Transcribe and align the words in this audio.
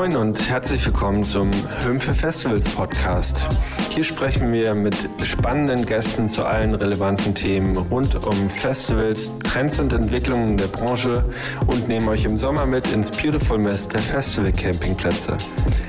Moin 0.00 0.16
und 0.16 0.48
herzlich 0.48 0.86
willkommen 0.86 1.24
zum 1.24 1.50
Hümpfe 1.84 2.14
Festivals 2.14 2.66
Podcast. 2.70 3.46
Hier 3.90 4.04
sprechen 4.04 4.52
wir 4.52 4.72
mit 4.74 4.96
spannenden 5.24 5.84
Gästen 5.84 6.28
zu 6.28 6.44
allen 6.44 6.76
relevanten 6.76 7.34
Themen 7.34 7.76
rund 7.76 8.14
um 8.24 8.48
Festivals, 8.48 9.32
Trends 9.42 9.80
und 9.80 9.92
Entwicklungen 9.92 10.56
der 10.56 10.68
Branche 10.68 11.24
und 11.66 11.88
nehmen 11.88 12.08
euch 12.08 12.24
im 12.24 12.38
Sommer 12.38 12.66
mit 12.66 12.90
ins 12.92 13.10
Beautiful 13.10 13.58
Mess 13.58 13.88
der 13.88 14.00
Festival 14.00 14.52
Campingplätze. 14.52 15.36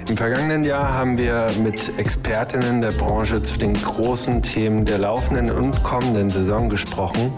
Im 0.09 0.17
vergangenen 0.17 0.63
Jahr 0.63 0.91
haben 0.91 1.16
wir 1.17 1.48
mit 1.61 1.98
Expertinnen 1.99 2.81
der 2.81 2.91
Branche 2.91 3.41
zu 3.43 3.59
den 3.59 3.75
großen 3.75 4.41
Themen 4.41 4.83
der 4.83 4.97
laufenden 4.97 5.52
und 5.52 5.83
kommenden 5.83 6.29
Saison 6.29 6.70
gesprochen. 6.70 7.31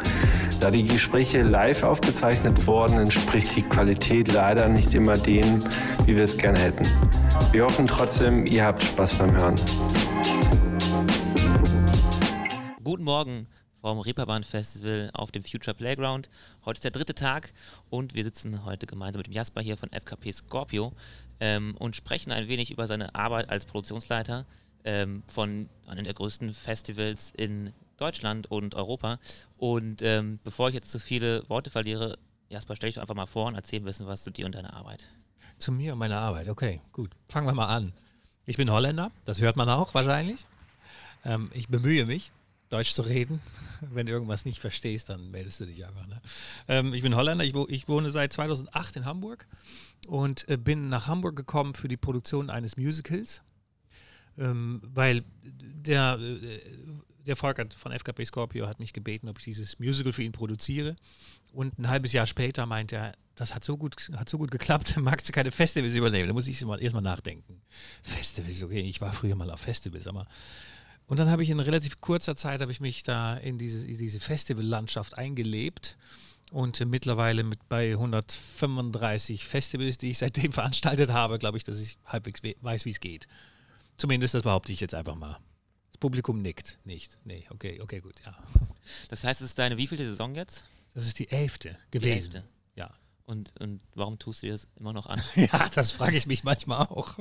Da 0.62 0.72
die 0.72 0.88
Gespräche 0.88 1.42
live 1.42 1.84
aufgezeichnet 1.84 2.66
wurden, 2.66 3.00
entspricht 3.00 3.54
die 3.58 3.64
Qualität 3.64 4.32
leider 4.32 4.70
nicht 4.70 4.94
immer 4.94 5.18
dem, 5.18 5.60
wie 6.06 6.16
wir 6.16 6.24
es 6.24 6.38
gerne 6.38 6.58
hätten. 6.60 6.88
Wir 7.52 7.66
hoffen 7.66 7.86
trotzdem, 7.86 8.46
ihr 8.46 8.64
habt 8.64 8.82
Spaß 8.82 9.16
beim 9.16 9.36
Hören. 9.36 9.56
Guten 13.04 13.12
Morgen 13.12 13.48
vom 13.82 14.00
Reeperbahn 14.00 14.46
Festival 14.46 15.10
auf 15.14 15.30
dem 15.30 15.44
Future 15.44 15.76
Playground. 15.76 16.30
Heute 16.64 16.78
ist 16.78 16.86
der 16.86 16.92
dritte 16.92 17.14
Tag 17.14 17.52
und 17.90 18.14
wir 18.16 18.24
sitzen 18.24 18.64
heute 18.64 18.88
gemeinsam 18.88 19.20
mit 19.20 19.28
dem 19.28 19.34
Jasper 19.34 19.60
hier 19.60 19.76
von 19.76 19.92
FKP 19.92 20.32
Scorpio 20.32 20.94
ähm, 21.42 21.76
und 21.80 21.98
sprechen 21.98 22.32
ein 22.32 22.48
wenig 22.48 22.72
über 22.72 22.88
seine 22.88 23.14
Arbeit 23.14 23.50
als 23.50 23.66
Produktionsleiter 23.66 24.46
ähm, 24.86 25.22
von 25.28 25.68
einem 25.86 26.06
der 26.06 26.14
größten 26.14 26.54
Festivals 26.54 27.34
in 27.36 27.74
Deutschland 27.98 28.50
und 28.50 28.74
Europa. 28.74 29.20
Und 29.58 30.02
ähm, 30.02 30.40
bevor 30.46 30.70
ich 30.70 30.76
jetzt 30.76 30.90
zu 30.90 30.98
viele 30.98 31.44
Worte 31.50 31.72
verliere, 31.72 32.18
Jasper, 32.48 32.78
stell 32.78 32.88
dich 32.88 32.96
doch 32.96 33.02
einfach 33.02 33.16
mal 33.16 33.26
vor 33.26 33.48
und 33.48 33.56
erzähl 33.56 33.82
ein 33.82 33.84
bisschen 33.84 34.08
was 34.08 34.24
zu 34.24 34.32
dir 34.32 34.46
und 34.46 34.56
deiner 34.56 34.74
Arbeit. 34.74 35.10
Zu 35.58 35.74
mir 35.74 35.92
und 35.92 36.00
meiner 36.00 36.20
Arbeit, 36.22 36.48
okay, 36.48 36.80
gut. 36.94 37.12
Fangen 37.26 37.48
wir 37.48 37.54
mal 37.54 37.68
an. 37.68 37.92
Ich 38.46 38.56
bin 38.56 38.72
Holländer, 38.72 39.12
das 39.26 39.42
hört 39.42 39.58
man 39.58 39.68
auch 39.68 39.94
wahrscheinlich. 39.94 40.46
Ähm, 41.26 41.52
ich 41.54 41.68
bemühe 41.68 42.06
mich, 42.06 42.32
Deutsch 42.74 42.94
zu 42.94 43.04
reden. 43.04 43.42
Wenn 43.82 44.06
du 44.06 44.12
irgendwas 44.12 44.46
nicht 44.46 44.60
verstehst, 44.60 45.10
dann 45.10 45.32
meldest 45.32 45.60
du 45.60 45.66
dich 45.66 45.86
einfach. 45.86 46.08
Ne? 46.08 46.22
Ähm, 46.68 46.94
ich 46.94 47.02
bin 47.02 47.16
Holländer, 47.16 47.46
ich, 47.46 47.54
wo, 47.54 47.68
ich, 47.70 47.88
wohne 47.88 48.10
seit 48.10 48.34
2008 48.34 48.98
in 48.98 49.06
Hamburg 49.06 49.48
und 50.08 50.48
äh, 50.50 50.58
bin 50.58 50.90
nach 50.90 51.08
Hamburg 51.08 51.36
gekommen 51.36 51.74
für 51.74 51.88
die 51.88 51.98
Produktion 51.98 52.50
eines 52.50 52.78
Musicals, 52.78 53.42
ähm, 54.38 54.82
weil 54.84 55.24
der 55.44 56.20
äh, 56.20 56.60
der 57.26 57.36
Volker 57.36 57.66
von 57.76 57.92
FKP 57.92 58.26
Scorpio 58.26 58.68
hat 58.68 58.80
mich 58.80 58.94
gebeten, 58.94 59.30
ob 59.30 59.38
ich 59.38 59.46
dieses 59.46 59.80
Musical 59.80 60.12
für 60.12 60.24
ihn 60.24 60.32
produziere. 60.32 60.96
Und 61.54 61.78
ein 61.80 61.88
halbes 61.88 62.14
Jahr 62.14 62.28
später 62.28 62.66
meinte 62.66 62.96
er, 62.98 63.14
das 63.36 63.56
hat 63.56 63.64
so 63.64 63.78
gut, 63.78 63.96
hat 64.16 64.30
so 64.30 64.38
gut 64.38 64.52
geklappt, 64.52 64.98
magst 65.02 65.28
du 65.30 65.34
keine 65.34 65.52
Festivals 65.52 65.96
übernehmen? 65.96 66.28
Da 66.28 66.34
muss 66.34 66.48
ich 66.48 66.56
erstmal 66.56 66.82
erst 66.82 66.96
nachdenken. 66.96 67.62
Festivals, 68.02 68.64
okay, 68.64 68.82
ich 68.82 69.02
war 69.02 69.14
früher 69.14 69.36
mal 69.36 69.50
auf 69.50 69.62
Festivals, 69.62 70.08
aber. 70.08 70.28
Und 71.14 71.20
dann 71.20 71.30
habe 71.30 71.44
ich 71.44 71.52
in 71.52 71.60
relativ 71.60 72.02
kurzer 72.02 72.36
Zeit 72.36 72.60
habe 72.62 72.72
ich 72.72 72.80
mich 72.80 73.04
da 73.04 73.38
in 73.38 73.60
diese, 73.60 73.86
in 73.86 74.00
diese 74.00 74.20
Festivallandschaft 74.20 75.16
eingelebt 75.16 75.96
und 76.52 76.82
äh, 76.82 76.86
mittlerweile 76.86 77.44
mit 77.44 77.70
bei 77.70 77.92
135 77.92 79.46
Festivals, 79.46 80.00
die 80.00 80.10
ich 80.10 80.18
seitdem 80.18 80.52
veranstaltet 80.54 81.12
habe, 81.12 81.38
glaube 81.38 81.60
ich, 81.60 81.64
dass 81.64 81.80
ich 81.80 82.00
halbwegs 82.04 82.42
weiß, 82.62 82.86
wie 82.86 82.90
es 82.90 83.00
geht. 83.00 83.28
Zumindest 83.96 84.34
das 84.34 84.42
behaupte 84.42 84.72
ich 84.72 84.80
jetzt 84.80 84.96
einfach 84.96 85.14
mal. 85.14 85.38
Publikum 86.00 86.42
nickt 86.42 86.80
nicht. 86.84 87.20
Nee, 87.26 87.46
okay, 87.52 87.80
okay, 87.80 88.00
gut, 88.00 88.16
ja. 88.26 88.36
Das 89.10 89.24
heißt, 89.24 89.40
es 89.42 89.50
ist 89.50 89.60
deine 89.60 89.78
wievielte 89.78 90.08
Saison 90.08 90.34
jetzt? 90.34 90.66
Das 90.96 91.06
ist 91.06 91.20
die 91.20 91.30
elfte 91.30 91.78
gewesen. 91.92 92.32
Die 92.32 92.38
elfte. 92.38 92.44
Ja. 92.74 92.92
Und, 93.28 93.54
und 93.62 93.82
warum 93.94 94.18
tust 94.18 94.42
du 94.42 94.48
dir 94.48 94.54
das 94.54 94.68
immer 94.80 94.94
noch 94.94 95.06
an? 95.06 95.22
ja, 95.36 95.70
das 95.76 95.92
frage 95.92 96.18
ich 96.18 96.26
mich 96.26 96.44
manchmal 96.44 96.88
auch. 96.88 97.20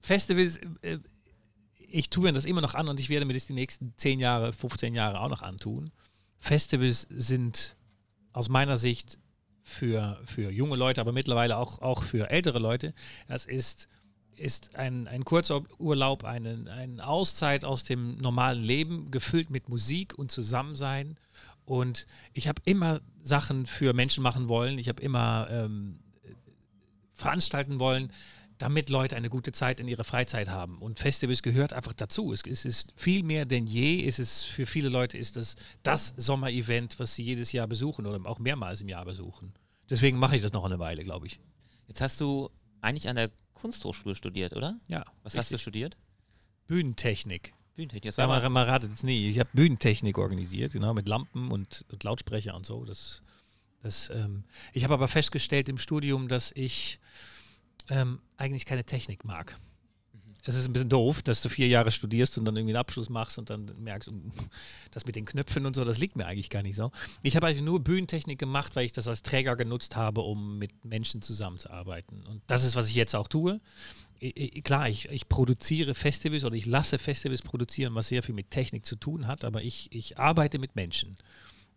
Festivals, 0.00 0.56
äh, 0.82 0.98
ich 1.90 2.10
tue 2.10 2.24
mir 2.24 2.32
das 2.32 2.44
immer 2.44 2.60
noch 2.60 2.74
an 2.74 2.88
und 2.88 3.00
ich 3.00 3.08
werde 3.08 3.26
mir 3.26 3.34
das 3.34 3.46
die 3.46 3.54
nächsten 3.54 3.94
10 3.96 4.20
Jahre, 4.20 4.52
15 4.52 4.94
Jahre 4.94 5.20
auch 5.20 5.28
noch 5.28 5.42
antun. 5.42 5.90
Festivals 6.38 7.06
sind 7.10 7.76
aus 8.32 8.48
meiner 8.48 8.76
Sicht 8.76 9.18
für, 9.62 10.20
für 10.24 10.50
junge 10.50 10.76
Leute, 10.76 11.00
aber 11.00 11.12
mittlerweile 11.12 11.56
auch, 11.56 11.80
auch 11.80 12.02
für 12.02 12.30
ältere 12.30 12.58
Leute, 12.58 12.94
das 13.26 13.46
ist 13.46 13.88
ist 14.38 14.76
ein, 14.76 15.08
ein 15.08 15.24
Kurzurlaub, 15.24 16.24
eine, 16.24 16.70
eine 16.70 17.04
Auszeit 17.04 17.64
aus 17.64 17.82
dem 17.82 18.16
normalen 18.18 18.62
Leben, 18.62 19.10
gefüllt 19.10 19.50
mit 19.50 19.68
Musik 19.68 20.16
und 20.16 20.30
Zusammensein. 20.30 21.18
Und 21.64 22.06
ich 22.32 22.48
habe 22.48 22.62
immer 22.64 23.00
Sachen 23.22 23.66
für 23.66 23.92
Menschen 23.92 24.22
machen 24.22 24.48
wollen. 24.48 24.78
Ich 24.78 24.88
habe 24.88 25.02
immer 25.02 25.48
ähm, 25.50 25.98
veranstalten 27.14 27.80
wollen, 27.80 28.12
damit 28.58 28.90
Leute 28.90 29.16
eine 29.16 29.30
gute 29.30 29.52
Zeit 29.52 29.80
in 29.80 29.88
ihrer 29.88 30.04
Freizeit 30.04 30.48
haben. 30.48 30.78
Und 30.78 30.98
Festivals 30.98 31.42
gehört 31.42 31.72
einfach 31.72 31.92
dazu. 31.92 32.32
Es, 32.32 32.42
es 32.44 32.64
ist 32.64 32.92
viel 32.96 33.22
mehr 33.22 33.44
denn 33.44 33.66
je. 33.66 34.04
Es 34.06 34.18
ist 34.18 34.44
für 34.44 34.66
viele 34.66 34.88
Leute 34.88 35.16
ist 35.16 35.36
das 35.36 35.56
das 35.82 36.12
Sommerevent, 36.16 36.98
was 36.98 37.14
sie 37.14 37.22
jedes 37.22 37.52
Jahr 37.52 37.68
besuchen 37.68 38.06
oder 38.06 38.28
auch 38.28 38.38
mehrmals 38.38 38.80
im 38.80 38.88
Jahr 38.88 39.04
besuchen. 39.04 39.54
Deswegen 39.88 40.18
mache 40.18 40.36
ich 40.36 40.42
das 40.42 40.52
noch 40.52 40.64
eine 40.64 40.78
Weile, 40.78 41.04
glaube 41.04 41.26
ich. 41.26 41.40
Jetzt 41.86 42.00
hast 42.00 42.20
du 42.20 42.50
eigentlich 42.80 43.08
an 43.08 43.16
der 43.16 43.30
Kunsthochschule 43.54 44.14
studiert, 44.14 44.54
oder? 44.54 44.78
Ja. 44.88 45.04
Was 45.22 45.32
richtig. 45.34 45.38
hast 45.38 45.52
du 45.52 45.58
studiert? 45.58 45.96
Bühnentechnik. 46.66 47.54
Bühnentechnik. 47.74 48.10
Das 48.10 48.18
war 48.18 48.26
mal, 48.26 48.46
man 48.50 48.68
ratet 48.68 48.92
es 48.92 49.02
nie. 49.02 49.28
Ich 49.28 49.38
habe 49.38 49.48
Bühnentechnik 49.52 50.18
organisiert, 50.18 50.72
genau, 50.72 50.94
mit 50.94 51.08
Lampen 51.08 51.50
und, 51.50 51.84
und 51.90 52.04
Lautsprecher 52.04 52.54
und 52.54 52.66
so. 52.66 52.84
Das, 52.84 53.22
das, 53.82 54.10
ähm, 54.10 54.44
ich 54.72 54.84
habe 54.84 54.94
aber 54.94 55.08
festgestellt 55.08 55.68
im 55.68 55.78
Studium, 55.78 56.28
dass 56.28 56.52
ich 56.54 56.98
ähm, 57.90 58.20
eigentlich 58.36 58.64
keine 58.64 58.84
Technik 58.84 59.24
mag 59.24 59.58
es 60.48 60.54
ist 60.54 60.66
ein 60.66 60.72
bisschen 60.72 60.88
doof, 60.88 61.22
dass 61.22 61.42
du 61.42 61.50
vier 61.50 61.68
Jahre 61.68 61.90
studierst 61.90 62.38
und 62.38 62.46
dann 62.46 62.56
irgendwie 62.56 62.72
einen 62.72 62.80
Abschluss 62.80 63.10
machst 63.10 63.38
und 63.38 63.50
dann 63.50 63.70
merkst, 63.80 64.10
das 64.92 65.04
mit 65.04 65.14
den 65.14 65.26
Knöpfen 65.26 65.66
und 65.66 65.76
so, 65.76 65.84
das 65.84 65.98
liegt 65.98 66.16
mir 66.16 66.26
eigentlich 66.26 66.48
gar 66.48 66.62
nicht 66.62 66.76
so. 66.76 66.90
Ich 67.22 67.36
habe 67.36 67.46
eigentlich 67.46 67.60
nur 67.60 67.80
Bühnentechnik 67.84 68.38
gemacht, 68.38 68.74
weil 68.74 68.86
ich 68.86 68.92
das 68.92 69.08
als 69.08 69.22
Träger 69.22 69.56
genutzt 69.56 69.94
habe, 69.94 70.22
um 70.22 70.58
mit 70.58 70.86
Menschen 70.86 71.20
zusammenzuarbeiten. 71.20 72.24
Und 72.24 72.40
das 72.46 72.64
ist, 72.64 72.76
was 72.76 72.88
ich 72.88 72.94
jetzt 72.94 73.14
auch 73.14 73.28
tue. 73.28 73.60
Ich, 74.20 74.64
klar, 74.64 74.88
ich, 74.88 75.10
ich 75.10 75.28
produziere 75.28 75.94
Festivals 75.94 76.44
oder 76.44 76.56
ich 76.56 76.66
lasse 76.66 76.98
Festivals 76.98 77.42
produzieren, 77.42 77.94
was 77.94 78.08
sehr 78.08 78.22
viel 78.22 78.34
mit 78.34 78.50
Technik 78.50 78.86
zu 78.86 78.96
tun 78.96 79.26
hat, 79.26 79.44
aber 79.44 79.62
ich, 79.62 79.92
ich 79.92 80.18
arbeite 80.18 80.58
mit 80.58 80.76
Menschen. 80.76 81.18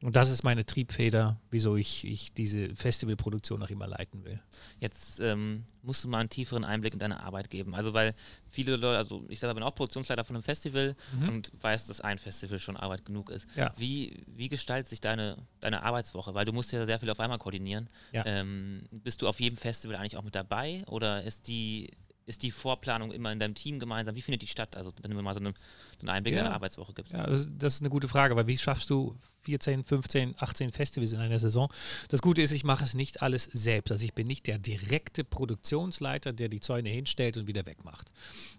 Und 0.02 0.16
das 0.16 0.32
ist 0.32 0.44
meine 0.44 0.66
Triebfeder, 0.66 1.40
wieso 1.52 1.76
ich, 1.76 2.06
ich 2.06 2.34
diese 2.34 2.76
Festivalproduktion 2.76 3.60
noch 3.60 3.70
immer 3.70 3.86
leiten 3.86 4.26
will. 4.26 4.42
Jetzt 4.80 5.20
ähm, 5.20 5.64
musst 5.84 6.04
du 6.04 6.08
mal 6.08 6.20
einen 6.20 6.30
tieferen 6.30 6.66
Einblick 6.66 6.94
in 6.94 7.00
deine 7.00 7.22
Arbeit 7.22 7.52
geben. 7.52 7.76
Also, 7.76 7.94
weil 7.94 8.16
viele 8.50 8.78
Leute, 8.78 8.98
also 8.98 9.24
ich 9.30 9.40
selber 9.40 9.54
bin 9.54 9.64
auch 9.64 9.76
Produktionsleiter 9.76 10.24
von 10.24 10.36
einem 10.36 10.44
Festival 10.44 10.96
mhm. 11.20 11.30
und 11.30 11.52
weiß, 11.62 11.86
dass 11.86 12.02
ein 12.02 12.18
Festival 12.18 12.58
schon 12.58 12.78
Arbeit 12.78 13.06
genug 13.06 13.30
ist. 13.30 13.48
Ja. 13.56 13.74
Wie, 13.78 14.24
wie 14.26 14.50
gestaltet 14.50 14.88
sich 14.88 15.02
deine, 15.02 15.38
deine 15.60 15.84
Arbeitswoche? 15.84 16.34
Weil 16.34 16.46
du 16.46 16.54
musst 16.54 16.72
ja 16.72 16.84
sehr 16.86 17.00
viel 17.00 17.10
auf 17.12 17.20
einmal 17.20 17.38
koordinieren. 17.38 17.88
Ja. 18.12 18.26
Ähm, 18.26 18.84
bist 19.04 19.22
du 19.22 19.28
auf 19.28 19.40
jedem 19.40 19.58
Festival 19.58 19.98
eigentlich 19.98 20.18
auch 20.18 20.24
mit 20.24 20.34
dabei 20.34 20.84
oder 20.88 21.24
ist 21.24 21.48
die 21.48 21.92
ist 22.32 22.44
die 22.44 22.52
Vorplanung 22.52 23.12
immer 23.12 23.32
in 23.32 23.40
deinem 23.40 23.54
Team 23.54 23.80
gemeinsam? 23.80 24.16
Wie 24.16 24.22
findet 24.22 24.42
die 24.42 24.48
statt? 24.48 24.76
Also, 24.76 24.92
wenn 25.02 25.12
du 25.12 25.22
mal 25.22 25.34
so 25.34 25.40
eine, 25.40 25.54
einen 26.00 26.10
Einblick 26.10 26.34
ja. 26.34 26.40
in 26.40 26.46
deine 26.46 26.56
Arbeitswoche 26.56 26.94
gibst. 26.94 27.14
Ja, 27.14 27.28
das 27.28 27.76
ist 27.76 27.82
eine 27.82 27.90
gute 27.90 28.08
Frage, 28.08 28.36
weil 28.36 28.48
wie 28.48 28.58
schaffst 28.58 28.90
du 28.90 29.16
14, 29.44 29.84
15, 29.84 30.36
18 30.38 30.72
Festivals 30.72 31.12
in 31.12 31.20
einer 31.20 31.40
Saison? 31.40 31.72
Das 32.10 32.22
Gute 32.22 32.42
ist, 32.42 32.52
ich 32.52 32.64
mache 32.64 32.84
es 32.84 32.94
nicht 32.94 33.22
alles 33.22 33.44
selbst. 33.54 33.92
Also, 33.92 34.06
ich 34.06 34.14
bin 34.14 34.28
nicht 34.28 34.48
der 34.48 34.58
direkte 34.58 35.24
Produktionsleiter, 35.24 36.34
der 36.34 36.50
die 36.50 36.62
Zäune 36.62 36.90
hinstellt 36.90 37.38
und 37.38 37.48
wieder 37.48 37.66
wegmacht, 37.66 38.10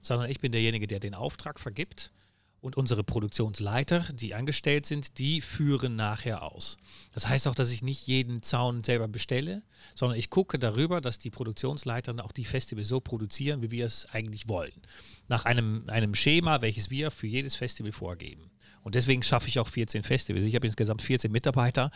sondern 0.02 0.30
ich 0.30 0.40
bin 0.40 0.52
derjenige, 0.52 0.86
der 0.86 1.00
den 1.00 1.14
Auftrag 1.14 1.58
vergibt 1.58 2.12
und 2.62 2.76
unsere 2.76 3.02
Produktionsleiter, 3.02 4.06
die 4.14 4.34
angestellt 4.34 4.86
sind, 4.86 5.18
die 5.18 5.40
führen 5.40 5.96
nachher 5.96 6.44
aus. 6.44 6.78
Das 7.12 7.28
heißt 7.28 7.48
auch, 7.48 7.56
dass 7.56 7.72
ich 7.72 7.82
nicht 7.82 8.06
jeden 8.06 8.40
Zaun 8.40 8.84
selber 8.84 9.08
bestelle, 9.08 9.62
sondern 9.96 10.16
ich 10.16 10.30
gucke 10.30 10.60
darüber, 10.60 11.00
dass 11.00 11.18
die 11.18 11.30
Produktionsleiter 11.30 12.14
auch 12.24 12.30
die 12.30 12.44
Festivals 12.44 12.86
so 12.86 13.00
produzieren, 13.00 13.62
wie 13.62 13.72
wir 13.72 13.84
es 13.84 14.06
eigentlich 14.12 14.48
wollen. 14.48 14.80
Nach 15.28 15.44
einem, 15.44 15.82
einem 15.88 16.14
Schema, 16.14 16.62
welches 16.62 16.88
wir 16.88 17.10
für 17.10 17.26
jedes 17.26 17.56
Festival 17.56 17.90
vorgeben. 17.90 18.48
Und 18.84 18.94
deswegen 18.94 19.24
schaffe 19.24 19.48
ich 19.48 19.58
auch 19.58 19.68
14 19.68 20.04
Festivals. 20.04 20.44
Ich 20.44 20.54
habe 20.54 20.66
insgesamt 20.66 21.02
14 21.02 21.32
Mitarbeiter. 21.32 21.90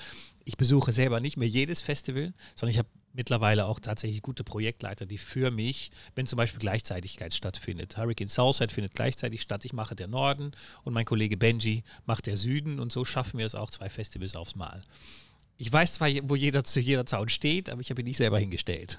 Ich 0.44 0.56
besuche 0.56 0.92
selber 0.92 1.20
nicht 1.20 1.36
mehr 1.36 1.48
jedes 1.48 1.80
Festival, 1.80 2.34
sondern 2.56 2.72
ich 2.72 2.78
habe 2.78 2.88
mittlerweile 3.16 3.66
auch 3.66 3.80
tatsächlich 3.80 4.22
gute 4.22 4.44
Projektleiter, 4.44 5.06
die 5.06 5.18
für 5.18 5.50
mich, 5.50 5.90
wenn 6.14 6.26
zum 6.26 6.36
Beispiel 6.36 6.60
Gleichzeitigkeit 6.60 7.34
stattfindet, 7.34 7.96
Hurricane 7.96 8.28
Southside 8.28 8.72
findet 8.72 8.94
gleichzeitig 8.94 9.40
statt, 9.40 9.64
ich 9.64 9.72
mache 9.72 9.96
der 9.96 10.06
Norden 10.06 10.52
und 10.84 10.92
mein 10.92 11.04
Kollege 11.04 11.36
Benji 11.36 11.82
macht 12.04 12.26
der 12.26 12.36
Süden 12.36 12.78
und 12.78 12.92
so 12.92 13.04
schaffen 13.04 13.38
wir 13.38 13.46
es 13.46 13.54
auch 13.54 13.70
zwei 13.70 13.88
Festivals 13.88 14.36
aufs 14.36 14.54
Mal. 14.54 14.82
Ich 15.58 15.72
weiß 15.72 15.94
zwar, 15.94 16.10
wo 16.24 16.36
jeder 16.36 16.64
zu 16.64 16.80
jeder 16.80 17.06
Zaun 17.06 17.30
steht, 17.30 17.70
aber 17.70 17.80
ich 17.80 17.90
habe 17.90 18.02
ihn 18.02 18.06
nicht 18.06 18.18
selber 18.18 18.38
hingestellt. 18.38 18.98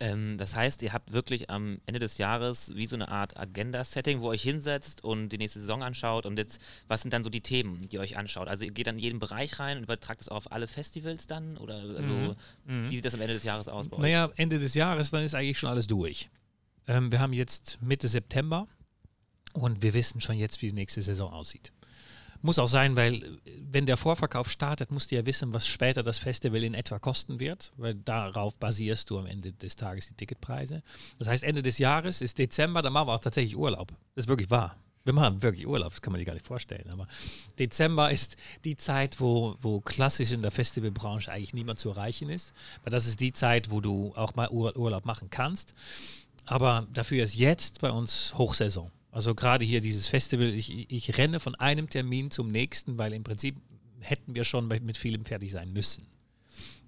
Ähm, 0.00 0.36
das 0.38 0.54
heißt, 0.54 0.82
ihr 0.82 0.92
habt 0.92 1.12
wirklich 1.12 1.50
am 1.50 1.80
Ende 1.86 2.00
des 2.00 2.18
Jahres 2.18 2.74
wie 2.74 2.86
so 2.86 2.96
eine 2.96 3.08
Art 3.08 3.38
Agenda-Setting, 3.38 4.20
wo 4.20 4.26
ihr 4.26 4.30
euch 4.30 4.42
hinsetzt 4.42 5.04
und 5.04 5.28
die 5.30 5.38
nächste 5.38 5.60
Saison 5.60 5.82
anschaut 5.82 6.26
und 6.26 6.38
jetzt, 6.38 6.60
was 6.88 7.02
sind 7.02 7.12
dann 7.12 7.22
so 7.24 7.30
die 7.30 7.40
Themen, 7.40 7.88
die 7.88 7.96
ihr 7.96 8.00
euch 8.00 8.16
anschaut? 8.16 8.48
Also 8.48 8.64
ihr 8.64 8.70
geht 8.70 8.86
dann 8.86 8.96
in 8.96 9.02
jeden 9.02 9.18
Bereich 9.18 9.58
rein 9.58 9.78
und 9.78 9.84
übertragt 9.84 10.30
auch 10.30 10.36
auf 10.36 10.52
alle 10.52 10.68
Festivals 10.68 11.26
dann? 11.26 11.56
Oder 11.56 11.76
also, 11.96 12.36
mhm. 12.66 12.90
wie 12.90 12.96
sieht 12.96 13.04
das 13.04 13.14
am 13.14 13.20
Ende 13.20 13.34
des 13.34 13.44
Jahres 13.44 13.68
aus 13.68 13.88
bei 13.88 13.96
euch? 13.96 14.02
Naja, 14.02 14.30
Ende 14.36 14.58
des 14.58 14.74
Jahres, 14.74 15.10
dann 15.10 15.22
ist 15.22 15.34
eigentlich 15.34 15.58
schon 15.58 15.70
alles 15.70 15.86
durch. 15.86 16.28
Ähm, 16.86 17.10
wir 17.10 17.20
haben 17.20 17.32
jetzt 17.32 17.78
Mitte 17.80 18.08
September 18.08 18.68
und 19.52 19.82
wir 19.82 19.94
wissen 19.94 20.20
schon 20.20 20.36
jetzt, 20.36 20.60
wie 20.62 20.66
die 20.66 20.74
nächste 20.74 21.02
Saison 21.02 21.32
aussieht. 21.32 21.72
Muss 22.44 22.58
auch 22.58 22.68
sein, 22.68 22.94
weil 22.94 23.38
wenn 23.72 23.86
der 23.86 23.96
Vorverkauf 23.96 24.50
startet, 24.50 24.90
musst 24.90 25.10
du 25.10 25.14
ja 25.14 25.24
wissen, 25.24 25.54
was 25.54 25.66
später 25.66 26.02
das 26.02 26.18
Festival 26.18 26.62
in 26.62 26.74
etwa 26.74 26.98
kosten 26.98 27.40
wird, 27.40 27.72
weil 27.78 27.94
darauf 27.94 28.54
basierst 28.56 29.08
du 29.08 29.18
am 29.18 29.24
Ende 29.24 29.54
des 29.54 29.76
Tages 29.76 30.08
die 30.08 30.14
Ticketpreise. 30.14 30.82
Das 31.18 31.26
heißt, 31.26 31.42
Ende 31.42 31.62
des 31.62 31.78
Jahres 31.78 32.20
ist 32.20 32.38
Dezember, 32.38 32.82
dann 32.82 32.92
machen 32.92 33.08
wir 33.08 33.14
auch 33.14 33.20
tatsächlich 33.20 33.56
Urlaub. 33.56 33.88
Das 34.14 34.26
ist 34.26 34.28
wirklich 34.28 34.50
wahr. 34.50 34.76
Wir 35.04 35.14
machen 35.14 35.42
wirklich 35.42 35.66
Urlaub, 35.66 35.92
das 35.92 36.02
kann 36.02 36.12
man 36.12 36.18
sich 36.18 36.26
gar 36.26 36.34
nicht 36.34 36.46
vorstellen. 36.46 36.90
Aber 36.90 37.08
Dezember 37.58 38.10
ist 38.10 38.36
die 38.64 38.76
Zeit, 38.76 39.20
wo, 39.20 39.56
wo 39.60 39.80
klassisch 39.80 40.32
in 40.32 40.42
der 40.42 40.50
Festivalbranche 40.50 41.32
eigentlich 41.32 41.54
niemand 41.54 41.78
zu 41.78 41.88
erreichen 41.88 42.28
ist. 42.28 42.52
Weil 42.82 42.90
das 42.90 43.06
ist 43.06 43.20
die 43.20 43.32
Zeit, 43.32 43.70
wo 43.70 43.80
du 43.80 44.12
auch 44.16 44.34
mal 44.34 44.50
Urlaub 44.50 45.06
machen 45.06 45.30
kannst. 45.30 45.74
Aber 46.44 46.86
dafür 46.92 47.24
ist 47.24 47.36
jetzt 47.36 47.80
bei 47.80 47.90
uns 47.90 48.34
Hochsaison. 48.36 48.90
Also 49.14 49.36
gerade 49.36 49.64
hier 49.64 49.80
dieses 49.80 50.08
Festival, 50.08 50.52
ich, 50.52 50.90
ich 50.90 51.18
renne 51.18 51.38
von 51.38 51.54
einem 51.54 51.88
Termin 51.88 52.32
zum 52.32 52.50
nächsten, 52.50 52.98
weil 52.98 53.12
im 53.12 53.22
Prinzip 53.22 53.54
hätten 54.00 54.34
wir 54.34 54.42
schon 54.42 54.66
mit 54.66 54.96
vielem 54.96 55.24
fertig 55.24 55.52
sein 55.52 55.72
müssen. 55.72 56.02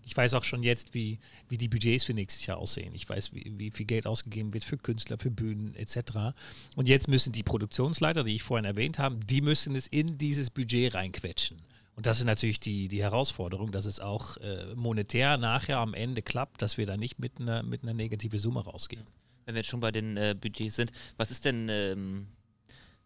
Ich 0.04 0.16
weiß 0.16 0.34
auch 0.34 0.42
schon 0.42 0.64
jetzt, 0.64 0.92
wie, 0.92 1.20
wie 1.48 1.56
die 1.56 1.68
Budgets 1.68 2.02
für 2.02 2.14
nächstes 2.14 2.44
Jahr 2.44 2.58
aussehen. 2.58 2.96
Ich 2.96 3.08
weiß, 3.08 3.32
wie, 3.32 3.52
wie 3.56 3.70
viel 3.70 3.86
Geld 3.86 4.08
ausgegeben 4.08 4.52
wird 4.54 4.64
für 4.64 4.76
Künstler, 4.76 5.18
für 5.18 5.30
Bühnen 5.30 5.76
etc. 5.76 6.34
Und 6.74 6.88
jetzt 6.88 7.06
müssen 7.06 7.32
die 7.32 7.44
Produktionsleiter, 7.44 8.24
die 8.24 8.34
ich 8.34 8.42
vorhin 8.42 8.64
erwähnt 8.64 8.98
habe, 8.98 9.20
die 9.24 9.40
müssen 9.40 9.76
es 9.76 9.86
in 9.86 10.18
dieses 10.18 10.50
Budget 10.50 10.96
reinquetschen. 10.96 11.62
Und 11.94 12.06
das 12.06 12.18
ist 12.18 12.24
natürlich 12.24 12.58
die, 12.58 12.88
die 12.88 13.02
Herausforderung, 13.02 13.70
dass 13.70 13.84
es 13.84 14.00
auch 14.00 14.36
äh, 14.38 14.74
monetär 14.74 15.38
nachher 15.38 15.78
am 15.78 15.94
Ende 15.94 16.22
klappt, 16.22 16.60
dass 16.60 16.76
wir 16.76 16.86
da 16.86 16.96
nicht 16.96 17.20
mit 17.20 17.40
einer, 17.40 17.62
mit 17.62 17.84
einer 17.84 17.94
negativen 17.94 18.40
Summe 18.40 18.64
rausgehen 18.64 19.06
wenn 19.46 19.54
wir 19.54 19.60
jetzt 19.60 19.70
schon 19.70 19.80
bei 19.80 19.92
den 19.92 20.16
äh, 20.16 20.34
Budgets 20.38 20.76
sind, 20.76 20.92
was 21.16 21.30
ist 21.30 21.44
denn, 21.44 21.68
ähm, 21.70 22.26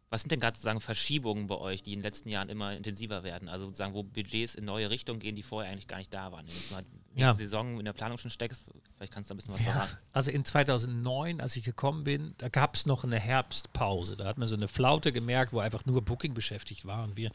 was 0.09 0.23
sind 0.23 0.33
denn 0.33 0.41
gerade 0.41 0.57
sozusagen 0.57 0.81
Verschiebungen 0.81 1.47
bei 1.47 1.57
euch, 1.57 1.83
die 1.85 1.93
in 1.93 2.01
den 2.01 2.03
letzten 2.03 2.31
Jahren 2.31 2.49
immer 2.49 2.75
intensiver 2.77 3.23
werden? 3.23 3.49
Also 3.49 3.67
sozusagen, 3.67 3.95
wo 3.95 4.03
Budgets 4.03 4.57
in 4.57 4.65
neue 4.65 4.91
Richtungen 4.91 5.21
gehen, 5.21 5.37
die 5.37 5.45
vorher 5.45 5.71
eigentlich 5.71 5.87
gar 5.87 5.99
nicht 5.99 6.13
da 6.13 6.33
waren. 6.33 6.47
Wenn 6.47 6.55
du 6.55 6.75
mal 6.75 6.83
nächste 7.15 7.23
ja. 7.23 7.35
Saison 7.35 7.79
in 7.79 7.85
der 7.85 7.93
Planung 7.93 8.19
schon 8.19 8.31
steckst, 8.31 8.65
vielleicht 8.97 9.13
kannst 9.13 9.31
du 9.31 9.35
ein 9.35 9.37
bisschen 9.37 9.55
was 9.55 9.65
ja. 9.65 9.73
verraten. 9.73 9.97
Also 10.13 10.31
in 10.33 10.45
2009, 10.45 11.41
als 11.41 11.55
ich 11.55 11.63
gekommen 11.63 12.03
bin, 12.05 12.35
da 12.39 12.49
gab 12.49 12.75
es 12.75 12.87
noch 12.87 13.05
eine 13.05 13.21
Herbstpause. 13.21 14.17
Da 14.17 14.25
hat 14.25 14.39
man 14.39 14.49
so 14.49 14.57
eine 14.57 14.67
Flaute 14.67 15.13
gemerkt, 15.13 15.53
wo 15.53 15.61
einfach 15.61 15.85
nur 15.85 16.03
Booking 16.03 16.35
beschäftigt 16.35 16.87
war. 16.87 17.05
Und 17.05 17.17
wir, 17.17 17.31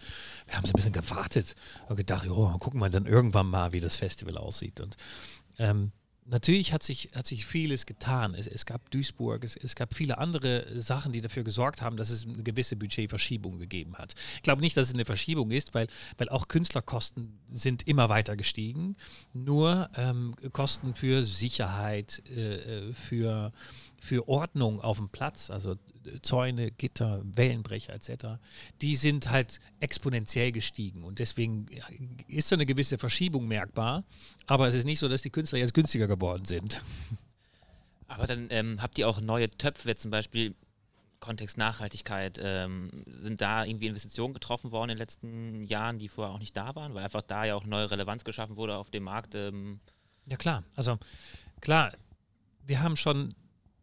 wir 0.48 0.58
haben 0.58 0.66
so 0.66 0.72
ein 0.72 0.76
bisschen 0.76 0.94
gewartet 0.94 1.56
und 1.88 1.96
gedacht, 1.96 2.28
oh, 2.28 2.58
gucken 2.58 2.80
wir 2.80 2.90
dann 2.90 3.06
irgendwann 3.06 3.48
mal, 3.48 3.72
wie 3.72 3.80
das 3.80 3.96
Festival 3.96 4.38
aussieht. 4.38 4.82
Und 4.82 4.98
ähm, 5.60 5.92
Natürlich 6.28 6.74
hat 6.74 6.82
sich, 6.82 7.10
hat 7.14 7.28
sich 7.28 7.46
vieles 7.46 7.86
getan. 7.86 8.34
Es, 8.34 8.48
es 8.48 8.66
gab 8.66 8.90
Duisburg, 8.90 9.44
es, 9.44 9.56
es, 9.56 9.76
gab 9.76 9.94
viele 9.94 10.18
andere 10.18 10.80
Sachen, 10.80 11.12
die 11.12 11.22
dafür 11.22 11.44
gesorgt 11.44 11.84
haben, 11.84 11.98
dass 11.98 12.10
es 12.10 12.26
eine 12.26 12.42
gewisse 12.42 12.76
Budgetverschiebung 12.76 13.60
gegeben 13.60 13.96
hat. 13.96 14.16
Ich 14.38 14.42
glaube 14.42 14.62
nicht, 14.62 14.76
dass 14.76 14.88
es 14.88 14.96
eine 14.96 15.06
Verschiebung 15.06 15.52
ist, 15.52 15.76
weil, 15.76 15.88
weil 16.18 16.30
auch 16.30 16.48
Künstlerkosten 16.48 17.38
sind 17.52 17.88
immer 17.88 18.10
weiter 18.10 18.36
gestiegen. 18.36 18.96
Nur 19.34 19.88
ähm, 19.96 20.36
Kosten 20.52 20.96
für 20.96 21.22
Sicherheit, 21.22 22.24
äh, 22.30 22.56
äh 22.90 22.94
für, 22.94 23.54
für 24.06 24.28
Ordnung 24.30 24.80
auf 24.82 24.98
dem 24.98 25.10
Platz, 25.10 25.50
also 25.50 25.76
Zäune, 26.22 26.70
Gitter, 26.72 27.22
Wellenbrecher 27.24 27.94
etc., 27.94 28.40
die 28.82 28.96
sind 28.96 29.32
halt 29.32 29.60
exponentiell 29.80 30.52
gestiegen. 30.52 31.04
Und 31.04 31.18
deswegen 31.18 31.68
ist 32.28 32.50
so 32.50 32.56
eine 32.56 32.68
gewisse 32.68 32.98
Verschiebung 32.98 33.48
merkbar. 33.48 34.04
Aber 34.46 34.68
es 34.68 34.76
ist 34.76 34.86
nicht 34.86 35.00
so, 35.00 35.08
dass 35.08 35.24
die 35.24 35.32
Künstler 35.32 35.58
jetzt 35.58 35.74
günstiger 35.74 36.08
geworden 36.08 36.46
sind. 36.46 36.84
Aber 38.08 38.28
dann 38.28 38.48
ähm, 38.52 38.82
habt 38.82 39.00
ihr 39.00 39.10
auch 39.10 39.20
neue 39.20 39.50
Töpfe, 39.50 39.96
zum 39.96 40.12
Beispiel 40.12 40.54
Kontext 41.20 41.58
Nachhaltigkeit, 41.58 42.40
ähm, 42.40 43.04
sind 43.08 43.42
da 43.42 43.66
irgendwie 43.66 43.88
Investitionen 43.88 44.36
getroffen 44.36 44.72
worden 44.72 44.92
in 44.92 44.96
den 44.96 45.00
letzten 45.00 45.64
Jahren, 45.64 45.98
die 45.98 46.08
vorher 46.08 46.32
auch 46.32 46.40
nicht 46.40 46.56
da 46.56 46.76
waren, 46.76 46.94
weil 46.94 47.04
einfach 47.04 47.24
da 47.24 47.46
ja 47.46 47.56
auch 47.56 47.66
neue 47.66 47.90
Relevanz 47.90 48.24
geschaffen 48.24 48.58
wurde 48.58 48.78
auf 48.78 48.92
dem 48.92 49.04
Markt? 49.04 49.34
Ähm 49.34 49.80
ja 50.28 50.38
klar, 50.38 50.64
also 50.76 51.00
klar, 51.62 51.94
wir 52.68 52.82
haben 52.84 52.96
schon 52.96 53.34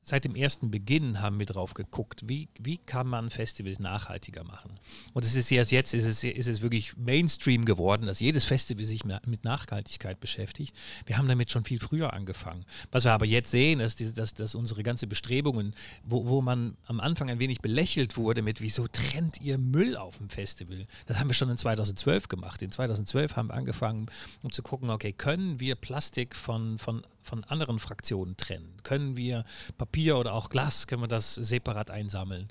seit 0.04 0.24
dem 0.24 0.34
ersten 0.34 0.70
Beginn 0.70 1.20
haben 1.20 1.38
wir 1.38 1.46
drauf 1.46 1.74
geguckt, 1.74 2.28
wie, 2.28 2.48
wie 2.58 2.78
kann 2.78 3.06
man 3.06 3.30
Festivals 3.30 3.78
nachhaltiger 3.78 4.42
machen. 4.42 4.78
Und 5.12 5.24
es 5.24 5.36
ist 5.36 5.50
jetzt, 5.50 5.70
jetzt 5.70 5.94
ist 5.94 6.06
es, 6.06 6.24
ist 6.24 6.48
es 6.48 6.60
wirklich 6.60 6.96
Mainstream 6.96 7.64
geworden, 7.64 8.06
dass 8.06 8.18
jedes 8.18 8.44
Festival 8.44 8.84
sich 8.84 9.04
mit 9.26 9.44
Nachhaltigkeit 9.44 10.18
beschäftigt. 10.18 10.74
Wir 11.06 11.18
haben 11.18 11.28
damit 11.28 11.50
schon 11.50 11.64
viel 11.64 11.78
früher 11.78 12.12
angefangen. 12.12 12.64
Was 12.90 13.04
wir 13.04 13.12
aber 13.12 13.26
jetzt 13.26 13.50
sehen, 13.52 13.78
ist, 13.78 14.18
dass, 14.18 14.34
dass 14.34 14.54
unsere 14.56 14.82
ganze 14.82 15.06
Bestrebungen, 15.06 15.72
wo, 16.02 16.26
wo 16.26 16.42
man 16.42 16.76
am 16.86 16.98
Anfang 16.98 17.30
ein 17.30 17.38
wenig 17.38 17.60
belächelt 17.60 18.16
wurde 18.16 18.42
mit, 18.42 18.60
wieso 18.60 18.88
trennt 18.88 19.40
ihr 19.40 19.56
Müll 19.56 19.96
auf 19.96 20.18
dem 20.18 20.28
Festival? 20.28 20.86
Das 21.06 21.20
haben 21.20 21.28
wir 21.28 21.34
schon 21.34 21.50
in 21.50 21.56
2012 21.56 22.28
gemacht. 22.28 22.60
In 22.62 22.72
2012 22.72 23.36
haben 23.36 23.48
wir 23.48 23.54
angefangen, 23.54 24.06
um 24.42 24.50
zu 24.50 24.62
gucken, 24.62 24.90
okay, 24.90 25.12
können 25.12 25.60
wir 25.60 25.76
Plastik 25.76 26.34
von, 26.34 26.78
von 26.78 27.04
von 27.22 27.44
anderen 27.44 27.78
Fraktionen 27.78 28.36
trennen? 28.36 28.76
Können 28.82 29.16
wir 29.16 29.44
Papier 29.78 30.18
oder 30.18 30.34
auch 30.34 30.50
Glas, 30.50 30.86
können 30.86 31.02
wir 31.02 31.08
das 31.08 31.34
separat 31.34 31.90
einsammeln? 31.90 32.48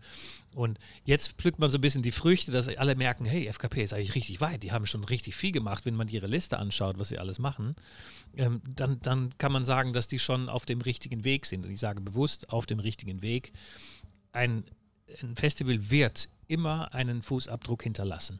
Und 0.54 0.80
jetzt 1.06 1.34
pflückt 1.34 1.60
man 1.60 1.72
so 1.72 1.78
ein 1.78 1.82
bisschen 1.82 2.02
die 2.02 2.12
Früchte, 2.12 2.52
dass 2.52 2.68
alle 2.68 2.96
merken, 2.96 3.26
hey, 3.26 3.48
FKP 3.48 3.84
ist 3.84 3.94
eigentlich 3.94 4.16
richtig 4.16 4.42
weit, 4.42 4.64
die 4.64 4.72
haben 4.72 4.86
schon 4.86 5.04
richtig 5.04 5.36
viel 5.36 5.52
gemacht. 5.52 5.86
Wenn 5.86 5.96
man 5.96 6.08
ihre 6.08 6.28
Liste 6.28 6.60
anschaut, 6.60 7.00
was 7.00 7.10
sie 7.10 7.20
alles 7.20 7.40
machen, 7.40 7.76
ähm, 8.36 8.62
dann, 8.76 9.00
dann 9.00 9.30
kann 9.38 9.52
man 9.52 9.66
sagen, 9.66 9.94
dass 9.94 10.08
die 10.08 10.20
schon 10.20 10.50
auf 10.50 10.66
dem 10.66 10.82
richtigen 10.82 11.24
Weg 11.24 11.46
sind. 11.46 11.66
Und 11.66 11.72
ich 11.72 11.80
sage 11.80 12.02
bewusst 12.02 12.50
auf 12.50 12.66
dem 12.66 12.80
richtigen 12.80 13.22
Weg. 13.22 13.54
Ein, 14.34 14.66
ein 15.22 15.36
Festival 15.36 15.90
wird 15.90 16.30
immer 16.48 16.94
einen 16.94 17.22
Fußabdruck 17.22 17.84
hinterlassen. 17.84 18.40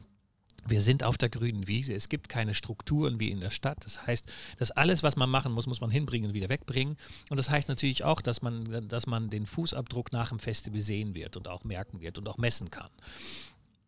Wir 0.66 0.80
sind 0.80 1.02
auf 1.02 1.18
der 1.18 1.28
grünen 1.28 1.66
Wiese. 1.66 1.94
Es 1.94 2.08
gibt 2.08 2.28
keine 2.28 2.54
Strukturen 2.54 3.18
wie 3.18 3.30
in 3.30 3.40
der 3.40 3.50
Stadt. 3.50 3.78
Das 3.84 4.06
heißt, 4.06 4.32
dass 4.58 4.70
alles, 4.70 5.02
was 5.02 5.16
man 5.16 5.28
machen 5.28 5.52
muss, 5.52 5.66
muss 5.66 5.80
man 5.80 5.90
hinbringen 5.90 6.28
und 6.28 6.34
wieder 6.34 6.48
wegbringen. 6.48 6.96
Und 7.30 7.36
das 7.36 7.50
heißt 7.50 7.68
natürlich 7.68 8.04
auch, 8.04 8.20
dass 8.20 8.42
man, 8.42 8.88
dass 8.88 9.06
man 9.06 9.30
den 9.30 9.46
Fußabdruck 9.46 10.12
nach 10.12 10.28
dem 10.28 10.38
Festival 10.38 10.80
sehen 10.80 11.14
wird 11.14 11.36
und 11.36 11.48
auch 11.48 11.64
merken 11.64 12.00
wird 12.00 12.18
und 12.18 12.28
auch 12.28 12.38
messen 12.38 12.70
kann. 12.70 12.90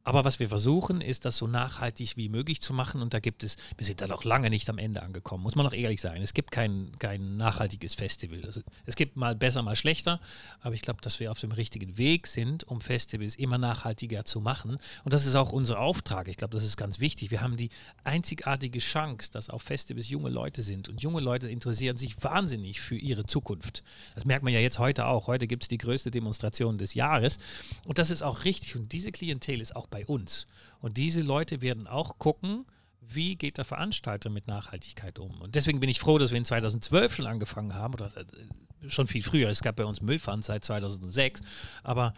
Aber 0.06 0.23
was 0.23 0.39
wir 0.39 0.51
versuchen, 0.51 1.01
ist, 1.01 1.25
das 1.25 1.39
so 1.39 1.47
nachhaltig 1.47 2.19
wie 2.19 2.29
möglich 2.29 2.61
zu 2.61 2.75
machen. 2.75 3.01
Und 3.01 3.15
da 3.15 3.20
gibt 3.20 3.43
es, 3.43 3.56
wir 3.79 3.87
sind 3.87 4.03
da 4.03 4.06
noch 4.06 4.25
lange 4.25 4.51
nicht 4.51 4.69
am 4.69 4.77
Ende 4.77 5.03
angekommen, 5.03 5.43
muss 5.43 5.55
man 5.55 5.65
noch 5.65 5.73
ehrlich 5.73 6.03
sein. 6.03 6.20
Es 6.20 6.34
gibt 6.34 6.51
kein, 6.51 6.93
kein 6.99 7.39
nachhaltiges 7.39 7.94
Festival. 7.94 8.43
Also 8.44 8.61
es 8.84 8.96
gibt 8.96 9.17
mal 9.17 9.34
besser, 9.34 9.63
mal 9.63 9.77
schlechter. 9.77 10.20
Aber 10.61 10.75
ich 10.75 10.82
glaube, 10.82 11.01
dass 11.01 11.20
wir 11.20 11.31
auf 11.31 11.41
dem 11.41 11.53
richtigen 11.53 11.96
Weg 11.96 12.27
sind, 12.27 12.65
um 12.65 12.82
Festivals 12.82 13.34
immer 13.37 13.56
nachhaltiger 13.56 14.27
zu 14.27 14.43
machen. 14.43 14.77
Und 15.05 15.15
das 15.15 15.25
ist 15.25 15.37
auch 15.37 15.53
unser 15.53 15.81
Auftrag. 15.81 16.29
Ich 16.29 16.37
glaube, 16.37 16.53
das 16.53 16.65
ist 16.65 16.77
ganz 16.77 17.01
wichtig. 17.01 17.31
Wir 17.31 17.41
haben 17.41 17.56
die 17.56 17.70
einzigartige 18.05 18.81
Chance, 18.81 19.31
dass 19.32 19.49
auf 19.49 19.63
Festivals 19.63 20.11
junge 20.11 20.29
Leute 20.29 20.61
sind. 20.61 20.91
Und 20.91 21.03
junge 21.03 21.20
Leute 21.20 21.49
interessieren 21.49 21.96
sich 21.96 22.23
wahnsinnig 22.23 22.82
für 22.82 22.96
ihre 22.96 23.25
Zukunft. 23.25 23.82
Das 24.15 24.27
merkt 24.27 24.44
man 24.44 24.53
ja 24.53 24.61
jetzt 24.61 24.79
heute 24.79 25.06
auch. 25.06 25.29
Heute 25.29 25.46
gibt 25.46 25.63
es 25.63 25.69
die 25.70 25.79
größte 25.79 26.11
Demonstration 26.11 26.77
des 26.77 26.93
Jahres. 26.93 27.39
Und 27.87 27.96
das 27.96 28.11
ist 28.11 28.20
auch 28.20 28.44
richtig. 28.44 28.77
Und 28.77 28.93
diese 28.93 29.11
Klientel 29.11 29.63
ist 29.63 29.75
auch 29.75 29.87
bei 29.94 30.05
uns. 30.06 30.46
Und 30.81 30.96
diese 30.96 31.22
Leute 31.22 31.60
werden 31.60 31.86
auch 31.86 32.19
gucken, 32.19 32.67
wie 33.01 33.36
geht 33.36 33.58
der 33.58 33.65
Veranstalter 33.65 34.29
mit 34.29 34.48
Nachhaltigkeit 34.48 35.20
um. 35.20 35.41
Und 35.41 35.55
deswegen 35.55 35.79
bin 35.79 35.89
ich 35.89 36.01
froh, 36.01 36.19
dass 36.19 36.31
wir 36.31 36.39
in 36.39 36.44
2012 36.44 37.15
schon 37.15 37.27
angefangen 37.27 37.74
haben 37.74 37.94
oder 37.94 38.10
äh, 38.17 38.89
schon 38.91 39.06
viel 39.06 39.22
früher. 39.22 39.51
Es 39.51 39.63
gab 39.63 39.77
bei 39.77 39.84
uns 39.84 40.01
Müllpfand 40.01 40.44
seit 40.44 40.65
2006. 40.65 41.43
Aber 41.84 42.13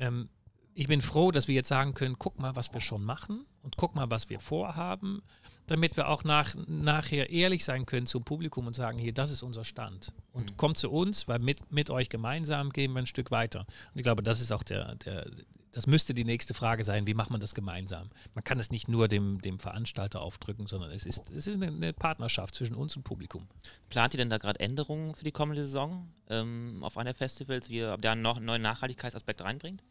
ähm, 0.00 0.28
ich 0.74 0.88
bin 0.88 1.02
froh, 1.02 1.30
dass 1.30 1.46
wir 1.46 1.54
jetzt 1.54 1.68
sagen 1.68 1.94
können, 1.94 2.16
guck 2.18 2.40
mal, 2.40 2.56
was 2.56 2.72
wir 2.72 2.80
schon 2.80 3.04
machen 3.04 3.46
und 3.62 3.76
guck 3.76 3.94
mal, 3.94 4.10
was 4.10 4.28
wir 4.28 4.40
vorhaben, 4.40 5.22
damit 5.66 5.96
wir 5.96 6.08
auch 6.08 6.24
nach, 6.24 6.56
nachher 6.66 7.30
ehrlich 7.30 7.64
sein 7.64 7.86
können 7.86 8.06
zum 8.06 8.24
Publikum 8.24 8.66
und 8.66 8.74
sagen, 8.74 8.98
hier, 8.98 9.12
das 9.12 9.30
ist 9.30 9.44
unser 9.44 9.64
Stand. 9.64 10.12
Und 10.32 10.50
mhm. 10.50 10.56
kommt 10.56 10.78
zu 10.78 10.90
uns, 10.90 11.28
weil 11.28 11.38
mit, 11.38 11.70
mit 11.70 11.90
euch 11.90 12.08
gemeinsam 12.08 12.70
gehen 12.70 12.92
wir 12.92 13.00
ein 13.00 13.06
Stück 13.06 13.30
weiter. 13.30 13.60
Und 13.60 13.98
ich 13.98 14.02
glaube, 14.02 14.24
das 14.24 14.40
ist 14.40 14.50
auch 14.50 14.64
der, 14.64 14.96
der, 14.96 15.30
das 15.72 15.86
müsste 15.86 16.14
die 16.14 16.24
nächste 16.24 16.54
Frage 16.54 16.82
sein, 16.82 17.06
wie 17.06 17.14
macht 17.14 17.30
man 17.30 17.40
das 17.40 17.54
gemeinsam? 17.54 18.10
Man 18.34 18.44
kann 18.44 18.58
es 18.58 18.70
nicht 18.70 18.88
nur 18.88 19.08
dem, 19.08 19.40
dem 19.40 19.58
Veranstalter 19.58 20.20
aufdrücken, 20.20 20.66
sondern 20.66 20.90
es 20.90 21.06
ist, 21.06 21.30
es 21.30 21.46
ist 21.46 21.62
eine, 21.62 21.92
Partnerschaft 21.92 22.54
zwischen 22.54 22.74
uns 22.74 22.96
und 22.96 23.04
Publikum. 23.04 23.46
Plant 23.88 24.14
ihr 24.14 24.18
denn 24.18 24.30
da 24.30 24.38
gerade 24.38 24.60
Änderungen 24.60 25.14
für 25.14 25.24
die 25.24 25.32
kommende 25.32 25.62
Saison 25.62 26.08
ähm, 26.28 26.82
auf 26.82 26.98
einer 26.98 27.14
Festivals, 27.14 27.68
wie 27.68 27.78
ihr 27.78 27.96
da 27.98 28.14
noch 28.14 28.36
einen 28.38 28.46
neuen 28.46 28.62
Nachhaltigkeitsaspekt 28.62 29.42
reinbringt? 29.42 29.82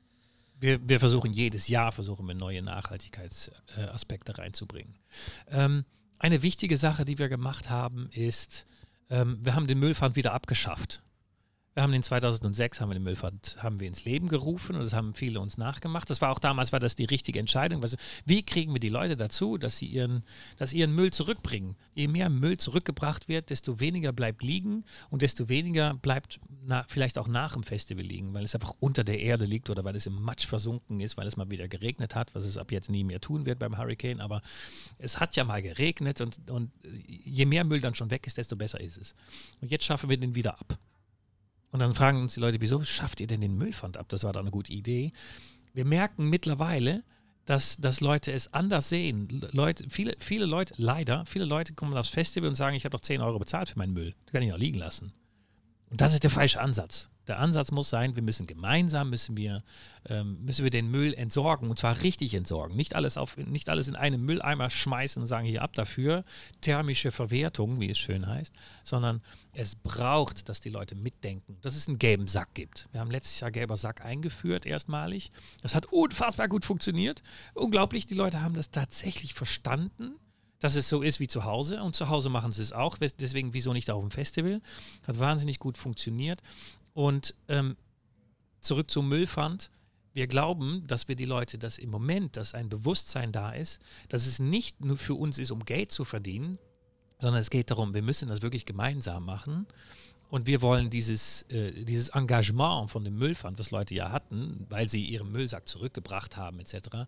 Wir, 0.59 0.88
wir, 0.88 1.00
versuchen 1.00 1.31
jedes 1.31 1.69
Jahr 1.69 1.93
versuchen 1.93 2.27
wir 2.27 2.36
neue 2.36 2.62
Nachhaltigkeitsaspekte 2.62 4.38
reinzubringen. 4.38 4.95
Ähm, 5.50 5.86
eine 6.19 6.41
wichtige 6.41 6.77
Sache, 6.77 7.05
die 7.05 7.17
wir 7.17 7.29
gemacht 7.29 7.69
haben, 7.69 8.09
ist, 8.12 8.65
ähm, 9.09 9.38
wir 9.41 9.55
haben 9.55 9.67
den 9.67 9.79
Müllpfand 9.79 10.17
wieder 10.17 10.33
abgeschafft. 10.33 11.01
Wir 11.79 11.83
haben 11.83 11.93
den 11.93 12.03
2006 12.03 12.81
haben 12.81 12.89
wir 12.89 12.95
den 12.95 13.03
Müllfahrt 13.03 13.55
haben 13.63 13.79
wir 13.79 13.88
ins 13.88 14.03
Leben 14.03 14.27
gerufen 14.27 14.75
und 14.75 14.83
das 14.83 14.93
haben 14.93 15.13
viele 15.13 15.39
uns 15.39 15.57
nachgemacht. 15.57 16.09
Das 16.09 16.19
war 16.19 16.29
auch 16.29 16.39
damals 16.39 16.74
war 16.74 16.81
das 16.81 16.98
die 16.98 17.05
richtige 17.05 17.39
Entscheidung. 17.39 17.83
Also, 17.83 17.95
wie 18.25 18.43
kriegen 18.43 18.74
wir 18.74 18.81
die 18.81 18.89
Leute 18.89 19.15
dazu, 19.15 19.57
dass 19.57 19.77
sie 19.77 19.86
ihren, 19.86 20.25
dass 20.57 20.74
ihren 20.74 20.93
Müll 20.93 21.12
zurückbringen? 21.12 21.77
Je 21.95 22.09
mehr 22.09 22.27
Müll 22.27 22.57
zurückgebracht 22.57 23.29
wird, 23.29 23.50
desto 23.50 23.79
weniger 23.79 24.12
bleibt 24.12 24.43
liegen 24.43 24.83
und 25.09 25.21
desto 25.21 25.48
weniger 25.48 25.93
bleibt 25.93 26.41
na, 26.65 26.83
vielleicht 26.89 27.17
auch 27.17 27.29
nach 27.29 27.53
dem 27.53 27.63
Festival 27.63 28.03
liegen, 28.03 28.33
weil 28.33 28.43
es 28.43 28.55
einfach 28.55 28.74
unter 28.81 29.05
der 29.05 29.21
Erde 29.21 29.45
liegt 29.45 29.69
oder 29.69 29.86
weil 29.86 29.95
es 29.95 30.05
im 30.05 30.21
Matsch 30.21 30.48
versunken 30.48 31.00
ist, 31.00 31.15
weil 31.15 31.27
es 31.27 31.38
mal 31.38 31.50
wieder 31.50 31.69
geregnet 31.69 32.13
hat, 32.13 32.36
was 32.36 32.43
es 32.43 32.57
ab 32.57 32.74
jetzt 32.74 32.89
nie 32.89 33.05
mehr 33.05 33.21
tun 33.21 33.45
wird 33.45 33.57
beim 33.57 33.77
Hurricane. 33.77 34.19
Aber 34.19 34.41
es 34.98 35.21
hat 35.21 35.38
ja 35.38 35.45
mal 35.45 35.62
geregnet 35.62 36.19
und, 36.19 36.41
und 36.50 36.71
je 37.07 37.45
mehr 37.45 37.63
Müll 37.63 37.79
dann 37.79 37.95
schon 37.95 38.12
weg 38.12 38.27
ist, 38.27 38.38
desto 38.38 38.57
besser 38.57 38.81
ist 38.81 38.98
es. 38.98 39.15
Und 39.62 39.71
jetzt 39.71 39.86
schaffen 39.86 40.09
wir 40.09 40.17
den 40.17 40.36
wieder 40.36 40.59
ab. 40.59 40.77
Und 41.72 41.80
dann 41.80 41.94
fragen 41.94 42.22
uns 42.22 42.34
die 42.34 42.40
Leute, 42.40 42.62
wieso 42.62 42.84
schafft 42.84 43.22
ihr 43.22 43.28
denn 43.28 43.42
den 43.42 43.58
Müllpfand 43.58 43.98
ab? 43.98 44.08
Das 44.10 44.24
war 44.24 44.34
doch 44.34 44.42
eine 44.42 44.52
gute 44.52 44.74
Idee. 44.74 45.12
Wir 45.74 45.86
merken 45.86 46.30
mittlerweile, 46.30 47.04
dass, 47.46 47.78
dass 47.78 48.00
Leute 48.00 48.32
es 48.32 48.54
anders 48.54 48.90
sehen. 48.90 49.42
Leute, 49.52 49.86
viele, 49.90 50.16
viele 50.20 50.46
Leute, 50.46 50.74
leider, 50.78 51.26
viele 51.26 51.46
Leute 51.46 51.74
kommen 51.74 51.96
aufs 51.96 52.10
Festival 52.10 52.50
und 52.50 52.56
sagen, 52.56 52.76
ich 52.76 52.86
habe 52.86 52.92
doch 52.92 53.02
10 53.02 53.22
Euro 53.22 53.40
bezahlt 53.40 53.70
für 53.70 53.78
meinen 53.78 53.94
Müll. 53.94 54.16
Das 54.26 54.34
kann 54.34 54.44
ich 54.44 54.54
auch 54.54 54.58
liegen 54.58 54.78
lassen. 54.78 55.14
Und 55.90 56.02
das 56.02 56.14
ist 56.14 56.24
der 56.24 56.30
falsche 56.30 56.62
Ansatz. 56.62 57.10
Der 57.29 57.38
Ansatz 57.38 57.69
muss 57.69 57.91
sein, 57.91 58.15
wir 58.15 58.24
müssen 58.24 58.48
gemeinsam, 58.48 59.12
müssen 59.12 59.38
wir, 59.38 59.62
ähm, 60.09 60.43
müssen 60.43 60.63
wir 60.63 60.71
den 60.71 60.89
Müll 60.89 61.13
entsorgen 61.13 61.69
und 61.69 61.77
zwar 61.77 62.01
richtig 62.01 62.33
entsorgen. 62.33 62.75
Nicht 62.75 62.95
alles, 62.95 63.17
auf, 63.17 63.38
nicht 63.38 63.69
alles 63.69 63.88
in 63.88 63.95
einen 63.95 64.25
Mülleimer 64.25 64.71
schmeißen 64.71 65.21
und 65.21 65.27
sagen, 65.27 65.45
hier 65.45 65.62
ab 65.62 65.74
dafür, 65.74 66.25
thermische 66.62 67.12
Verwertung, 67.12 67.79
wie 67.79 67.91
es 67.91 68.00
schön 68.00 68.25
heißt, 68.25 68.55
sondern 68.83 69.21
es 69.53 69.75
braucht, 69.75 70.50
dass 70.50 70.59
die 70.59 70.69
Leute 70.69 70.95
mitdenken, 70.95 71.57
dass 71.62 71.75
es 71.75 71.88
einen 71.88 72.00
gelben 72.00 72.27
Sack 72.27 72.55
gibt. 72.55 72.89
Wir 72.93 73.00
haben 73.00 73.12
letztes 73.12 73.39
Jahr 73.39 73.51
gelber 73.51 73.77
Sack 73.77 74.03
eingeführt, 74.03 74.65
erstmalig. 74.65 75.29
Das 75.62 75.75
hat 75.75 75.86
unfassbar 75.86 76.48
gut 76.48 76.65
funktioniert. 76.65 77.21
Unglaublich, 77.53 78.07
die 78.07 78.15
Leute 78.15 78.41
haben 78.41 78.55
das 78.55 78.71
tatsächlich 78.71 79.36
verstanden 79.36 80.15
dass 80.59 80.75
es 80.75 80.89
so 80.89 81.01
ist 81.01 81.19
wie 81.19 81.27
zu 81.27 81.45
Hause. 81.45 81.81
Und 81.81 81.95
zu 81.95 82.09
Hause 82.09 82.29
machen 82.29 82.51
sie 82.51 82.62
es 82.62 82.74
auch. 82.74 82.98
Deswegen, 82.98 83.53
wieso 83.53 83.74
nicht 83.74 83.89
auf 83.89 84.01
dem 84.01 84.12
Festival? 84.12 84.62
Hat 85.07 85.19
wahnsinnig 85.19 85.59
gut 85.59 85.77
funktioniert. 85.77 86.41
Und 87.00 87.34
ähm, 87.48 87.77
zurück 88.60 88.91
zum 88.91 89.08
Müllpfand. 89.08 89.72
Wir 90.12 90.27
glauben, 90.27 90.84
dass 90.86 91.08
wir 91.08 91.15
die 91.15 91.24
Leute, 91.24 91.58
dass 91.58 91.77
im 91.77 91.89
Moment, 91.89 92.36
dass 92.36 92.53
ein 92.53 92.68
Bewusstsein 92.68 93.32
da 93.32 93.53
ist, 93.53 93.79
dass 94.10 94.25
es 94.25 94.39
nicht 94.39 94.84
nur 94.84 94.98
für 94.98 95.13
uns 95.13 95.39
ist, 95.39 95.51
um 95.51 95.63
Geld 95.63 95.94
zu 95.94 96.03
verdienen, 96.03 96.58
sondern 97.18 97.39
es 97.39 97.51
geht 97.51 97.72
darum, 97.72 97.94
wir 97.94 98.01
müssen 98.01 98.27
das 98.27 98.41
wirklich 98.41 98.65
gemeinsam 98.65 99.24
machen. 99.24 99.65
Und 100.29 100.46
wir 100.46 100.62
wollen 100.62 100.89
dieses, 100.89 101.44
äh, 101.44 101.86
dieses 101.86 102.10
Engagement 102.10 102.91
von 102.91 103.06
dem 103.06 103.18
Müllpfand, 103.18 103.60
was 103.60 103.72
Leute 103.72 103.96
ja 103.96 104.12
hatten, 104.12 104.65
weil 104.68 104.89
sie 104.89 105.06
ihren 105.06 105.32
Müllsack 105.32 105.70
zurückgebracht 105.70 106.36
haben, 106.36 106.60
etc., 106.60 107.08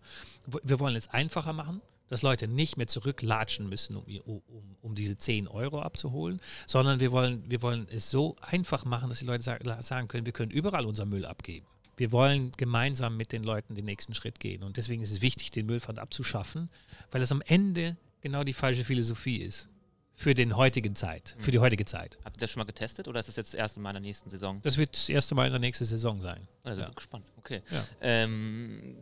wir 0.62 0.80
wollen 0.80 0.96
es 0.96 1.08
einfacher 1.08 1.52
machen 1.52 1.82
dass 2.12 2.20
Leute 2.20 2.46
nicht 2.46 2.76
mehr 2.76 2.86
zurücklatschen 2.86 3.70
müssen, 3.70 3.96
um, 3.96 4.04
um, 4.26 4.76
um 4.82 4.94
diese 4.94 5.16
10 5.16 5.48
Euro 5.48 5.80
abzuholen, 5.80 6.42
sondern 6.66 7.00
wir 7.00 7.10
wollen, 7.10 7.42
wir 7.50 7.62
wollen 7.62 7.88
es 7.90 8.10
so 8.10 8.36
einfach 8.42 8.84
machen, 8.84 9.08
dass 9.08 9.20
die 9.20 9.24
Leute 9.24 9.42
sagen 9.42 10.08
können, 10.08 10.26
wir 10.26 10.34
können 10.34 10.50
überall 10.50 10.84
unser 10.84 11.06
Müll 11.06 11.24
abgeben. 11.24 11.66
Wir 11.96 12.12
wollen 12.12 12.50
gemeinsam 12.58 13.16
mit 13.16 13.32
den 13.32 13.42
Leuten 13.42 13.74
den 13.74 13.86
nächsten 13.86 14.12
Schritt 14.12 14.40
gehen. 14.40 14.62
Und 14.62 14.76
deswegen 14.76 15.02
ist 15.02 15.10
es 15.10 15.22
wichtig, 15.22 15.52
den 15.52 15.64
Müllpfand 15.64 15.98
abzuschaffen, 15.98 16.68
weil 17.12 17.22
es 17.22 17.32
am 17.32 17.40
Ende 17.46 17.96
genau 18.20 18.44
die 18.44 18.52
falsche 18.52 18.84
Philosophie 18.84 19.38
ist 19.38 19.70
für 20.14 20.34
den 20.34 20.54
heutigen 20.54 20.94
Zeit, 20.94 21.34
für 21.38 21.50
die 21.50 21.56
mhm. 21.56 21.62
heutige 21.62 21.86
Zeit. 21.86 22.18
Habt 22.26 22.36
ihr 22.36 22.40
das 22.40 22.50
schon 22.50 22.60
mal 22.60 22.66
getestet 22.66 23.08
oder 23.08 23.20
ist 23.20 23.30
das 23.30 23.36
jetzt 23.36 23.54
das 23.54 23.58
erste 23.58 23.80
Mal 23.80 23.90
in 23.90 23.94
der 23.94 24.02
nächsten 24.02 24.28
Saison? 24.28 24.60
Das 24.62 24.76
wird 24.76 24.92
das 24.94 25.08
erste 25.08 25.34
Mal 25.34 25.46
in 25.46 25.52
der 25.52 25.60
nächsten 25.60 25.86
Saison 25.86 26.20
sein. 26.20 26.46
Also 26.62 26.82
ja. 26.82 26.90
gespannt. 26.90 27.24
Okay. 27.38 27.62
Ja. 27.70 27.84
Ähm, 28.02 28.98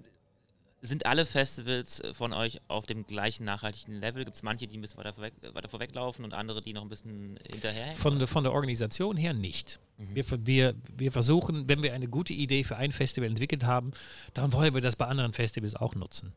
sind 0.82 1.06
alle 1.06 1.26
Festivals 1.26 2.00
äh, 2.00 2.14
von 2.14 2.32
euch 2.32 2.60
auf 2.68 2.86
dem 2.86 3.06
gleichen 3.06 3.44
nachhaltigen 3.44 4.00
Level? 4.00 4.24
Gibt 4.24 4.36
es 4.36 4.42
manche, 4.42 4.66
die 4.66 4.78
ein 4.78 4.80
bisschen 4.80 4.98
weiter, 4.98 5.12
vorweg, 5.12 5.34
weiter 5.52 5.68
vorweglaufen 5.68 6.24
und 6.24 6.34
andere, 6.34 6.60
die 6.60 6.72
noch 6.72 6.82
ein 6.82 6.88
bisschen 6.88 7.38
hinterherhängen? 7.46 7.96
Von, 7.96 8.18
de, 8.18 8.26
von 8.26 8.44
der 8.44 8.52
Organisation 8.52 9.16
her 9.16 9.34
nicht. 9.34 9.78
Mhm. 9.98 10.14
Wir, 10.14 10.24
wir, 10.46 10.74
wir 10.96 11.12
versuchen, 11.12 11.68
wenn 11.68 11.82
wir 11.82 11.92
eine 11.92 12.08
gute 12.08 12.32
Idee 12.32 12.64
für 12.64 12.76
ein 12.76 12.92
Festival 12.92 13.28
entwickelt 13.28 13.64
haben, 13.64 13.92
dann 14.34 14.52
wollen 14.52 14.74
wir 14.74 14.80
das 14.80 14.96
bei 14.96 15.06
anderen 15.06 15.32
Festivals 15.32 15.76
auch 15.76 15.94
nutzen. 15.94 16.32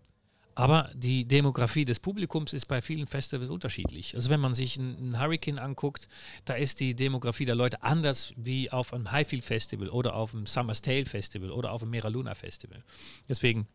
Aber 0.56 0.92
die 0.94 1.28
Demografie 1.28 1.84
des 1.84 2.00
Publikums 2.00 2.54
ist 2.54 2.68
bei 2.68 2.82
vielen 2.82 3.08
Festivals 3.08 3.50
unterschiedlich. 3.50 4.14
Also 4.14 4.30
wenn 4.30 4.40
man 4.40 4.54
sich 4.54 4.78
einen 4.78 5.20
Hurricane 5.20 5.58
anguckt, 5.58 6.08
da 6.46 6.54
ist 6.54 6.80
die 6.80 6.96
Demografie 6.96 7.46
der 7.46 7.56
Leute 7.56 7.82
anders 7.82 8.34
wie 8.38 8.70
auf 8.70 8.94
einem 8.94 9.12
Highfield 9.12 9.44
Festival 9.44 9.90
oder 9.90 10.16
auf 10.16 10.34
einem 10.34 10.46
Summer's 10.46 10.82
Tale 10.82 11.06
Festival 11.06 11.50
oder 11.50 11.72
auf 11.72 11.82
einem 11.82 11.90
Mera 11.90 12.08
Luna 12.08 12.36
Festival. 12.36 12.84
Deswegen 13.28 13.68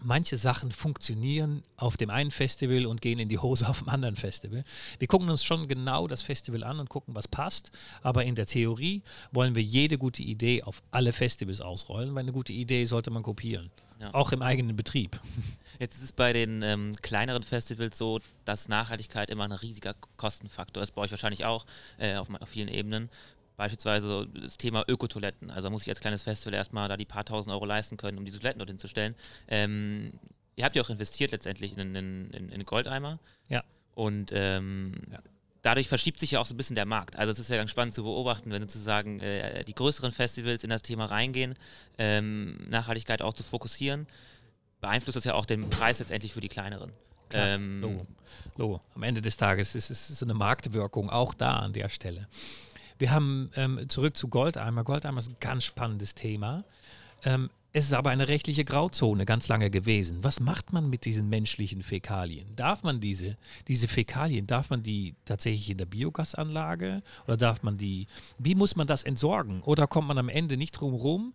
manche 0.00 0.36
Sachen 0.36 0.70
funktionieren 0.70 1.62
auf 1.76 1.96
dem 1.96 2.10
einen 2.10 2.30
Festival 2.30 2.86
und 2.86 3.00
gehen 3.00 3.18
in 3.18 3.28
die 3.28 3.38
Hose 3.38 3.68
auf 3.68 3.80
dem 3.80 3.88
anderen 3.88 4.16
Festival. 4.16 4.64
Wir 4.98 5.08
gucken 5.08 5.28
uns 5.28 5.44
schon 5.44 5.68
genau 5.68 6.06
das 6.06 6.22
Festival 6.22 6.64
an 6.64 6.80
und 6.80 6.88
gucken, 6.88 7.14
was 7.14 7.28
passt. 7.28 7.70
Aber 8.02 8.24
in 8.24 8.34
der 8.34 8.46
Theorie 8.46 9.02
wollen 9.32 9.54
wir 9.54 9.62
jede 9.62 9.98
gute 9.98 10.22
Idee 10.22 10.62
auf 10.62 10.82
alle 10.90 11.12
Festivals 11.12 11.60
ausrollen, 11.60 12.14
weil 12.14 12.22
eine 12.22 12.32
gute 12.32 12.52
Idee 12.52 12.84
sollte 12.84 13.10
man 13.10 13.22
kopieren. 13.22 13.70
Ja. 13.98 14.12
Auch 14.12 14.32
im 14.32 14.42
eigenen 14.42 14.76
Betrieb. 14.76 15.18
Jetzt 15.78 15.96
ist 15.96 16.04
es 16.04 16.12
bei 16.12 16.32
den 16.32 16.62
ähm, 16.62 16.92
kleineren 17.00 17.42
Festivals 17.42 17.96
so, 17.96 18.20
dass 18.44 18.68
Nachhaltigkeit 18.68 19.30
immer 19.30 19.44
ein 19.44 19.52
riesiger 19.52 19.94
Kostenfaktor 20.16 20.82
ist. 20.82 20.92
Bei 20.92 21.02
euch 21.02 21.10
wahrscheinlich 21.10 21.44
auch 21.44 21.64
äh, 21.98 22.16
auf, 22.16 22.28
auf 22.30 22.48
vielen 22.48 22.68
Ebenen. 22.68 23.08
Beispielsweise 23.56 24.28
das 24.34 24.58
Thema 24.58 24.84
Ökotoiletten. 24.86 25.50
Also 25.50 25.70
muss 25.70 25.82
ich 25.82 25.88
als 25.88 26.00
kleines 26.00 26.22
Festival 26.22 26.54
erstmal 26.54 26.88
da 26.88 26.96
die 26.96 27.04
paar 27.04 27.24
tausend 27.24 27.52
Euro 27.52 27.64
leisten 27.64 27.96
können, 27.96 28.18
um 28.18 28.24
diese 28.24 28.38
Toiletten 28.38 28.58
dort 28.58 28.68
hinzustellen. 28.68 29.14
Ähm, 29.48 30.12
ihr 30.56 30.64
habt 30.64 30.76
ja 30.76 30.82
auch 30.82 30.90
investiert 30.90 31.32
letztendlich 31.32 31.76
in, 31.76 31.94
in, 31.94 32.30
in, 32.30 32.48
in 32.50 32.64
Goldeimer. 32.64 33.18
Ja. 33.48 33.64
Und 33.94 34.30
ähm, 34.34 34.94
ja. 35.10 35.20
dadurch 35.62 35.88
verschiebt 35.88 36.20
sich 36.20 36.32
ja 36.32 36.40
auch 36.40 36.46
so 36.46 36.54
ein 36.54 36.58
bisschen 36.58 36.76
der 36.76 36.84
Markt. 36.84 37.16
Also 37.16 37.32
es 37.32 37.38
ist 37.38 37.48
ja 37.48 37.56
ganz 37.56 37.70
spannend 37.70 37.94
zu 37.94 38.02
beobachten, 38.02 38.50
wenn 38.50 38.62
sozusagen 38.62 39.20
äh, 39.20 39.64
die 39.64 39.74
größeren 39.74 40.12
Festivals 40.12 40.64
in 40.64 40.70
das 40.70 40.82
Thema 40.82 41.06
reingehen, 41.06 41.54
ähm, 41.96 42.58
Nachhaltigkeit 42.68 43.22
auch 43.22 43.32
zu 43.32 43.42
fokussieren, 43.42 44.06
beeinflusst 44.80 45.16
das 45.16 45.24
ja 45.24 45.34
auch 45.34 45.46
den 45.46 45.70
Preis 45.70 45.98
letztendlich 45.98 46.34
für 46.34 46.40
die 46.40 46.48
kleineren. 46.48 46.92
Ähm, 47.32 47.80
Logo. 47.80 48.06
Logo. 48.56 48.80
Am 48.94 49.02
Ende 49.02 49.20
des 49.20 49.36
Tages 49.36 49.74
ist 49.74 49.90
es 49.90 50.08
so 50.08 50.26
eine 50.26 50.34
Marktwirkung 50.34 51.10
auch 51.10 51.34
da 51.34 51.56
an 51.56 51.72
der 51.72 51.88
Stelle. 51.88 52.28
Wir 52.98 53.10
haben 53.10 53.50
ähm, 53.56 53.88
zurück 53.88 54.16
zu 54.16 54.28
Goldeimer. 54.28 54.84
Goldeimer 54.84 55.18
ist 55.18 55.28
ein 55.28 55.36
ganz 55.40 55.64
spannendes 55.64 56.14
Thema. 56.14 56.64
Ähm, 57.24 57.50
es 57.72 57.84
ist 57.84 57.92
aber 57.92 58.08
eine 58.08 58.28
rechtliche 58.28 58.64
Grauzone 58.64 59.26
ganz 59.26 59.48
lange 59.48 59.68
gewesen. 59.68 60.24
Was 60.24 60.40
macht 60.40 60.72
man 60.72 60.88
mit 60.88 61.04
diesen 61.04 61.28
menschlichen 61.28 61.82
Fäkalien? 61.82 62.56
Darf 62.56 62.82
man 62.82 63.00
diese, 63.00 63.36
diese 63.68 63.86
Fäkalien, 63.86 64.46
darf 64.46 64.70
man 64.70 64.82
die 64.82 65.14
tatsächlich 65.26 65.68
in 65.68 65.76
der 65.76 65.84
Biogasanlage 65.84 67.02
oder 67.26 67.36
darf 67.36 67.62
man 67.62 67.76
die, 67.76 68.06
wie 68.38 68.54
muss 68.54 68.76
man 68.76 68.86
das 68.86 69.02
entsorgen? 69.02 69.60
Oder 69.60 69.86
kommt 69.86 70.08
man 70.08 70.16
am 70.16 70.30
Ende 70.30 70.56
nicht 70.56 70.72
drum 70.72 70.94
rum, 70.94 71.34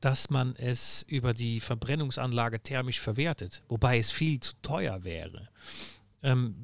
dass 0.00 0.30
man 0.30 0.56
es 0.56 1.04
über 1.08 1.34
die 1.34 1.60
Verbrennungsanlage 1.60 2.60
thermisch 2.60 2.98
verwertet, 2.98 3.62
wobei 3.68 3.98
es 3.98 4.10
viel 4.10 4.40
zu 4.40 4.54
teuer 4.62 5.04
wäre? 5.04 5.50
Ähm, 6.22 6.54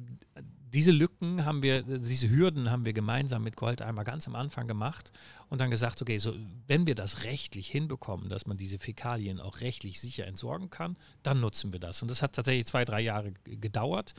diese 0.71 0.91
Lücken 0.91 1.45
haben 1.45 1.63
wir, 1.63 1.81
diese 1.81 2.29
Hürden 2.29 2.69
haben 2.69 2.85
wir 2.85 2.93
gemeinsam 2.93 3.43
mit 3.43 3.55
Goldeimer 3.55 4.03
ganz 4.03 4.27
am 4.27 4.35
Anfang 4.35 4.67
gemacht 4.67 5.11
und 5.49 5.59
dann 5.59 5.71
gesagt, 5.71 6.01
okay, 6.01 6.17
so 6.17 6.33
wenn 6.67 6.85
wir 6.85 6.95
das 6.95 7.23
rechtlich 7.23 7.69
hinbekommen, 7.69 8.29
dass 8.29 8.45
man 8.45 8.57
diese 8.57 8.77
Fäkalien 8.77 9.39
auch 9.39 9.61
rechtlich 9.61 9.99
sicher 9.99 10.27
entsorgen 10.27 10.69
kann, 10.69 10.95
dann 11.23 11.39
nutzen 11.39 11.73
wir 11.73 11.79
das. 11.79 12.01
Und 12.01 12.11
das 12.11 12.21
hat 12.21 12.33
tatsächlich 12.33 12.65
zwei, 12.65 12.85
drei 12.85 13.01
Jahre 13.01 13.33
gedauert 13.43 14.13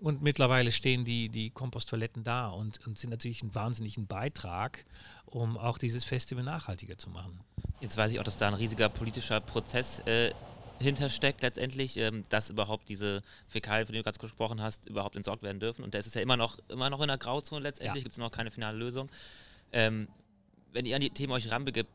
und 0.00 0.22
mittlerweile 0.22 0.70
stehen 0.70 1.04
die, 1.04 1.28
die 1.28 1.50
Komposttoiletten 1.50 2.22
da 2.22 2.48
und, 2.48 2.86
und 2.86 2.98
sind 2.98 3.10
natürlich 3.10 3.42
einen 3.42 3.54
wahnsinnigen 3.54 4.06
Beitrag, 4.06 4.84
um 5.26 5.58
auch 5.58 5.78
dieses 5.78 6.04
Festival 6.04 6.44
nachhaltiger 6.44 6.96
zu 6.96 7.10
machen. 7.10 7.40
Jetzt 7.80 7.96
weiß 7.96 8.12
ich 8.12 8.20
auch, 8.20 8.24
dass 8.24 8.38
da 8.38 8.48
ein 8.48 8.54
riesiger 8.54 8.88
politischer 8.88 9.40
Prozess 9.40 10.00
äh, 10.00 10.32
hintersteckt 10.78 11.42
letztendlich, 11.42 11.96
ähm, 11.96 12.22
dass 12.28 12.50
überhaupt 12.50 12.88
diese 12.88 13.22
Fäkalien, 13.48 13.86
von 13.86 13.92
denen 13.92 14.02
du 14.02 14.04
gerade 14.04 14.18
gesprochen 14.18 14.62
hast, 14.62 14.88
überhaupt 14.88 15.16
entsorgt 15.16 15.42
werden 15.42 15.60
dürfen. 15.60 15.84
Und 15.84 15.94
das 15.94 16.06
ist 16.06 16.14
ja 16.14 16.22
immer 16.22 16.36
noch, 16.36 16.58
immer 16.68 16.90
noch 16.90 17.00
in 17.00 17.08
der 17.08 17.18
Grauzone 17.18 17.62
letztendlich, 17.62 18.02
ja. 18.02 18.04
gibt 18.04 18.12
es 18.12 18.18
noch 18.18 18.30
keine 18.30 18.50
finale 18.50 18.78
Lösung. 18.78 19.10
Ähm, 19.72 20.08
wenn 20.72 20.86
ihr 20.86 20.94
an 20.94 21.00
die 21.00 21.10
Themen 21.10 21.32
euch 21.32 21.50
ranbegibt, 21.50 21.90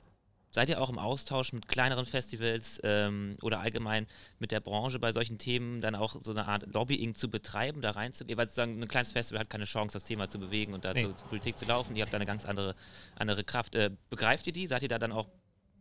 seid 0.51 0.69
ihr 0.69 0.79
auch 0.79 0.89
im 0.89 0.99
Austausch 0.99 1.51
mit 1.51 1.67
kleineren 1.67 2.05
Festivals 2.05 2.79
ähm, 2.83 3.35
oder 3.41 3.59
allgemein 3.59 4.05
mit 4.39 4.51
der 4.51 4.59
Branche 4.59 4.99
bei 4.99 5.11
solchen 5.11 5.39
Themen 5.39 5.81
dann 5.81 5.95
auch 5.95 6.15
so 6.21 6.31
eine 6.31 6.45
Art 6.45 6.67
Lobbying 6.71 7.15
zu 7.15 7.29
betreiben, 7.29 7.81
da 7.81 7.91
reinzugehen? 7.91 8.37
Weil 8.37 8.47
sozusagen 8.47 8.81
ein 8.81 8.87
kleines 8.87 9.11
Festival 9.11 9.39
hat 9.39 9.49
keine 9.49 9.65
Chance, 9.65 9.93
das 9.93 10.05
Thema 10.05 10.29
zu 10.29 10.39
bewegen 10.39 10.73
und 10.73 10.85
da 10.85 10.93
nee. 10.93 11.01
zur, 11.01 11.17
zur 11.17 11.27
Politik 11.27 11.57
zu 11.57 11.65
laufen. 11.65 11.95
Ihr 11.95 12.03
habt 12.03 12.13
da 12.13 12.17
eine 12.17 12.27
ganz 12.27 12.45
andere, 12.45 12.75
andere 13.15 13.43
Kraft. 13.43 13.75
Äh, 13.75 13.91
begreift 14.09 14.45
ihr 14.45 14.53
die? 14.53 14.67
Seid 14.67 14.83
ihr 14.83 14.89
da 14.89 14.99
dann 14.99 15.11
auch 15.11 15.27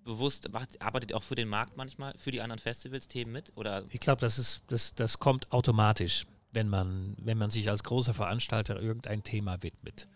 bewusst, 0.05 0.49
arbeitet 0.81 1.11
ihr 1.11 1.17
auch 1.17 1.23
für 1.23 1.35
den 1.35 1.49
Markt 1.49 1.77
manchmal, 1.77 2.15
für 2.17 2.31
die 2.31 2.41
anderen 2.41 2.59
Festivals 2.59 3.09
Themen 3.09 3.33
mit? 3.33 3.53
Oder? 3.57 3.85
Ich 3.91 4.01
glaube, 4.01 4.21
das, 4.21 4.63
das, 4.67 4.95
das 4.95 5.19
kommt 5.19 5.51
automatisch, 5.53 6.27
wenn 6.53 6.69
man, 6.69 7.17
wenn 7.21 7.39
man 7.39 7.51
sich 7.51 7.69
als 7.71 7.83
großer 7.85 8.15
Veranstalter 8.15 8.81
irgendein 8.81 9.23
Thema 9.23 9.63
widmet. 9.63 10.09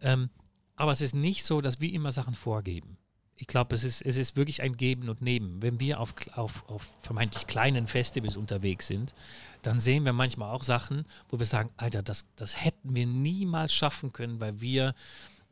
Ähm, 0.00 0.30
aber 0.76 0.92
es 0.92 1.00
ist 1.00 1.14
nicht 1.14 1.44
so, 1.44 1.60
dass 1.60 1.80
wir 1.80 1.92
immer 1.92 2.12
Sachen 2.12 2.34
vorgeben. 2.34 2.98
Ich 3.38 3.46
glaube, 3.46 3.74
es 3.74 3.84
ist, 3.84 4.00
es 4.00 4.16
ist 4.16 4.36
wirklich 4.36 4.62
ein 4.62 4.76
Geben 4.76 5.10
und 5.10 5.20
Nehmen. 5.20 5.60
Wenn 5.60 5.78
wir 5.78 6.00
auf, 6.00 6.14
auf, 6.34 6.66
auf 6.68 6.90
vermeintlich 7.02 7.46
kleinen 7.46 7.86
Festivals 7.86 8.36
unterwegs 8.36 8.86
sind, 8.86 9.14
dann 9.60 9.78
sehen 9.78 10.06
wir 10.06 10.14
manchmal 10.14 10.54
auch 10.54 10.62
Sachen, 10.62 11.04
wo 11.28 11.38
wir 11.38 11.46
sagen, 11.46 11.70
Alter, 11.76 12.02
das, 12.02 12.24
das 12.36 12.64
hätten 12.64 12.94
wir 12.94 13.06
niemals 13.06 13.74
schaffen 13.74 14.12
können, 14.12 14.40
weil 14.40 14.60
wir 14.60 14.94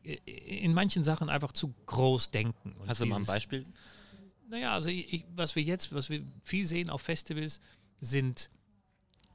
in 0.04 0.74
manchen 0.74 1.04
Sachen 1.04 1.28
einfach 1.28 1.52
zu 1.52 1.74
groß 1.86 2.30
denken. 2.30 2.72
Und 2.72 2.88
Hast 2.88 3.00
du 3.00 3.06
mal 3.06 3.16
ein 3.16 3.24
Beispiel? 3.24 3.66
Naja, 4.48 4.72
also 4.74 4.90
ich, 4.90 5.24
was 5.34 5.56
wir 5.56 5.62
jetzt, 5.62 5.94
was 5.94 6.10
wir 6.10 6.22
viel 6.42 6.66
sehen 6.66 6.90
auf 6.90 7.02
Festivals, 7.02 7.60
sind, 8.00 8.50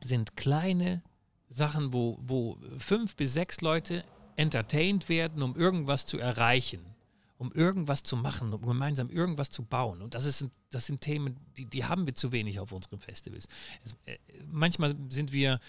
sind 0.01 0.38
kleine 0.38 1.01
Sachen, 1.49 1.93
wo, 1.93 2.19
wo 2.21 2.57
fünf 2.77 3.15
bis 3.15 3.33
sechs 3.33 3.61
Leute 3.61 4.03
entertained 4.35 5.09
werden, 5.09 5.41
um 5.41 5.55
irgendwas 5.55 6.05
zu 6.05 6.19
erreichen 6.19 6.85
um 7.39 7.53
irgendwas 7.53 8.03
zu 8.03 8.17
machen, 8.17 8.53
um 8.53 8.61
gemeinsam 8.61 9.09
irgendwas 9.09 9.49
zu 9.49 9.63
bauen. 9.63 10.01
Und 10.01 10.13
das, 10.13 10.25
ist, 10.25 10.45
das 10.71 10.85
sind 10.85 10.99
Themen, 10.99 11.38
die, 11.55 11.65
die 11.65 11.85
haben 11.85 12.05
wir 12.05 12.13
zu 12.13 12.33
wenig 12.33 12.59
auf 12.59 12.73
unseren 12.73 12.99
Festivals. 12.99 13.47
Es, 13.85 13.95
äh, 14.05 14.17
manchmal 14.51 14.93
sind 15.07 15.31
wir, 15.31 15.61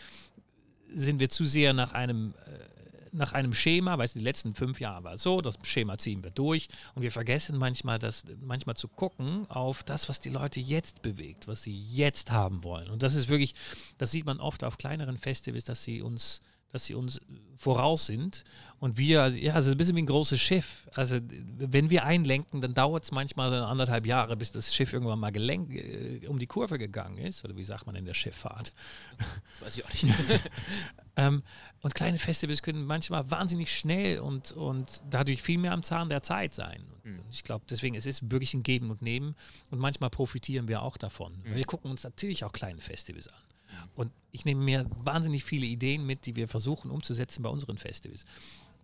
sind 0.93 1.21
wir 1.21 1.31
zu 1.31 1.45
sehr 1.45 1.73
nach 1.73 1.93
einem, 1.93 2.35
äh, 2.45 2.80
nach 3.13 3.33
einem 3.33 3.55
Schema, 3.55 3.99
weil 3.99 4.09
die 4.09 4.21
letzten 4.21 4.55
fünf 4.55 4.81
Jahre 4.81 5.05
war 5.05 5.15
es 5.15 5.23
so, 5.23 5.41
das 5.41 5.59
Schema 5.63 5.99
ziehen 5.99 6.23
wir 6.25 6.31
durch 6.31 6.69
und 6.95 7.03
wir 7.03 7.13
vergessen 7.13 7.59
manchmal, 7.59 7.99
das, 7.99 8.25
manchmal 8.41 8.77
zu 8.77 8.89
gucken 8.89 9.49
auf 9.51 9.83
das, 9.83 10.09
was 10.09 10.21
die 10.21 10.31
Leute 10.31 10.61
jetzt 10.61 11.03
bewegt, 11.03 11.49
was 11.49 11.63
sie 11.63 11.77
jetzt 11.77 12.31
haben 12.31 12.65
wollen. 12.65 12.91
Und 12.91 13.03
das 13.03 13.15
ist 13.15 13.29
wirklich, 13.29 13.55
das 13.99 14.11
sieht 14.11 14.27
man 14.27 14.41
oft 14.41 14.65
auf 14.65 14.79
kleineren 14.79 15.19
Festivals, 15.19 15.65
dass 15.65 15.85
sie 15.85 16.03
uns 16.03 16.43
dass 16.73 16.87
sie 16.87 16.95
uns 16.95 17.21
voraus 17.57 18.07
sind 18.07 18.45
und 18.81 18.97
wir, 18.97 19.29
ja, 19.29 19.59
es 19.59 19.67
ist 19.67 19.73
ein 19.73 19.77
bisschen 19.77 19.95
wie 19.97 20.03
ein 20.03 20.07
großes 20.07 20.41
Schiff. 20.41 20.89
Also 20.95 21.19
wenn 21.59 21.91
wir 21.91 22.05
einlenken, 22.05 22.63
dann 22.63 22.73
dauert 22.73 23.05
es 23.05 23.13
manchmal 23.13 23.51
so 23.51 23.57
anderthalb 23.57 24.07
Jahre, 24.07 24.39
bis 24.39 24.53
das 24.53 24.75
Schiff 24.75 24.95
irgendwann 24.95 25.21
mal 25.21 25.33
gelenkt, 25.33 25.73
äh, 25.73 26.27
um 26.27 26.39
die 26.39 26.47
Kurve 26.47 26.79
gegangen 26.79 27.19
ist. 27.19 27.45
Oder 27.45 27.55
wie 27.57 27.65
sagt 27.65 27.87
man 27.87 27.95
in 27.95 28.07
der 28.07 28.15
Schifffahrt? 28.15 28.73
Das 29.19 29.61
weiß 29.61 29.77
ich 29.77 29.85
auch 29.85 30.03
nicht. 30.03 30.41
ähm, 31.17 31.43
und 31.83 31.95
kleine 31.95 32.17
Festivals 32.17 32.63
können 32.63 32.87
manchmal 32.87 33.31
wahnsinnig 33.31 33.71
schnell 33.71 34.19
und, 34.21 34.53
und 34.53 35.03
dadurch 35.11 35.43
viel 35.43 35.59
mehr 35.59 35.73
am 35.73 35.83
Zahn 35.83 36.09
der 36.09 36.23
Zeit 36.23 36.55
sein. 36.55 36.83
Mhm. 37.05 37.21
Ich 37.31 37.45
glaube, 37.45 37.67
deswegen 37.69 37.97
es 37.97 38.07
ist 38.07 38.31
wirklich 38.31 38.55
ein 38.55 38.63
Geben 38.63 38.91
und 38.91 39.03
Nehmen 39.03 39.37
und 39.71 39.79
manchmal 39.79 40.09
profitieren 40.09 40.69
wir 40.69 40.81
auch 40.81 40.97
davon. 40.97 41.35
Mhm. 41.45 41.55
Wir 41.55 41.65
gucken 41.67 41.91
uns 41.91 42.03
natürlich 42.03 42.45
auch 42.45 42.53
kleine 42.53 42.81
Festivals 42.81 43.29
an. 43.29 43.50
Und 43.95 44.13
ich 44.33 44.45
nehme 44.45 44.63
mir 44.63 44.87
wahnsinnig 45.03 45.45
viele 45.45 45.67
Ideen 45.67 46.07
mit, 46.07 46.27
die 46.27 46.37
wir 46.37 46.49
versuchen 46.49 46.91
umzusetzen 46.91 47.43
bei 47.43 47.51
unseren 47.51 47.79
Festivals. 47.79 48.25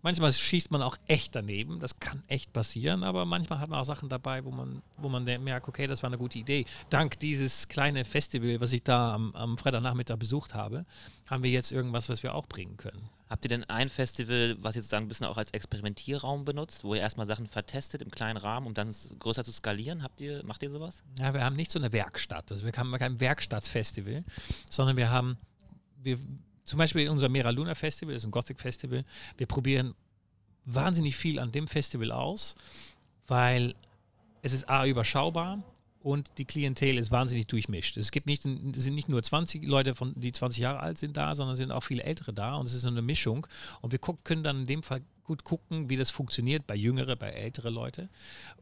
Manchmal 0.06 0.32
schießt 0.32 0.70
man 0.70 0.82
auch 0.82 0.96
echt 1.08 1.34
daneben, 1.34 1.80
das 1.80 1.98
kann 1.98 2.22
echt 2.28 2.52
passieren, 2.52 3.02
aber 3.02 3.24
manchmal 3.24 3.58
hat 3.58 3.68
man 3.68 3.80
auch 3.80 3.84
Sachen 3.84 4.08
dabei, 4.08 4.44
wo 4.44 4.52
man, 4.52 4.80
wo 4.98 5.08
man 5.08 5.24
merkt, 5.24 5.66
okay, 5.66 5.88
das 5.88 6.04
war 6.04 6.10
eine 6.10 6.16
gute 6.16 6.38
Idee. 6.38 6.64
Dank 6.90 7.18
dieses 7.18 7.66
kleinen 7.66 8.04
Festival, 8.04 8.60
was 8.60 8.72
ich 8.72 8.84
da 8.84 9.14
am, 9.14 9.34
am 9.34 9.58
Freitagnachmittag 9.58 10.16
besucht 10.16 10.54
habe, 10.54 10.86
haben 11.28 11.42
wir 11.42 11.50
jetzt 11.50 11.72
irgendwas, 11.72 12.08
was 12.08 12.22
wir 12.22 12.36
auch 12.36 12.46
bringen 12.46 12.76
können. 12.76 13.10
Habt 13.28 13.46
ihr 13.46 13.48
denn 13.48 13.64
ein 13.64 13.88
Festival, 13.88 14.56
was 14.60 14.76
ihr 14.76 14.82
sozusagen 14.82 15.06
ein 15.06 15.08
bisschen 15.08 15.26
auch 15.26 15.38
als 15.38 15.50
Experimentierraum 15.50 16.44
benutzt, 16.44 16.84
wo 16.84 16.94
ihr 16.94 17.00
erstmal 17.00 17.26
Sachen 17.26 17.48
vertestet 17.48 18.00
im 18.00 18.12
kleinen 18.12 18.36
Rahmen, 18.36 18.68
um 18.68 18.74
dann 18.74 18.94
größer 19.18 19.42
zu 19.42 19.50
skalieren? 19.50 20.04
Habt 20.04 20.20
ihr, 20.20 20.44
macht 20.44 20.62
ihr 20.62 20.70
sowas? 20.70 21.02
Ja, 21.18 21.34
wir 21.34 21.42
haben 21.42 21.56
nicht 21.56 21.72
so 21.72 21.80
eine 21.80 21.92
Werkstatt. 21.92 22.52
Also 22.52 22.64
wir 22.64 22.72
haben 22.74 22.92
kein 22.92 23.18
Werkstattfestival, 23.18 24.22
sondern 24.70 24.96
wir 24.96 25.10
haben, 25.10 25.36
wir, 26.00 26.20
zum 26.66 26.78
Beispiel 26.78 27.08
unser 27.08 27.28
Mera 27.28 27.50
Luna 27.50 27.74
Festival, 27.74 28.12
das 28.12 28.22
ist 28.22 28.28
ein 28.28 28.32
Gothic 28.32 28.60
Festival, 28.60 29.04
wir 29.38 29.46
probieren 29.46 29.94
wahnsinnig 30.66 31.16
viel 31.16 31.38
an 31.38 31.52
dem 31.52 31.68
Festival 31.68 32.12
aus, 32.12 32.54
weil 33.26 33.74
es 34.42 34.52
ist 34.52 34.68
A 34.68 34.84
überschaubar 34.84 35.62
und 36.00 36.30
die 36.38 36.44
Klientel 36.44 36.98
ist 36.98 37.10
wahnsinnig 37.10 37.46
durchmischt. 37.46 37.96
Es 37.96 38.10
gibt 38.10 38.26
nicht, 38.26 38.42
sind 38.42 38.94
nicht 38.94 39.08
nur 39.08 39.22
20 39.22 39.64
Leute, 39.64 39.94
von, 39.94 40.12
die 40.14 40.32
20 40.32 40.60
Jahre 40.60 40.80
alt 40.80 40.98
sind 40.98 41.16
da, 41.16 41.34
sondern 41.34 41.56
sind 41.56 41.72
auch 41.72 41.82
viele 41.82 42.02
Ältere 42.02 42.32
da 42.32 42.56
und 42.56 42.66
es 42.66 42.74
ist 42.74 42.82
so 42.82 42.88
eine 42.88 43.02
Mischung. 43.02 43.46
Und 43.80 43.92
wir 43.92 43.98
können 43.98 44.44
dann 44.44 44.60
in 44.60 44.66
dem 44.66 44.82
Fall 44.82 45.02
gut 45.24 45.44
gucken, 45.44 45.90
wie 45.90 45.96
das 45.96 46.10
funktioniert 46.10 46.66
bei 46.66 46.76
jüngere, 46.76 47.16
bei 47.16 47.30
ältere 47.30 47.70
Leute. 47.70 48.08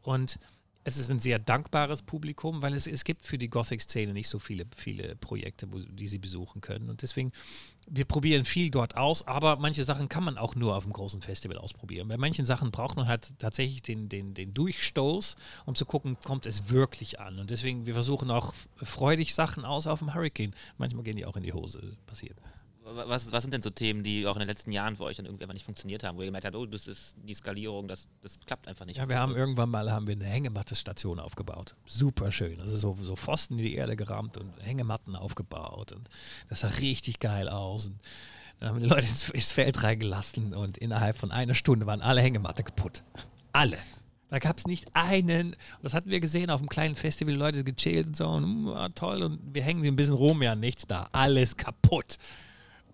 Und 0.01 0.39
es 0.87 0.97
ist 0.97 1.09
ein 1.09 1.19
sehr 1.19 1.39
dankbares 1.39 2.03
Publikum, 2.03 2.61
weil 2.61 2.75
es, 2.75 2.85
es 2.85 3.03
gibt 3.03 3.25
für 3.25 3.39
die 3.39 3.49
Gothic-Szene 3.49 4.13
nicht 4.13 4.29
so 4.29 4.37
viele, 4.37 4.65
viele 4.77 5.15
Projekte, 5.15 5.73
wo, 5.73 5.79
die 5.79 6.07
sie 6.07 6.19
besuchen 6.19 6.61
können. 6.61 6.91
Und 6.91 7.01
deswegen, 7.01 7.31
wir 7.89 8.05
probieren 8.05 8.45
viel 8.45 8.69
dort 8.69 8.95
aus, 8.95 9.27
aber 9.27 9.55
manche 9.55 9.83
Sachen 9.83 10.09
kann 10.09 10.23
man 10.23 10.37
auch 10.37 10.53
nur 10.53 10.75
auf 10.75 10.83
einem 10.83 10.93
großen 10.93 11.23
Festival 11.23 11.57
ausprobieren. 11.57 12.07
Bei 12.07 12.17
manchen 12.17 12.45
Sachen 12.45 12.69
braucht 12.69 12.97
man 12.97 13.07
halt 13.07 13.33
tatsächlich 13.39 13.81
den, 13.81 14.09
den, 14.09 14.35
den 14.35 14.53
Durchstoß, 14.53 15.35
um 15.65 15.73
zu 15.73 15.85
gucken, 15.85 16.17
kommt 16.23 16.45
es 16.45 16.69
wirklich 16.69 17.19
an. 17.19 17.39
Und 17.39 17.49
deswegen, 17.49 17.87
wir 17.87 17.95
versuchen 17.95 18.29
auch 18.29 18.53
freudig 18.75 19.33
Sachen 19.33 19.65
aus 19.65 19.87
auf 19.87 19.99
dem 19.99 20.13
Hurricane. 20.13 20.53
Manchmal 20.77 21.03
gehen 21.03 21.17
die 21.17 21.25
auch 21.25 21.35
in 21.35 21.43
die 21.43 21.53
Hose, 21.53 21.97
passiert 22.05 22.37
was, 22.85 23.31
was 23.31 23.43
sind 23.43 23.53
denn 23.53 23.61
so 23.61 23.69
Themen, 23.69 24.03
die 24.03 24.27
auch 24.27 24.35
in 24.35 24.39
den 24.39 24.47
letzten 24.47 24.71
Jahren 24.71 24.95
für 24.97 25.03
euch 25.03 25.17
dann 25.17 25.25
irgendwie 25.25 25.43
einfach 25.43 25.53
nicht 25.53 25.65
funktioniert 25.65 26.03
haben, 26.03 26.17
wo 26.17 26.21
ihr 26.21 26.27
gemerkt 26.27 26.45
habt, 26.45 26.55
oh, 26.55 26.65
das 26.65 26.87
ist 26.87 27.17
die 27.23 27.33
Skalierung, 27.33 27.87
das, 27.87 28.09
das 28.21 28.39
klappt 28.45 28.67
einfach 28.67 28.85
nicht. 28.85 28.97
Ja, 28.97 29.09
wir 29.09 29.17
haben 29.17 29.35
irgendwann 29.35 29.69
mal 29.69 29.91
haben 29.91 30.07
wir 30.07 30.13
eine 30.13 30.25
Hängemattestation 30.25 31.19
aufgebaut. 31.19 31.75
Super 31.85 32.31
schön. 32.31 32.61
Also 32.61 32.77
so, 32.77 32.97
so 33.01 33.15
Pfosten 33.15 33.57
in 33.57 33.65
die 33.65 33.75
Erde 33.75 33.95
gerammt 33.95 34.37
und 34.37 34.51
Hängematten 34.61 35.15
aufgebaut. 35.15 35.93
Und 35.93 36.09
das 36.49 36.61
sah 36.61 36.67
richtig 36.67 37.19
geil 37.19 37.49
aus. 37.49 37.87
Und 37.87 37.99
dann 38.59 38.69
haben 38.69 38.79
die 38.79 38.87
Leute 38.87 39.07
ins, 39.07 39.29
ins 39.29 39.51
Feld 39.51 39.83
reingelassen 39.83 40.53
und 40.53 40.77
innerhalb 40.77 41.17
von 41.17 41.31
einer 41.31 41.55
Stunde 41.55 41.87
waren 41.87 42.01
alle 42.01 42.21
Hängematte 42.21 42.63
kaputt. 42.63 43.03
Alle. 43.51 43.77
Da 44.27 44.39
gab 44.39 44.57
es 44.57 44.65
nicht 44.65 44.87
einen, 44.93 45.55
das 45.81 45.93
hatten 45.93 46.09
wir 46.09 46.19
gesehen 46.19 46.49
auf 46.49 46.59
einem 46.59 46.69
kleinen 46.69 46.95
Festival, 46.95 47.35
Leute 47.35 47.63
gechillt 47.63 48.07
und 48.07 48.15
so, 48.15 48.27
und, 48.27 48.67
uh, 48.67 48.89
toll, 48.89 49.21
und 49.21 49.39
wir 49.53 49.61
hängen 49.61 49.85
ein 49.85 49.95
bisschen 49.95 50.15
rum, 50.15 50.41
ja, 50.41 50.55
nichts 50.55 50.87
da, 50.87 51.07
alles 51.11 51.57
kaputt. 51.57 52.17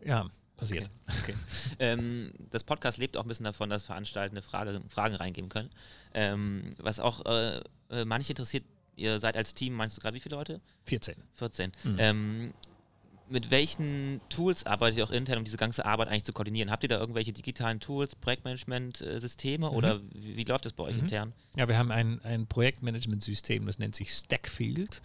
Ja, 0.03 0.29
passiert. 0.57 0.89
Okay. 1.07 1.33
okay. 1.33 1.35
ähm, 1.79 2.31
das 2.49 2.63
Podcast 2.63 2.97
lebt 2.97 3.17
auch 3.17 3.23
ein 3.23 3.27
bisschen 3.27 3.45
davon, 3.45 3.69
dass 3.69 3.83
Veranstaltende 3.83 4.41
Frage, 4.41 4.81
Fragen 4.89 5.15
reingeben 5.15 5.49
können. 5.49 5.69
Ähm, 6.13 6.69
was 6.77 6.99
auch 6.99 7.25
äh, 7.25 7.61
äh 7.89 8.05
manche 8.05 8.31
interessiert, 8.31 8.63
ihr 8.95 9.19
seid 9.19 9.37
als 9.37 9.53
Team, 9.53 9.73
meinst 9.73 9.97
du 9.97 10.01
gerade 10.01 10.15
wie 10.15 10.19
viele 10.19 10.35
Leute? 10.35 10.61
14. 10.85 11.15
14. 11.33 11.71
Mhm. 11.83 11.95
Ähm, 11.97 12.53
mit 13.31 13.49
welchen 13.49 14.19
Tools 14.29 14.65
arbeitet 14.65 14.97
ihr 14.97 15.05
auch 15.05 15.11
intern, 15.11 15.39
um 15.39 15.45
diese 15.45 15.57
ganze 15.57 15.85
Arbeit 15.85 16.09
eigentlich 16.09 16.25
zu 16.25 16.33
koordinieren? 16.33 16.69
Habt 16.69 16.83
ihr 16.83 16.89
da 16.89 16.99
irgendwelche 16.99 17.31
digitalen 17.31 17.79
Tools, 17.79 18.15
Projektmanagement-Systeme 18.15 19.69
mhm. 19.69 19.75
oder 19.75 20.01
wie, 20.13 20.35
wie, 20.35 20.43
läuft 20.43 20.65
das 20.65 20.73
bei 20.73 20.83
euch 20.83 20.95
mhm. 20.95 21.03
intern? 21.03 21.33
Ja, 21.55 21.67
wir 21.67 21.77
haben 21.77 21.91
ein, 21.91 22.21
ein 22.23 22.45
Projektmanagement-System, 22.45 23.65
das 23.65 23.79
nennt 23.79 23.95
sich 23.95 24.13
Stackfield. 24.13 25.01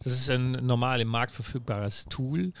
Das 0.00 0.12
ist 0.12 0.28
ein 0.28 0.50
normal 0.50 1.00
im 1.00 1.08
Markt 1.08 1.32
verfügbares 1.32 2.04
Tool, 2.10 2.52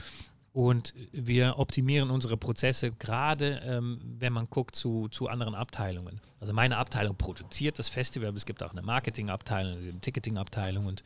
und 0.54 0.94
wir 1.10 1.58
optimieren 1.58 2.10
unsere 2.10 2.36
Prozesse 2.36 2.92
gerade, 2.92 3.60
ähm, 3.64 4.00
wenn 4.20 4.32
man 4.32 4.46
guckt 4.48 4.76
zu, 4.76 5.08
zu 5.08 5.26
anderen 5.26 5.56
Abteilungen. 5.56 6.20
Also 6.38 6.52
meine 6.52 6.76
Abteilung 6.76 7.16
produziert 7.16 7.76
das 7.80 7.88
Festival, 7.88 8.28
aber 8.28 8.36
es 8.36 8.46
gibt 8.46 8.62
auch 8.62 8.70
eine 8.70 8.82
Marketingabteilung, 8.82 9.78
eine 9.78 10.00
Ticketingabteilung 10.00 10.86
und 10.86 11.02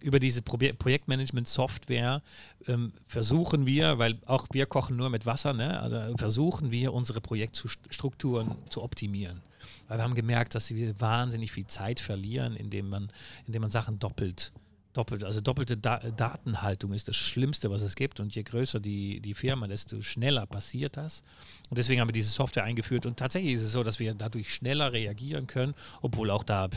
über 0.00 0.18
diese 0.18 0.42
Pro 0.42 0.56
Projektmanagement-Software 0.56 2.22
ähm, 2.66 2.92
versuchen 3.06 3.66
wir, 3.66 3.98
weil 3.98 4.18
auch 4.26 4.48
wir 4.50 4.66
kochen 4.66 4.96
nur 4.96 5.10
mit 5.10 5.26
Wasser, 5.26 5.52
ne? 5.52 5.78
also 5.78 6.16
versuchen 6.16 6.72
wir 6.72 6.92
unsere 6.92 7.20
Projektstrukturen 7.20 8.56
zu 8.68 8.82
optimieren. 8.82 9.42
Weil 9.86 9.98
wir 9.98 10.02
haben 10.02 10.14
gemerkt, 10.16 10.56
dass 10.56 10.74
wir 10.74 11.00
wahnsinnig 11.00 11.52
viel 11.52 11.68
Zeit 11.68 12.00
verlieren, 12.00 12.56
indem 12.56 12.88
man, 12.88 13.12
indem 13.46 13.62
man 13.62 13.70
Sachen 13.70 14.00
doppelt 14.00 14.52
äh, 14.54 14.67
doppelt, 14.98 15.24
also 15.24 15.40
doppelte 15.40 15.76
da 15.76 15.98
Datenhaltung 15.98 16.92
ist 16.92 17.08
das 17.08 17.16
Schlimmste, 17.16 17.70
was 17.70 17.82
es 17.82 17.94
gibt. 17.94 18.20
Und 18.20 18.34
je 18.34 18.42
größer 18.42 18.80
die, 18.80 19.20
die 19.20 19.34
Firma, 19.34 19.66
desto 19.68 20.02
schneller 20.02 20.46
passiert 20.46 20.96
das. 20.96 21.22
Und 21.70 21.78
deswegen 21.78 22.00
haben 22.00 22.08
wir 22.08 22.12
diese 22.12 22.30
Software 22.30 22.64
eingeführt. 22.64 23.06
Und 23.06 23.18
tatsächlich 23.18 23.54
ist 23.54 23.62
es 23.62 23.72
so, 23.72 23.82
dass 23.82 23.98
wir 24.00 24.12
dadurch 24.14 24.52
schneller 24.52 24.92
reagieren 24.92 25.46
können, 25.46 25.74
obwohl 26.02 26.30
auch 26.30 26.42
da, 26.42 26.68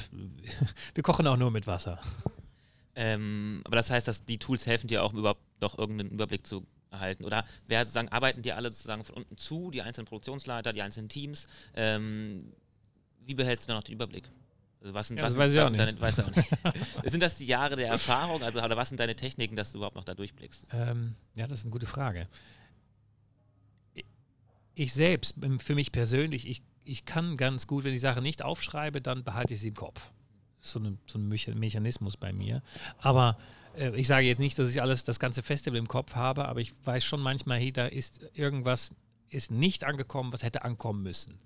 wir 0.94 1.04
kochen 1.04 1.28
auch 1.28 1.38
nur 1.38 1.52
mit 1.52 1.68
Wasser. 1.68 2.00
Ähm, 2.96 3.62
aber 3.66 3.78
das 3.78 3.90
heißt, 3.90 4.08
dass 4.08 4.26
die 4.26 4.38
Tools 4.38 4.68
helfen 4.68 4.88
dir 4.88 5.04
auch 5.04 5.14
überhaupt 5.14 5.42
noch 5.60 5.78
irgendeinen 5.78 6.12
Überblick 6.12 6.46
zu 6.46 6.66
erhalten? 6.92 7.26
Oder 7.26 7.46
wer 7.68 7.86
sozusagen 7.86 8.10
arbeiten 8.10 8.42
die 8.42 8.54
alle 8.54 8.72
sozusagen 8.72 9.04
von 9.04 9.16
unten 9.16 9.38
zu, 9.38 9.72
die 9.72 9.82
einzelnen 9.82 10.06
Produktionsleiter, 10.06 10.74
die 10.74 10.82
einzelnen 10.82 11.10
Teams? 11.10 11.48
Ähm, 11.74 12.54
wie 13.26 13.34
behältst 13.34 13.68
du 13.68 13.72
da 13.72 13.76
noch 13.76 13.84
den 13.84 13.96
Überblick? 13.96 14.30
Also 14.82 14.94
was 14.96 15.08
sind, 15.08 15.18
ja, 15.18 15.24
was, 15.24 15.38
weiß 15.38 15.56
was, 15.56 15.72
deine, 15.74 16.02
weiß 16.02 16.20
auch 16.22 16.36
nicht. 16.36 16.50
sind 17.06 17.22
das 17.22 17.38
die 17.38 17.46
Jahre 17.46 17.76
der 17.76 17.88
Erfahrung? 17.88 18.42
Also, 18.42 18.62
oder 18.62 18.76
was 18.76 18.90
sind 18.90 19.00
deine 19.00 19.16
Techniken, 19.16 19.56
dass 19.56 19.72
du 19.72 19.78
überhaupt 19.78 19.96
noch 19.96 20.04
da 20.04 20.16
durchblickst? 20.16 20.68
Ähm, 20.74 21.16
ja, 21.36 21.46
das 21.46 21.60
ist 21.60 21.66
eine 21.66 21.72
gute 21.72 21.86
Frage. 21.86 22.28
Ich 24.74 24.94
selbst, 24.94 25.36
für 25.60 25.76
mich 25.76 25.92
persönlich, 25.92 26.48
ich, 26.48 26.64
ich 26.84 27.06
kann 27.06 27.38
ganz 27.38 27.68
gut, 27.68 27.84
wenn 27.84 27.94
ich 27.94 28.02
Sache 28.02 28.22
nicht 28.22 28.42
aufschreibe, 28.42 29.02
dann 29.02 29.24
behalte 29.24 29.54
ich 29.54 29.60
sie 29.60 29.68
im 29.68 29.76
Kopf. 29.76 30.12
So, 30.62 30.80
eine, 30.80 30.98
so 31.06 31.20
ein 31.20 31.28
Mechanismus 31.28 32.18
bei 32.18 32.34
mir. 32.34 32.64
Aber 32.98 33.38
äh, 33.78 33.96
ich 33.96 34.08
sage 34.08 34.26
jetzt 34.26 34.40
nicht, 34.40 34.58
dass 34.58 34.72
ich 34.72 34.82
alles, 34.82 35.04
das 35.04 35.20
ganze 35.20 35.44
Festival 35.44 35.78
im 35.78 35.88
Kopf 35.88 36.16
habe, 36.16 36.48
aber 36.48 36.60
ich 36.60 36.74
weiß 36.84 37.06
schon 37.06 37.22
manchmal, 37.22 37.60
hey, 37.60 37.72
da 37.72 37.86
ist 37.86 38.22
irgendwas 38.34 38.96
ist 39.30 39.50
nicht 39.50 39.84
angekommen, 39.84 40.34
was 40.34 40.44
hätte 40.44 40.64
ankommen 40.64 41.04
müssen. 41.04 41.40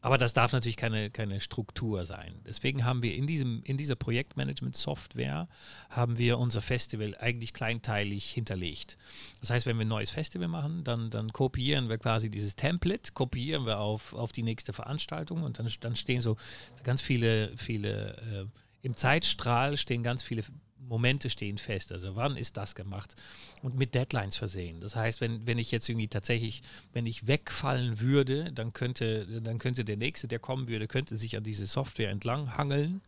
Aber 0.00 0.18
das 0.18 0.32
darf 0.32 0.52
natürlich 0.52 0.76
keine, 0.76 1.10
keine 1.10 1.40
Struktur 1.40 2.06
sein. 2.06 2.34
Deswegen 2.46 2.84
haben 2.84 3.02
wir 3.02 3.14
in, 3.14 3.26
diesem, 3.26 3.62
in 3.64 3.76
dieser 3.76 3.96
Projektmanagement-Software 3.96 5.48
haben 5.90 6.18
wir 6.18 6.38
unser 6.38 6.60
Festival 6.60 7.16
eigentlich 7.18 7.52
kleinteilig 7.52 8.30
hinterlegt. 8.30 8.96
Das 9.40 9.50
heißt, 9.50 9.66
wenn 9.66 9.76
wir 9.78 9.84
ein 9.84 9.88
neues 9.88 10.10
Festival 10.10 10.48
machen, 10.48 10.84
dann, 10.84 11.10
dann 11.10 11.32
kopieren 11.32 11.88
wir 11.88 11.98
quasi 11.98 12.30
dieses 12.30 12.56
Template, 12.56 13.12
kopieren 13.12 13.66
wir 13.66 13.80
auf, 13.80 14.14
auf 14.14 14.32
die 14.32 14.42
nächste 14.42 14.72
Veranstaltung 14.72 15.42
und 15.42 15.58
dann, 15.58 15.68
dann 15.80 15.96
stehen 15.96 16.20
so 16.20 16.36
ganz 16.84 17.02
viele, 17.02 17.56
viele 17.56 18.16
äh, 18.16 18.46
im 18.82 18.94
Zeitstrahl 18.94 19.76
stehen 19.76 20.04
ganz 20.04 20.22
viele 20.22 20.44
Momente 20.78 21.30
stehen 21.30 21.58
fest. 21.58 21.92
Also 21.92 22.16
wann 22.16 22.36
ist 22.36 22.56
das 22.56 22.74
gemacht? 22.74 23.14
Und 23.62 23.76
mit 23.76 23.94
Deadlines 23.94 24.36
versehen. 24.36 24.80
Das 24.80 24.96
heißt, 24.96 25.20
wenn, 25.20 25.46
wenn 25.46 25.58
ich 25.58 25.70
jetzt 25.70 25.88
irgendwie 25.88 26.08
tatsächlich, 26.08 26.62
wenn 26.92 27.06
ich 27.06 27.26
wegfallen 27.26 28.00
würde, 28.00 28.52
dann 28.52 28.72
könnte, 28.72 29.40
dann 29.40 29.58
könnte 29.58 29.84
der 29.84 29.96
Nächste, 29.96 30.28
der 30.28 30.38
kommen 30.38 30.68
würde, 30.68 30.86
könnte 30.86 31.16
sich 31.16 31.36
an 31.36 31.44
diese 31.44 31.66
Software 31.66 32.10
entlang 32.10 32.56
hangeln 32.56 33.00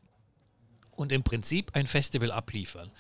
und 0.93 1.13
im 1.13 1.23
Prinzip 1.23 1.75
ein 1.75 1.87
Festival 1.87 2.33
abliefern. 2.33 2.91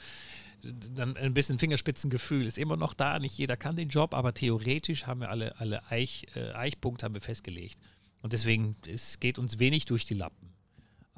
Dann 0.62 1.16
ein 1.16 1.34
bisschen 1.34 1.58
Fingerspitzengefühl 1.58 2.44
ist 2.44 2.58
immer 2.58 2.76
noch 2.76 2.92
da. 2.92 3.18
Nicht 3.18 3.38
jeder 3.38 3.56
kann 3.56 3.76
den 3.76 3.88
Job, 3.88 4.14
aber 4.14 4.34
theoretisch 4.34 5.06
haben 5.06 5.20
wir 5.20 5.30
alle, 5.30 5.58
alle 5.60 5.88
Eich, 5.90 6.26
äh, 6.34 6.52
Eichpunkte 6.52 7.04
haben 7.04 7.14
wir 7.14 7.20
festgelegt. 7.20 7.78
Und 8.22 8.32
deswegen, 8.32 8.74
es 8.86 9.20
geht 9.20 9.38
uns 9.38 9.60
wenig 9.60 9.86
durch 9.86 10.04
die 10.04 10.14
Lappen 10.14 10.48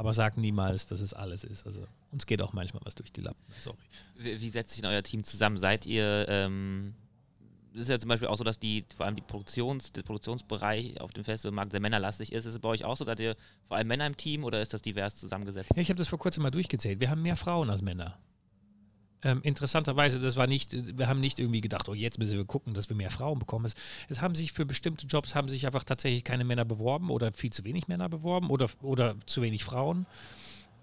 aber 0.00 0.14
sag 0.14 0.38
niemals, 0.38 0.86
dass 0.86 1.02
es 1.02 1.12
alles 1.12 1.44
ist. 1.44 1.66
Also 1.66 1.86
uns 2.10 2.26
geht 2.26 2.42
auch 2.42 2.52
manchmal 2.52 2.82
was 2.84 2.94
durch 2.94 3.12
die 3.12 3.20
Lappen. 3.20 3.42
Sorry. 3.60 3.76
Wie, 4.16 4.40
wie 4.40 4.48
setzt 4.50 4.72
sich 4.72 4.82
denn 4.82 4.90
euer 4.90 5.02
Team 5.02 5.24
zusammen? 5.24 5.58
Seid 5.58 5.86
ihr, 5.86 6.26
ähm, 6.28 6.94
es 7.74 7.82
ist 7.82 7.88
ja 7.88 7.98
zum 7.98 8.08
Beispiel 8.08 8.28
auch 8.28 8.36
so, 8.36 8.44
dass 8.44 8.58
die, 8.58 8.84
vor 8.96 9.06
allem 9.06 9.16
die 9.16 9.22
Produktions, 9.22 9.92
der 9.92 10.02
Produktionsbereich 10.02 11.00
auf 11.00 11.12
dem 11.12 11.24
Festivalmarkt 11.24 11.72
sehr 11.72 11.80
männerlastig 11.80 12.32
ist. 12.32 12.46
Ist 12.46 12.54
es 12.54 12.58
bei 12.58 12.68
euch 12.68 12.84
auch 12.84 12.96
so, 12.96 13.04
dass 13.04 13.20
ihr 13.20 13.36
vor 13.68 13.76
allem 13.76 13.88
Männer 13.88 14.06
im 14.06 14.16
Team 14.16 14.44
oder 14.44 14.60
ist 14.60 14.74
das 14.74 14.82
divers 14.82 15.16
zusammengesetzt? 15.16 15.70
Ja, 15.74 15.82
ich 15.82 15.88
habe 15.88 15.98
das 15.98 16.08
vor 16.08 16.18
kurzem 16.18 16.42
mal 16.42 16.50
durchgezählt. 16.50 17.00
Wir 17.00 17.10
haben 17.10 17.22
mehr 17.22 17.36
Frauen 17.36 17.70
als 17.70 17.82
Männer. 17.82 18.18
Ähm, 19.22 19.40
interessanterweise, 19.42 20.18
das 20.18 20.36
war 20.36 20.46
nicht, 20.46 20.98
wir 20.98 21.06
haben 21.06 21.20
nicht 21.20 21.38
irgendwie 21.38 21.60
gedacht, 21.60 21.88
oh, 21.88 21.94
jetzt 21.94 22.18
müssen 22.18 22.38
wir 22.38 22.44
gucken, 22.46 22.72
dass 22.72 22.88
wir 22.88 22.96
mehr 22.96 23.10
Frauen 23.10 23.38
bekommen. 23.38 23.66
Es, 23.66 23.74
es, 24.08 24.22
haben 24.22 24.34
sich 24.34 24.52
für 24.52 24.64
bestimmte 24.64 25.06
Jobs 25.06 25.34
haben 25.34 25.48
sich 25.48 25.66
einfach 25.66 25.84
tatsächlich 25.84 26.24
keine 26.24 26.44
Männer 26.44 26.64
beworben 26.64 27.10
oder 27.10 27.30
viel 27.32 27.50
zu 27.52 27.64
wenig 27.64 27.86
Männer 27.86 28.08
beworben 28.08 28.48
oder, 28.48 28.70
oder 28.80 29.16
zu 29.26 29.42
wenig 29.42 29.62
Frauen. 29.62 30.06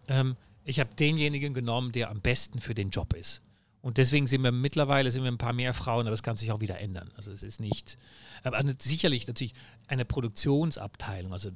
Ähm, 0.07 0.35
ich 0.67 0.79
habe 0.79 0.93
denjenigen 0.95 1.53
genommen, 1.53 1.91
der 1.91 2.09
am 2.09 2.21
besten 2.21 2.59
für 2.59 2.75
den 2.75 2.89
Job 2.89 3.13
ist. 3.13 3.41
Und 3.81 3.97
deswegen 3.97 4.27
sind 4.27 4.43
wir 4.43 4.51
mittlerweile 4.51 5.11
sind 5.11 5.23
wir 5.23 5.31
ein 5.31 5.37
paar 5.37 5.53
mehr 5.53 5.73
Frauen, 5.73 6.01
aber 6.01 6.11
das 6.11 6.23
kann 6.23 6.35
sich 6.35 6.51
auch 6.51 6.59
wieder 6.59 6.79
ändern. 6.79 7.09
Also 7.15 7.31
es 7.31 7.41
ist 7.41 7.59
nicht, 7.59 7.97
aber 8.43 8.61
sicherlich 8.79 9.27
natürlich 9.27 9.53
eine 9.87 10.03
Produktionsabteilung, 10.03 11.31
also 11.31 11.51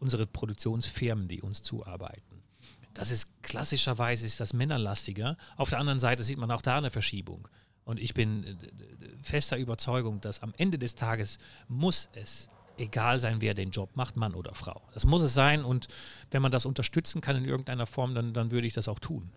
unsere 0.00 0.26
Produktionsfirmen, 0.26 1.28
die 1.28 1.40
uns 1.40 1.62
zuarbeiten 1.62 2.32
das 2.94 3.10
ist 3.10 3.42
klassischerweise 3.42 4.26
ist 4.26 4.40
das 4.40 4.52
männerlastiger. 4.52 5.36
Auf 5.56 5.70
der 5.70 5.78
anderen 5.78 5.98
Seite 5.98 6.24
sieht 6.24 6.38
man 6.38 6.50
auch 6.50 6.62
da 6.62 6.78
eine 6.78 6.90
Verschiebung. 6.90 7.48
Und 7.84 7.98
ich 7.98 8.14
bin 8.14 8.44
äh, 8.44 8.56
fester 9.22 9.56
Überzeugung, 9.56 10.20
dass 10.20 10.42
am 10.42 10.54
Ende 10.56 10.78
des 10.78 10.94
Tages 10.94 11.38
muss 11.68 12.10
es 12.14 12.48
egal 12.76 13.20
sein, 13.20 13.40
wer 13.40 13.54
den 13.54 13.70
Job 13.70 13.90
macht, 13.94 14.16
Mann 14.16 14.34
oder 14.34 14.54
Frau. 14.54 14.82
Das 14.94 15.04
muss 15.04 15.22
es 15.22 15.34
sein 15.34 15.64
und 15.64 15.88
wenn 16.30 16.42
man 16.42 16.52
das 16.52 16.66
unterstützen 16.66 17.20
kann 17.20 17.36
in 17.36 17.44
irgendeiner 17.44 17.86
Form, 17.86 18.14
dann, 18.14 18.32
dann 18.34 18.50
würde 18.50 18.66
ich 18.66 18.74
das 18.74 18.88
auch 18.88 18.98
tun. 18.98 19.30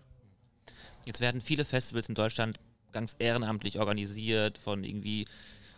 Jetzt 1.04 1.20
werden 1.20 1.40
viele 1.40 1.64
Festivals 1.64 2.08
in 2.08 2.14
Deutschland 2.14 2.58
ganz 2.92 3.14
ehrenamtlich 3.18 3.78
organisiert 3.78 4.58
von 4.58 4.84
irgendwie 4.84 5.26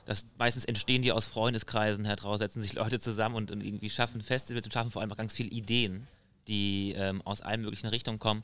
das 0.07 0.27
meistens 0.39 0.65
entstehen 0.65 1.03
die 1.03 1.13
aus 1.13 1.27
Freundeskreisen 1.27 2.07
heraus, 2.07 2.39
setzen 2.39 2.63
sich 2.63 2.73
Leute 2.73 2.99
zusammen 2.99 3.35
und, 3.35 3.51
und, 3.51 3.63
irgendwie 3.63 3.91
schaffen 3.91 4.23
Festivals 4.23 4.65
und 4.65 4.73
schaffen 4.73 4.91
vor 4.91 5.03
allem 5.03 5.13
auch 5.13 5.19
ganz 5.19 5.35
viele 5.35 5.51
Ideen 5.51 6.07
die 6.49 6.95
ähm, 6.97 7.23
aus 7.23 7.41
allen 7.41 7.61
möglichen 7.61 7.89
Richtungen 7.89 8.19
kommen. 8.19 8.43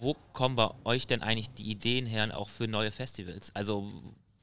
Wo 0.00 0.14
kommen 0.32 0.56
bei 0.56 0.70
euch 0.84 1.06
denn 1.06 1.22
eigentlich 1.22 1.50
die 1.54 1.70
Ideen 1.70 2.04
her, 2.06 2.36
auch 2.36 2.48
für 2.48 2.66
neue 2.66 2.90
Festivals? 2.90 3.54
Also 3.54 3.90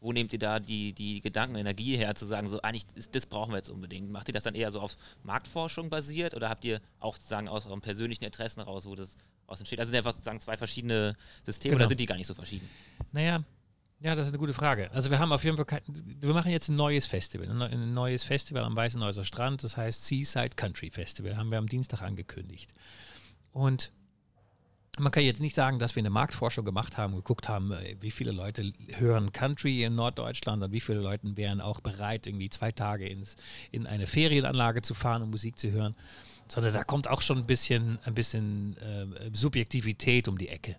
wo 0.02 0.12
nehmt 0.12 0.34
ihr 0.34 0.40
da 0.40 0.60
die, 0.60 0.94
die 0.94 1.22
Gedanken, 1.22 1.56
Energie 1.56 1.96
her, 1.96 2.16
zu 2.16 2.26
sagen, 2.26 2.50
so 2.50 2.62
eigentlich 2.62 2.86
ist, 2.96 3.16
das 3.16 3.28
brauchen 3.28 3.52
wir 3.52 3.58
jetzt 3.58 3.70
unbedingt? 3.70 4.12
Macht 4.12 4.28
ihr 4.28 4.34
das 4.34 4.44
dann 4.44 4.56
eher 4.56 4.72
so 4.72 4.82
auf 4.82 4.98
Marktforschung 5.24 5.90
basiert 5.90 6.34
oder 6.34 6.50
habt 6.50 6.66
ihr 6.66 6.82
auch 7.00 7.16
sozusagen 7.16 7.48
aus 7.48 7.68
eurem 7.68 7.82
persönlichen 7.82 8.24
Interessen 8.24 8.62
raus, 8.62 8.88
wo 8.88 8.96
das 8.96 9.16
aus 9.46 9.60
entsteht? 9.60 9.80
Also 9.80 9.92
sind 9.92 10.00
einfach 10.00 10.14
sozusagen 10.14 10.40
zwei 10.40 10.58
verschiedene 10.58 11.16
Systeme 11.44 11.74
genau. 11.74 11.84
oder 11.84 11.88
sind 11.88 12.00
die 12.00 12.08
gar 12.08 12.16
nicht 12.16 12.28
so 12.28 12.34
verschieden? 12.34 12.68
Naja, 13.12 13.44
ja, 14.00 14.16
das 14.16 14.26
ist 14.28 14.34
eine 14.34 14.40
gute 14.40 14.56
Frage. 14.56 14.90
Also 14.92 15.12
wir 15.12 15.20
haben 15.20 15.32
auf 15.32 15.44
jeden 15.44 15.56
Fall, 15.56 15.66
kein, 15.66 15.82
wir 15.86 16.34
machen 16.34 16.52
jetzt 16.52 16.70
ein 16.70 16.76
neues 16.76 17.06
Festival, 17.06 17.48
ein 17.48 17.94
neues 17.94 18.24
Festival 18.24 18.64
am 18.64 18.76
Weißenhäuser 18.76 19.24
Strand, 19.24 19.64
das 19.64 19.78
heißt 19.78 20.08
Seaside 20.08 20.56
Country 20.56 20.90
Festival, 20.90 21.38
haben 21.38 21.52
wir 21.52 21.60
am 21.60 21.68
Dienstag 21.68 22.02
angekündigt. 22.02 22.74
Und 23.52 23.92
man 25.00 25.12
kann 25.12 25.24
jetzt 25.24 25.40
nicht 25.40 25.56
sagen, 25.56 25.80
dass 25.80 25.96
wir 25.96 26.02
eine 26.02 26.10
Marktforschung 26.10 26.66
gemacht 26.66 26.98
haben, 26.98 27.16
geguckt 27.16 27.48
haben, 27.48 27.72
äh, 27.72 27.96
wie 28.02 28.12
viele 28.12 28.32
Leute 28.32 28.74
hören 28.90 29.32
Country 29.32 29.84
in 29.84 29.96
Norddeutschland 29.96 30.62
und 30.64 30.72
wie 30.72 30.82
viele 30.82 31.00
Leute 31.00 31.36
wären 31.38 31.62
auch 31.62 31.80
bereit, 31.80 32.28
irgendwie 32.28 32.50
zwei 32.50 32.72
Tage 32.72 33.08
ins, 33.08 33.36
in 33.72 33.88
eine 33.88 34.08
Ferienanlage 34.08 34.82
zu 34.82 34.94
fahren, 34.94 35.22
um 35.22 35.30
Musik 35.30 35.58
zu 35.58 35.72
hören, 35.72 35.96
sondern 36.48 36.74
da 36.74 36.84
kommt 36.84 37.10
auch 37.10 37.22
schon 37.22 37.40
ein 37.40 37.48
bisschen, 37.48 38.00
ein 38.04 38.14
bisschen 38.14 38.76
äh, 38.78 39.30
Subjektivität 39.34 40.28
um 40.28 40.38
die 40.38 40.50
Ecke. 40.50 40.76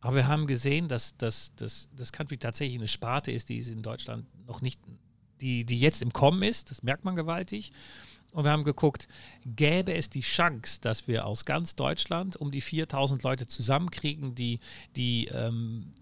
Aber 0.00 0.16
wir 0.16 0.26
haben 0.26 0.48
gesehen, 0.48 0.88
dass, 0.88 1.16
dass, 1.16 1.54
dass 1.54 1.88
das 1.96 2.10
Country 2.10 2.36
tatsächlich 2.36 2.76
eine 2.76 2.88
Sparte 2.88 3.30
ist, 3.30 3.48
die 3.48 3.58
ist 3.58 3.68
in 3.68 3.82
Deutschland 3.82 4.26
noch 4.48 4.60
nicht, 4.60 4.80
die, 5.40 5.64
die 5.64 5.78
jetzt 5.78 6.02
im 6.02 6.12
Kommen 6.12 6.42
ist. 6.42 6.72
Das 6.72 6.82
merkt 6.82 7.04
man 7.04 7.14
gewaltig. 7.14 7.72
Und 8.32 8.44
wir 8.44 8.50
haben 8.50 8.64
geguckt, 8.64 9.08
gäbe 9.44 9.94
es 9.94 10.08
die 10.08 10.22
Chance, 10.22 10.80
dass 10.80 11.06
wir 11.06 11.26
aus 11.26 11.44
ganz 11.44 11.76
Deutschland 11.76 12.36
um 12.36 12.50
die 12.50 12.62
4000 12.62 13.22
Leute 13.22 13.46
zusammenkriegen, 13.46 14.34
die, 14.34 14.58
die 14.96 15.26
ähm, 15.26 15.92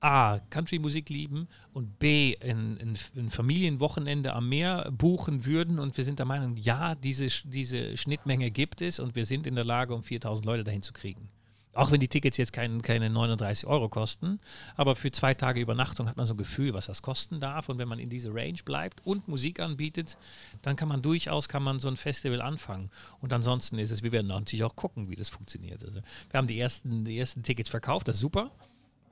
A, 0.00 0.40
Country-Musik 0.50 1.08
lieben 1.08 1.48
und 1.72 1.98
B, 1.98 2.36
ein, 2.42 2.96
Familienwochenende 3.30 4.34
am 4.34 4.48
Meer 4.48 4.90
buchen 4.90 5.46
würden. 5.46 5.78
Und 5.78 5.96
wir 5.96 6.04
sind 6.04 6.18
der 6.18 6.26
Meinung, 6.26 6.56
ja, 6.56 6.94
diese, 6.96 7.28
diese 7.48 7.96
Schnittmenge 7.96 8.50
gibt 8.50 8.82
es 8.82 8.98
und 8.98 9.14
wir 9.14 9.24
sind 9.24 9.46
in 9.46 9.54
der 9.54 9.64
Lage, 9.64 9.94
um 9.94 10.02
4000 10.02 10.44
Leute 10.44 10.64
dahin 10.64 10.82
zu 10.82 10.92
kriegen. 10.92 11.30
Auch 11.74 11.90
wenn 11.90 12.00
die 12.00 12.08
Tickets 12.08 12.36
jetzt 12.36 12.52
kein, 12.52 12.82
keine 12.82 13.10
39 13.10 13.66
Euro 13.66 13.88
kosten, 13.88 14.40
aber 14.76 14.96
für 14.96 15.10
zwei 15.10 15.34
Tage 15.34 15.60
Übernachtung 15.60 16.08
hat 16.08 16.16
man 16.16 16.26
so 16.26 16.34
ein 16.34 16.38
Gefühl, 16.38 16.74
was 16.74 16.86
das 16.86 17.02
kosten 17.02 17.40
darf. 17.40 17.68
Und 17.68 17.78
wenn 17.78 17.88
man 17.88 17.98
in 17.98 18.08
diese 18.08 18.34
Range 18.34 18.58
bleibt 18.64 19.04
und 19.06 19.28
Musik 19.28 19.60
anbietet, 19.60 20.16
dann 20.62 20.76
kann 20.76 20.88
man 20.88 21.02
durchaus 21.02 21.48
kann 21.48 21.62
man 21.62 21.78
so 21.78 21.88
ein 21.88 21.96
Festival 21.96 22.40
anfangen. 22.40 22.90
Und 23.20 23.32
ansonsten 23.32 23.78
ist 23.78 23.90
es, 23.90 24.02
wir 24.02 24.12
werden 24.12 24.28
natürlich 24.28 24.64
auch 24.64 24.76
gucken, 24.76 25.10
wie 25.10 25.16
das 25.16 25.28
funktioniert. 25.28 25.84
Also 25.84 26.00
wir 26.30 26.38
haben 26.38 26.46
die 26.46 26.58
ersten, 26.58 27.04
die 27.04 27.18
ersten 27.18 27.42
Tickets 27.42 27.68
verkauft, 27.68 28.08
das 28.08 28.16
ist 28.16 28.22
super. 28.22 28.50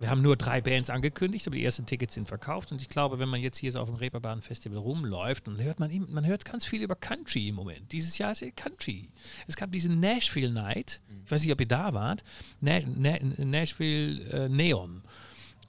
Wir 0.03 0.11
haben 0.11 0.21
nur 0.21 0.35
drei 0.37 0.61
Bands 0.61 0.91
angekündigt, 0.91 1.47
aber 1.47 1.55
die 1.55 1.65
ersten 1.65 1.87
Tickets 1.87 2.15
sind 2.15 2.27
verkauft. 2.27 2.73
Und 2.73 2.83
ich 2.83 2.89
glaube, 2.89 3.21
wenn 3.21 3.29
man 3.29 3.41
jetzt 3.41 3.57
hier 3.57 3.71
so 3.71 3.79
auf 3.79 3.89
dem 3.89 3.95
Reeperbahn 3.95 4.43
Festival 4.43 4.79
rumläuft, 4.79 5.47
dann 5.47 5.63
hört 5.63 5.79
man, 5.79 5.93
man 6.09 6.27
hört 6.27 6.45
ganz 6.45 6.65
viel 6.65 6.83
über 6.83 6.97
Country 6.97 7.47
im 7.47 7.55
Moment. 7.55 7.93
Dieses 7.93 8.19
Jahr 8.19 8.33
ist 8.33 8.41
ja 8.41 8.51
Country. 8.51 9.11
Es 9.47 9.55
gab 9.55 9.71
diese 9.71 9.93
Nashville 9.93 10.51
Night. 10.51 11.01
Ich 11.25 11.31
weiß 11.31 11.45
nicht, 11.45 11.53
ob 11.53 11.61
ihr 11.61 11.69
da 11.69 11.95
wart. 11.95 12.25
Na, 12.61 12.81
Na, 12.97 13.17
Nashville 13.39 14.25
äh, 14.25 14.49
Neon. 14.49 15.05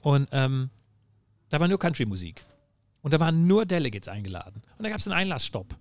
Und 0.02 0.28
ähm, 0.32 0.68
da 1.50 1.60
war 1.60 1.68
nur 1.68 1.78
Country-Musik. 1.78 2.44
Und 3.02 3.14
da 3.14 3.20
waren 3.20 3.46
nur 3.46 3.66
Delegates 3.66 4.08
eingeladen. 4.08 4.64
Und 4.76 4.82
da 4.82 4.88
gab 4.88 4.98
es 4.98 5.06
einen 5.06 5.16
Einlassstopp 5.16 5.78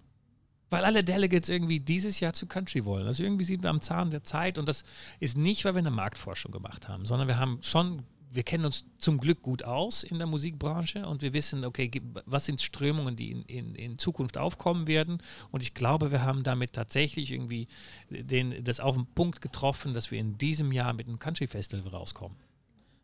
weil 0.70 0.86
alle 0.86 1.04
Delegates 1.04 1.50
irgendwie 1.50 1.80
dieses 1.80 2.20
Jahr 2.20 2.34
zu 2.34 2.48
Country 2.48 2.84
wollen. 2.84 3.06
Also 3.06 3.24
irgendwie 3.24 3.44
sind 3.44 3.62
wir 3.62 3.70
am 3.70 3.82
Zahn 3.82 4.10
der 4.10 4.24
Zeit 4.24 4.58
und 4.58 4.68
das 4.68 4.84
ist 5.20 5.38
nicht, 5.38 5.66
weil 5.66 5.76
wir 5.76 5.80
eine 5.80 5.92
Marktforschung 5.92 6.52
gemacht 6.52 6.88
haben, 6.88 7.06
sondern 7.06 7.28
wir 7.28 7.38
haben 7.38 7.60
schon 7.62 8.02
wir 8.34 8.44
kennen 8.44 8.66
uns 8.66 8.86
zum 8.98 9.20
Glück 9.20 9.42
gut 9.42 9.64
aus 9.64 10.04
in 10.04 10.18
der 10.18 10.28
Musikbranche 10.28 11.06
und 11.06 11.22
wir 11.22 11.34
wissen, 11.34 11.64
okay, 11.66 11.92
was 12.26 12.46
sind 12.46 12.62
Strömungen, 12.62 13.16
die 13.16 13.32
in, 13.32 13.44
in, 13.44 13.76
in 13.76 13.98
Zukunft 14.00 14.38
aufkommen 14.38 14.88
werden. 14.88 15.22
Und 15.52 15.62
ich 15.62 15.74
glaube, 15.74 16.12
wir 16.12 16.24
haben 16.24 16.44
damit 16.44 16.74
tatsächlich 16.74 17.32
irgendwie 17.32 17.68
den, 18.10 18.64
das 18.64 18.80
auf 18.80 18.96
den 18.96 19.06
Punkt 19.06 19.42
getroffen, 19.42 19.94
dass 19.94 20.10
wir 20.10 20.20
in 20.20 20.38
diesem 20.38 20.72
Jahr 20.72 20.94
mit 20.94 21.08
einem 21.08 21.20
Country 21.20 21.48
Festival 21.48 21.92
rauskommen. 21.92 22.38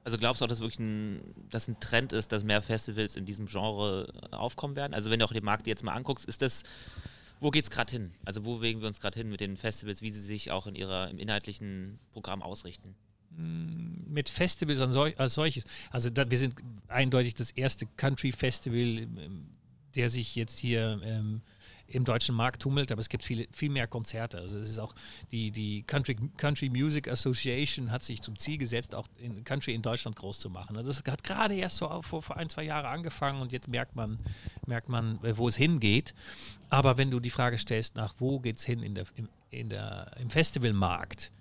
Also 0.04 0.18
glaubst 0.18 0.42
du 0.42 0.46
auch, 0.46 0.50
dass 0.50 0.62
wirklich 0.62 0.80
ein, 0.80 1.22
dass 1.50 1.68
ein 1.68 1.80
Trend 1.80 2.14
ist, 2.14 2.32
dass 2.32 2.44
mehr 2.44 2.62
Festivals 2.62 3.16
in 3.16 3.26
diesem 3.26 3.46
Genre 3.46 4.12
aufkommen 4.32 4.76
werden? 4.76 4.94
Also 4.96 5.12
wenn 5.12 5.20
du 5.20 5.26
auch 5.26 5.34
den 5.34 5.44
Markt 5.44 5.68
jetzt 5.68 5.84
mal 5.84 5.94
anguckst, 5.94 6.26
ist 6.26 6.42
das, 6.42 6.64
wo 7.40 7.52
geht 7.52 7.66
es 7.66 7.70
gerade 7.70 7.92
hin? 7.92 8.14
Also 8.26 8.46
wo 8.46 8.56
bewegen 8.56 8.82
wir 8.82 8.88
uns 8.88 9.00
gerade 9.00 9.20
hin 9.20 9.30
mit 9.30 9.42
den 9.42 9.58
Festivals, 9.58 10.02
wie 10.02 10.10
sie 10.10 10.22
sich 10.22 10.50
auch 10.50 10.66
in 10.66 10.76
ihrer, 10.76 11.10
im 11.10 11.20
inhaltlichen 11.20 12.00
Programm 12.12 12.42
ausrichten? 12.42 12.96
Mm, 13.40 14.12
mit 14.12 14.30
Festivals 14.30 14.82
als 14.82 15.34
solches. 15.34 15.64
Also 15.92 16.10
da, 16.10 16.30
wir 16.30 16.38
sind 16.38 16.56
eindeutig 16.88 17.36
das 17.36 17.52
erste 17.52 17.86
Country-Festival 17.98 19.08
der 19.96 20.10
sich 20.10 20.36
jetzt 20.36 20.60
hier 20.60 21.00
ähm, 21.04 21.42
im 21.88 22.06
deutschen 22.06 22.36
Markt 22.36 22.62
tummelt, 22.62 22.92
aber 22.92 23.02
es 23.02 23.10
gibt 23.10 23.24
viele, 23.24 23.48
viel 23.52 23.70
mehr 23.70 23.88
Konzerte. 23.88 24.38
Also 24.38 24.58
es 24.58 24.70
ist 24.70 24.80
auch 24.80 24.94
die, 25.32 25.52
die 25.52 25.84
Country, 25.84 26.16
Country 26.38 26.70
Music 26.70 27.08
Association 27.08 27.92
hat 27.92 28.04
sich 28.04 28.22
zum 28.22 28.38
Ziel 28.38 28.58
gesetzt, 28.58 28.94
auch 28.94 29.08
in 29.18 29.44
Country 29.44 29.74
in 29.74 29.82
Deutschland 29.82 30.16
groß 30.16 30.40
zu 30.40 30.50
machen. 30.50 30.78
Also 30.78 30.92
das 30.92 31.04
hat 31.12 31.24
gerade 31.24 31.56
erst 31.56 31.78
so 31.78 32.02
vor, 32.04 32.22
vor 32.22 32.38
ein, 32.38 32.50
zwei 32.50 32.64
Jahren 32.64 32.86
angefangen 32.86 33.42
und 33.42 33.52
jetzt 33.52 33.68
merkt 33.68 33.96
man, 33.96 34.20
merkt 34.68 34.90
man, 34.90 35.24
äh, 35.24 35.36
wo 35.38 35.48
es 35.48 35.56
hingeht. 35.56 36.14
Aber 36.70 36.98
wenn 36.98 37.10
du 37.10 37.20
die 37.20 37.32
Frage 37.32 37.58
stellst, 37.58 37.96
nach 37.96 38.14
wo 38.20 38.40
geht 38.40 38.58
es 38.58 38.66
hin 38.66 38.84
in 38.84 38.94
der, 38.94 39.06
im, 39.16 39.28
in 39.50 39.70
der, 39.70 40.12
im 40.20 40.30
Festivalmarkt, 40.30 41.32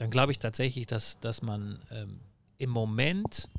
dann 0.00 0.10
glaube 0.10 0.32
ich 0.32 0.38
tatsächlich, 0.38 0.86
dass, 0.86 1.20
dass 1.20 1.42
man 1.42 1.78
ähm, 1.90 2.20
im 2.56 2.70
Moment, 2.70 3.50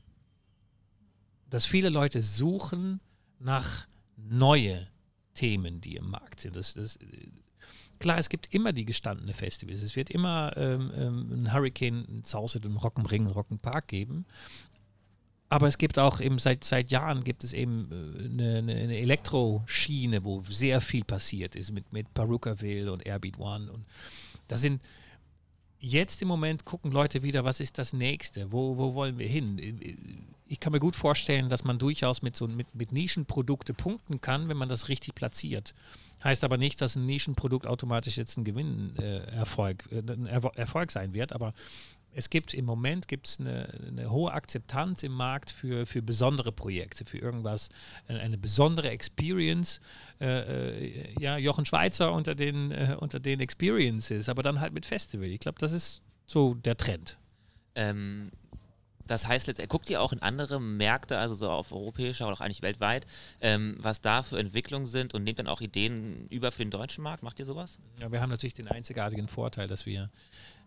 dass 1.52 1.68
viele 1.68 1.90
Leute 1.90 2.24
suchen 2.24 3.00
nach 3.38 3.86
neue 4.18 4.88
Themen, 5.36 5.82
die 5.82 5.98
im 5.98 6.10
Markt 6.10 6.40
sind. 6.40 6.56
Das, 6.56 6.74
das, 6.74 6.98
klar, 8.00 8.18
es 8.18 8.28
gibt 8.28 8.52
immer 8.56 8.74
die 8.74 8.86
gestandene 8.86 9.34
Festivals. 9.34 9.84
Es 9.84 9.96
wird 9.96 10.10
immer 10.10 10.58
ähm, 10.58 10.92
ähm 10.96 11.32
ein 11.32 11.54
Hurricane, 11.54 12.08
ein 12.10 12.24
Sauset, 12.24 12.66
ein 12.66 12.76
Rock'n'Ring, 12.76 13.28
ein 13.28 13.34
Rock'n'Park 13.34 13.86
geben. 13.86 14.26
Aber 15.48 15.68
es 15.68 15.78
gibt 15.78 16.00
auch 16.00 16.20
eben 16.20 16.40
seit, 16.40 16.64
seit 16.64 16.90
Jahren 16.90 17.24
gibt 17.24 17.44
es 17.44 17.54
eben 17.54 17.92
äh, 17.92 18.42
eine, 18.42 18.58
eine, 18.58 18.76
eine 18.78 18.98
Elektroschiene, 18.98 20.26
wo 20.26 20.42
sehr 20.50 20.82
viel 20.82 21.04
passiert 21.04 21.56
ist 21.56 21.72
mit, 21.72 21.94
mit 21.94 22.12
Perukaville 22.16 22.92
und 22.92 23.06
Airbeat 23.06 23.38
One. 23.38 23.72
Und 23.72 23.86
das 24.48 24.62
sind 24.62 24.82
jetzt 25.82 26.22
im 26.22 26.28
Moment 26.28 26.64
gucken 26.64 26.92
Leute 26.92 27.24
wieder, 27.24 27.44
was 27.44 27.60
ist 27.60 27.78
das 27.78 27.92
nächste? 27.92 28.52
Wo, 28.52 28.78
wo 28.78 28.94
wollen 28.94 29.18
wir 29.18 29.28
hin? 29.28 29.60
Ich 30.48 30.60
kann 30.60 30.72
mir 30.72 30.80
gut 30.80 30.96
vorstellen, 30.96 31.50
dass 31.50 31.64
man 31.64 31.80
durchaus 31.80 32.22
mit 32.22 32.36
so 32.36 32.48
mit, 32.48 32.74
mit 32.76 32.92
Nischenprodukte 32.92 33.74
punkten 33.74 34.22
kann, 34.22 34.48
wenn 34.48 34.58
man 34.58 34.70
das 34.70 34.90
richtig 34.90 35.16
platziert. 35.16 35.74
Heißt 36.24 36.44
aber 36.44 36.58
nicht, 36.58 36.80
dass 36.82 36.96
ein 36.96 37.08
Nischenprodukt 37.08 37.66
automatisch 37.66 38.18
jetzt 38.18 38.38
ein 38.38 38.44
Gewinnerfolg 38.44 39.90
äh, 39.92 40.56
Erfolg 40.56 40.92
sein 40.92 41.14
wird, 41.14 41.34
aber 41.34 41.54
es 42.14 42.30
gibt 42.30 42.54
im 42.54 42.66
Moment 42.66 43.08
gibt's 43.08 43.40
eine, 43.40 43.70
eine 43.88 44.12
hohe 44.12 44.32
Akzeptanz 44.32 45.04
im 45.04 45.14
Markt 45.14 45.50
für, 45.50 45.86
für 45.86 46.02
besondere 46.02 46.52
Projekte, 46.52 47.06
für 47.06 47.18
irgendwas, 47.18 47.70
eine, 48.08 48.20
eine 48.20 48.38
besondere 48.38 48.90
Experience. 48.90 49.80
Äh, 50.20 50.86
äh, 50.86 51.16
ja, 51.20 51.38
Jochen 51.38 51.66
Schweizer 51.66 52.12
unter 52.14 52.36
den, 52.36 52.72
äh, 52.72 52.96
unter 53.00 53.20
den 53.20 53.40
Experiences, 53.40 54.30
aber 54.30 54.44
dann 54.44 54.60
halt 54.60 54.74
mit 54.74 54.86
Festival. 54.86 55.28
Ich 55.28 55.40
glaube, 55.40 55.60
das 55.60 55.72
ist 55.72 56.02
so 56.26 56.54
der 56.54 56.78
Trend. 56.78 57.18
Ähm, 57.76 58.32
das 59.08 59.28
heißt, 59.28 59.48
letztendlich 59.48 59.70
guckt 59.70 59.90
ihr 59.90 60.02
auch 60.02 60.14
in 60.14 60.22
andere 60.22 60.62
Märkte, 60.62 61.18
also 61.18 61.36
so 61.36 61.50
auf 61.50 61.72
europäischer 61.72 62.28
oder 62.28 62.36
auch 62.36 62.42
eigentlich 62.42 62.62
weltweit, 62.62 63.06
ähm, 63.42 63.76
was 63.80 64.02
da 64.02 64.24
für 64.24 64.40
Entwicklungen 64.40 64.86
sind 64.86 65.14
und 65.14 65.24
nehmt 65.24 65.40
dann 65.40 65.48
auch 65.48 65.62
Ideen 65.62 66.28
über 66.30 66.52
für 66.52 66.64
den 66.64 66.72
deutschen 66.72 67.04
Markt? 67.04 67.24
Macht 67.24 67.40
ihr 67.40 67.46
sowas? 67.46 67.78
Ja, 68.00 68.12
wir 68.12 68.22
haben 68.22 68.30
natürlich 68.30 68.54
den 68.54 68.68
einzigartigen 68.68 69.28
Vorteil, 69.28 69.68
dass 69.68 69.86
wir, 69.86 70.10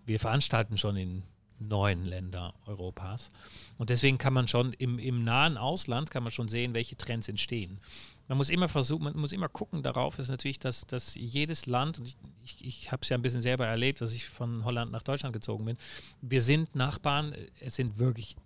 wir 0.04 0.20
veranstalten 0.20 0.76
schon 0.76 0.96
in 0.96 1.22
neun 1.58 2.04
Länder 2.04 2.54
Europas. 2.66 3.30
Und 3.78 3.90
deswegen 3.90 4.18
kann 4.18 4.32
man 4.32 4.48
schon 4.48 4.72
im, 4.74 4.98
im 4.98 5.22
nahen 5.22 5.56
Ausland 5.56 6.10
kann 6.10 6.22
man 6.22 6.32
schon 6.32 6.48
sehen, 6.48 6.74
welche 6.74 6.96
Trends 6.96 7.28
entstehen. 7.28 7.80
Man 8.28 8.38
muss 8.38 8.50
immer 8.50 8.68
versuchen, 8.68 9.04
man 9.04 9.16
muss 9.16 9.32
immer 9.32 9.48
gucken 9.48 9.82
darauf, 9.82 10.16
dass 10.16 10.28
natürlich, 10.28 10.58
dass, 10.58 10.86
dass 10.86 11.14
jedes 11.14 11.66
Land, 11.66 11.98
und 11.98 12.06
ich, 12.06 12.16
ich, 12.42 12.64
ich 12.64 12.92
habe 12.92 13.02
es 13.02 13.08
ja 13.08 13.16
ein 13.16 13.22
bisschen 13.22 13.42
selber 13.42 13.66
erlebt, 13.66 14.00
dass 14.00 14.12
ich 14.12 14.26
von 14.26 14.64
Holland 14.64 14.92
nach 14.92 15.02
Deutschland 15.02 15.32
gezogen 15.32 15.64
bin, 15.64 15.76
wir 16.22 16.40
sind 16.40 16.74
Nachbarn, 16.74 17.34
es 17.60 17.76
sind 17.76 17.98
wirklich 17.98 18.36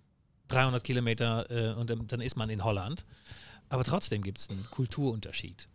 300 0.49 0.83
Kilometer 0.83 1.49
äh, 1.49 1.73
und 1.73 1.89
dann 2.11 2.21
ist 2.21 2.35
man 2.35 2.49
in 2.49 2.63
Holland. 2.63 3.05
Aber 3.69 3.83
trotzdem 3.83 4.23
gibt 4.23 4.39
es 4.39 4.49
einen 4.49 4.65
Kulturunterschied. 4.69 5.69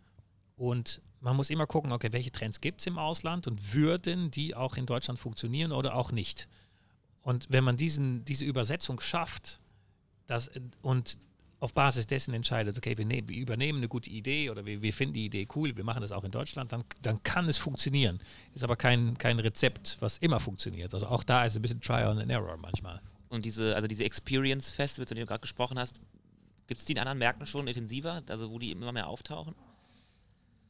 Und 0.57 1.01
man 1.21 1.35
muss 1.35 1.49
immer 1.49 1.65
gucken, 1.65 1.91
okay, 1.91 2.11
welche 2.11 2.31
Trends 2.31 2.61
gibt 2.61 2.81
es 2.81 2.87
im 2.87 2.99
Ausland 2.99 3.47
und 3.47 3.73
würden 3.73 4.29
die 4.31 4.53
auch 4.53 4.77
in 4.77 4.85
Deutschland 4.85 5.19
funktionieren 5.19 5.71
oder 5.71 5.95
auch 5.95 6.11
nicht. 6.11 6.47
Und 7.25 7.47
wenn 7.49 7.63
man 7.63 7.75
diesen, 7.75 8.23
diese 8.23 8.45
Übersetzung 8.45 8.99
schafft 8.99 9.59
das, 10.27 10.51
und 10.83 11.17
auf 11.59 11.73
Basis 11.73 12.05
dessen 12.05 12.35
entscheidet, 12.35 12.77
okay, 12.77 12.99
wir, 12.99 13.05
ne 13.05 13.23
wir 13.25 13.37
übernehmen 13.37 13.79
eine 13.79 13.87
gute 13.87 14.11
Idee 14.11 14.51
oder 14.51 14.63
wir, 14.63 14.83
wir, 14.83 14.93
finden 14.93 15.15
die 15.15 15.25
Idee 15.25 15.47
cool, 15.55 15.75
wir 15.75 15.83
machen 15.83 16.01
das 16.01 16.11
auch 16.11 16.23
in 16.23 16.29
Deutschland, 16.29 16.71
dann, 16.71 16.83
dann 17.01 17.23
kann 17.23 17.49
es 17.49 17.57
funktionieren. 17.57 18.21
Ist 18.53 18.63
aber 18.63 18.75
kein, 18.75 19.17
kein 19.17 19.39
Rezept, 19.39 19.97
was 20.01 20.19
immer 20.19 20.39
funktioniert. 20.39 20.93
Also 20.93 21.07
auch 21.07 21.23
da 21.23 21.45
ist 21.45 21.55
ein 21.55 21.63
bisschen 21.63 21.81
Trial 21.81 22.19
and 22.19 22.29
Error 22.29 22.57
manchmal. 22.57 23.01
Und 23.29 23.43
diese, 23.43 23.75
also 23.75 23.87
diese 23.87 24.03
Experience 24.03 24.69
Festivals, 24.69 25.09
von 25.09 25.15
denen 25.15 25.25
du 25.25 25.29
gerade 25.29 25.41
gesprochen 25.41 25.79
hast, 25.79 25.99
gibt 26.67 26.79
es 26.79 26.85
die 26.85 26.93
in 26.93 26.99
anderen 26.99 27.17
Märkten 27.17 27.47
schon 27.47 27.67
intensiver, 27.67 28.21
also 28.29 28.51
wo 28.51 28.59
die 28.59 28.69
immer 28.69 28.91
mehr 28.91 29.07
auftauchen? 29.07 29.55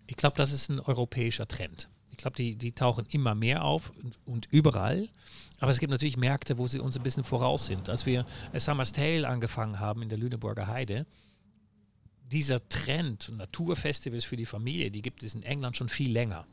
Ich 0.07 0.15
glaube, 0.15 0.37
das 0.37 0.53
ist 0.53 0.69
ein 0.69 0.79
europäischer 0.79 1.49
Trend. 1.49 1.89
Ich 2.15 2.21
glaube, 2.21 2.37
die, 2.37 2.55
die 2.55 2.71
tauchen 2.71 3.05
immer 3.09 3.35
mehr 3.35 3.65
auf 3.65 3.91
und, 4.01 4.17
und, 4.25 4.47
überall. 4.51 5.09
Aber 5.59 5.69
es 5.69 5.79
gibt 5.79 5.91
natürlich 5.91 6.15
Märkte, 6.15 6.57
wo 6.57 6.65
sie 6.65 6.79
uns 6.79 6.95
ein 6.95 7.03
bisschen 7.03 7.25
voraus 7.25 7.65
sind. 7.65 7.89
Als 7.89 8.05
wir 8.05 8.25
Summer's 8.53 8.93
Tale 8.93 9.27
angefangen 9.27 9.79
haben 9.81 10.01
in 10.01 10.07
der 10.07 10.17
Lüneburger 10.17 10.67
Heide, 10.67 11.05
dieser 12.31 12.67
Trend, 12.69 13.31
Naturfestivals 13.35 14.23
für 14.23 14.37
die 14.37 14.45
Familie, 14.45 14.91
die 14.91 15.01
gibt 15.01 15.23
es 15.23 15.35
in 15.35 15.43
England 15.43 15.75
schon 15.75 15.89
viel 15.89 16.11
länger. 16.11 16.47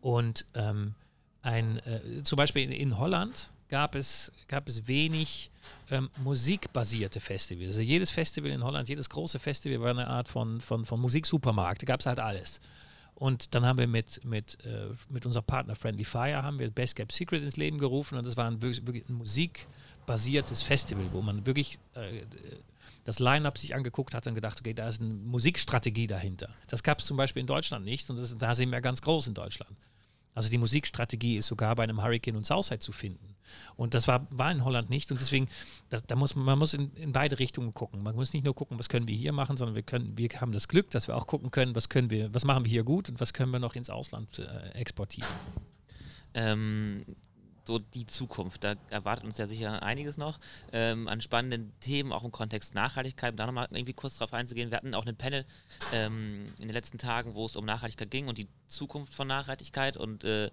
Und 0.00 0.46
ähm, 0.54 0.94
ein, 1.42 1.78
äh, 1.80 2.22
zum 2.22 2.36
Beispiel 2.36 2.62
in, 2.64 2.72
in, 2.72 2.98
Holland 2.98 3.50
gab 3.68 3.94
es, 3.94 4.32
gab 4.48 4.66
es 4.66 4.88
wenig 4.88 5.50
ähm, 5.90 6.08
musikbasierte 6.24 7.20
Festivals. 7.20 7.68
Also 7.68 7.80
jedes 7.80 8.10
Festival 8.10 8.50
in 8.50 8.64
Holland, 8.64 8.88
jedes 8.88 9.10
große 9.10 9.38
Festival 9.38 9.80
war 9.80 9.90
eine 9.90 10.06
Art 10.06 10.28
von, 10.28 10.60
von, 10.60 10.86
von 10.86 11.00
Musiksupermarkt. 11.00 11.82
Da 11.82 11.86
gab 11.86 12.00
es 12.00 12.06
halt 12.06 12.18
alles. 12.18 12.60
Und 13.20 13.54
dann 13.54 13.66
haben 13.66 13.78
wir 13.78 13.86
mit, 13.86 14.24
mit, 14.24 14.64
äh, 14.64 14.88
mit 15.10 15.26
unserem 15.26 15.44
Partner 15.44 15.76
Friendly 15.76 16.04
Fire 16.04 16.42
haben 16.42 16.58
wir 16.58 16.70
Kept 16.70 17.12
Secret 17.12 17.42
ins 17.42 17.58
Leben 17.58 17.76
gerufen 17.76 18.16
und 18.16 18.26
das 18.26 18.34
war 18.38 18.46
ein 18.46 18.62
wirklich, 18.62 18.86
wirklich 18.86 19.06
ein 19.10 19.12
musikbasiertes 19.12 20.62
Festival, 20.62 21.04
wo 21.12 21.20
man 21.20 21.44
wirklich 21.44 21.78
äh, 21.92 22.22
das 23.04 23.18
Line-Up 23.18 23.58
sich 23.58 23.74
angeguckt 23.74 24.14
hat 24.14 24.26
und 24.26 24.34
gedacht, 24.34 24.58
okay, 24.58 24.72
da 24.72 24.88
ist 24.88 25.02
eine 25.02 25.12
Musikstrategie 25.12 26.06
dahinter. 26.06 26.48
Das 26.68 26.82
gab 26.82 27.00
es 27.00 27.04
zum 27.04 27.18
Beispiel 27.18 27.42
in 27.42 27.46
Deutschland 27.46 27.84
nicht 27.84 28.08
und 28.08 28.16
das, 28.16 28.34
da 28.38 28.54
sind 28.54 28.70
wir 28.70 28.80
ganz 28.80 29.02
groß 29.02 29.26
in 29.26 29.34
Deutschland. 29.34 29.76
Also 30.32 30.48
die 30.48 30.56
Musikstrategie 30.56 31.36
ist 31.36 31.48
sogar 31.48 31.76
bei 31.76 31.82
einem 31.82 32.02
Hurricane 32.02 32.36
und 32.36 32.46
Southside 32.46 32.78
zu 32.78 32.92
finden. 32.92 33.29
Und 33.76 33.94
das 33.94 34.08
war, 34.08 34.26
war 34.30 34.50
in 34.52 34.64
Holland 34.64 34.90
nicht. 34.90 35.10
Und 35.10 35.20
deswegen, 35.20 35.48
da, 35.88 35.98
da 36.06 36.16
muss 36.16 36.34
man, 36.34 36.58
muss 36.58 36.74
in, 36.74 36.92
in, 36.94 37.12
beide 37.12 37.38
Richtungen 37.38 37.74
gucken. 37.74 38.02
Man 38.02 38.14
muss 38.14 38.32
nicht 38.32 38.44
nur 38.44 38.54
gucken, 38.54 38.78
was 38.78 38.88
können 38.88 39.08
wir 39.08 39.16
hier 39.16 39.32
machen, 39.32 39.56
sondern 39.56 39.76
wir 39.76 39.82
können, 39.82 40.16
wir 40.16 40.28
haben 40.40 40.52
das 40.52 40.68
Glück, 40.68 40.90
dass 40.90 41.08
wir 41.08 41.16
auch 41.16 41.26
gucken 41.26 41.50
können, 41.50 41.74
was 41.74 41.88
können 41.88 42.10
wir, 42.10 42.32
was 42.34 42.44
machen 42.44 42.64
wir 42.64 42.70
hier 42.70 42.84
gut 42.84 43.08
und 43.08 43.20
was 43.20 43.32
können 43.32 43.52
wir 43.52 43.58
noch 43.58 43.74
ins 43.74 43.90
Ausland 43.90 44.38
äh, 44.38 44.70
exportieren. 44.70 45.28
Ähm, 46.34 47.04
so 47.70 47.78
die 47.78 48.06
Zukunft. 48.06 48.64
Da 48.64 48.74
erwartet 48.88 49.24
uns 49.24 49.38
ja 49.38 49.46
sicher 49.46 49.82
einiges 49.82 50.18
noch 50.18 50.38
ähm, 50.72 51.08
an 51.08 51.20
spannenden 51.20 51.72
Themen, 51.80 52.12
auch 52.12 52.24
im 52.24 52.32
Kontext 52.32 52.74
Nachhaltigkeit. 52.74 53.32
Um 53.32 53.36
da 53.36 53.46
nochmal 53.46 53.68
irgendwie 53.70 53.92
kurz 53.92 54.18
drauf 54.18 54.34
einzugehen. 54.34 54.70
Wir 54.70 54.76
hatten 54.76 54.94
auch 54.94 55.06
einen 55.06 55.16
Panel 55.16 55.44
ähm, 55.92 56.46
in 56.58 56.68
den 56.68 56.74
letzten 56.74 56.98
Tagen, 56.98 57.34
wo 57.34 57.46
es 57.46 57.56
um 57.56 57.64
Nachhaltigkeit 57.64 58.10
ging 58.10 58.28
und 58.28 58.38
die 58.38 58.48
Zukunft 58.66 59.14
von 59.14 59.28
Nachhaltigkeit 59.28 59.96
und 59.96 60.24
äh, 60.24 60.50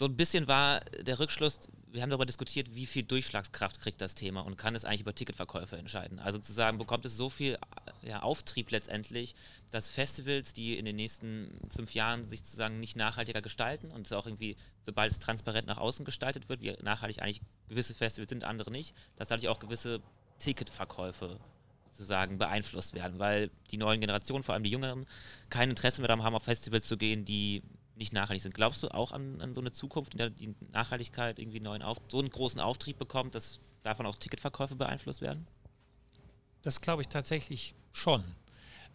so 0.00 0.06
ein 0.06 0.16
bisschen 0.16 0.48
war 0.48 0.80
der 0.80 1.18
Rückschluss, 1.18 1.68
wir 1.92 2.00
haben 2.00 2.08
darüber 2.08 2.24
diskutiert, 2.24 2.74
wie 2.74 2.86
viel 2.86 3.02
Durchschlagskraft 3.02 3.82
kriegt 3.82 4.00
das 4.00 4.14
Thema 4.14 4.40
und 4.40 4.56
kann 4.56 4.74
es 4.74 4.86
eigentlich 4.86 5.02
über 5.02 5.14
Ticketverkäufe 5.14 5.76
entscheiden. 5.76 6.20
Also 6.20 6.38
zu 6.38 6.54
sagen, 6.54 6.78
bekommt 6.78 7.04
es 7.04 7.18
so 7.18 7.28
viel 7.28 7.58
ja, 8.00 8.22
Auftrieb 8.22 8.70
letztendlich, 8.70 9.34
dass 9.72 9.90
Festivals, 9.90 10.54
die 10.54 10.78
in 10.78 10.86
den 10.86 10.96
nächsten 10.96 11.50
fünf 11.68 11.92
Jahren 11.92 12.24
sich 12.24 12.40
sozusagen 12.40 12.80
nicht 12.80 12.96
nachhaltiger 12.96 13.42
gestalten 13.42 13.90
und 13.90 14.06
es 14.06 14.14
auch 14.14 14.24
irgendwie, 14.24 14.56
sobald 14.80 15.12
es 15.12 15.18
transparent 15.18 15.66
nach 15.66 15.76
außen 15.76 16.06
gestaltet 16.06 16.48
wird, 16.48 16.62
wie 16.62 16.74
nachhaltig 16.82 17.20
eigentlich 17.20 17.42
gewisse 17.68 17.92
Festivals 17.92 18.30
sind, 18.30 18.44
andere 18.44 18.70
nicht, 18.70 18.94
dass 19.16 19.28
dadurch 19.28 19.48
auch 19.48 19.58
gewisse 19.58 20.00
Ticketverkäufe 20.38 21.38
sozusagen 21.90 22.38
beeinflusst 22.38 22.94
werden, 22.94 23.18
weil 23.18 23.50
die 23.70 23.76
neuen 23.76 24.00
Generationen, 24.00 24.44
vor 24.44 24.54
allem 24.54 24.64
die 24.64 24.70
Jüngeren, 24.70 25.04
kein 25.50 25.68
Interesse 25.68 26.00
mehr 26.00 26.08
daran 26.08 26.24
haben, 26.24 26.34
auf 26.34 26.44
Festivals 26.44 26.88
zu 26.88 26.96
gehen, 26.96 27.26
die 27.26 27.62
nicht 28.00 28.12
nachhaltig 28.12 28.42
sind. 28.42 28.54
Glaubst 28.54 28.82
du 28.82 28.88
auch 28.88 29.12
an, 29.12 29.40
an 29.40 29.54
so 29.54 29.60
eine 29.60 29.70
Zukunft, 29.70 30.14
in 30.14 30.18
der 30.18 30.30
die 30.30 30.54
Nachhaltigkeit 30.72 31.38
irgendwie 31.38 31.60
neuen 31.60 31.82
Auf 31.82 31.98
so 32.08 32.18
einen 32.18 32.30
großen 32.30 32.60
Auftrieb 32.60 32.98
bekommt, 32.98 33.34
dass 33.34 33.60
davon 33.82 34.06
auch 34.06 34.16
Ticketverkäufe 34.16 34.74
beeinflusst 34.74 35.20
werden? 35.20 35.46
Das 36.62 36.80
glaube 36.80 37.02
ich 37.02 37.08
tatsächlich 37.08 37.74
schon. 37.92 38.24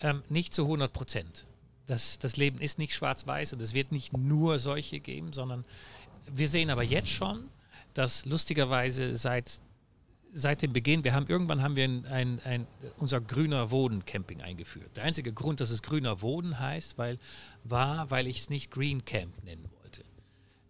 Ähm, 0.01 0.23
nicht 0.27 0.53
zu 0.53 0.63
100 0.63 0.91
Prozent. 0.91 1.45
Das, 1.85 2.19
das 2.19 2.35
Leben 2.35 2.59
ist 2.59 2.79
nicht 2.79 2.93
schwarz-weiß 2.93 3.53
und 3.53 3.61
es 3.61 3.73
wird 3.73 3.91
nicht 3.91 4.17
nur 4.17 4.59
solche 4.59 4.99
geben, 4.99 5.31
sondern 5.33 5.63
wir 6.33 6.49
sehen 6.49 6.69
aber 6.69 6.83
jetzt 6.83 7.09
schon, 7.09 7.49
dass 7.93 8.25
lustigerweise 8.25 9.15
seit 9.15 9.61
seit 10.35 10.61
dem 10.61 10.73
Beginn, 10.73 11.03
wir 11.05 11.13
haben 11.13 11.27
irgendwann 11.27 11.63
haben 11.63 11.77
wir 11.77 11.85
ein, 11.85 12.05
ein, 12.05 12.39
ein, 12.43 12.67
unser 12.97 13.21
grüner 13.21 13.71
Woden 13.71 14.05
Camping 14.05 14.41
eingeführt. 14.41 14.97
Der 14.97 15.05
einzige 15.05 15.31
Grund, 15.31 15.61
dass 15.61 15.69
es 15.69 15.81
grüner 15.81 16.21
Woden 16.21 16.59
heißt, 16.59 16.97
weil, 16.97 17.17
war, 17.63 18.11
weil 18.11 18.27
ich 18.27 18.39
es 18.39 18.49
nicht 18.49 18.69
Green 18.69 19.05
Camp 19.05 19.33
nennen 19.45 19.69
wollte. 19.81 20.03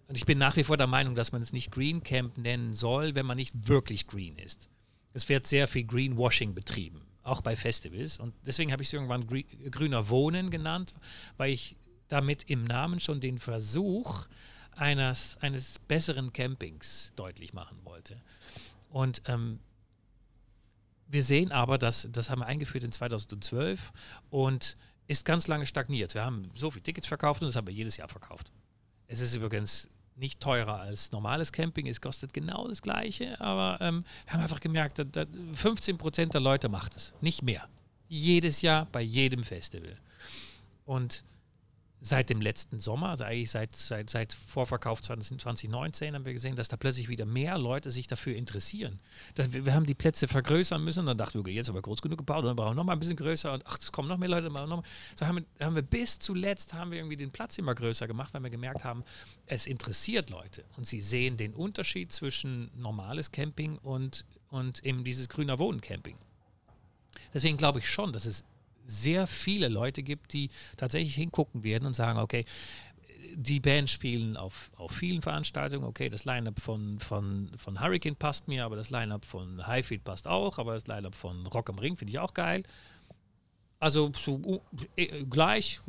Und 0.07 0.17
ich 0.17 0.25
bin 0.25 0.37
nach 0.37 0.55
wie 0.55 0.63
vor 0.63 0.77
der 0.77 0.85
Meinung, 0.87 1.15
dass 1.15 1.31
man 1.31 1.41
es 1.41 1.51
nicht 1.51 1.71
Green 1.71 2.03
Camp 2.03 2.37
nennen 2.37 2.73
soll, 2.73 3.15
wenn 3.15 3.25
man 3.25 3.37
nicht 3.37 3.67
wirklich 3.67 4.05
green 4.05 4.37
ist. 4.37 4.69
Es 5.13 5.27
wird 5.29 5.47
sehr 5.47 5.67
viel 5.67 5.85
Greenwashing 5.85 6.53
betrieben. 6.53 7.01
auch 7.23 7.41
bei 7.41 7.55
Festivals. 7.55 8.19
Und 8.19 8.35
deswegen 8.45 8.71
habe 8.71 8.83
ich 8.83 8.89
es 8.89 8.93
irgendwann 8.93 9.25
grüner 9.71 10.09
Wohnen 10.09 10.51
genannt, 10.51 10.93
weil 11.37 11.51
ich 11.51 11.75
damit 12.07 12.43
im 12.43 12.65
Namen 12.65 12.99
schon 12.99 13.19
den 13.19 13.39
Versuch 13.39 14.27
eines, 14.75 15.37
eines 15.41 15.79
besseren 15.79 16.33
Campings 16.33 17.13
deutlich 17.15 17.53
machen 17.53 17.79
wollte. 17.83 18.21
Und 18.89 19.21
ähm, 19.27 19.59
wir 21.07 21.23
sehen 21.23 21.51
aber, 21.51 21.77
dass 21.77 22.07
das 22.11 22.29
haben 22.29 22.39
wir 22.39 22.47
eingeführt 22.47 22.83
in 22.83 22.91
2012 22.91 23.91
und 24.29 24.77
ist 25.07 25.25
ganz 25.25 25.47
lange 25.47 25.65
stagniert. 25.65 26.13
Wir 26.13 26.25
haben 26.25 26.49
so 26.53 26.71
viele 26.71 26.83
Tickets 26.83 27.07
verkauft 27.07 27.41
und 27.41 27.47
das 27.47 27.55
haben 27.55 27.67
wir 27.67 27.73
jedes 27.73 27.97
Jahr 27.97 28.09
verkauft. 28.09 28.51
Es 29.07 29.19
ist 29.19 29.35
übrigens 29.35 29.89
nicht 30.15 30.39
teurer 30.39 30.79
als 30.79 31.11
normales 31.11 31.51
Camping. 31.51 31.87
Es 31.87 32.01
kostet 32.01 32.33
genau 32.33 32.67
das 32.67 32.81
Gleiche, 32.81 33.39
aber 33.39 33.77
ähm, 33.81 34.03
wir 34.25 34.33
haben 34.33 34.41
einfach 34.41 34.61
gemerkt, 34.61 34.99
dass, 34.99 35.07
dass 35.11 35.27
15 35.53 35.97
Prozent 35.97 36.33
der 36.33 36.41
Leute 36.41 36.69
macht 36.69 36.95
es, 36.95 37.13
nicht 37.21 37.43
mehr. 37.43 37.67
Jedes 38.07 38.61
Jahr 38.61 38.85
bei 38.85 39.01
jedem 39.01 39.43
Festival. 39.43 39.97
Und 40.85 41.23
seit 42.01 42.29
dem 42.29 42.39
letzten 42.39 42.79
Sommer, 42.79 43.09
also 43.09 43.23
eigentlich 43.23 43.49
seit, 43.49 43.75
seit, 43.75 44.09
seit 44.09 44.33
Vorverkauf 44.33 45.01
2019, 45.01 46.13
haben 46.13 46.25
wir 46.25 46.33
gesehen, 46.33 46.55
dass 46.55 46.67
da 46.67 46.77
plötzlich 46.77 47.09
wieder 47.09 47.25
mehr 47.25 47.57
Leute 47.57 47.89
sich 47.89 48.05
dafür 48.05 48.35
interessieren. 48.35 48.99
Das, 49.33 49.53
wir, 49.53 49.65
wir, 49.65 49.73
haben 49.73 49.85
die 49.85 49.95
Plätze 49.95 50.27
vergrößern 50.27 50.83
müssen 50.83 50.99
und 50.99 51.05
dann 51.07 51.17
dachten 51.17 51.35
wir, 51.35 51.41
okay, 51.41 51.51
jetzt 51.51 51.67
haben 51.67 51.75
wir 51.75 51.81
groß 51.81 52.01
genug 52.01 52.19
gebaut 52.19 52.39
und 52.39 52.45
dann 52.45 52.55
brauchen 52.55 52.71
wir 52.71 52.75
noch 52.75 52.83
mal 52.83 52.93
ein 52.93 52.99
bisschen 52.99 53.15
größer 53.15 53.53
und 53.53 53.63
ach, 53.65 53.77
es 53.79 53.91
kommen 53.91 54.07
noch 54.07 54.17
mehr 54.17 54.29
Leute. 54.29 54.49
Noch 54.49 54.67
mal. 54.67 54.83
So 55.17 55.25
haben 55.25 55.45
wir, 55.57 55.65
haben 55.65 55.75
wir 55.75 55.81
bis 55.81 56.19
zuletzt 56.19 56.73
haben 56.73 56.91
wir 56.91 56.99
irgendwie 56.99 57.17
den 57.17 57.31
Platz 57.31 57.57
immer 57.57 57.73
größer 57.73 58.07
gemacht, 58.07 58.33
weil 58.33 58.43
wir 58.43 58.49
gemerkt 58.49 58.83
haben, 58.83 59.03
es 59.47 59.65
interessiert 59.65 60.29
Leute 60.29 60.63
und 60.77 60.85
sie 60.85 60.99
sehen 60.99 61.37
den 61.37 61.53
Unterschied 61.53 62.11
zwischen 62.11 62.69
normales 62.75 63.31
Camping 63.31 63.77
und, 63.79 64.25
und 64.49 64.83
eben 64.85 65.03
dieses 65.03 65.29
grüner 65.29 65.57
Wohnen-Camping. 65.59 66.17
Deswegen 67.33 67.57
glaube 67.57 67.79
ich 67.79 67.89
schon, 67.89 68.13
dass 68.13 68.25
es 68.25 68.43
sehr 68.85 69.27
viele 69.27 69.67
Leute 69.67 70.03
gibt, 70.03 70.33
die 70.33 70.49
tatsächlich 70.77 71.15
hingucken 71.15 71.63
werden 71.63 71.85
und 71.85 71.95
sagen, 71.95 72.19
okay, 72.19 72.45
die 73.35 73.59
Band 73.59 73.89
spielen 73.89 74.37
auf, 74.37 74.71
auf 74.77 74.91
vielen 74.91 75.21
Veranstaltungen. 75.21 75.85
Okay, 75.85 76.09
das 76.09 76.25
Line-Up 76.25 76.59
von, 76.59 76.99
von, 76.99 77.51
von 77.57 77.81
Hurricane 77.81 78.15
passt 78.15 78.47
mir, 78.47 78.65
aber 78.65 78.75
das 78.75 78.89
Line-Up 78.89 79.25
von 79.25 79.65
Highfield 79.67 80.03
passt 80.03 80.27
auch, 80.27 80.57
aber 80.57 80.73
das 80.73 80.87
Line-Up 80.87 81.15
von 81.15 81.45
Rock 81.47 81.69
am 81.69 81.79
Ring 81.79 81.97
finde 81.97 82.11
ich 82.11 82.19
auch 82.19 82.33
geil. 82.33 82.63
Also 83.79 84.11
so, 84.15 84.61
äh, 84.95 85.25
gleich 85.25 85.81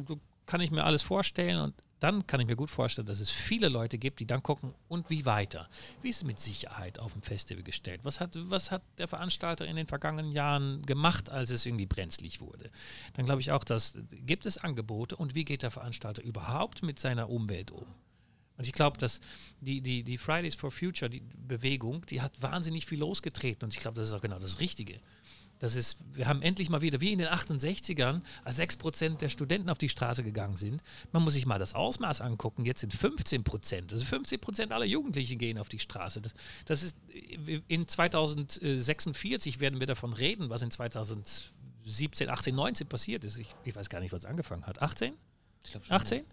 kann 0.46 0.60
ich 0.60 0.70
mir 0.70 0.84
alles 0.84 1.02
vorstellen 1.02 1.60
und 1.60 1.74
dann 2.00 2.26
kann 2.26 2.40
ich 2.40 2.46
mir 2.46 2.56
gut 2.56 2.70
vorstellen, 2.70 3.06
dass 3.06 3.20
es 3.20 3.30
viele 3.30 3.68
Leute 3.68 3.96
gibt, 3.98 4.20
die 4.20 4.26
dann 4.26 4.42
gucken, 4.42 4.74
und 4.88 5.08
wie 5.08 5.24
weiter? 5.24 5.68
Wie 6.02 6.10
ist 6.10 6.18
es 6.18 6.24
mit 6.24 6.38
Sicherheit 6.38 6.98
auf 6.98 7.12
dem 7.12 7.22
Festival 7.22 7.62
gestellt? 7.62 8.00
Was 8.04 8.20
hat, 8.20 8.36
was 8.50 8.70
hat 8.70 8.82
der 8.98 9.08
Veranstalter 9.08 9.66
in 9.66 9.76
den 9.76 9.86
vergangenen 9.86 10.30
Jahren 10.32 10.82
gemacht, 10.82 11.30
als 11.30 11.50
es 11.50 11.64
irgendwie 11.64 11.86
brenzlig 11.86 12.40
wurde? 12.40 12.70
Dann 13.14 13.24
glaube 13.24 13.40
ich 13.40 13.50
auch, 13.50 13.64
dass 13.64 13.94
gibt 14.10 14.44
es 14.46 14.58
Angebote 14.58 15.16
und 15.16 15.34
wie 15.34 15.44
geht 15.44 15.62
der 15.62 15.70
Veranstalter 15.70 16.22
überhaupt 16.22 16.82
mit 16.82 16.98
seiner 16.98 17.30
Umwelt 17.30 17.70
um? 17.70 17.86
Und 18.58 18.66
ich 18.66 18.72
glaube, 18.72 18.98
dass 18.98 19.20
die, 19.60 19.80
die, 19.82 20.02
die 20.02 20.16
Fridays 20.16 20.54
for 20.54 20.70
Future, 20.70 21.10
die 21.10 21.22
Bewegung, 21.36 22.04
die 22.06 22.22
hat 22.22 22.40
wahnsinnig 22.40 22.86
viel 22.86 22.98
losgetreten 22.98 23.64
und 23.64 23.74
ich 23.74 23.80
glaube, 23.80 23.96
das 23.96 24.08
ist 24.08 24.14
auch 24.14 24.22
genau 24.22 24.38
das 24.38 24.60
Richtige. 24.60 25.00
Das 25.58 25.74
ist, 25.74 25.98
wir 26.12 26.26
haben 26.26 26.42
endlich 26.42 26.68
mal 26.68 26.82
wieder, 26.82 27.00
wie 27.00 27.12
in 27.12 27.18
den 27.18 27.28
68ern, 27.28 28.20
als 28.44 28.58
6% 28.58 29.18
der 29.18 29.28
Studenten 29.28 29.70
auf 29.70 29.78
die 29.78 29.88
Straße 29.88 30.22
gegangen 30.22 30.56
sind. 30.56 30.82
Man 31.12 31.22
muss 31.22 31.34
sich 31.34 31.46
mal 31.46 31.58
das 31.58 31.74
Ausmaß 31.74 32.20
angucken. 32.20 32.64
Jetzt 32.66 32.80
sind 32.80 32.94
15%. 32.94 33.92
Also 33.92 34.04
15% 34.04 34.70
aller 34.70 34.84
Jugendlichen 34.84 35.38
gehen 35.38 35.58
auf 35.58 35.68
die 35.68 35.78
Straße. 35.78 36.20
Das, 36.20 36.34
das 36.66 36.82
ist, 36.82 36.96
in 37.68 37.88
2046 37.88 39.60
werden 39.60 39.80
wir 39.80 39.86
davon 39.86 40.12
reden, 40.12 40.50
was 40.50 40.62
in 40.62 40.70
2017, 40.70 42.28
18, 42.28 42.54
19 42.54 42.86
passiert 42.86 43.24
ist. 43.24 43.38
Ich, 43.38 43.54
ich 43.64 43.74
weiß 43.74 43.88
gar 43.88 44.00
nicht, 44.00 44.12
was 44.12 44.26
angefangen 44.26 44.66
hat. 44.66 44.82
18? 44.82 45.14
Ich 45.64 45.70
glaube 45.70 45.86
schon. 45.86 45.96
18? 45.96 46.24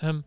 Ja. 0.00 0.10
Ähm, 0.10 0.24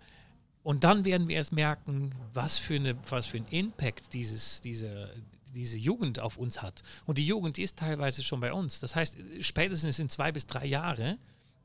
und 0.63 0.84
dann 0.84 1.06
werden 1.06 1.30
wir 1.30 1.38
erst 1.38 1.54
merken, 1.54 2.13
was 2.34 2.58
für, 2.58 2.76
eine, 2.76 2.98
was 3.10 3.26
für 3.26 3.38
ein 3.38 3.48
Impact 3.52 4.13
dieses, 4.13 4.60
diese, 4.60 5.10
diese 5.58 5.78
Jugend 5.78 6.20
auf 6.20 6.38
uns 6.38 6.62
hat. 6.62 6.84
Und 7.06 7.17
die 7.17 7.26
Jugend 7.26 7.58
ist 7.58 7.78
teilweise 7.78 8.24
schon 8.24 8.39
bei 8.39 8.54
uns. 8.54 8.80
Das 8.80 8.96
heißt, 8.96 9.17
spätestens 9.41 10.00
in 10.00 10.10
zwei 10.10 10.32
bis 10.32 10.46
drei 10.48 10.65
Jahre 10.65 11.17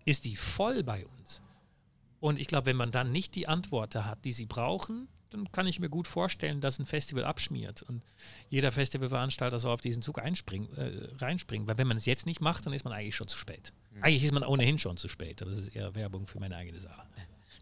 ist 0.04 0.24
die 0.24 0.36
voll 0.36 0.82
bei 0.82 1.06
uns. 1.06 1.40
Und 2.20 2.38
ich 2.38 2.46
glaube, 2.46 2.66
wenn 2.66 2.76
man 2.76 2.90
dann 2.90 3.10
nicht 3.10 3.34
die 3.34 3.48
Antworten 3.48 4.04
hat, 4.04 4.24
die 4.24 4.32
sie 4.32 4.46
brauchen, 4.46 5.08
dann 5.30 5.50
kann 5.50 5.66
ich 5.66 5.80
mir 5.80 5.88
gut 5.88 6.06
vorstellen, 6.06 6.60
dass 6.60 6.78
ein 6.78 6.86
Festival 6.86 7.24
abschmiert 7.24 7.82
und 7.82 8.02
jeder 8.50 8.70
Festivalveranstalter 8.70 9.58
so 9.58 9.70
auf 9.70 9.80
diesen 9.80 10.02
Zug 10.02 10.18
einspringen, 10.18 10.72
äh, 10.76 11.08
reinspringen. 11.16 11.66
Weil 11.66 11.78
wenn 11.78 11.86
man 11.86 11.96
es 11.96 12.06
jetzt 12.06 12.26
nicht 12.26 12.40
macht, 12.40 12.66
dann 12.66 12.72
ist 12.72 12.84
man 12.84 12.92
eigentlich 12.92 13.16
schon 13.16 13.28
zu 13.28 13.38
spät. 13.38 13.72
Mhm. 13.94 14.02
Eigentlich 14.02 14.24
ist 14.24 14.32
man 14.32 14.44
ohnehin 14.44 14.78
schon 14.78 14.96
zu 14.96 15.08
spät. 15.08 15.40
Das 15.40 15.58
ist 15.58 15.74
eher 15.74 15.94
Werbung 15.94 16.26
für 16.26 16.38
meine 16.38 16.56
eigene 16.56 16.80
Sache. 16.80 17.06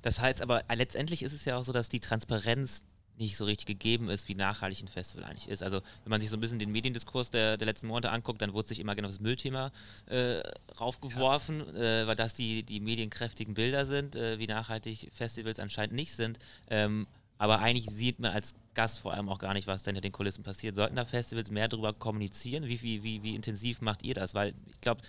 Das 0.03 0.21
heißt 0.21 0.41
aber, 0.43 0.65
letztendlich 0.75 1.23
ist 1.23 1.33
es 1.33 1.45
ja 1.45 1.59
auch 1.59 1.63
so, 1.63 1.73
dass 1.73 1.89
die 1.89 2.01
Transparenz 2.01 2.85
nicht 3.21 3.37
so 3.37 3.45
richtig 3.45 3.67
gegeben 3.67 4.09
ist, 4.09 4.29
wie 4.29 4.35
nachhaltig 4.35 4.83
ein 4.83 4.89
Festival 4.89 5.25
eigentlich 5.25 5.49
ist. 5.49 5.63
Also 5.63 5.81
wenn 6.05 6.11
man 6.11 6.21
sich 6.21 6.31
so 6.31 6.37
ein 6.37 6.41
bisschen 6.41 6.59
den 6.59 6.73
Mediendiskurs 6.73 7.31
der, 7.31 7.57
der 7.57 7.67
letzten 7.67 7.87
Monate 7.87 8.11
anguckt, 8.11 8.43
dann 8.43 8.53
wurde 8.53 8.69
sich 8.69 8.81
immer 8.81 8.95
genau 8.95 9.09
das 9.09 9.21
Müllthema 9.21 9.73
äh, 10.07 10.41
raufgeworfen, 10.81 11.63
ja. 11.75 12.03
äh, 12.03 12.07
weil 12.07 12.17
das 12.17 12.35
die, 12.35 12.63
die 12.63 12.81
medienkräftigen 12.81 13.55
Bilder 13.55 13.87
sind, 13.87 14.17
äh, 14.17 14.39
wie 14.39 14.47
nachhaltig 14.47 15.11
Festivals 15.13 15.61
anscheinend 15.61 15.95
nicht 15.95 16.13
sind. 16.13 16.39
Ähm, 16.69 17.07
aber 17.39 17.61
eigentlich 17.61 17.87
sieht 17.87 18.19
man 18.19 18.33
als 18.33 18.55
Gast 18.75 19.01
vor 19.01 19.15
allem 19.15 19.29
auch 19.29 19.39
gar 19.39 19.55
nicht, 19.55 19.67
was 19.67 19.83
da 19.83 19.91
hinter 19.91 20.03
den 20.03 20.13
Kulissen 20.13 20.43
passiert. 20.43 20.77
Sollten 20.77 20.97
da 20.97 21.05
Festivals 21.05 21.51
mehr 21.51 21.69
darüber 21.69 21.93
kommunizieren? 21.93 22.67
Wie, 22.67 22.83
wie, 22.83 23.03
wie, 23.03 23.23
wie 23.23 23.35
intensiv 23.35 23.81
macht 23.81 24.03
ihr 24.03 24.15
das? 24.15 24.35
Weil 24.35 24.55
ich 24.71 24.81
glaube, 24.81 25.01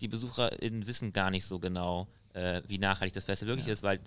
die 0.00 0.08
BesucherInnen 0.08 0.86
wissen 0.86 1.12
gar 1.12 1.30
nicht 1.30 1.44
so 1.44 1.58
genau, 1.58 2.06
äh, 2.34 2.62
wie 2.68 2.78
nachhaltig 2.78 3.14
das 3.14 3.24
Festival 3.24 3.54
wirklich 3.54 3.66
ja. 3.66 3.72
ist, 3.72 3.82
weil 3.82 4.00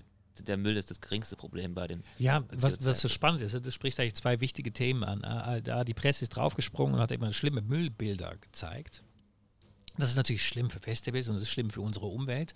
der 0.43 0.57
Müll 0.57 0.77
ist 0.77 0.89
das 0.89 1.01
geringste 1.01 1.35
Problem 1.35 1.73
bei 1.73 1.87
den. 1.87 2.03
Ja, 2.17 2.43
was, 2.53 2.83
was 2.85 3.01
so 3.01 3.07
spannend 3.07 3.41
ist, 3.41 3.53
du 3.53 3.71
sprichst 3.71 3.99
eigentlich 3.99 4.15
zwei 4.15 4.41
wichtige 4.41 4.71
Themen 4.71 5.03
an. 5.03 5.23
Äh, 5.23 5.61
da 5.61 5.83
die 5.83 5.93
Presse 5.93 6.23
ist 6.25 6.29
draufgesprungen 6.29 6.95
und 6.95 7.01
hat 7.01 7.11
immer 7.11 7.31
schlimme 7.33 7.61
Müllbilder 7.61 8.35
gezeigt. 8.37 9.03
Das 9.97 10.09
ist 10.09 10.15
natürlich 10.15 10.45
schlimm 10.45 10.69
für 10.69 10.79
Festivals 10.79 11.29
und 11.29 11.35
das 11.35 11.43
ist 11.43 11.51
schlimm 11.51 11.69
für 11.69 11.81
unsere 11.81 12.07
Umwelt. 12.07 12.53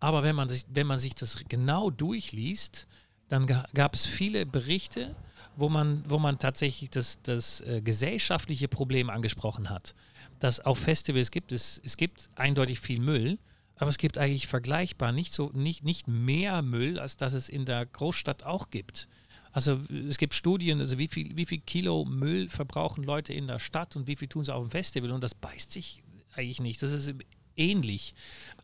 Aber 0.00 0.22
wenn 0.22 0.36
man 0.36 0.48
sich, 0.48 0.64
wenn 0.68 0.86
man 0.86 0.98
sich 0.98 1.14
das 1.14 1.44
genau 1.48 1.90
durchliest, 1.90 2.86
dann 3.28 3.46
gab 3.46 3.94
es 3.94 4.04
viele 4.04 4.46
Berichte, 4.46 5.14
wo 5.56 5.68
man, 5.68 6.04
wo 6.08 6.18
man 6.18 6.38
tatsächlich 6.38 6.90
das, 6.90 7.20
das 7.22 7.60
äh, 7.62 7.80
gesellschaftliche 7.80 8.68
Problem 8.68 9.10
angesprochen 9.10 9.70
hat. 9.70 9.94
Dass 10.38 10.60
auf 10.60 10.78
Festivals 10.78 11.30
gibt 11.30 11.52
es, 11.52 11.80
es 11.84 11.96
gibt 11.96 12.28
eindeutig 12.34 12.80
viel 12.80 13.00
Müll, 13.00 13.38
aber 13.82 13.88
es 13.88 13.98
gibt 13.98 14.16
eigentlich 14.16 14.46
vergleichbar 14.46 15.10
nicht 15.10 15.32
so 15.32 15.50
nicht, 15.54 15.82
nicht 15.82 16.06
mehr 16.06 16.62
Müll, 16.62 17.00
als 17.00 17.16
dass 17.16 17.32
es 17.32 17.48
in 17.48 17.64
der 17.64 17.84
Großstadt 17.84 18.44
auch 18.44 18.70
gibt. 18.70 19.08
Also 19.50 19.80
es 20.08 20.18
gibt 20.18 20.34
Studien, 20.34 20.78
also 20.78 20.98
wie 20.98 21.08
viel, 21.08 21.36
wie 21.36 21.46
viel 21.46 21.58
Kilo 21.58 22.04
Müll 22.04 22.48
verbrauchen 22.48 23.02
Leute 23.02 23.32
in 23.32 23.48
der 23.48 23.58
Stadt 23.58 23.96
und 23.96 24.06
wie 24.06 24.14
viel 24.14 24.28
tun 24.28 24.44
sie 24.44 24.54
auf 24.54 24.62
dem 24.62 24.70
Festival 24.70 25.10
und 25.10 25.24
das 25.24 25.34
beißt 25.34 25.72
sich 25.72 26.00
eigentlich 26.36 26.60
nicht. 26.60 26.80
Das 26.80 26.92
ist 26.92 27.12
ähnlich. 27.56 28.14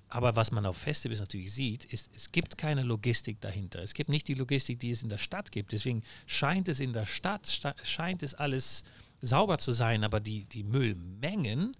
Aber 0.09 0.37
was 0.37 0.52
man 0.52 0.64
auf 0.66 0.76
Festivals 0.76 1.18
natürlich 1.18 1.52
sieht, 1.52 1.85
ist, 1.87 2.12
es 2.14 2.31
gibt 2.31 2.57
keine 2.57 2.85
Logistik 2.85 3.40
dahinter. 3.40 3.83
Es 3.83 3.94
gibt 3.94 4.11
nicht 4.11 4.28
die 4.28 4.35
Logistik, 4.35 4.78
die 4.78 4.90
es 4.90 5.02
in 5.02 5.09
der 5.09 5.18
Stadt 5.18 5.50
gibt. 5.50 5.72
Deswegen 5.72 6.04
scheint 6.26 6.68
es 6.68 6.78
in 6.78 6.92
der 6.92 7.07
Stadt, 7.07 7.61
scheint 7.83 8.22
es 8.22 8.37
alles 8.37 8.85
sauber 9.20 9.59
zu 9.59 9.72
sein, 9.72 10.04
aber 10.04 10.20
die, 10.20 10.44
die 10.44 10.62
Müllmengen, 10.62 11.72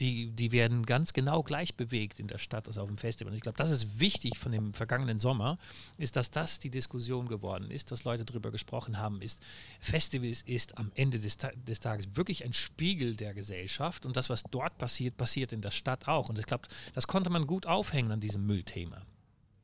die, 0.00 0.30
die 0.30 0.52
werden 0.52 0.86
ganz 0.86 1.12
genau 1.12 1.42
gleich 1.42 1.74
bewegt 1.74 2.20
in 2.20 2.28
der 2.28 2.38
Stadt 2.38 2.66
als 2.68 2.78
auf 2.78 2.86
dem 2.86 2.98
Festival. 2.98 3.32
Und 3.32 3.36
ich 3.36 3.42
glaube, 3.42 3.58
das 3.58 3.70
ist 3.70 4.00
wichtig 4.00 4.38
von 4.38 4.52
dem 4.52 4.72
vergangenen 4.72 5.18
Sommer, 5.18 5.58
ist, 5.96 6.16
dass 6.16 6.30
das 6.30 6.58
die 6.60 6.70
Diskussion 6.70 7.28
geworden 7.28 7.70
ist, 7.70 7.90
dass 7.90 8.04
Leute 8.04 8.24
darüber 8.24 8.50
gesprochen 8.50 8.98
haben, 8.98 9.20
ist, 9.20 9.42
Festivals 9.80 10.42
ist 10.42 10.78
am 10.78 10.92
Ende 10.94 11.18
des, 11.18 11.38
des 11.66 11.80
Tages 11.80 12.16
wirklich 12.16 12.44
ein 12.44 12.52
Spiegel 12.52 13.16
der 13.16 13.34
Gesellschaft 13.34 14.06
und 14.06 14.16
das, 14.16 14.30
was 14.30 14.44
dort 14.50 14.78
passiert, 14.78 15.16
passiert 15.16 15.52
in 15.52 15.60
der 15.60 15.70
Stadt 15.70 16.06
auch. 16.06 16.28
Und 16.28 16.38
ich 16.38 16.46
glaube, 16.46 16.68
das 16.94 17.06
konnte 17.06 17.30
man 17.30 17.46
gut 17.46 17.66
aufhängen 17.66 18.12
an 18.12 18.20
diesem 18.20 18.46
Müllthema. 18.46 19.02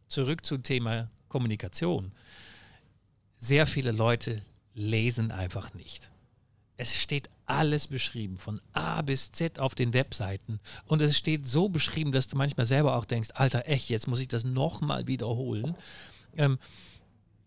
Zurück 0.09 0.45
zum 0.45 0.63
Thema 0.63 1.11
Kommunikation. 1.29 2.13
Sehr 3.39 3.67
viele 3.67 3.93
Leute 3.93 4.43
lesen 4.75 5.31
einfach 5.31 5.75
nicht. 5.75 6.11
Es 6.77 6.95
steht 6.97 7.31
alles 7.47 7.87
beschrieben, 7.89 8.37
von 8.37 8.61
A 8.73 9.03
bis 9.03 9.33
Z 9.33 9.59
auf 9.59 9.75
den 9.75 9.93
Webseiten. 9.93 10.61
Und 10.87 11.03
es 11.03 11.17
steht 11.17 11.47
so 11.47 11.69
beschrieben, 11.69 12.13
dass 12.13 12.29
du 12.29 12.37
manchmal 12.37 12.67
selber 12.67 12.97
auch 12.97 13.05
denkst, 13.05 13.31
Alter, 13.35 13.69
echt, 13.69 13.91
jetzt 13.91 14.07
muss 14.07 14.21
ich 14.21 14.29
das 14.29 14.45
nochmal 14.45 15.07
wiederholen. 15.07 15.77
Ähm, 16.37 16.59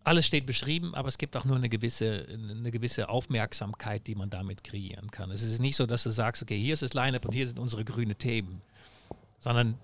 alles 0.04 0.26
steht 0.26 0.46
beschrieben, 0.46 0.94
aber 0.94 1.08
es 1.08 1.18
gibt 1.18 1.36
auch 1.36 1.44
nur 1.44 1.56
eine 1.56 1.68
gewisse, 1.68 2.26
eine 2.30 2.70
gewisse 2.70 3.08
Aufmerksamkeit, 3.08 4.06
die 4.06 4.14
man 4.14 4.30
damit 4.30 4.64
kreieren 4.64 5.10
kann. 5.10 5.30
Es 5.30 5.42
ist 5.42 5.58
nicht 5.60 5.76
so, 5.76 5.84
dass 5.84 6.02
du 6.02 6.10
sagst, 6.10 6.42
okay, 6.42 6.58
hier 6.58 6.72
ist 6.72 6.82
das 6.82 6.94
Line-Up 6.94 7.26
und 7.26 7.32
hier 7.32 7.46
sind 7.46 7.58
unsere 7.58 7.84
grünen 7.84 8.16
Themen, 8.16 8.62
sondern 9.38 9.74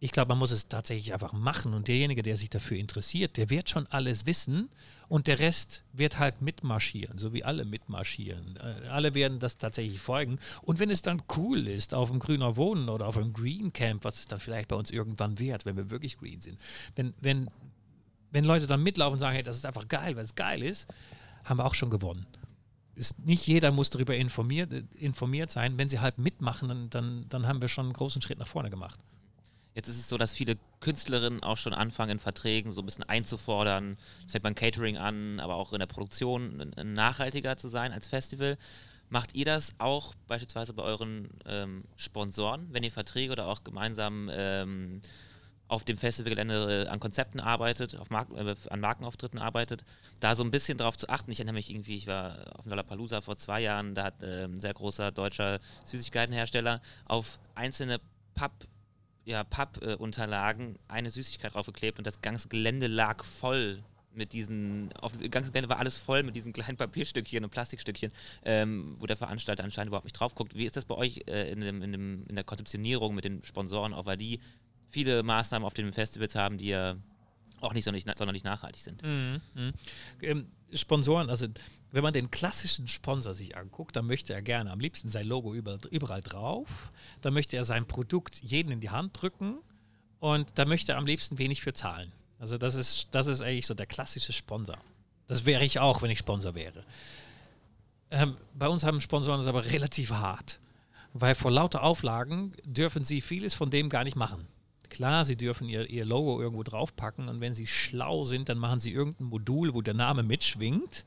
ich 0.00 0.12
glaube, 0.12 0.28
man 0.28 0.38
muss 0.38 0.52
es 0.52 0.68
tatsächlich 0.68 1.12
einfach 1.12 1.32
machen 1.32 1.74
und 1.74 1.88
derjenige, 1.88 2.22
der 2.22 2.36
sich 2.36 2.50
dafür 2.50 2.76
interessiert, 2.76 3.36
der 3.36 3.50
wird 3.50 3.68
schon 3.68 3.86
alles 3.88 4.26
wissen 4.26 4.68
und 5.08 5.26
der 5.26 5.40
Rest 5.40 5.82
wird 5.92 6.18
halt 6.18 6.40
mitmarschieren, 6.40 7.18
so 7.18 7.32
wie 7.32 7.42
alle 7.42 7.64
mitmarschieren. 7.64 8.56
Äh, 8.56 8.88
alle 8.88 9.14
werden 9.14 9.40
das 9.40 9.58
tatsächlich 9.58 10.00
folgen 10.00 10.38
und 10.62 10.78
wenn 10.78 10.90
es 10.90 11.02
dann 11.02 11.22
cool 11.36 11.66
ist, 11.66 11.94
auf 11.94 12.10
dem 12.10 12.20
Grüner 12.20 12.56
Wohnen 12.56 12.88
oder 12.88 13.06
auf 13.06 13.16
einem 13.16 13.32
Green 13.32 13.72
Camp, 13.72 14.04
was 14.04 14.20
es 14.20 14.28
dann 14.28 14.38
vielleicht 14.38 14.68
bei 14.68 14.76
uns 14.76 14.90
irgendwann 14.90 15.38
wert, 15.38 15.66
wenn 15.66 15.76
wir 15.76 15.90
wirklich 15.90 16.18
green 16.18 16.40
sind, 16.40 16.58
wenn, 16.94 17.12
wenn, 17.20 17.50
wenn 18.30 18.44
Leute 18.44 18.68
dann 18.68 18.82
mitlaufen 18.82 19.14
und 19.14 19.18
sagen, 19.18 19.34
hey, 19.34 19.42
das 19.42 19.56
ist 19.56 19.66
einfach 19.66 19.88
geil, 19.88 20.14
weil 20.14 20.24
es 20.24 20.34
geil 20.36 20.62
ist, 20.62 20.86
haben 21.44 21.58
wir 21.58 21.64
auch 21.64 21.74
schon 21.74 21.90
gewonnen. 21.90 22.26
Ist, 22.94 23.24
nicht 23.24 23.46
jeder 23.46 23.70
muss 23.72 23.90
darüber 23.90 24.16
informiert, 24.16 24.72
informiert 24.96 25.50
sein. 25.50 25.78
Wenn 25.78 25.88
sie 25.88 26.00
halt 26.00 26.18
mitmachen, 26.18 26.68
dann, 26.68 26.90
dann, 26.90 27.28
dann 27.28 27.46
haben 27.46 27.60
wir 27.60 27.68
schon 27.68 27.86
einen 27.86 27.92
großen 27.92 28.20
Schritt 28.20 28.40
nach 28.40 28.48
vorne 28.48 28.70
gemacht. 28.70 28.98
Jetzt 29.74 29.88
ist 29.88 29.98
es 29.98 30.08
so, 30.08 30.18
dass 30.18 30.32
viele 30.32 30.56
Künstlerinnen 30.80 31.42
auch 31.42 31.56
schon 31.56 31.72
anfangen, 31.72 32.12
in 32.12 32.18
Verträgen 32.18 32.72
so 32.72 32.82
ein 32.82 32.86
bisschen 32.86 33.04
einzufordern. 33.04 33.96
Das 34.22 34.32
fängt 34.32 34.42
beim 34.42 34.54
Catering 34.54 34.96
an, 34.96 35.40
aber 35.40 35.54
auch 35.54 35.72
in 35.72 35.78
der 35.78 35.86
Produktion 35.86 36.72
nachhaltiger 36.82 37.56
zu 37.56 37.68
sein 37.68 37.92
als 37.92 38.08
Festival. 38.08 38.58
Macht 39.10 39.34
ihr 39.34 39.44
das 39.44 39.74
auch 39.78 40.14
beispielsweise 40.26 40.74
bei 40.74 40.82
euren 40.82 41.30
ähm, 41.46 41.84
Sponsoren, 41.96 42.68
wenn 42.72 42.82
ihr 42.82 42.90
Verträge 42.90 43.32
oder 43.32 43.46
auch 43.46 43.64
gemeinsam 43.64 44.28
ähm, 44.32 45.00
auf 45.68 45.84
dem 45.84 45.96
Festivalgelände 45.96 46.86
äh, 46.86 46.88
an 46.88 46.98
Konzepten 46.98 47.40
arbeitet, 47.40 47.96
Marken, 48.10 48.36
äh, 48.36 48.56
an 48.70 48.80
Markenauftritten 48.80 49.38
arbeitet, 49.38 49.84
da 50.20 50.34
so 50.34 50.42
ein 50.42 50.50
bisschen 50.50 50.78
drauf 50.78 50.96
zu 50.96 51.08
achten. 51.08 51.30
Ich 51.30 51.38
erinnere 51.38 51.54
mich 51.54 51.70
irgendwie, 51.70 51.94
ich 51.94 52.06
war 52.06 52.58
auf 52.58 52.66
Lollapalooza 52.66 53.20
vor 53.20 53.36
zwei 53.36 53.60
Jahren, 53.60 53.94
da 53.94 54.04
hat 54.04 54.22
äh, 54.22 54.44
ein 54.44 54.60
sehr 54.60 54.74
großer 54.74 55.12
deutscher 55.12 55.60
Süßigkeitenhersteller 55.84 56.80
auf 57.04 57.38
einzelne 57.54 58.00
Papp 58.34 58.66
ja, 59.28 59.44
Pappunterlagen 59.44 60.78
eine 60.88 61.10
Süßigkeit 61.10 61.54
draufgeklebt 61.54 61.98
und 61.98 62.06
das 62.06 62.22
ganze 62.22 62.48
Gelände 62.48 62.86
lag 62.86 63.22
voll 63.24 63.84
mit 64.14 64.32
diesen, 64.32 64.90
auf 64.94 65.12
dem 65.12 65.30
ganzen 65.30 65.52
Gelände 65.52 65.68
war 65.68 65.78
alles 65.78 65.98
voll 65.98 66.22
mit 66.22 66.34
diesen 66.34 66.54
kleinen 66.54 66.76
Papierstückchen 66.78 67.44
und 67.44 67.50
Plastikstückchen, 67.50 68.10
ähm, 68.42 68.94
wo 68.98 69.06
der 69.06 69.18
Veranstalter 69.18 69.64
anscheinend 69.64 69.88
überhaupt 69.88 70.06
nicht 70.06 70.18
drauf 70.18 70.34
guckt. 70.34 70.54
Wie 70.54 70.64
ist 70.64 70.78
das 70.78 70.86
bei 70.86 70.94
euch 70.94 71.24
äh, 71.26 71.52
in, 71.52 71.60
dem, 71.60 71.82
in, 71.82 71.92
dem, 71.92 72.24
in 72.26 72.36
der 72.36 72.44
Konzeptionierung 72.44 73.14
mit 73.14 73.26
den 73.26 73.42
Sponsoren, 73.44 73.92
auch 73.92 74.06
weil 74.06 74.16
die 74.16 74.40
viele 74.88 75.22
Maßnahmen 75.22 75.66
auf 75.66 75.74
den 75.74 75.92
Festivals 75.92 76.34
haben, 76.34 76.56
die 76.56 76.68
ja 76.68 76.96
auch 77.60 77.74
nicht 77.74 77.84
sonderlich, 77.84 78.06
sonderlich 78.16 78.44
nachhaltig 78.44 78.80
sind? 78.80 79.02
Mhm. 79.02 79.42
Mhm. 79.54 79.72
Ähm, 80.22 80.46
Sponsoren, 80.72 81.30
also 81.30 81.46
wenn 81.90 82.02
man 82.02 82.12
den 82.12 82.30
klassischen 82.30 82.88
Sponsor 82.88 83.34
sich 83.34 83.56
anguckt, 83.56 83.96
dann 83.96 84.06
möchte 84.06 84.34
er 84.34 84.42
gerne 84.42 84.70
am 84.70 84.80
liebsten 84.80 85.08
sein 85.08 85.26
Logo 85.26 85.54
überall, 85.54 85.78
überall 85.90 86.22
drauf. 86.22 86.92
Dann 87.22 87.34
möchte 87.34 87.56
er 87.56 87.64
sein 87.64 87.86
Produkt 87.86 88.40
jedem 88.42 88.72
in 88.72 88.80
die 88.80 88.90
Hand 88.90 89.20
drücken 89.20 89.58
und 90.20 90.50
da 90.56 90.64
möchte 90.64 90.92
er 90.92 90.98
am 90.98 91.06
liebsten 91.06 91.38
wenig 91.38 91.62
für 91.62 91.72
zahlen. 91.72 92.12
Also 92.38 92.58
das 92.58 92.74
ist, 92.74 93.08
das 93.12 93.26
ist 93.26 93.40
eigentlich 93.40 93.66
so 93.66 93.74
der 93.74 93.86
klassische 93.86 94.32
Sponsor. 94.32 94.78
Das 95.26 95.44
wäre 95.44 95.64
ich 95.64 95.80
auch, 95.80 96.02
wenn 96.02 96.10
ich 96.10 96.18
Sponsor 96.18 96.54
wäre. 96.54 96.84
Ähm, 98.10 98.36
bei 98.54 98.68
uns 98.68 98.84
haben 98.84 99.00
Sponsoren 99.00 99.38
das 99.38 99.46
aber 99.46 99.64
relativ 99.66 100.10
hart, 100.10 100.60
weil 101.12 101.34
vor 101.34 101.50
lauter 101.50 101.82
Auflagen 101.82 102.52
dürfen 102.64 103.04
sie 103.04 103.20
vieles 103.20 103.54
von 103.54 103.70
dem 103.70 103.88
gar 103.88 104.04
nicht 104.04 104.16
machen. 104.16 104.46
Klar, 104.90 105.24
sie 105.24 105.36
dürfen 105.36 105.68
ihr, 105.68 105.88
ihr 105.88 106.04
Logo 106.04 106.40
irgendwo 106.40 106.62
draufpacken 106.62 107.28
und 107.28 107.40
wenn 107.40 107.52
sie 107.52 107.66
schlau 107.66 108.24
sind, 108.24 108.48
dann 108.48 108.58
machen 108.58 108.80
sie 108.80 108.92
irgendein 108.92 109.26
Modul, 109.26 109.74
wo 109.74 109.82
der 109.82 109.94
Name 109.94 110.22
mitschwingt 110.22 111.04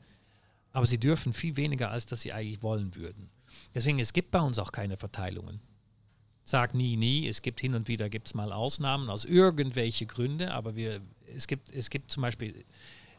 aber 0.72 0.86
sie 0.86 0.98
dürfen 0.98 1.32
viel 1.32 1.56
weniger, 1.56 1.90
als 1.90 2.06
dass 2.06 2.22
sie 2.22 2.32
eigentlich 2.32 2.62
wollen 2.62 2.94
würden. 2.94 3.28
Deswegen, 3.74 3.98
es 3.98 4.12
gibt 4.12 4.30
bei 4.30 4.40
uns 4.40 4.58
auch 4.58 4.72
keine 4.72 4.96
Verteilungen. 4.96 5.60
Sag 6.44 6.74
nie, 6.74 6.96
nie. 6.96 7.28
Es 7.28 7.42
gibt 7.42 7.60
hin 7.60 7.74
und 7.74 7.88
wieder 7.88 8.08
gibt's 8.08 8.34
mal 8.34 8.52
Ausnahmen 8.52 9.10
aus 9.10 9.24
irgendwelchen 9.24 10.08
Gründen, 10.08 10.48
aber 10.48 10.74
wir, 10.74 11.00
es, 11.34 11.46
gibt, 11.46 11.70
es 11.70 11.90
gibt 11.90 12.10
zum 12.10 12.22
Beispiel 12.22 12.64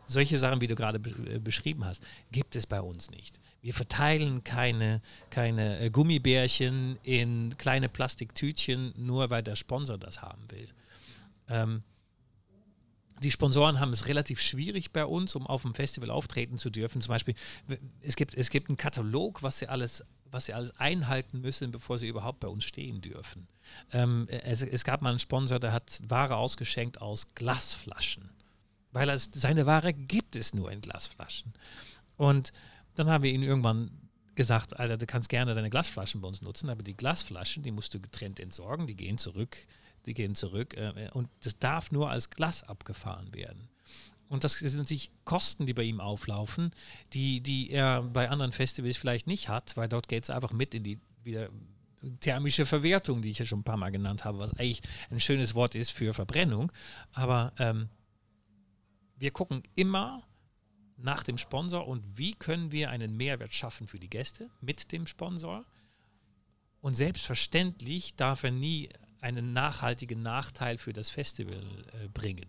solche 0.06 0.38
Sachen, 0.38 0.60
wie 0.60 0.68
du 0.68 0.76
gerade 0.76 1.00
äh, 1.30 1.40
beschrieben 1.40 1.86
hast, 1.86 2.04
gibt 2.32 2.56
es 2.56 2.68
bei 2.68 2.82
uns 2.82 3.12
nicht. 3.12 3.40
Wir 3.64 3.74
verteilen 3.74 4.44
keine, 4.44 5.02
keine 5.30 5.80
äh, 5.80 5.90
Gummibärchen 5.90 7.00
in 7.02 7.58
kleine 7.58 7.88
Plastiktütchen, 7.88 8.94
nur 8.98 9.30
weil 9.30 9.42
der 9.42 9.56
Sponsor 9.56 9.98
das 9.98 10.22
haben 10.22 10.44
will. 10.52 10.68
Ähm, 11.48 11.82
die 13.24 13.32
Sponsoren 13.32 13.80
haben 13.80 13.94
es 13.94 14.08
relativ 14.08 14.42
schwierig 14.42 14.92
bei 14.92 15.06
uns, 15.06 15.34
um 15.36 15.48
auf 15.48 15.62
dem 15.62 15.74
Festival 15.74 16.10
auftreten 16.10 16.58
zu 16.58 16.70
dürfen. 16.70 17.02
Zum 17.02 17.14
Beispiel, 17.14 17.36
es 18.02 18.18
gibt, 18.18 18.36
es 18.36 18.50
gibt 18.50 18.68
einen 18.68 18.76
Katalog, 18.76 19.42
was 19.44 19.60
sie 19.60 19.70
alles 19.70 20.04
was 20.34 20.48
sie 20.48 20.54
alles 20.54 20.78
einhalten 20.80 21.42
müssen, 21.42 21.70
bevor 21.72 22.00
sie 22.00 22.08
überhaupt 22.08 22.40
bei 22.40 22.48
uns 22.48 22.66
stehen 22.66 23.02
dürfen. 23.02 23.48
Ähm, 23.92 24.28
es, 24.30 24.64
es, 24.64 24.84
gab 24.84 25.04
mal 25.04 25.12
einen 25.12 25.20
Sponsor, 25.20 25.60
der 25.60 25.72
hat 25.72 26.02
Ware 26.08 26.36
ausgeschenkt 26.38 27.00
aus 27.00 27.36
Glasflaschen, 27.36 28.32
weil 28.92 29.10
es, 29.10 29.30
seine 29.32 29.68
Ware 29.68 29.94
gibt 29.94 30.36
es 30.36 30.56
nur 30.56 30.72
in 30.72 30.82
Glasflaschen. 30.82 31.54
Und 32.18 32.52
dann 32.96 33.10
haben 33.10 33.24
wir 33.24 33.32
ihnen 33.32 33.44
irgendwann 33.44 33.92
gesagt, 34.36 34.80
Alter, 34.80 34.98
du 34.98 35.06
kannst 35.06 35.30
gerne 35.30 35.54
deine 35.54 35.70
Glasflaschen 35.70 36.22
bei 36.22 36.28
uns 36.28 36.42
nutzen, 36.42 36.70
aber 36.70 36.82
die 36.84 36.96
Glasflaschen, 36.96 37.64
die 37.64 37.72
musst 37.72 37.94
du 37.94 38.00
getrennt 38.00 38.40
entsorgen, 38.40 38.88
die 38.88 38.96
gehen 38.96 39.18
zurück 39.18 39.58
die 40.06 40.14
gehen 40.14 40.36
zurück 40.36 40.76
äh, 40.76 41.10
und 41.14 41.30
das 41.44 41.58
darf 41.60 41.92
nur 41.92 42.10
als 42.10 42.30
Glas 42.30 42.64
abgefahren 42.64 43.34
werden. 43.34 43.70
Und 44.30 44.44
das 44.44 44.54
sind 44.54 44.78
natürlich 44.78 45.12
Kosten, 45.26 45.66
die 45.66 45.74
bei 45.74 45.84
ihm 45.84 46.00
auflaufen, 46.00 46.72
die, 47.14 47.42
die 47.42 47.70
er 47.70 48.02
bei 48.02 48.30
anderen 48.30 48.52
Festivals 48.52 48.98
vielleicht 48.98 49.28
nicht 49.28 49.50
hat, 49.50 49.78
weil 49.78 49.88
dort 49.88 50.08
geht 50.08 50.24
es 50.24 50.30
einfach 50.30 50.52
mit 50.52 50.74
in 50.74 50.84
die 50.84 51.00
wieder 51.24 51.50
thermische 52.20 52.66
Verwertung, 52.66 53.22
die 53.22 53.30
ich 53.30 53.40
ja 53.40 53.46
schon 53.46 53.60
ein 53.60 53.64
paar 53.64 53.78
Mal 53.78 53.92
genannt 53.92 54.26
habe, 54.26 54.40
was 54.40 54.54
eigentlich 54.54 54.82
ein 55.10 55.20
schönes 55.20 55.56
Wort 55.56 55.76
ist 55.76 55.92
für 55.92 56.14
Verbrennung. 56.14 56.72
Aber 57.14 57.54
ähm, 57.60 57.90
wir 59.18 59.32
gucken 59.32 59.64
immer 59.76 60.24
nach 60.98 61.24
dem 61.24 61.38
Sponsor 61.38 61.88
und 61.88 62.04
wie 62.18 62.34
können 62.34 62.72
wir 62.72 62.90
einen 62.90 63.18
Mehrwert 63.18 63.54
schaffen 63.54 63.88
für 63.88 64.00
die 64.00 64.10
Gäste 64.10 64.50
mit 64.62 64.92
dem 64.92 65.08
Sponsor. 65.08 65.66
Und 66.82 66.96
selbstverständlich 66.96 68.16
darf 68.16 68.44
er 68.44 68.52
nie 68.52 68.90
einen 69.22 69.54
nachhaltigen 69.54 70.22
Nachteil 70.22 70.78
für 70.78 70.92
das 70.92 71.10
Festival 71.10 71.64
äh, 71.94 72.10
bringen. 72.10 72.48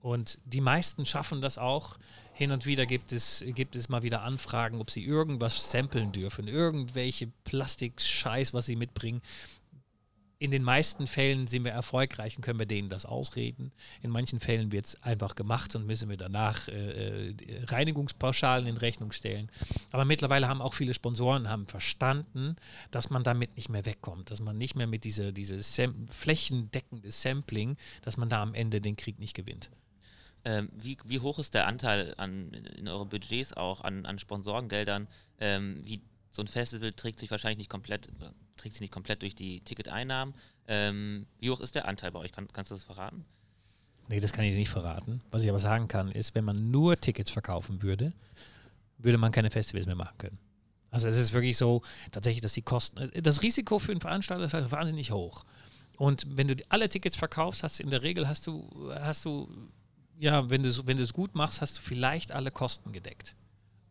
Und 0.00 0.38
die 0.46 0.62
meisten 0.62 1.04
schaffen 1.04 1.42
das 1.42 1.58
auch. 1.58 1.98
Hin 2.32 2.52
und 2.52 2.64
wieder 2.64 2.86
gibt 2.86 3.12
es, 3.12 3.44
gibt 3.48 3.76
es 3.76 3.90
mal 3.90 4.02
wieder 4.02 4.22
Anfragen, 4.22 4.80
ob 4.80 4.90
sie 4.90 5.04
irgendwas 5.04 5.70
samplen 5.70 6.10
dürfen, 6.10 6.48
irgendwelche 6.48 7.26
Plastikscheiß, 7.44 8.54
was 8.54 8.64
sie 8.64 8.76
mitbringen 8.76 9.20
in 10.40 10.50
den 10.50 10.62
meisten 10.62 11.06
Fällen 11.06 11.46
sind 11.46 11.64
wir 11.64 11.72
erfolgreich 11.72 12.34
und 12.34 12.42
können 12.42 12.58
wir 12.58 12.64
denen 12.64 12.88
das 12.88 13.04
ausreden. 13.04 13.72
In 14.00 14.10
manchen 14.10 14.40
Fällen 14.40 14.72
wird 14.72 14.86
es 14.86 15.02
einfach 15.02 15.34
gemacht 15.34 15.76
und 15.76 15.86
müssen 15.86 16.08
wir 16.08 16.16
danach 16.16 16.66
äh, 16.66 17.28
äh, 17.28 17.34
Reinigungspauschalen 17.66 18.66
in 18.66 18.78
Rechnung 18.78 19.12
stellen. 19.12 19.50
Aber 19.92 20.06
mittlerweile 20.06 20.48
haben 20.48 20.62
auch 20.62 20.72
viele 20.72 20.94
Sponsoren 20.94 21.50
haben 21.50 21.66
verstanden, 21.66 22.56
dass 22.90 23.10
man 23.10 23.22
damit 23.22 23.54
nicht 23.56 23.68
mehr 23.68 23.84
wegkommt, 23.84 24.30
dass 24.30 24.40
man 24.40 24.56
nicht 24.56 24.76
mehr 24.76 24.86
mit 24.86 25.04
dieser 25.04 25.30
diese 25.30 25.62
Sam 25.62 26.08
flächendeckende 26.08 27.12
Sampling, 27.12 27.76
dass 28.00 28.16
man 28.16 28.30
da 28.30 28.42
am 28.42 28.54
Ende 28.54 28.80
den 28.80 28.96
Krieg 28.96 29.18
nicht 29.18 29.36
gewinnt. 29.36 29.70
Ähm, 30.46 30.70
wie, 30.82 30.96
wie, 31.04 31.20
hoch 31.20 31.38
ist 31.38 31.52
der 31.52 31.66
Anteil 31.66 32.14
an, 32.16 32.54
in 32.78 32.88
euren 32.88 33.10
Budgets 33.10 33.52
auch 33.52 33.82
an, 33.82 34.06
an 34.06 34.18
Sponsorengeldern? 34.18 35.06
Ähm, 35.38 35.82
wie 35.84 36.00
so 36.30 36.42
ein 36.42 36.48
Festival 36.48 36.92
trägt 36.92 37.18
sich 37.18 37.30
wahrscheinlich 37.30 37.58
nicht 37.58 37.70
komplett, 37.70 38.08
trägt 38.56 38.74
sich 38.74 38.80
nicht 38.80 38.92
komplett 38.92 39.22
durch 39.22 39.34
die 39.34 39.60
Ticketeinnahmen. 39.60 40.34
Ähm, 40.68 41.26
wie 41.38 41.50
hoch 41.50 41.60
ist 41.60 41.74
der 41.74 41.88
Anteil 41.88 42.12
bei 42.12 42.20
euch? 42.20 42.32
Kann, 42.32 42.48
kannst 42.52 42.70
du 42.70 42.74
das 42.74 42.84
verraten? 42.84 43.24
Nee, 44.08 44.20
das 44.20 44.32
kann 44.32 44.44
ich 44.44 44.52
dir 44.52 44.58
nicht 44.58 44.70
verraten. 44.70 45.20
Was 45.30 45.42
ich 45.42 45.48
aber 45.48 45.58
sagen 45.58 45.88
kann, 45.88 46.10
ist, 46.10 46.34
wenn 46.34 46.44
man 46.44 46.70
nur 46.70 46.98
Tickets 46.98 47.30
verkaufen 47.30 47.82
würde, 47.82 48.12
würde 48.98 49.18
man 49.18 49.32
keine 49.32 49.50
Festivals 49.50 49.86
mehr 49.86 49.94
machen 49.94 50.18
können. 50.18 50.38
Also 50.90 51.08
es 51.08 51.16
ist 51.16 51.32
wirklich 51.32 51.56
so, 51.56 51.82
tatsächlich, 52.10 52.42
dass 52.42 52.52
die 52.52 52.62
Kosten, 52.62 53.10
das 53.22 53.42
Risiko 53.42 53.78
für 53.78 53.92
einen 53.92 54.00
Veranstalter 54.00 54.44
ist 54.44 54.54
halt 54.54 54.70
wahnsinnig 54.72 55.12
hoch. 55.12 55.44
Und 55.96 56.26
wenn 56.28 56.48
du 56.48 56.56
alle 56.68 56.88
Tickets 56.88 57.16
verkaufst, 57.16 57.62
hast 57.62 57.78
du 57.78 57.84
in 57.84 57.90
der 57.90 58.02
Regel 58.02 58.26
hast 58.26 58.46
du, 58.46 58.68
hast 58.94 59.24
du, 59.24 59.48
ja, 60.18 60.50
wenn 60.50 60.62
du 60.62 60.86
wenn 60.86 60.96
du 60.96 61.02
es 61.02 61.12
gut 61.12 61.34
machst, 61.34 61.60
hast 61.60 61.78
du 61.78 61.82
vielleicht 61.82 62.32
alle 62.32 62.50
Kosten 62.50 62.92
gedeckt. 62.92 63.36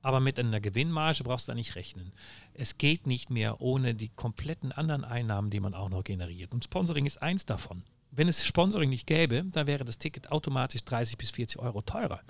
Aber 0.01 0.19
mit 0.19 0.39
einer 0.39 0.61
Gewinnmarge 0.61 1.23
brauchst 1.23 1.47
du 1.47 1.51
da 1.51 1.55
nicht 1.55 1.75
rechnen. 1.75 2.13
Es 2.53 2.77
geht 2.77 3.05
nicht 3.05 3.29
mehr 3.29 3.61
ohne 3.61 3.95
die 3.95 4.09
kompletten 4.09 4.71
anderen 4.71 5.03
Einnahmen, 5.03 5.49
die 5.49 5.59
man 5.59 5.73
auch 5.73 5.89
noch 5.89 6.03
generiert. 6.03 6.53
Und 6.53 6.63
Sponsoring 6.63 7.05
ist 7.05 7.21
eins 7.21 7.45
davon. 7.45 7.83
Wenn 8.11 8.27
es 8.27 8.45
Sponsoring 8.45 8.89
nicht 8.89 9.07
gäbe, 9.07 9.43
dann 9.51 9.67
wäre 9.67 9.85
das 9.85 9.97
Ticket 9.97 10.31
automatisch 10.31 10.83
30 10.83 11.17
bis 11.17 11.31
40 11.31 11.59
Euro 11.59 11.81
teurer. 11.81 12.21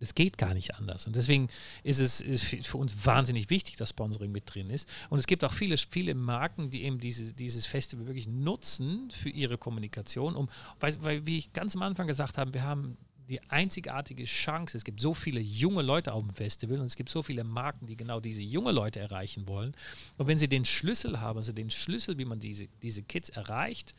Das 0.00 0.14
geht 0.14 0.38
gar 0.38 0.54
nicht 0.54 0.74
anders. 0.74 1.06
Und 1.06 1.16
deswegen 1.16 1.48
ist 1.82 1.98
es 1.98 2.20
ist 2.20 2.66
für 2.66 2.78
uns 2.78 3.06
wahnsinnig 3.06 3.48
wichtig, 3.48 3.76
dass 3.76 3.90
Sponsoring 3.90 4.32
mit 4.32 4.52
drin 4.52 4.70
ist. 4.70 4.88
Und 5.08 5.18
es 5.18 5.26
gibt 5.26 5.44
auch 5.44 5.52
viele, 5.52 5.76
viele 5.76 6.14
Marken, 6.14 6.70
die 6.70 6.84
eben 6.84 6.98
diese, 6.98 7.32
dieses 7.32 7.66
Festival 7.66 8.06
wirklich 8.06 8.26
nutzen 8.26 9.10
für 9.10 9.30
ihre 9.30 9.56
Kommunikation. 9.56 10.36
Um, 10.36 10.48
weil, 10.80 11.02
weil, 11.02 11.26
wie 11.26 11.38
ich 11.38 11.52
ganz 11.52 11.74
am 11.74 11.82
Anfang 11.82 12.06
gesagt 12.06 12.38
habe, 12.38 12.52
wir 12.54 12.64
haben 12.64 12.98
die 13.28 13.42
einzigartige 13.48 14.24
Chance. 14.24 14.76
Es 14.76 14.84
gibt 14.84 15.00
so 15.00 15.14
viele 15.14 15.40
junge 15.40 15.82
Leute 15.82 16.12
auf 16.12 16.22
dem 16.22 16.34
Festival 16.34 16.78
und 16.78 16.86
es 16.86 16.96
gibt 16.96 17.08
so 17.08 17.22
viele 17.22 17.44
Marken, 17.44 17.86
die 17.86 17.96
genau 17.96 18.20
diese 18.20 18.42
junge 18.42 18.72
Leute 18.72 19.00
erreichen 19.00 19.46
wollen. 19.48 19.74
Und 20.16 20.26
wenn 20.26 20.38
sie 20.38 20.48
den 20.48 20.64
Schlüssel 20.64 21.20
haben, 21.20 21.38
also 21.38 21.52
den 21.52 21.70
Schlüssel, 21.70 22.18
wie 22.18 22.24
man 22.24 22.38
diese, 22.38 22.68
diese 22.82 23.02
Kids 23.02 23.30
erreicht, 23.30 23.94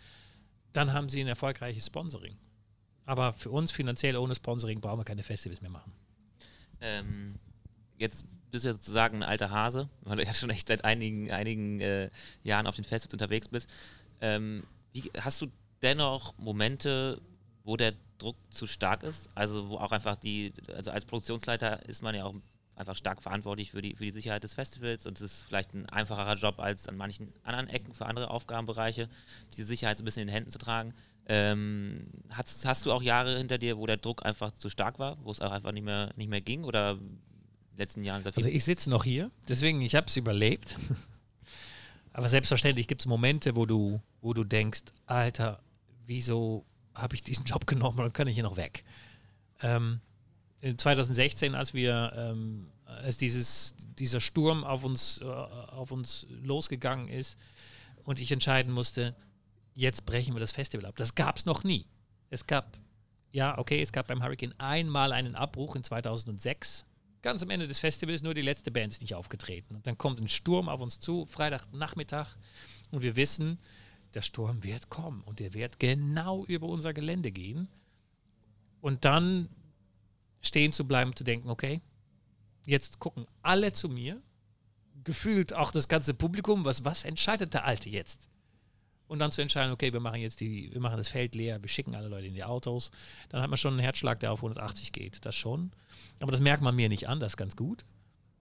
dann 0.73 0.93
haben 0.93 1.09
sie 1.09 1.21
ein 1.21 1.27
erfolgreiches 1.27 1.87
Sponsoring. 1.87 2.37
Aber 3.05 3.33
für 3.33 3.49
uns 3.49 3.71
finanziell 3.71 4.17
ohne 4.17 4.35
Sponsoring 4.35 4.81
brauchen 4.81 4.99
wir 4.99 5.05
keine 5.05 5.23
Festivals 5.23 5.61
mehr 5.61 5.71
machen. 5.71 5.91
Ähm, 6.81 7.35
jetzt 7.97 8.25
bist 8.51 8.65
du 8.65 8.69
ja 8.69 8.73
sozusagen 8.73 9.17
ein 9.17 9.23
alter 9.23 9.49
Hase, 9.49 9.89
weil 10.01 10.17
du 10.17 10.23
ja 10.23 10.33
schon 10.33 10.49
echt 10.49 10.67
seit 10.67 10.83
einigen, 10.83 11.31
einigen 11.31 11.79
äh, 11.81 12.09
Jahren 12.43 12.67
auf 12.67 12.75
den 12.75 12.83
Festivals 12.83 13.13
unterwegs 13.13 13.47
bist. 13.47 13.69
Ähm, 14.21 14.63
wie, 14.91 15.11
hast 15.19 15.41
du 15.41 15.47
dennoch 15.81 16.37
Momente, 16.37 17.21
wo 17.63 17.77
der 17.77 17.93
Druck 18.17 18.37
zu 18.49 18.67
stark 18.67 19.03
ist? 19.03 19.29
Also 19.35 19.69
wo 19.69 19.77
auch 19.77 19.91
einfach 19.91 20.15
die, 20.15 20.53
also 20.73 20.91
als 20.91 21.05
Produktionsleiter 21.05 21.85
ist 21.87 22.01
man 22.01 22.15
ja 22.15 22.25
auch 22.25 22.35
einfach 22.75 22.95
stark 22.95 23.21
verantwortlich 23.21 23.71
für 23.71 23.81
die, 23.81 23.95
für 23.95 24.03
die 24.03 24.11
Sicherheit 24.11 24.43
des 24.43 24.53
Festivals 24.53 25.05
und 25.05 25.19
es 25.19 25.21
ist 25.21 25.41
vielleicht 25.41 25.73
ein 25.73 25.87
einfacherer 25.87 26.35
Job 26.35 26.59
als 26.59 26.87
an 26.87 26.97
manchen 26.97 27.31
anderen 27.43 27.67
Ecken 27.69 27.93
für 27.93 28.05
andere 28.05 28.29
Aufgabenbereiche, 28.29 29.09
diese 29.55 29.65
Sicherheit 29.65 29.97
so 29.97 30.03
ein 30.03 30.05
bisschen 30.05 30.23
in 30.23 30.27
den 30.27 30.33
Händen 30.33 30.51
zu 30.51 30.59
tragen. 30.59 30.93
Ähm, 31.27 32.07
hast, 32.29 32.65
hast 32.65 32.85
du 32.85 32.91
auch 32.91 33.01
Jahre 33.01 33.37
hinter 33.37 33.57
dir, 33.57 33.77
wo 33.77 33.85
der 33.85 33.97
Druck 33.97 34.25
einfach 34.25 34.51
zu 34.51 34.69
stark 34.69 34.99
war, 34.99 35.17
wo 35.23 35.31
es 35.31 35.41
auch 35.41 35.51
einfach 35.51 35.71
nicht 35.71 35.83
mehr, 35.83 36.11
nicht 36.15 36.29
mehr 36.29 36.41
ging 36.41 36.63
oder 36.63 36.99
letzten 37.77 38.03
Jahren? 38.03 38.23
Also 38.25 38.49
ich 38.49 38.63
sitze 38.63 38.89
noch 38.89 39.03
hier, 39.03 39.31
deswegen 39.47 39.81
ich 39.81 39.95
habe 39.95 40.07
es 40.07 40.17
überlebt. 40.17 40.77
Aber 42.13 42.29
selbstverständlich 42.29 42.87
gibt 42.87 43.01
es 43.01 43.07
Momente, 43.07 43.57
wo 43.57 43.65
du, 43.65 43.99
wo 44.21 44.33
du 44.33 44.45
denkst, 44.45 44.83
Alter, 45.05 45.61
wieso 46.05 46.65
habe 46.95 47.15
ich 47.15 47.23
diesen 47.23 47.45
Job 47.45 47.67
genommen 47.67 47.99
und 47.99 48.13
kann 48.13 48.27
ich 48.27 48.35
hier 48.35 48.43
noch 48.43 48.57
weg? 48.57 48.83
Ähm, 49.61 49.99
2016, 50.61 51.53
als 51.53 51.73
wir, 51.73 52.13
ähm, 52.15 52.71
als 52.85 53.17
dieses, 53.17 53.75
dieser 53.99 54.19
Sturm 54.19 54.63
auf 54.63 54.83
uns, 54.83 55.19
äh, 55.21 55.25
auf 55.25 55.91
uns 55.91 56.25
losgegangen 56.29 57.07
ist 57.07 57.37
und 58.03 58.19
ich 58.19 58.31
entscheiden 58.31 58.73
musste, 58.73 59.15
jetzt 59.73 60.05
brechen 60.05 60.33
wir 60.33 60.39
das 60.39 60.51
Festival 60.51 60.85
ab. 60.85 60.95
Das 60.95 61.13
gab 61.15 61.37
es 61.37 61.45
noch 61.45 61.63
nie. 61.63 61.85
Es 62.29 62.47
gab, 62.47 62.77
ja, 63.31 63.57
okay, 63.57 63.81
es 63.81 63.91
gab 63.91 64.07
beim 64.07 64.23
Hurricane 64.23 64.55
einmal 64.57 65.11
einen 65.11 65.35
Abbruch 65.35 65.75
in 65.75 65.83
2006. 65.83 66.85
Ganz 67.21 67.43
am 67.43 67.49
Ende 67.49 67.67
des 67.67 67.79
Festivals, 67.79 68.23
nur 68.23 68.33
die 68.33 68.41
letzte 68.41 68.71
Band 68.71 68.93
ist 68.93 69.01
nicht 69.01 69.15
aufgetreten. 69.15 69.75
Und 69.75 69.87
dann 69.87 69.97
kommt 69.97 70.19
ein 70.19 70.29
Sturm 70.29 70.69
auf 70.69 70.81
uns 70.81 70.99
zu, 70.99 71.25
Freitagnachmittag, 71.25 72.35
und 72.91 73.01
wir 73.01 73.15
wissen, 73.15 73.59
der 74.15 74.21
Sturm 74.21 74.63
wird 74.63 74.89
kommen 74.89 75.21
und 75.21 75.39
der 75.39 75.53
wird 75.53 75.79
genau 75.79 76.45
über 76.45 76.67
unser 76.67 76.93
Gelände 76.93 77.31
gehen. 77.31 77.67
Und 78.81 79.05
dann 79.05 79.49
stehen 80.41 80.71
zu 80.71 80.87
bleiben, 80.87 81.15
zu 81.15 81.23
denken, 81.23 81.49
okay, 81.49 81.81
jetzt 82.65 82.99
gucken 82.99 83.25
alle 83.41 83.73
zu 83.73 83.89
mir, 83.89 84.21
gefühlt 85.03 85.53
auch 85.53 85.71
das 85.71 85.87
ganze 85.87 86.13
Publikum, 86.13 86.65
was, 86.65 86.85
was 86.85 87.03
entscheidet 87.03 87.53
der 87.53 87.65
Alte 87.65 87.89
jetzt? 87.89 88.29
Und 89.07 89.19
dann 89.19 89.31
zu 89.31 89.41
entscheiden, 89.41 89.71
okay, 89.71 89.93
wir 89.93 89.99
machen 89.99 90.21
jetzt 90.21 90.39
die, 90.39 90.71
wir 90.73 90.81
machen 90.81 90.97
das 90.97 91.09
Feld 91.09 91.35
leer, 91.35 91.61
wir 91.61 91.69
schicken 91.69 91.95
alle 91.95 92.07
Leute 92.07 92.27
in 92.27 92.33
die 92.33 92.43
Autos, 92.43 92.89
dann 93.29 93.41
hat 93.41 93.49
man 93.49 93.57
schon 93.57 93.73
einen 93.73 93.81
Herzschlag, 93.81 94.19
der 94.19 94.31
auf 94.31 94.39
180 94.39 94.91
geht, 94.91 95.25
das 95.25 95.35
schon. 95.35 95.71
Aber 96.19 96.31
das 96.31 96.41
merkt 96.41 96.63
man 96.63 96.75
mir 96.75 96.89
nicht 96.89 97.07
an, 97.07 97.19
das 97.19 97.33
ist 97.33 97.37
ganz 97.37 97.55
gut. 97.55 97.85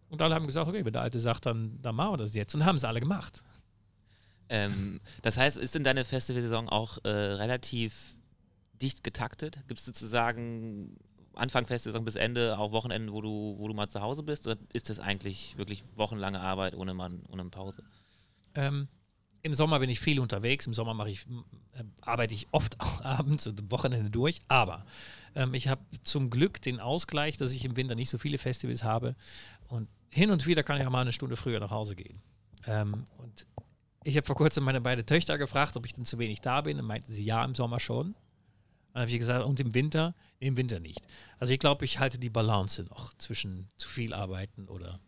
Und 0.09 0.22
alle 0.22 0.35
haben 0.35 0.47
gesagt, 0.47 0.68
okay, 0.68 0.85
wenn 0.85 0.93
der 0.93 1.03
Alte 1.03 1.18
sagt, 1.18 1.45
dann, 1.45 1.81
dann 1.83 1.95
machen 1.97 2.12
wir 2.12 2.18
das 2.18 2.35
jetzt. 2.35 2.55
Und 2.55 2.64
haben 2.64 2.77
es 2.77 2.85
alle 2.85 3.01
gemacht. 3.01 3.43
Ähm, 4.49 5.01
das 5.22 5.36
heißt, 5.36 5.57
ist 5.57 5.74
denn 5.74 5.84
deine 5.84 6.05
Festivalsaison 6.05 6.68
auch 6.68 6.99
äh, 7.05 7.09
relativ 7.09 8.16
dicht 8.80 9.05
getaktet? 9.05 9.61
Gibt 9.68 9.80
es 9.80 9.86
sozusagen 9.86 10.97
Anfang 11.34 11.66
Festivalsaison 11.66 12.05
bis 12.05 12.16
Ende 12.16 12.59
auch 12.59 12.72
Wochenenden, 12.72 13.12
wo 13.12 13.20
du, 13.20 13.57
wo 13.59 13.68
du 13.68 13.74
mal 13.74 13.88
zu 13.88 14.01
Hause 14.01 14.22
bist? 14.22 14.47
Oder 14.47 14.59
ist 14.72 14.90
das 14.90 14.99
eigentlich 14.99 15.57
wirklich 15.57 15.84
wochenlange 15.97 16.40
Arbeit 16.40 16.74
ohne, 16.74 16.95
Mann, 16.95 17.22
ohne 17.30 17.45
Pause? 17.47 17.82
Ähm, 18.55 18.88
Im 19.42 19.55
Sommer 19.55 19.78
bin 19.80 19.90
ich 19.90 20.01
viel 20.01 20.20
unterwegs. 20.20 20.66
Im 20.66 20.74
Sommer 20.74 21.07
ich, 21.07 21.26
äh, 21.72 21.84
arbeite 22.03 22.34
ich 22.34 22.49
oft 22.53 22.80
auch 22.80 23.03
abends 23.03 23.47
und 23.47 23.70
Wochenende 23.70 24.11
durch. 24.11 24.40
Aber 24.49 24.84
ähm, 25.34 25.55
ich 25.55 25.68
habe 25.68 25.82
zum 26.03 26.30
Glück 26.30 26.61
den 26.62 26.80
Ausgleich, 26.80 27.36
dass 27.36 27.53
ich 27.53 27.64
im 27.64 27.76
Winter 27.76 27.95
nicht 27.95 28.11
so 28.11 28.18
viele 28.18 28.38
Festivals 28.38 28.82
habe. 28.82 29.16
Und 29.68 29.88
hin 30.11 30.30
und 30.30 30.47
wieder 30.47 30.62
kann 30.62 30.80
ich 30.80 30.86
auch 30.86 30.90
mal 30.90 31.01
eine 31.01 31.12
Stunde 31.12 31.36
früher 31.36 31.61
nach 31.61 31.70
Hause 31.70 31.97
gehen. 31.97 32.22
Ähm, 32.66 33.05
und 33.18 33.47
ich 34.05 34.16
habe 34.16 34.26
vor 34.26 34.36
kurzem 34.36 34.64
meine 34.64 34.80
beiden 34.80 35.05
Töchter 35.05 35.38
gefragt, 35.38 35.76
ob 35.76 35.86
ich 35.86 35.94
denn 35.94 36.05
zu 36.05 36.18
wenig 36.18 36.40
da 36.40 36.61
bin. 36.61 36.76
Dann 36.76 36.86
meinten 36.86 37.12
sie 37.12 37.24
ja, 37.24 37.44
im 37.44 37.55
Sommer 37.55 37.80
schon. 37.80 38.14
Dann 38.92 39.02
habe 39.02 39.11
ich 39.11 39.18
gesagt, 39.18 39.44
und 39.44 39.59
im 39.59 39.74
Winter? 39.74 40.14
Im 40.38 40.57
Winter 40.57 40.78
nicht. 40.78 41.00
Also 41.38 41.52
ich 41.52 41.59
glaube, 41.59 41.84
ich 41.84 41.98
halte 41.98 42.18
die 42.18 42.30
Balance 42.30 42.84
noch 42.84 43.12
zwischen 43.14 43.68
zu 43.76 43.88
viel 43.88 44.12
arbeiten 44.12 44.68
oder, 44.68 45.00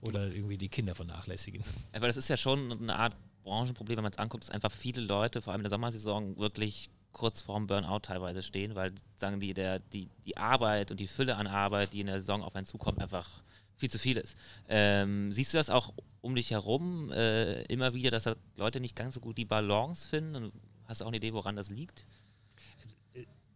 oder 0.00 0.28
irgendwie 0.28 0.58
die 0.58 0.68
Kinder 0.68 0.94
vernachlässigen. 0.94 1.64
Weil 1.92 2.02
das 2.02 2.16
ist 2.16 2.28
ja 2.28 2.36
schon 2.36 2.70
eine 2.70 2.96
Art 2.96 3.16
Branchenproblem, 3.42 3.96
wenn 3.96 4.04
man 4.04 4.12
es 4.12 4.18
anguckt, 4.18 4.44
dass 4.44 4.50
einfach 4.50 4.70
viele 4.70 5.00
Leute, 5.00 5.42
vor 5.42 5.52
allem 5.52 5.60
in 5.60 5.64
der 5.64 5.70
Sommersaison, 5.70 6.36
wirklich 6.36 6.90
kurz 7.12 7.42
vorm 7.42 7.66
Burnout 7.66 8.00
teilweise 8.00 8.42
stehen, 8.42 8.74
weil 8.74 8.92
sagen 9.16 9.40
die, 9.40 9.54
der, 9.54 9.78
die, 9.78 10.10
die 10.26 10.36
Arbeit 10.36 10.90
und 10.90 11.00
die 11.00 11.06
Fülle 11.06 11.36
an 11.36 11.46
Arbeit, 11.46 11.92
die 11.92 12.00
in 12.00 12.08
der 12.08 12.20
Saison 12.20 12.42
auf 12.42 12.54
einen 12.54 12.66
zukommt, 12.66 13.00
einfach 13.00 13.42
viel 13.76 13.90
zu 13.90 13.98
viel 13.98 14.16
ist. 14.16 14.36
Ähm, 14.68 15.32
siehst 15.32 15.52
du 15.52 15.58
das 15.58 15.70
auch 15.70 15.92
um 16.20 16.34
dich 16.34 16.50
herum 16.50 17.10
äh, 17.12 17.62
immer 17.64 17.94
wieder, 17.94 18.10
dass 18.10 18.24
da 18.24 18.36
Leute 18.56 18.80
nicht 18.80 18.96
ganz 18.96 19.14
so 19.14 19.20
gut 19.20 19.38
die 19.38 19.44
Balance 19.44 20.08
finden? 20.08 20.36
Und 20.36 20.52
hast 20.84 21.00
du 21.00 21.04
auch 21.04 21.08
eine 21.08 21.16
Idee, 21.18 21.32
woran 21.32 21.56
das 21.56 21.70
liegt? 21.70 22.06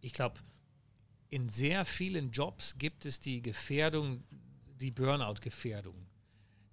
ich 0.01 0.13
glaube, 0.13 0.39
in 1.29 1.49
sehr 1.49 1.85
vielen 1.85 2.31
Jobs 2.31 2.77
gibt 2.77 3.05
es 3.05 3.19
die 3.19 3.41
Gefährdung, 3.41 4.23
die 4.79 4.91
Burnout-Gefährdung. 4.91 6.07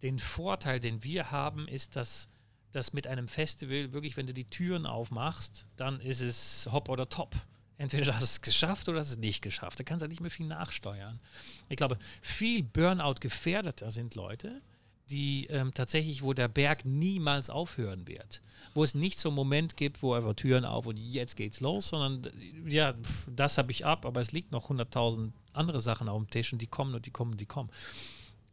Den 0.02 0.18
Vorteil, 0.18 0.80
den 0.80 1.02
wir 1.02 1.30
haben, 1.30 1.68
ist, 1.68 1.96
dass 1.96 2.28
das 2.72 2.92
mit 2.92 3.06
einem 3.06 3.28
Festival 3.28 3.92
wirklich, 3.92 4.16
wenn 4.16 4.26
du 4.26 4.34
die 4.34 4.48
Türen 4.48 4.86
aufmachst, 4.86 5.66
dann 5.76 6.00
ist 6.00 6.20
es 6.20 6.68
hopp 6.70 6.88
oder 6.88 7.08
top. 7.08 7.34
Entweder 7.78 8.14
hast 8.14 8.20
du 8.20 8.24
es 8.24 8.40
geschafft 8.40 8.88
oder 8.88 9.00
hast 9.00 9.10
es 9.10 9.18
nicht 9.18 9.42
geschafft. 9.42 9.78
Da 9.78 9.84
kannst 9.84 10.02
du 10.02 10.08
nicht 10.08 10.20
mehr 10.20 10.30
viel 10.30 10.46
nachsteuern. 10.46 11.20
Ich 11.68 11.76
glaube, 11.76 11.98
viel 12.22 12.62
Burnout 12.62 13.16
gefährdeter 13.20 13.90
sind 13.90 14.14
Leute, 14.14 14.62
die 15.10 15.46
ähm, 15.50 15.72
tatsächlich, 15.74 16.22
wo 16.22 16.32
der 16.32 16.48
Berg 16.48 16.84
niemals 16.84 17.50
aufhören 17.50 18.08
wird. 18.08 18.40
Wo 18.74 18.82
es 18.82 18.94
nicht 18.94 19.18
so 19.18 19.28
einen 19.28 19.36
Moment 19.36 19.76
gibt, 19.76 20.02
wo 20.02 20.14
einfach 20.14 20.34
Türen 20.34 20.64
auf 20.64 20.86
und 20.86 20.96
jetzt 20.96 21.36
geht's 21.36 21.60
los, 21.60 21.88
sondern 21.88 22.32
ja, 22.66 22.94
pf, 22.94 23.30
das 23.34 23.58
habe 23.58 23.70
ich 23.72 23.84
ab, 23.84 24.04
aber 24.04 24.20
es 24.20 24.32
liegt 24.32 24.52
noch 24.52 24.70
100.000 24.70 25.32
andere 25.52 25.80
Sachen 25.80 26.08
auf 26.08 26.22
dem 26.22 26.30
Tisch 26.30 26.52
und 26.52 26.60
die 26.60 26.66
kommen 26.66 26.94
und 26.94 27.06
die 27.06 27.10
kommen 27.10 27.32
und 27.32 27.40
die 27.40 27.46
kommen. 27.46 27.70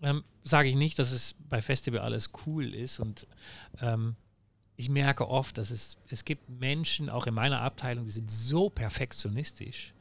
Ähm, 0.01 0.23
Sage 0.43 0.69
ich 0.69 0.75
nicht, 0.75 0.99
dass 0.99 1.11
es 1.11 1.35
bei 1.49 1.61
Festival 1.61 2.01
alles 2.01 2.31
cool 2.45 2.73
ist 2.73 2.99
und 2.99 3.25
ähm, 3.81 4.15
ich 4.75 4.89
merke 4.89 5.27
oft, 5.29 5.57
dass 5.57 5.69
es, 5.69 5.97
es 6.09 6.25
gibt 6.25 6.49
Menschen, 6.49 7.09
auch 7.09 7.27
in 7.27 7.33
meiner 7.33 7.61
Abteilung, 7.61 8.05
die 8.05 8.11
sind 8.11 8.29
so 8.29 8.69
perfektionistisch, 8.69 9.93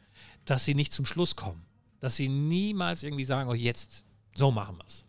dass 0.45 0.65
sie 0.65 0.75
nicht 0.75 0.93
zum 0.93 1.05
Schluss 1.05 1.37
kommen. 1.37 1.65
Dass 2.01 2.17
sie 2.17 2.29
niemals 2.29 3.03
irgendwie 3.03 3.25
sagen, 3.25 3.49
oh 3.49 3.55
jetzt, 3.55 4.05
so 4.35 4.51
machen 4.51 4.79
wir 4.79 4.87
es 4.87 5.07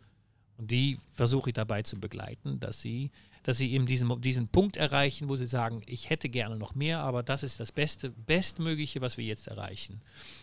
und 0.58 0.72
die 0.72 0.98
versuche 1.14 1.50
ich 1.50 1.54
dabei 1.54 1.82
zu 1.82 2.00
begleiten, 2.00 2.60
dass 2.60 2.82
sie, 2.82 3.12
dass 3.44 3.58
sie 3.58 3.74
eben 3.74 3.86
diesen, 3.86 4.22
diesen 4.22 4.48
Punkt 4.48 4.78
erreichen, 4.78 5.28
wo 5.28 5.36
sie 5.36 5.46
sagen, 5.46 5.82
ich 5.86 6.10
hätte 6.10 6.30
gerne 6.30 6.56
noch 6.56 6.76
mehr, 6.76 7.00
aber 7.00 7.24
das 7.24 7.44
ist 7.44 7.60
das 7.60 7.72
Beste, 7.72 8.12
Bestmögliche, 8.12 9.02
was 9.02 9.18
wir 9.18 9.26
jetzt 9.26 9.48
erreichen. 9.48 10.02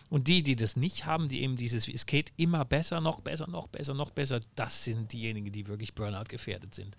Und 0.09 0.27
die, 0.27 0.43
die 0.43 0.55
das 0.55 0.75
nicht 0.75 1.05
haben, 1.05 1.29
die 1.29 1.41
eben 1.41 1.55
dieses, 1.55 1.87
es 1.87 2.05
geht 2.05 2.33
immer 2.37 2.65
besser, 2.65 3.01
noch 3.01 3.21
besser, 3.21 3.47
noch 3.47 3.67
besser, 3.67 3.93
noch 3.93 4.11
besser, 4.11 4.41
das 4.55 4.83
sind 4.83 5.11
diejenigen, 5.11 5.51
die 5.51 5.67
wirklich 5.67 5.95
Burnout 5.95 6.25
gefährdet 6.27 6.75
sind. 6.75 6.95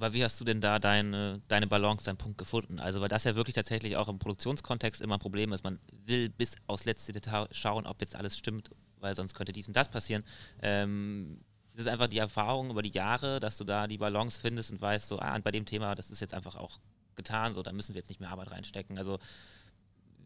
Aber 0.00 0.14
wie 0.14 0.24
hast 0.24 0.40
du 0.40 0.44
denn 0.44 0.62
da 0.62 0.78
deine, 0.78 1.42
deine 1.48 1.66
Balance, 1.66 2.06
deinen 2.06 2.16
Punkt 2.16 2.38
gefunden? 2.38 2.80
Also, 2.80 3.02
weil 3.02 3.10
das 3.10 3.24
ja 3.24 3.34
wirklich 3.34 3.54
tatsächlich 3.54 3.96
auch 3.96 4.08
im 4.08 4.18
Produktionskontext 4.18 5.02
immer 5.02 5.16
ein 5.16 5.20
Problem 5.20 5.52
ist. 5.52 5.62
Man 5.62 5.78
will 6.06 6.30
bis 6.30 6.56
aufs 6.66 6.86
letzte 6.86 7.12
Detail 7.12 7.48
schauen, 7.52 7.86
ob 7.86 8.00
jetzt 8.00 8.16
alles 8.16 8.38
stimmt, 8.38 8.70
weil 8.98 9.14
sonst 9.14 9.34
könnte 9.34 9.52
dies 9.52 9.68
und 9.68 9.76
das 9.76 9.90
passieren. 9.90 10.24
Ähm, 10.62 11.42
es 11.74 11.82
ist 11.82 11.86
einfach 11.88 12.06
die 12.06 12.16
Erfahrung 12.16 12.70
über 12.70 12.80
die 12.80 12.90
Jahre, 12.90 13.40
dass 13.40 13.58
du 13.58 13.64
da 13.64 13.86
die 13.86 13.98
Balance 13.98 14.40
findest 14.40 14.70
und 14.70 14.80
weißt, 14.80 15.06
so, 15.06 15.18
ah, 15.18 15.38
bei 15.38 15.50
dem 15.50 15.66
Thema, 15.66 15.94
das 15.94 16.10
ist 16.10 16.20
jetzt 16.20 16.32
einfach 16.32 16.56
auch 16.56 16.80
getan, 17.14 17.52
so, 17.52 17.62
da 17.62 17.70
müssen 17.70 17.94
wir 17.94 17.98
jetzt 17.98 18.08
nicht 18.08 18.20
mehr 18.20 18.30
Arbeit 18.30 18.52
reinstecken. 18.52 18.96
Also, 18.96 19.18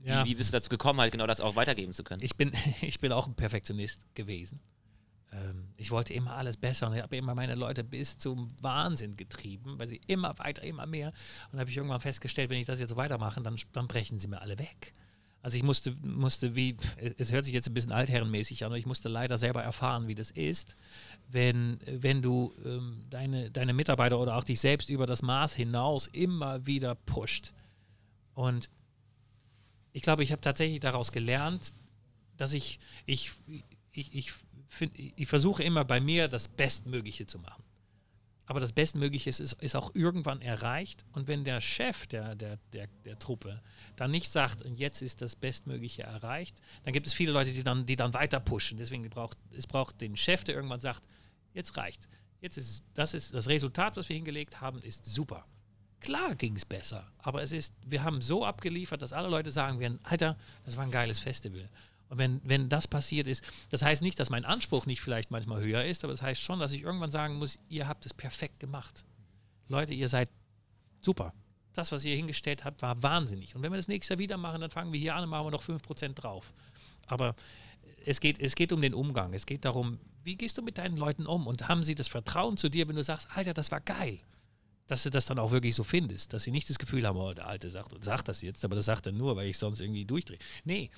ja. 0.04 0.24
wie, 0.24 0.30
wie, 0.30 0.34
bist 0.36 0.50
du 0.50 0.52
dazu 0.52 0.68
gekommen, 0.68 1.00
halt 1.00 1.10
genau 1.10 1.26
das 1.26 1.40
auch 1.40 1.56
weitergeben 1.56 1.92
zu 1.92 2.04
können? 2.04 2.22
Ich 2.22 2.36
bin, 2.36 2.52
ich 2.80 3.00
bin 3.00 3.10
auch 3.10 3.26
ein 3.26 3.34
Perfektionist 3.34 4.02
gewesen. 4.14 4.60
Ähm, 5.34 5.68
ich 5.76 5.90
wollte 5.90 6.14
immer 6.14 6.34
alles 6.34 6.56
besser 6.56 6.86
und 6.88 6.94
ich 6.94 7.02
habe 7.02 7.16
immer 7.16 7.34
meine 7.34 7.54
Leute 7.54 7.84
bis 7.84 8.18
zum 8.18 8.48
Wahnsinn 8.62 9.16
getrieben, 9.16 9.78
weil 9.78 9.86
sie 9.86 10.00
immer 10.06 10.38
weiter, 10.38 10.62
immer 10.62 10.86
mehr. 10.86 11.12
Und 11.52 11.58
habe 11.58 11.70
ich 11.70 11.76
irgendwann 11.76 12.00
festgestellt, 12.00 12.50
wenn 12.50 12.60
ich 12.60 12.66
das 12.66 12.80
jetzt 12.80 12.90
so 12.90 12.96
weitermache, 12.96 13.42
dann, 13.42 13.56
dann 13.72 13.88
brechen 13.88 14.18
sie 14.18 14.28
mir 14.28 14.40
alle 14.40 14.58
weg. 14.58 14.94
Also 15.42 15.58
ich 15.58 15.62
musste, 15.62 15.92
musste 16.02 16.56
wie, 16.56 16.74
es 17.18 17.30
hört 17.30 17.44
sich 17.44 17.52
jetzt 17.52 17.68
ein 17.68 17.74
bisschen 17.74 17.92
altherrenmäßig 17.92 18.64
an, 18.64 18.68
aber 18.68 18.78
ich 18.78 18.86
musste 18.86 19.10
leider 19.10 19.36
selber 19.36 19.62
erfahren, 19.62 20.08
wie 20.08 20.14
das 20.14 20.30
ist, 20.30 20.74
wenn, 21.28 21.78
wenn 21.84 22.22
du 22.22 22.54
ähm, 22.64 23.04
deine, 23.10 23.50
deine 23.50 23.74
Mitarbeiter 23.74 24.18
oder 24.18 24.36
auch 24.36 24.44
dich 24.44 24.58
selbst 24.58 24.88
über 24.88 25.04
das 25.04 25.20
Maß 25.20 25.54
hinaus 25.54 26.06
immer 26.06 26.66
wieder 26.66 26.94
pusht. 26.94 27.52
Und 28.32 28.70
ich 29.92 30.00
glaube, 30.00 30.22
ich 30.22 30.32
habe 30.32 30.40
tatsächlich 30.40 30.80
daraus 30.80 31.12
gelernt, 31.12 31.74
dass 32.38 32.54
ich, 32.54 32.78
ich, 33.04 33.32
ich, 33.92 34.14
ich, 34.14 34.32
find, 34.74 34.98
ich 34.98 35.26
versuche 35.26 35.62
immer 35.62 35.84
bei 35.84 36.00
mir 36.00 36.28
das 36.28 36.48
Bestmögliche 36.48 37.26
zu 37.26 37.38
machen. 37.38 37.62
aber 38.46 38.60
das 38.60 38.72
Bestmögliche 38.72 39.30
ist, 39.30 39.40
ist, 39.40 39.54
ist, 39.54 39.74
auch 39.74 39.94
irgendwann 39.94 40.42
erreicht. 40.42 41.04
Und 41.12 41.28
wenn 41.28 41.44
der 41.44 41.60
Chef 41.62 42.06
der, 42.06 42.34
der, 42.34 42.58
der, 42.72 42.88
der 43.04 43.18
Truppe 43.18 43.62
dann 43.96 44.10
nicht 44.10 44.30
sagt, 44.30 44.62
und 44.62 44.78
jetzt 44.78 45.00
ist 45.00 45.22
das 45.22 45.34
Bestmögliche 45.34 46.02
erreicht, 46.02 46.60
dann 46.84 46.92
gibt 46.92 47.06
es 47.06 47.14
viele 47.14 47.32
Leute, 47.32 47.52
die 47.52 47.64
dann, 47.64 47.86
die 47.86 47.96
dann 47.96 48.12
weiter 48.12 48.40
pushen. 48.40 48.76
Deswegen 48.76 49.08
braucht 49.08 49.38
es 49.56 49.66
braucht 49.66 50.00
den 50.00 50.16
Chef, 50.16 50.44
der 50.44 50.56
irgendwann 50.56 50.80
sagt, 50.80 51.06
jetzt 51.54 51.76
reicht. 51.78 52.06
Jetzt 52.40 52.58
ist 52.58 52.84
das 52.92 53.14
ist 53.14 53.32
das 53.32 53.48
Resultat, 53.48 53.96
was 53.96 54.08
wir 54.10 54.16
hingelegt 54.16 54.60
haben, 54.60 54.82
ist 54.82 55.06
super. 55.06 55.46
Klar 56.00 56.34
ging 56.34 56.54
es 56.54 56.66
besser, 56.66 57.10
aber 57.16 57.42
es 57.42 57.52
ist, 57.52 57.74
wir 57.86 58.02
haben 58.02 58.20
so 58.20 58.44
abgeliefert, 58.44 59.00
dass 59.00 59.14
alle 59.14 59.28
Leute 59.28 59.50
sagen 59.50 59.80
werden, 59.80 59.98
Alter, 60.02 60.36
das 60.66 60.76
war 60.76 60.84
ein 60.84 60.90
geiles 60.90 61.18
Festival. 61.18 61.70
Wenn, 62.16 62.40
wenn 62.44 62.68
das 62.68 62.88
passiert 62.88 63.26
ist, 63.26 63.44
das 63.70 63.82
heißt 63.82 64.02
nicht, 64.02 64.18
dass 64.18 64.30
mein 64.30 64.44
Anspruch 64.44 64.86
nicht 64.86 65.00
vielleicht 65.00 65.30
manchmal 65.30 65.62
höher 65.62 65.84
ist, 65.84 66.04
aber 66.04 66.12
das 66.12 66.22
heißt 66.22 66.40
schon, 66.40 66.58
dass 66.58 66.72
ich 66.72 66.82
irgendwann 66.82 67.10
sagen 67.10 67.36
muss, 67.36 67.58
ihr 67.68 67.88
habt 67.88 68.06
es 68.06 68.14
perfekt 68.14 68.60
gemacht. 68.60 69.04
Leute, 69.68 69.94
ihr 69.94 70.08
seid 70.08 70.28
super. 71.00 71.32
Das, 71.72 71.90
was 71.90 72.04
ihr 72.04 72.14
hingestellt 72.14 72.64
habt, 72.64 72.82
war 72.82 73.02
wahnsinnig. 73.02 73.54
Und 73.54 73.62
wenn 73.62 73.72
wir 73.72 73.76
das 73.76 73.88
nächste 73.88 74.14
Jahr 74.14 74.18
wieder 74.20 74.36
machen, 74.36 74.60
dann 74.60 74.70
fangen 74.70 74.92
wir 74.92 75.00
hier 75.00 75.14
an 75.16 75.24
und 75.24 75.30
machen 75.30 75.46
wir 75.46 75.50
noch 75.50 75.64
5% 75.64 76.14
drauf. 76.14 76.52
Aber 77.06 77.34
es 78.06 78.20
geht, 78.20 78.40
es 78.40 78.54
geht 78.54 78.72
um 78.72 78.80
den 78.80 78.94
Umgang. 78.94 79.34
Es 79.34 79.46
geht 79.46 79.64
darum, 79.64 79.98
wie 80.22 80.36
gehst 80.36 80.56
du 80.58 80.62
mit 80.62 80.78
deinen 80.78 80.96
Leuten 80.96 81.26
um? 81.26 81.46
Und 81.46 81.68
haben 81.68 81.82
sie 81.82 81.94
das 81.94 82.08
Vertrauen 82.08 82.56
zu 82.56 82.68
dir, 82.68 82.88
wenn 82.88 82.96
du 82.96 83.02
sagst, 83.02 83.28
Alter, 83.34 83.54
das 83.54 83.70
war 83.70 83.80
geil? 83.80 84.18
Dass 84.86 85.02
du 85.02 85.10
das 85.10 85.26
dann 85.26 85.38
auch 85.38 85.50
wirklich 85.50 85.74
so 85.74 85.82
findest. 85.82 86.32
Dass 86.32 86.44
sie 86.44 86.50
nicht 86.50 86.68
das 86.70 86.78
Gefühl 86.78 87.06
haben, 87.06 87.18
oh, 87.18 87.32
der 87.34 87.46
Alte 87.46 87.70
sagt 87.70 88.04
sagt 88.04 88.28
das 88.28 88.42
jetzt, 88.42 88.64
aber 88.64 88.76
das 88.76 88.84
sagt 88.84 89.06
er 89.06 89.12
nur, 89.12 89.36
weil 89.36 89.48
ich 89.48 89.58
sonst 89.58 89.80
irgendwie 89.80 90.04
durchdrehe. 90.04 90.38
Nee, 90.64 90.90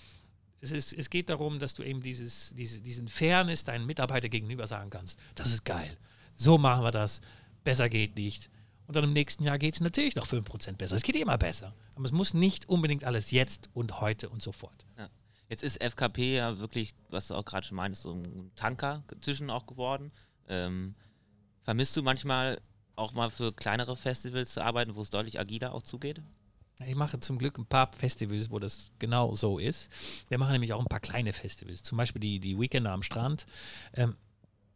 es, 0.66 0.72
ist, 0.72 0.92
es 0.92 1.10
geht 1.10 1.28
darum, 1.28 1.58
dass 1.58 1.74
du 1.74 1.82
eben 1.82 2.02
dieses, 2.02 2.52
diese, 2.54 2.80
diesen 2.80 3.08
Fairness 3.08 3.64
deinen 3.64 3.86
Mitarbeiter 3.86 4.28
gegenüber 4.28 4.66
sagen 4.66 4.90
kannst. 4.90 5.18
Das 5.34 5.52
ist 5.52 5.64
geil. 5.64 5.96
So 6.34 6.58
machen 6.58 6.84
wir 6.84 6.90
das. 6.90 7.20
Besser 7.64 7.88
geht 7.88 8.16
nicht. 8.16 8.50
Und 8.86 8.94
dann 8.94 9.04
im 9.04 9.12
nächsten 9.12 9.42
Jahr 9.42 9.58
geht 9.58 9.74
es 9.74 9.80
natürlich 9.80 10.14
noch 10.14 10.26
5% 10.26 10.76
besser. 10.76 10.96
Es 10.96 11.02
geht 11.02 11.16
immer 11.16 11.38
besser. 11.38 11.74
Aber 11.94 12.04
es 12.04 12.12
muss 12.12 12.34
nicht 12.34 12.68
unbedingt 12.68 13.04
alles 13.04 13.30
jetzt 13.30 13.70
und 13.74 14.00
heute 14.00 14.28
und 14.28 14.42
sofort. 14.42 14.86
Ja. 14.96 15.08
Jetzt 15.48 15.62
ist 15.62 15.80
FKP 15.82 16.36
ja 16.36 16.58
wirklich, 16.58 16.94
was 17.08 17.28
du 17.28 17.34
auch 17.34 17.44
gerade 17.44 17.66
schon 17.66 17.76
meintest, 17.76 18.02
so 18.02 18.12
ein 18.12 18.50
Tanker 18.54 19.04
zwischen 19.20 19.50
auch 19.50 19.66
geworden. 19.66 20.12
Ähm, 20.48 20.94
vermisst 21.62 21.96
du 21.96 22.02
manchmal 22.02 22.60
auch 22.96 23.12
mal 23.12 23.30
für 23.30 23.52
kleinere 23.52 23.96
Festivals 23.96 24.52
zu 24.52 24.62
arbeiten, 24.62 24.94
wo 24.94 25.02
es 25.02 25.10
deutlich 25.10 25.38
agiler 25.38 25.74
auch 25.74 25.82
zugeht? 25.82 26.22
Ich 26.84 26.94
mache 26.94 27.18
zum 27.20 27.38
Glück 27.38 27.58
ein 27.58 27.66
paar 27.66 27.90
Festivals, 27.96 28.50
wo 28.50 28.58
das 28.58 28.90
genau 28.98 29.34
so 29.34 29.58
ist. 29.58 29.90
Wir 30.28 30.38
machen 30.38 30.52
nämlich 30.52 30.74
auch 30.74 30.80
ein 30.80 30.86
paar 30.86 31.00
kleine 31.00 31.32
Festivals, 31.32 31.82
zum 31.82 31.96
Beispiel 31.96 32.20
die, 32.20 32.38
die 32.38 32.58
Weekender 32.58 32.92
am 32.92 33.02
Strand. 33.02 33.46
Ähm, 33.94 34.16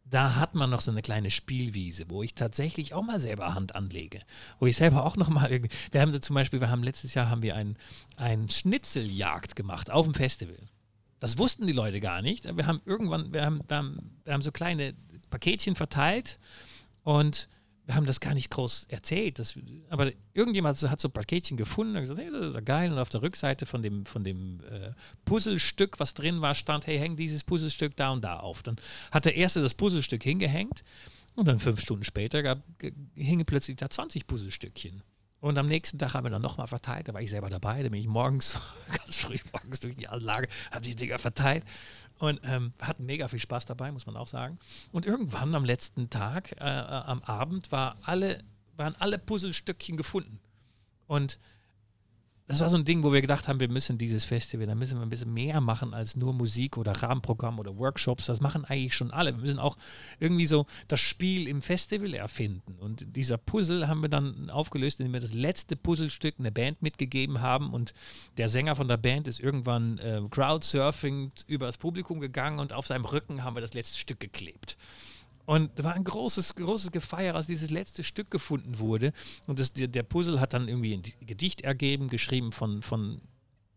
da 0.05 0.35
hat 0.35 0.55
man 0.55 0.69
noch 0.69 0.81
so 0.81 0.91
eine 0.91 1.01
kleine 1.01 1.31
Spielwiese, 1.31 2.09
wo 2.09 2.21
ich 2.21 2.33
tatsächlich 2.33 2.93
auch 2.93 3.03
mal 3.03 3.19
selber 3.19 3.53
Hand 3.53 3.75
anlege. 3.75 4.19
Wo 4.59 4.65
ich 4.65 4.75
selber 4.75 5.05
auch 5.05 5.15
noch 5.15 5.29
mal 5.29 5.49
irgendwie. 5.49 5.73
Wir 5.91 6.01
haben 6.01 6.21
zum 6.21 6.33
Beispiel, 6.33 6.59
wir 6.59 6.69
haben 6.69 6.83
letztes 6.83 7.13
Jahr 7.13 7.29
haben 7.29 7.43
wir 7.43 7.55
ein, 7.55 7.77
ein 8.17 8.49
Schnitzeljagd 8.49 9.55
gemacht 9.55 9.89
auf 9.89 10.05
dem 10.05 10.13
Festival. 10.13 10.57
Das 11.19 11.37
wussten 11.37 11.67
die 11.67 11.73
Leute 11.73 12.01
gar 12.01 12.21
nicht. 12.21 12.57
Wir 12.57 12.67
haben 12.67 12.81
irgendwann, 12.85 13.31
wir 13.31 13.45
haben, 13.45 13.61
wir 13.67 13.77
haben, 13.77 14.19
wir 14.23 14.33
haben 14.33 14.41
so 14.41 14.51
kleine 14.51 14.95
Paketchen 15.29 15.75
verteilt 15.75 16.39
und 17.03 17.47
wir 17.91 17.95
haben 17.97 18.05
das 18.05 18.21
gar 18.21 18.33
nicht 18.33 18.49
groß 18.49 18.85
erzählt. 18.87 19.37
Das, 19.37 19.55
aber 19.89 20.13
irgendjemand 20.33 20.81
hat 20.81 21.01
so 21.01 21.09
ein 21.09 21.11
Paketchen 21.11 21.57
gefunden 21.57 21.93
und 21.97 22.01
gesagt, 22.01 22.19
hey, 22.21 22.31
das 22.31 22.47
ist 22.47 22.55
ja 22.55 22.61
geil. 22.61 22.89
Und 22.89 22.97
auf 22.97 23.09
der 23.09 23.21
Rückseite 23.21 23.65
von 23.65 23.83
dem, 23.83 24.05
von 24.05 24.23
dem 24.23 24.61
äh, 24.61 24.91
Puzzlestück, 25.25 25.99
was 25.99 26.13
drin 26.13 26.39
war, 26.39 26.55
stand, 26.55 26.87
hey, 26.87 26.97
häng 26.97 27.17
dieses 27.17 27.43
Puzzlestück 27.43 27.97
da 27.97 28.11
und 28.11 28.23
da 28.23 28.39
auf. 28.39 28.63
Dann 28.63 28.77
hat 29.11 29.25
der 29.25 29.35
Erste 29.35 29.59
das 29.61 29.73
Puzzlestück 29.73 30.23
hingehängt 30.23 30.85
und 31.35 31.49
dann 31.49 31.59
fünf 31.59 31.81
Stunden 31.81 32.05
später 32.05 32.41
gab, 32.43 32.63
hingen 33.13 33.45
plötzlich 33.45 33.75
da 33.75 33.89
20 33.89 34.25
Puzzlestückchen. 34.25 35.03
Und 35.41 35.57
am 35.57 35.67
nächsten 35.67 35.97
Tag 35.97 36.13
haben 36.13 36.23
wir 36.23 36.29
dann 36.29 36.41
nochmal 36.41 36.67
verteilt. 36.67 37.07
Da 37.07 37.15
war 37.15 37.21
ich 37.21 37.31
selber 37.31 37.49
dabei. 37.49 37.81
Da 37.81 37.89
bin 37.89 37.99
ich 37.99 38.07
morgens, 38.07 38.59
ganz 38.87 39.17
früh 39.17 39.37
morgens 39.51 39.79
durch 39.79 39.97
die 39.97 40.07
Anlage, 40.07 40.47
habe 40.71 40.85
die 40.85 40.95
Dinger 40.95 41.17
verteilt. 41.17 41.65
Und 42.19 42.39
ähm, 42.43 42.71
hatten 42.79 43.05
mega 43.05 43.27
viel 43.27 43.39
Spaß 43.39 43.65
dabei, 43.65 43.91
muss 43.91 44.05
man 44.05 44.15
auch 44.15 44.27
sagen. 44.27 44.59
Und 44.91 45.07
irgendwann 45.07 45.55
am 45.55 45.65
letzten 45.65 46.11
Tag, 46.11 46.51
äh, 46.51 46.63
äh, 46.63 46.67
am 46.67 47.23
Abend, 47.23 47.71
war 47.71 47.97
alle, 48.03 48.43
waren 48.77 48.95
alle 48.99 49.17
Puzzlestückchen 49.17 49.97
gefunden. 49.97 50.39
Und 51.07 51.39
das 52.51 52.59
war 52.59 52.69
so 52.69 52.77
ein 52.77 52.85
Ding, 52.85 53.01
wo 53.03 53.13
wir 53.13 53.21
gedacht 53.21 53.47
haben, 53.47 53.59
wir 53.59 53.69
müssen 53.69 53.97
dieses 53.97 54.25
Festival, 54.25 54.67
da 54.67 54.75
müssen 54.75 54.97
wir 54.97 55.03
ein 55.03 55.09
bisschen 55.09 55.33
mehr 55.33 55.61
machen 55.61 55.93
als 55.93 56.15
nur 56.15 56.33
Musik 56.33 56.77
oder 56.77 56.91
Rahmenprogramm 56.91 57.59
oder 57.59 57.77
Workshops. 57.77 58.25
Das 58.25 58.41
machen 58.41 58.65
eigentlich 58.65 58.95
schon 58.95 59.11
alle. 59.11 59.31
Wir 59.33 59.41
müssen 59.41 59.59
auch 59.59 59.77
irgendwie 60.19 60.45
so 60.45 60.65
das 60.87 60.99
Spiel 60.99 61.47
im 61.47 61.61
Festival 61.61 62.13
erfinden. 62.13 62.75
Und 62.79 63.15
dieser 63.15 63.37
Puzzle 63.37 63.87
haben 63.87 64.01
wir 64.01 64.09
dann 64.09 64.49
aufgelöst, 64.49 64.99
indem 64.99 65.13
wir 65.13 65.21
das 65.21 65.33
letzte 65.33 65.75
Puzzlestück 65.75 66.35
eine 66.39 66.51
Band 66.51 66.81
mitgegeben 66.81 67.41
haben. 67.41 67.73
Und 67.73 67.93
der 68.37 68.49
Sänger 68.49 68.75
von 68.75 68.87
der 68.87 68.97
Band 68.97 69.27
ist 69.27 69.39
irgendwann 69.39 69.97
äh, 69.99 70.21
Crowdsurfing 70.29 71.31
übers 71.47 71.77
Publikum 71.77 72.19
gegangen 72.19 72.59
und 72.59 72.73
auf 72.73 72.85
seinem 72.85 73.05
Rücken 73.05 73.43
haben 73.43 73.55
wir 73.55 73.61
das 73.61 73.73
letzte 73.73 73.97
Stück 73.97 74.19
geklebt. 74.19 74.77
Und 75.51 75.77
da 75.77 75.83
war 75.83 75.95
ein 75.95 76.05
großes, 76.05 76.55
großes 76.55 76.93
Gefeier, 76.93 77.35
als 77.35 77.47
dieses 77.47 77.71
letzte 77.71 78.05
Stück 78.05 78.31
gefunden 78.31 78.79
wurde. 78.79 79.11
Und 79.47 79.59
das, 79.59 79.73
der 79.73 80.03
Puzzle 80.03 80.39
hat 80.39 80.53
dann 80.53 80.69
irgendwie 80.69 80.93
ein 80.93 81.03
Gedicht 81.27 81.59
ergeben, 81.59 82.07
geschrieben 82.07 82.53
von, 82.53 82.81
von, 82.81 83.19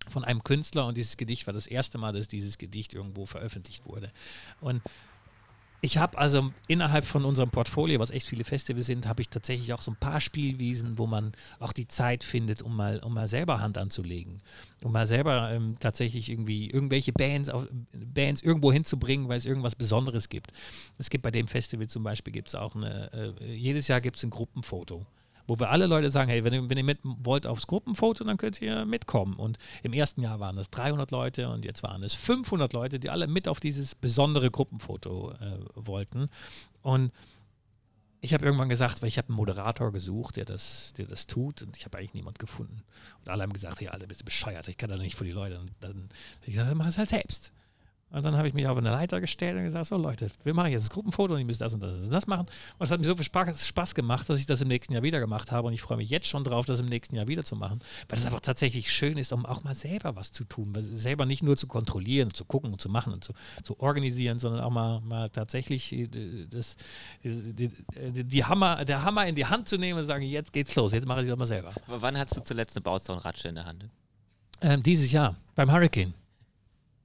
von 0.08 0.22
einem 0.22 0.44
Künstler. 0.44 0.86
Und 0.86 0.96
dieses 0.96 1.16
Gedicht 1.16 1.48
war 1.48 1.52
das 1.52 1.66
erste 1.66 1.98
Mal, 1.98 2.12
dass 2.12 2.28
dieses 2.28 2.58
Gedicht 2.58 2.94
irgendwo 2.94 3.26
veröffentlicht 3.26 3.86
wurde. 3.86 4.12
Und 4.60 4.82
ich 5.84 5.98
habe 5.98 6.16
also 6.16 6.50
innerhalb 6.66 7.04
von 7.04 7.26
unserem 7.26 7.50
Portfolio, 7.50 8.00
was 8.00 8.10
echt 8.10 8.26
viele 8.26 8.44
Festivals 8.44 8.86
sind, 8.86 9.06
habe 9.06 9.20
ich 9.20 9.28
tatsächlich 9.28 9.74
auch 9.74 9.82
so 9.82 9.90
ein 9.90 9.96
paar 9.96 10.18
Spielwiesen, 10.18 10.96
wo 10.96 11.06
man 11.06 11.32
auch 11.58 11.74
die 11.74 11.86
Zeit 11.86 12.24
findet, 12.24 12.62
um 12.62 12.74
mal, 12.74 13.00
um 13.00 13.12
mal 13.12 13.28
selber 13.28 13.60
Hand 13.60 13.76
anzulegen. 13.76 14.38
Um 14.82 14.92
mal 14.92 15.06
selber 15.06 15.50
ähm, 15.52 15.76
tatsächlich 15.80 16.30
irgendwie 16.30 16.70
irgendwelche 16.70 17.12
Bands, 17.12 17.50
auf, 17.50 17.68
Bands 17.92 18.42
irgendwo 18.42 18.72
hinzubringen, 18.72 19.28
weil 19.28 19.36
es 19.36 19.44
irgendwas 19.44 19.74
Besonderes 19.74 20.30
gibt. 20.30 20.52
Es 20.96 21.10
gibt 21.10 21.22
bei 21.22 21.30
dem 21.30 21.46
Festival 21.46 21.86
zum 21.86 22.02
Beispiel 22.02 22.32
gibt 22.32 22.48
es 22.48 22.54
auch 22.54 22.74
eine, 22.74 23.34
äh, 23.42 23.54
jedes 23.54 23.86
Jahr 23.86 24.00
gibt 24.00 24.16
es 24.16 24.22
ein 24.22 24.30
Gruppenfoto 24.30 25.04
wo 25.46 25.58
wir 25.58 25.70
alle 25.70 25.86
Leute 25.86 26.10
sagen, 26.10 26.30
hey, 26.30 26.44
wenn 26.44 26.52
ihr, 26.52 26.68
wenn 26.68 26.78
ihr 26.78 26.84
mit 26.84 26.98
wollt 27.02 27.46
aufs 27.46 27.66
Gruppenfoto, 27.66 28.24
dann 28.24 28.36
könnt 28.36 28.60
ihr 28.60 28.84
mitkommen. 28.84 29.34
Und 29.34 29.58
im 29.82 29.92
ersten 29.92 30.22
Jahr 30.22 30.40
waren 30.40 30.58
es 30.58 30.70
300 30.70 31.10
Leute 31.10 31.48
und 31.48 31.64
jetzt 31.64 31.82
waren 31.82 32.02
es 32.02 32.14
500 32.14 32.72
Leute, 32.72 32.98
die 32.98 33.10
alle 33.10 33.26
mit 33.26 33.48
auf 33.48 33.60
dieses 33.60 33.94
besondere 33.94 34.50
Gruppenfoto 34.50 35.32
äh, 35.32 35.58
wollten. 35.74 36.28
Und 36.82 37.12
ich 38.24 38.32
habe 38.32 38.46
irgendwann 38.46 38.70
gesagt, 38.70 39.02
weil 39.02 39.08
ich 39.08 39.18
habe 39.18 39.28
einen 39.28 39.36
Moderator 39.36 39.92
gesucht, 39.92 40.36
der 40.36 40.46
das, 40.46 40.94
der 40.96 41.06
das 41.06 41.26
tut 41.26 41.60
und 41.60 41.76
ich 41.76 41.84
habe 41.84 41.98
eigentlich 41.98 42.14
niemand 42.14 42.38
gefunden. 42.38 42.82
Und 43.20 43.28
alle 43.28 43.42
haben 43.42 43.52
gesagt, 43.52 43.82
ja, 43.82 43.90
alle 43.90 44.06
bist 44.06 44.22
du 44.22 44.24
bescheuert, 44.24 44.66
ich 44.68 44.78
kann 44.78 44.88
da 44.88 44.96
nicht 44.96 45.16
vor 45.16 45.26
die 45.26 45.32
Leute. 45.32 45.60
Und 45.60 45.72
dann 45.80 46.08
habe 46.36 46.46
ich 46.46 46.54
gesagt, 46.54 46.74
mach 46.74 46.86
es 46.86 46.96
halt 46.96 47.10
selbst. 47.10 47.52
Und 48.14 48.24
dann 48.24 48.36
habe 48.36 48.46
ich 48.46 48.54
mich 48.54 48.68
auf 48.68 48.78
eine 48.78 48.90
Leiter 48.90 49.20
gestellt 49.20 49.56
und 49.56 49.64
gesagt, 49.64 49.86
so 49.86 49.96
Leute, 49.96 50.28
wir 50.44 50.54
machen 50.54 50.70
jetzt 50.70 50.84
das 50.84 50.90
Gruppenfoto 50.90 51.34
und 51.34 51.40
ihr 51.40 51.46
müsst 51.46 51.60
das 51.60 51.74
und 51.74 51.80
das 51.80 51.94
und 51.94 52.10
das 52.12 52.28
machen. 52.28 52.46
Und 52.78 52.84
es 52.84 52.92
hat 52.92 53.00
mir 53.00 53.06
so 53.06 53.16
viel 53.16 53.24
Spaß 53.24 53.94
gemacht, 53.96 54.30
dass 54.30 54.38
ich 54.38 54.46
das 54.46 54.60
im 54.60 54.68
nächsten 54.68 54.92
Jahr 54.92 55.02
wieder 55.02 55.18
gemacht 55.18 55.50
habe. 55.50 55.66
Und 55.66 55.74
ich 55.74 55.82
freue 55.82 55.96
mich 55.96 56.10
jetzt 56.10 56.28
schon 56.28 56.44
drauf, 56.44 56.64
das 56.64 56.78
im 56.78 56.86
nächsten 56.86 57.16
Jahr 57.16 57.26
wieder 57.26 57.42
zu 57.42 57.56
machen, 57.56 57.80
weil 58.08 58.20
es 58.20 58.24
einfach 58.24 58.38
tatsächlich 58.38 58.92
schön 58.92 59.18
ist, 59.18 59.32
um 59.32 59.44
auch 59.44 59.64
mal 59.64 59.74
selber 59.74 60.14
was 60.14 60.30
zu 60.30 60.44
tun. 60.44 60.72
Selber 60.78 61.26
nicht 61.26 61.42
nur 61.42 61.56
zu 61.56 61.66
kontrollieren, 61.66 62.32
zu 62.32 62.44
gucken 62.44 62.72
und 62.72 62.80
zu 62.80 62.88
machen 62.88 63.12
und 63.12 63.24
zu, 63.24 63.32
zu 63.64 63.80
organisieren, 63.80 64.38
sondern 64.38 64.62
auch 64.62 64.70
mal, 64.70 65.00
mal 65.00 65.28
tatsächlich 65.28 65.92
äh, 65.92 66.06
das, 66.48 66.76
die, 67.24 67.70
die, 68.12 68.24
die, 68.24 68.44
Hammer, 68.44 68.84
der 68.84 69.02
Hammer 69.02 69.26
in 69.26 69.34
die 69.34 69.46
Hand 69.46 69.68
zu 69.68 69.76
nehmen 69.76 69.98
und 69.98 70.04
zu 70.04 70.08
sagen, 70.08 70.22
jetzt 70.22 70.52
geht's 70.52 70.76
los, 70.76 70.92
jetzt 70.92 71.08
mache 71.08 71.22
ich 71.22 71.28
das 71.28 71.36
mal 71.36 71.46
selber. 71.46 71.72
Aber 71.88 72.00
wann 72.00 72.16
hast 72.16 72.36
du 72.36 72.44
zuletzt 72.44 72.76
eine 72.76 72.82
Bauzaunratsche 72.82 73.48
in 73.48 73.56
der 73.56 73.64
Hand? 73.64 73.88
Ähm, 74.60 74.84
dieses 74.84 75.10
Jahr, 75.10 75.34
beim 75.56 75.72
Hurricane. 75.72 76.14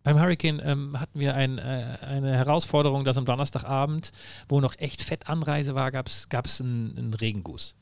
Beim 0.03 0.19
Hurricane 0.19 0.61
ähm, 0.63 0.99
hatten 0.99 1.19
wir 1.19 1.35
ein, 1.35 1.57
äh, 1.57 1.97
eine 2.01 2.31
Herausforderung, 2.31 3.03
dass 3.03 3.17
am 3.17 3.25
Donnerstagabend, 3.25 4.11
wo 4.47 4.61
noch 4.61 4.75
echt 4.77 5.03
fett 5.03 5.27
Anreise 5.27 5.75
war, 5.75 5.91
gab 5.91 6.07
es 6.07 6.61
einen, 6.61 6.97
einen 6.97 7.13
Regenguss. 7.13 7.75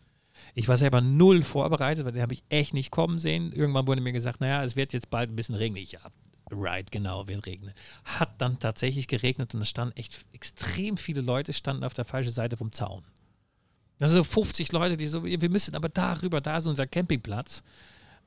Ich 0.53 0.67
war 0.67 0.77
selber 0.77 1.01
null 1.01 1.43
vorbereitet, 1.43 2.05
weil 2.05 2.13
den 2.13 2.21
habe 2.21 2.33
ich 2.33 2.43
echt 2.49 2.73
nicht 2.73 2.91
kommen 2.91 3.19
sehen. 3.19 3.51
Irgendwann 3.51 3.87
wurde 3.87 4.01
mir 4.01 4.11
gesagt, 4.11 4.41
naja, 4.41 4.63
es 4.63 4.75
wird 4.75 4.93
jetzt 4.93 5.09
bald 5.09 5.29
ein 5.29 5.35
bisschen 5.35 5.55
regnen. 5.55 5.83
Ja, 5.87 5.99
right, 6.51 6.91
genau, 6.91 7.27
wird 7.27 7.45
regnen. 7.45 7.73
Hat 8.05 8.41
dann 8.41 8.59
tatsächlich 8.59 9.07
geregnet 9.07 9.53
und 9.53 9.61
es 9.61 9.69
standen 9.69 9.95
echt 9.95 10.25
extrem 10.33 10.97
viele 10.97 11.21
Leute 11.21 11.53
standen 11.53 11.83
auf 11.83 11.93
der 11.93 12.05
falschen 12.05 12.31
Seite 12.31 12.57
vom 12.57 12.71
Zaun. 12.71 13.03
Also 13.99 14.23
50 14.23 14.71
Leute, 14.71 14.95
die 14.95 15.07
so, 15.07 15.23
wir 15.23 15.49
müssen 15.49 15.75
aber 15.75 15.89
darüber, 15.89 16.39
da 16.39 16.57
ist 16.57 16.67
unser 16.67 16.85
Campingplatz. 16.85 17.63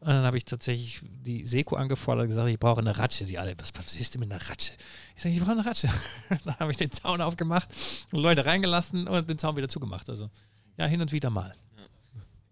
Und 0.00 0.08
dann 0.08 0.24
habe 0.24 0.38
ich 0.38 0.46
tatsächlich 0.46 1.02
die 1.04 1.44
Seko 1.44 1.76
angefordert 1.76 2.22
und 2.22 2.28
gesagt, 2.30 2.48
ich 2.48 2.58
brauche 2.58 2.80
eine 2.80 2.96
Ratsche. 2.96 3.26
Die 3.26 3.38
alle, 3.38 3.54
was, 3.58 3.70
was 3.76 3.94
ist 3.94 4.14
denn 4.14 4.20
mit 4.20 4.32
einer 4.32 4.40
Ratsche? 4.48 4.72
Ich 5.14 5.22
sage, 5.22 5.34
ich 5.34 5.40
brauche 5.40 5.52
eine 5.52 5.66
Ratsche. 5.66 5.90
dann 6.44 6.58
habe 6.58 6.70
ich 6.70 6.78
den 6.78 6.90
Zaun 6.90 7.20
aufgemacht 7.20 7.68
und 8.10 8.20
Leute 8.20 8.46
reingelassen 8.46 9.06
und 9.06 9.28
den 9.28 9.38
Zaun 9.38 9.56
wieder 9.56 9.68
zugemacht. 9.68 10.08
Also 10.08 10.30
ja, 10.78 10.86
hin 10.86 11.02
und 11.02 11.12
wieder 11.12 11.28
mal. 11.28 11.54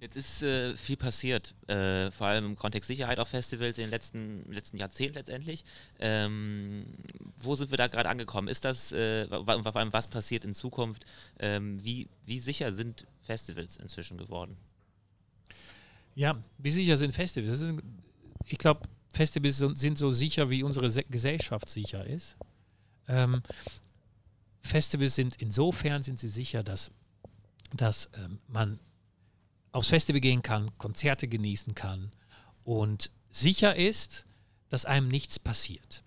Jetzt 0.00 0.16
ist 0.16 0.42
äh, 0.44 0.76
viel 0.76 0.96
passiert, 0.96 1.54
äh, 1.66 2.12
vor 2.12 2.28
allem 2.28 2.46
im 2.46 2.56
Kontext 2.56 2.86
Sicherheit 2.86 3.18
auf 3.18 3.28
Festivals 3.28 3.78
in 3.78 3.84
den 3.84 3.90
letzten, 3.90 4.44
letzten 4.52 4.76
Jahrzehnten 4.76 5.14
letztendlich. 5.14 5.64
Ähm, 5.98 6.86
wo 7.38 7.56
sind 7.56 7.72
wir 7.72 7.78
da 7.78 7.88
gerade 7.88 8.08
angekommen? 8.08 8.46
Ist 8.46 8.64
das, 8.64 8.92
äh, 8.92 9.26
vor 9.26 9.76
allem 9.76 9.92
was 9.92 10.06
passiert 10.06 10.44
in 10.44 10.54
Zukunft? 10.54 11.04
Ähm, 11.40 11.82
wie, 11.82 12.08
wie 12.26 12.38
sicher 12.38 12.70
sind 12.70 13.06
Festivals 13.22 13.76
inzwischen 13.76 14.18
geworden? 14.18 14.56
Ja, 16.18 16.36
wie 16.58 16.72
sicher 16.72 16.96
sind 16.96 17.12
Festivals? 17.12 17.60
Ist, 17.60 17.74
ich 18.44 18.58
glaube, 18.58 18.88
Festivals 19.14 19.58
sind 19.58 19.96
so 19.96 20.10
sicher, 20.10 20.50
wie 20.50 20.64
unsere 20.64 20.90
Gesellschaft 21.04 21.68
sicher 21.68 22.04
ist. 22.04 22.36
Ähm, 23.06 23.40
Festivals 24.60 25.14
sind 25.14 25.36
insofern 25.36 26.02
sind 26.02 26.18
sie 26.18 26.26
sicher, 26.26 26.64
dass, 26.64 26.90
dass 27.72 28.10
ähm, 28.16 28.40
man 28.48 28.80
aufs 29.70 29.90
Festival 29.90 30.20
gehen 30.20 30.42
kann, 30.42 30.76
Konzerte 30.76 31.28
genießen 31.28 31.76
kann 31.76 32.10
und 32.64 33.12
sicher 33.30 33.76
ist, 33.76 34.26
dass 34.70 34.86
einem 34.86 35.06
nichts 35.06 35.38
passiert. 35.38 36.02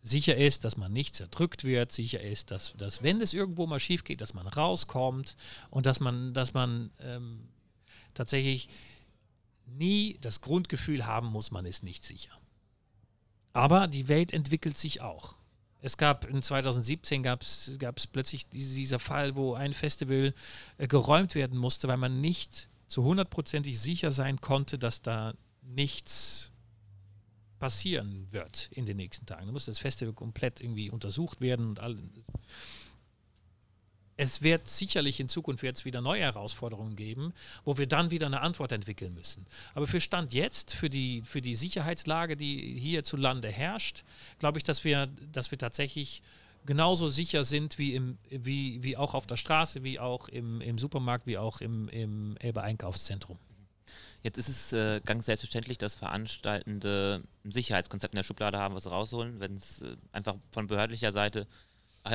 Sicher 0.00 0.36
ist, 0.36 0.64
dass 0.64 0.76
man 0.76 0.92
nicht 0.92 1.16
zerdrückt 1.16 1.64
wird, 1.64 1.90
sicher 1.90 2.20
ist, 2.20 2.52
dass, 2.52 2.74
dass 2.76 3.02
wenn 3.02 3.20
es 3.20 3.34
irgendwo 3.34 3.66
mal 3.66 3.80
schief 3.80 4.04
geht, 4.04 4.20
dass 4.20 4.32
man 4.32 4.46
rauskommt 4.46 5.34
und 5.70 5.86
dass 5.86 5.98
man, 5.98 6.34
dass 6.34 6.54
man 6.54 6.92
ähm, 7.00 7.48
tatsächlich 8.14 8.68
nie 9.68 10.18
das 10.20 10.40
Grundgefühl 10.40 11.06
haben 11.06 11.28
muss, 11.28 11.50
man 11.50 11.66
ist 11.66 11.82
nicht 11.82 12.04
sicher. 12.04 12.32
Aber 13.52 13.86
die 13.86 14.08
Welt 14.08 14.32
entwickelt 14.32 14.76
sich 14.76 15.00
auch. 15.00 15.34
Es 15.80 15.96
gab 15.96 16.24
in 16.24 16.42
2017 16.42 17.22
gab 17.22 17.42
es 17.42 18.06
plötzlich 18.10 18.48
dieser 18.48 18.98
Fall, 18.98 19.36
wo 19.36 19.54
ein 19.54 19.72
Festival 19.72 20.34
äh, 20.76 20.88
geräumt 20.88 21.34
werden 21.34 21.56
musste, 21.56 21.86
weil 21.86 21.96
man 21.96 22.20
nicht 22.20 22.68
zu 22.88 23.04
hundertprozentig 23.04 23.78
sicher 23.78 24.10
sein 24.10 24.40
konnte, 24.40 24.78
dass 24.78 25.02
da 25.02 25.34
nichts 25.62 26.50
passieren 27.58 28.26
wird 28.30 28.70
in 28.72 28.86
den 28.86 28.96
nächsten 28.96 29.26
Tagen. 29.26 29.46
Da 29.46 29.52
muss 29.52 29.66
das 29.66 29.78
Festival 29.78 30.14
komplett 30.14 30.60
irgendwie 30.60 30.90
untersucht 30.90 31.40
werden 31.40 31.68
und 31.68 31.80
all, 31.80 31.96
es 34.18 34.42
wird 34.42 34.66
sicherlich 34.68 35.20
in 35.20 35.28
Zukunft 35.28 35.62
jetzt 35.62 35.84
wieder 35.84 36.00
neue 36.00 36.22
Herausforderungen 36.22 36.96
geben, 36.96 37.32
wo 37.64 37.78
wir 37.78 37.86
dann 37.86 38.10
wieder 38.10 38.26
eine 38.26 38.40
Antwort 38.40 38.72
entwickeln 38.72 39.14
müssen. 39.14 39.46
Aber 39.74 39.86
für 39.86 40.00
Stand 40.00 40.34
jetzt, 40.34 40.74
für 40.74 40.90
die, 40.90 41.22
für 41.24 41.40
die 41.40 41.54
Sicherheitslage, 41.54 42.36
die 42.36 42.76
hierzulande 42.78 43.48
herrscht, 43.48 44.02
glaube 44.40 44.58
ich, 44.58 44.64
dass 44.64 44.82
wir, 44.82 45.06
dass 45.32 45.52
wir 45.52 45.58
tatsächlich 45.58 46.22
genauso 46.66 47.10
sicher 47.10 47.44
sind 47.44 47.78
wie, 47.78 47.94
im, 47.94 48.18
wie, 48.28 48.82
wie 48.82 48.96
auch 48.96 49.14
auf 49.14 49.28
der 49.28 49.36
Straße, 49.36 49.84
wie 49.84 50.00
auch 50.00 50.28
im, 50.28 50.60
im 50.62 50.78
Supermarkt, 50.78 51.28
wie 51.28 51.38
auch 51.38 51.60
im, 51.60 51.88
im 51.88 52.36
Elbe-Einkaufszentrum. 52.38 53.38
Jetzt 54.24 54.36
ist 54.36 54.48
es 54.48 54.72
äh, 54.72 55.00
ganz 55.04 55.26
selbstverständlich, 55.26 55.78
dass 55.78 55.94
Veranstaltende 55.94 57.22
ein 57.44 57.52
Sicherheitskonzept 57.52 58.14
in 58.14 58.16
der 58.16 58.24
Schublade 58.24 58.58
haben, 58.58 58.74
was 58.74 58.90
rausholen, 58.90 59.38
wenn 59.38 59.54
es 59.54 59.82
äh, 59.82 59.96
einfach 60.10 60.34
von 60.50 60.66
behördlicher 60.66 61.12
Seite 61.12 61.46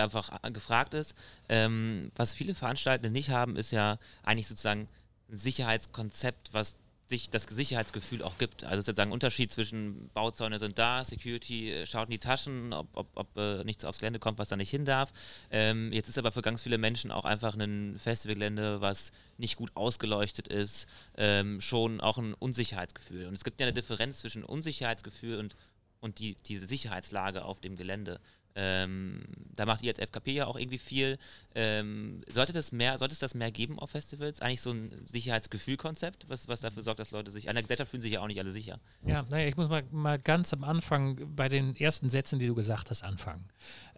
einfach 0.02 0.42
gefragt 0.52 0.94
ist. 0.94 1.16
Ähm, 1.50 2.12
was 2.16 2.34
viele 2.34 2.56
Veranstaltende 2.56 3.12
nicht 3.12 3.30
haben, 3.30 3.56
ist 3.56 3.72
ja 3.72 3.98
eigentlich 4.24 4.48
sozusagen 4.48 4.88
ein 5.30 5.38
Sicherheitskonzept, 5.38 6.54
was 6.54 6.78
sich 7.14 7.30
das 7.30 7.44
Sicherheitsgefühl 7.44 8.24
auch 8.24 8.38
gibt. 8.38 8.64
Also 8.64 8.82
sozusagen 8.82 9.10
ein 9.10 9.14
Unterschied 9.14 9.52
zwischen 9.52 10.10
Bauzäune 10.14 10.58
sind 10.58 10.80
da, 10.80 11.04
Security 11.04 11.72
äh, 11.72 11.86
schaut 11.86 12.08
in 12.08 12.12
die 12.12 12.20
Taschen, 12.20 12.74
ob, 12.74 12.88
ob, 12.94 13.08
ob 13.16 13.38
äh, 13.38 13.64
nichts 13.64 13.86
aufs 13.86 14.00
Gelände 14.00 14.20
kommt, 14.20 14.40
was 14.40 14.50
da 14.50 14.56
nicht 14.56 14.70
hin 14.70 14.86
darf. 14.86 15.12
Ähm, 15.52 15.92
jetzt 15.92 16.10
ist 16.10 16.18
aber 16.18 16.32
für 16.32 16.42
ganz 16.42 16.64
viele 16.64 16.78
Menschen 16.78 17.12
auch 17.12 17.26
einfach 17.26 17.56
ein 17.56 18.00
Festivalgelände, 18.00 18.82
was 18.82 19.12
nicht 19.38 19.58
gut 19.58 19.72
ausgeleuchtet 19.76 20.48
ist, 20.48 20.88
ähm, 21.18 21.60
schon 21.60 22.00
auch 22.00 22.18
ein 22.18 22.34
Unsicherheitsgefühl. 22.34 23.28
Und 23.28 23.34
es 23.34 23.44
gibt 23.44 23.60
ja 23.60 23.68
eine 23.68 23.74
Differenz 23.74 24.20
zwischen 24.20 24.44
Unsicherheitsgefühl 24.44 25.40
und, 25.40 25.56
und 26.00 26.20
die, 26.20 26.36
diese 26.48 26.66
Sicherheitslage 26.66 27.44
auf 27.44 27.60
dem 27.60 27.76
Gelände. 27.76 28.20
Ähm, 28.56 29.24
da 29.56 29.66
macht 29.66 29.82
ihr 29.82 29.92
als 29.92 30.00
FKP 30.00 30.34
ja 30.34 30.46
auch 30.46 30.58
irgendwie 30.58 30.78
viel. 30.78 31.18
Ähm, 31.56 32.22
sollte, 32.30 32.54
das 32.54 32.72
mehr, 32.72 32.98
sollte 32.98 33.14
es 33.14 33.20
das 33.20 33.34
mehr 33.34 33.52
geben 33.52 33.80
auf 33.80 33.92
Festivals? 33.92 34.42
Eigentlich 34.42 34.62
so 34.62 34.72
ein 34.72 34.92
Sicherheitsgefühlkonzept, 35.08 36.30
was, 36.30 36.48
was 36.48 36.62
dafür 36.62 36.84
sorgt, 36.84 37.00
dass 37.00 37.12
Leute 37.12 37.32
sich. 37.32 37.50
An 37.50 37.56
der 37.56 37.64
Gesellschaft 37.64 37.92
fühlen 37.92 38.02
sich 38.02 38.14
ja 38.14 38.22
auch 38.22 38.28
nicht 38.28 38.40
alle 38.40 38.52
sicher. 38.52 38.80
Ja, 39.06 39.24
naja, 39.30 39.48
ich 39.48 39.58
muss 39.58 39.70
mal, 39.70 39.84
mal 39.92 40.20
ganz 40.20 40.54
am 40.54 40.64
Anfang 40.64 41.36
bei 41.36 41.50
den 41.50 41.76
ersten 41.76 42.10
Sätzen, 42.10 42.40
die 42.40 42.48
du 42.48 42.56
gesagt 42.56 42.90
hast, 42.90 43.04
anfangen. 43.04 43.48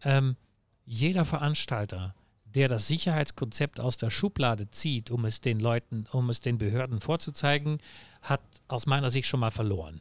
Ähm, 0.03 0.37
jeder 0.85 1.25
Veranstalter, 1.25 2.15
der 2.45 2.69
das 2.69 2.87
Sicherheitskonzept 2.87 3.79
aus 3.79 3.97
der 3.97 4.09
Schublade 4.09 4.69
zieht, 4.71 5.11
um 5.11 5.25
es 5.25 5.41
den 5.41 5.59
Leuten, 5.59 6.07
um 6.11 6.29
es 6.29 6.39
den 6.39 6.57
Behörden 6.57 7.01
vorzuzeigen, 7.01 7.79
hat 8.21 8.41
aus 8.69 8.85
meiner 8.85 9.09
Sicht 9.09 9.27
schon 9.27 9.41
mal 9.41 9.51
verloren. 9.51 9.99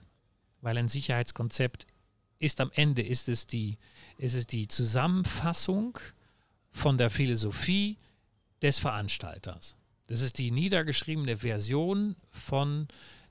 Weil 0.61 0.79
ein 0.79 0.89
Sicherheitskonzept 0.89 1.87
ist 2.39 2.61
am 2.61 2.71
Ende 2.75 3.03
ist 3.03 3.29
es 3.29 3.47
die, 3.47 3.79
ist 4.19 4.35
es 4.35 4.47
die 4.47 4.69
Zusammenfassung 4.69 5.99
von 6.71 6.99
der 6.99 7.11
Philosophie 7.11 7.99
des 8.63 8.79
Veranstalters. 8.79 9.77
Das 10.07 10.21
ist 10.21 10.39
die 10.39 10.51
niedergeschriebene 10.51 11.39
Version 11.39 12.17
von 12.31 12.89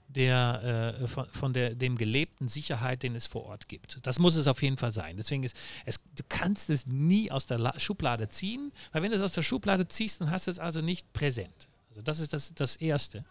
der, 0.07 0.97
äh, 1.01 1.07
von, 1.07 1.27
von, 1.29 1.53
der, 1.53 1.75
dem 1.75 1.97
gelebten 1.97 2.47
Sicherheit, 2.47 3.03
den 3.03 3.15
es 3.15 3.27
vor 3.27 3.43
Ort 3.45 3.67
gibt. 3.67 4.05
Das 4.05 4.19
muss 4.19 4.35
es 4.35 4.47
auf 4.47 4.61
jeden 4.61 4.77
Fall 4.77 4.91
sein. 4.91 5.17
Deswegen 5.17 5.43
ist 5.43 5.55
es, 5.85 5.99
du 6.15 6.23
kannst 6.29 6.69
es 6.69 6.85
nie 6.85 7.31
aus 7.31 7.45
der 7.45 7.57
La 7.57 7.79
Schublade 7.79 8.29
ziehen, 8.29 8.71
weil 8.91 9.01
wenn 9.01 9.11
du 9.11 9.17
es 9.17 9.23
aus 9.23 9.33
der 9.33 9.43
Schublade 9.43 9.87
ziehst, 9.87 10.21
dann 10.21 10.31
hast 10.31 10.47
du 10.47 10.51
es 10.51 10.59
also 10.59 10.81
nicht 10.81 11.11
präsent. 11.13 11.67
Also 11.89 12.01
das 12.01 12.19
ist 12.19 12.33
das, 12.33 12.53
das 12.53 12.75
Erste. 12.75 13.23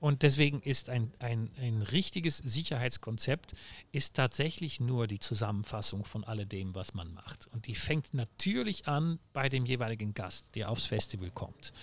Und 0.00 0.22
deswegen 0.22 0.62
ist 0.62 0.88
ein, 0.88 1.12
ein, 1.18 1.50
ein 1.58 1.82
richtiges 1.82 2.38
Sicherheitskonzept 2.38 3.52
ist 3.92 4.16
tatsächlich 4.16 4.80
nur 4.80 5.06
die 5.06 5.18
Zusammenfassung 5.18 6.04
von 6.04 6.24
alledem, 6.24 6.74
was 6.74 6.94
man 6.94 7.12
macht. 7.12 7.46
Und 7.48 7.66
die 7.66 7.74
fängt 7.74 8.14
natürlich 8.14 8.88
an 8.88 9.18
bei 9.34 9.50
dem 9.50 9.66
jeweiligen 9.66 10.14
Gast, 10.14 10.54
der 10.54 10.70
aufs 10.70 10.86
Festival 10.86 11.30
kommt. 11.30 11.74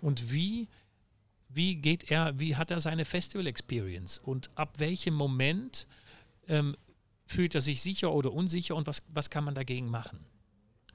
Und 0.00 0.32
wie, 0.32 0.68
wie 1.50 1.76
geht 1.76 2.10
er, 2.10 2.40
wie 2.40 2.56
hat 2.56 2.70
er 2.70 2.80
seine 2.80 3.04
Festival-Experience 3.04 4.18
und 4.18 4.50
ab 4.54 4.78
welchem 4.78 5.14
Moment 5.14 5.86
ähm, 6.48 6.76
fühlt 7.26 7.54
er 7.54 7.60
sich 7.60 7.82
sicher 7.82 8.10
oder 8.10 8.32
unsicher 8.32 8.74
und 8.74 8.86
was, 8.86 9.02
was 9.08 9.28
kann 9.28 9.44
man 9.44 9.54
dagegen 9.54 9.90
machen? 9.90 10.24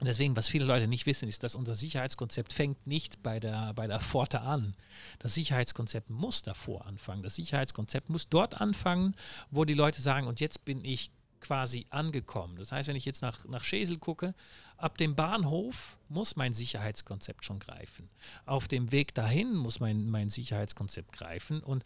Und 0.02 0.06
deswegen, 0.06 0.34
was 0.34 0.48
viele 0.48 0.64
Leute 0.64 0.88
nicht 0.88 1.06
wissen, 1.06 1.28
ist, 1.28 1.44
dass 1.44 1.54
unser 1.54 1.76
Sicherheitskonzept 1.76 2.52
fängt 2.52 2.88
nicht 2.88 3.22
bei 3.22 3.38
der, 3.38 3.72
bei 3.74 3.86
der 3.86 4.00
Pforte 4.00 4.40
an. 4.40 4.74
Das 5.20 5.34
Sicherheitskonzept 5.34 6.10
muss 6.10 6.42
davor 6.42 6.86
anfangen. 6.86 7.22
Das 7.22 7.36
Sicherheitskonzept 7.36 8.10
muss 8.10 8.28
dort 8.28 8.60
anfangen, 8.60 9.14
wo 9.52 9.64
die 9.64 9.74
Leute 9.74 10.02
sagen, 10.02 10.26
und 10.26 10.40
jetzt 10.40 10.64
bin 10.64 10.84
ich 10.84 11.12
quasi 11.38 11.86
angekommen. 11.90 12.56
Das 12.56 12.72
heißt, 12.72 12.88
wenn 12.88 12.96
ich 12.96 13.04
jetzt 13.04 13.22
nach, 13.22 13.44
nach 13.44 13.62
Schesel 13.62 13.96
gucke, 13.96 14.34
ab 14.76 14.98
dem 14.98 15.14
Bahnhof 15.14 15.96
muss 16.08 16.34
mein 16.34 16.52
Sicherheitskonzept 16.52 17.44
schon 17.44 17.60
greifen. 17.60 18.10
Auf 18.44 18.66
dem 18.66 18.90
Weg 18.90 19.14
dahin 19.14 19.54
muss 19.54 19.78
mein, 19.78 20.10
mein 20.10 20.30
Sicherheitskonzept 20.30 21.12
greifen. 21.12 21.60
Und, 21.60 21.84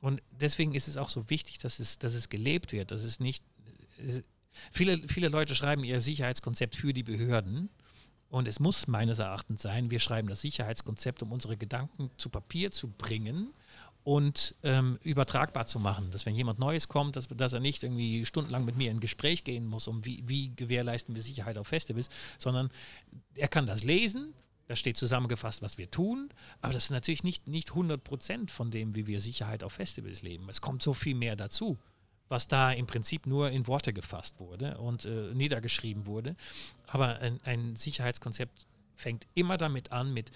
und 0.00 0.20
deswegen 0.32 0.74
ist 0.74 0.88
es 0.88 0.96
auch 0.96 1.10
so 1.10 1.30
wichtig, 1.30 1.58
dass 1.58 1.78
es, 1.78 2.00
dass 2.00 2.14
es 2.14 2.28
gelebt 2.28 2.72
wird, 2.72 2.90
dass 2.90 3.04
es 3.04 3.20
nicht 3.20 3.44
Viele, 4.70 4.98
viele 5.08 5.28
Leute 5.28 5.54
schreiben 5.54 5.84
ihr 5.84 6.00
Sicherheitskonzept 6.00 6.76
für 6.76 6.92
die 6.92 7.02
Behörden. 7.02 7.70
Und 8.28 8.48
es 8.48 8.60
muss 8.60 8.86
meines 8.86 9.18
Erachtens 9.18 9.60
sein, 9.60 9.90
wir 9.90 10.00
schreiben 10.00 10.28
das 10.28 10.40
Sicherheitskonzept, 10.40 11.22
um 11.22 11.32
unsere 11.32 11.58
Gedanken 11.58 12.10
zu 12.16 12.30
Papier 12.30 12.70
zu 12.70 12.88
bringen 12.88 13.52
und 14.04 14.54
ähm, 14.62 14.98
übertragbar 15.02 15.66
zu 15.66 15.78
machen. 15.78 16.10
Dass 16.10 16.24
wenn 16.24 16.34
jemand 16.34 16.58
Neues 16.58 16.88
kommt, 16.88 17.16
dass, 17.16 17.28
dass 17.28 17.52
er 17.52 17.60
nicht 17.60 17.82
irgendwie 17.82 18.24
stundenlang 18.24 18.64
mit 18.64 18.76
mir 18.76 18.90
in 18.90 19.00
Gespräch 19.00 19.44
gehen 19.44 19.66
muss, 19.66 19.86
um 19.86 20.04
wie, 20.06 20.22
wie 20.26 20.54
gewährleisten 20.56 21.14
wir 21.14 21.22
Sicherheit 21.22 21.58
auf 21.58 21.68
Festivals, 21.68 22.08
sondern 22.38 22.70
er 23.34 23.48
kann 23.48 23.66
das 23.66 23.84
lesen, 23.84 24.32
da 24.66 24.76
steht 24.76 24.96
zusammengefasst, 24.96 25.60
was 25.60 25.76
wir 25.76 25.90
tun, 25.90 26.30
aber 26.62 26.72
das 26.72 26.84
ist 26.84 26.90
natürlich 26.90 27.24
nicht, 27.24 27.48
nicht 27.48 27.70
100 27.70 28.02
Prozent 28.02 28.50
von 28.50 28.70
dem, 28.70 28.94
wie 28.94 29.06
wir 29.06 29.20
Sicherheit 29.20 29.62
auf 29.62 29.74
Festivals 29.74 30.22
leben. 30.22 30.48
Es 30.48 30.62
kommt 30.62 30.82
so 30.82 30.94
viel 30.94 31.14
mehr 31.14 31.36
dazu 31.36 31.78
was 32.32 32.48
da 32.48 32.72
im 32.72 32.86
Prinzip 32.86 33.26
nur 33.26 33.50
in 33.50 33.66
Worte 33.66 33.92
gefasst 33.92 34.40
wurde 34.40 34.78
und 34.78 35.04
äh, 35.04 35.34
niedergeschrieben 35.34 36.06
wurde. 36.06 36.34
Aber 36.86 37.18
ein, 37.20 37.38
ein 37.44 37.76
Sicherheitskonzept 37.76 38.66
fängt 38.96 39.26
immer 39.34 39.58
damit 39.58 39.92
an, 39.92 40.12
mit 40.14 40.30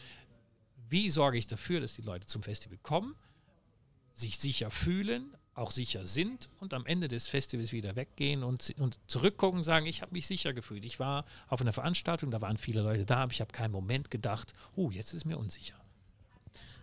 wie 0.90 1.09
sorge 1.09 1.38
ich 1.38 1.47
dafür, 1.47 1.80
dass 1.80 1.94
die 1.94 2.03
Leute 2.03 2.26
zum 2.26 2.42
Festival 2.42 2.78
kommen, 2.82 3.16
sich 4.12 4.38
sicher 4.38 4.70
fühlen, 4.70 5.34
auch 5.55 5.70
sicher 5.70 6.05
sind 6.05 6.51
und 6.61 6.74
am 6.74 6.84
Ende 6.84 7.09
des 7.09 7.28
Festivals 7.28 7.72
wieder 7.72 7.97
weggehen 7.97 8.42
und, 8.42 8.74
und 8.78 9.01
zurückgucken 9.07 9.61
und 9.61 9.64
sagen, 9.64 9.86
ich 9.86 10.03
habe 10.03 10.12
mich 10.12 10.26
sicher 10.26 10.53
gefühlt. 10.53 10.84
Ich 10.84 11.01
war 11.01 11.24
auf 11.49 11.62
einer 11.62 11.72
Veranstaltung, 11.72 12.30
da 12.30 12.42
waren 12.42 12.59
viele 12.59 12.82
Leute 12.82 13.07
da, 13.07 13.16
aber 13.16 13.32
ich 13.32 13.40
habe 13.40 13.53
keinen 13.53 13.72
Moment 13.72 14.11
gedacht, 14.11 14.53
oh, 14.76 14.90
jetzt 14.90 15.14
ist 15.14 15.24
mir 15.24 15.38
unsicher. 15.38 15.80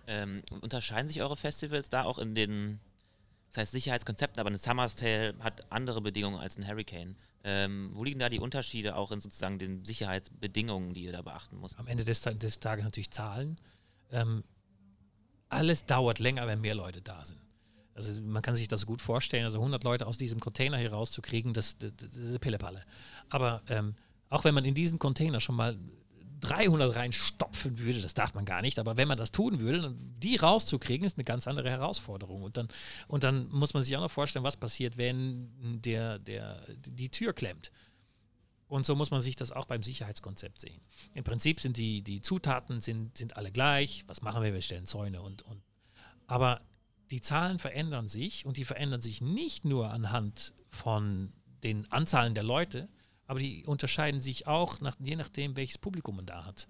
Ähm, 0.07 0.41
unterscheiden 0.61 1.07
sich 1.07 1.21
eure 1.21 1.37
Festivals 1.37 1.89
da 1.89 2.03
auch 2.03 2.17
in 2.17 2.33
den 2.33 2.79
das 3.53 3.61
heißt 3.61 3.71
Sicherheitskonzepten, 3.73 4.39
aber 4.39 4.49
ein 4.49 4.57
Summer's 4.57 4.95
Tale 4.95 5.35
hat 5.39 5.71
andere 5.71 6.01
Bedingungen 6.01 6.39
als 6.39 6.57
ein 6.57 6.67
Hurricane. 6.67 7.15
Ähm, 7.43 7.91
wo 7.93 8.03
liegen 8.03 8.17
da 8.17 8.27
die 8.29 8.39
Unterschiede 8.39 8.95
auch 8.95 9.11
in 9.11 9.21
sozusagen 9.21 9.59
den 9.59 9.85
Sicherheitsbedingungen, 9.85 10.95
die 10.95 11.03
ihr 11.03 11.11
da 11.11 11.21
beachten 11.21 11.59
müsst? 11.59 11.77
Am 11.77 11.85
Ende 11.85 12.03
des, 12.03 12.21
des 12.21 12.59
Tages 12.59 12.83
natürlich 12.83 13.11
Zahlen. 13.11 13.55
Ähm, 14.11 14.43
alles 15.49 15.85
dauert 15.85 16.17
länger, 16.17 16.47
wenn 16.47 16.61
mehr 16.61 16.73
Leute 16.73 17.03
da 17.03 17.23
sind. 17.23 17.39
Also 17.93 18.19
man 18.23 18.41
kann 18.41 18.55
sich 18.55 18.67
das 18.67 18.87
gut 18.87 19.03
vorstellen, 19.03 19.43
also 19.43 19.59
100 19.59 19.83
Leute 19.83 20.07
aus 20.07 20.17
diesem 20.17 20.39
Container 20.39 20.79
hier 20.79 20.91
rauszukriegen, 20.91 21.53
das, 21.53 21.77
das, 21.77 21.91
das 21.95 22.17
ist 22.17 22.39
Pillepalle. 22.39 22.83
Aber 23.29 23.61
ähm, 23.69 23.93
auch 24.29 24.45
wenn 24.45 24.55
man 24.55 24.65
in 24.65 24.73
diesen 24.73 24.97
Container 24.97 25.39
schon 25.39 25.55
mal 25.55 25.77
300 26.43 26.95
reinstopfen 26.95 27.79
würde, 27.79 28.01
das 28.01 28.13
darf 28.13 28.33
man 28.33 28.43
gar 28.45 28.61
nicht, 28.61 28.77
aber 28.77 28.97
wenn 28.97 29.07
man 29.07 29.17
das 29.17 29.31
tun 29.31 29.59
würde, 29.59 29.95
die 29.97 30.35
rauszukriegen, 30.35 31.05
ist 31.05 31.17
eine 31.17 31.23
ganz 31.23 31.47
andere 31.47 31.69
Herausforderung. 31.69 32.43
Und 32.43 32.57
dann, 32.57 32.67
und 33.07 33.23
dann 33.23 33.49
muss 33.49 33.73
man 33.73 33.83
sich 33.83 33.95
auch 33.95 34.01
noch 34.01 34.11
vorstellen, 34.11 34.43
was 34.43 34.57
passiert, 34.57 34.97
wenn 34.97 35.81
der, 35.81 36.19
der, 36.19 36.65
die 36.77 37.09
Tür 37.09 37.33
klemmt. 37.33 37.71
Und 38.67 38.85
so 38.85 38.95
muss 38.95 39.11
man 39.11 39.21
sich 39.21 39.35
das 39.35 39.51
auch 39.51 39.65
beim 39.65 39.83
Sicherheitskonzept 39.83 40.59
sehen. 40.59 40.81
Im 41.13 41.23
Prinzip 41.23 41.59
sind 41.59 41.77
die, 41.77 42.01
die 42.01 42.21
Zutaten 42.21 42.81
sind, 42.81 43.17
sind 43.17 43.37
alle 43.37 43.51
gleich. 43.51 44.03
Was 44.07 44.21
machen 44.21 44.43
wir? 44.43 44.53
Wir 44.53 44.61
stellen 44.61 44.85
Zäune 44.85 45.21
und, 45.21 45.43
und 45.43 45.61
aber 46.27 46.61
die 47.11 47.21
Zahlen 47.21 47.59
verändern 47.59 48.07
sich 48.07 48.45
und 48.45 48.57
die 48.57 48.65
verändern 48.65 49.01
sich 49.01 49.21
nicht 49.21 49.65
nur 49.65 49.91
anhand 49.91 50.53
von 50.71 51.31
den 51.63 51.89
Anzahlen 51.91 52.33
der 52.33 52.43
Leute, 52.43 52.89
aber 53.27 53.39
die 53.39 53.65
unterscheiden 53.65 54.19
sich 54.19 54.47
auch 54.47 54.81
nach, 54.81 54.95
je 54.99 55.15
nachdem, 55.15 55.55
welches 55.55 55.77
Publikum 55.77 56.17
man 56.17 56.25
da 56.25 56.45
hat. 56.45 56.67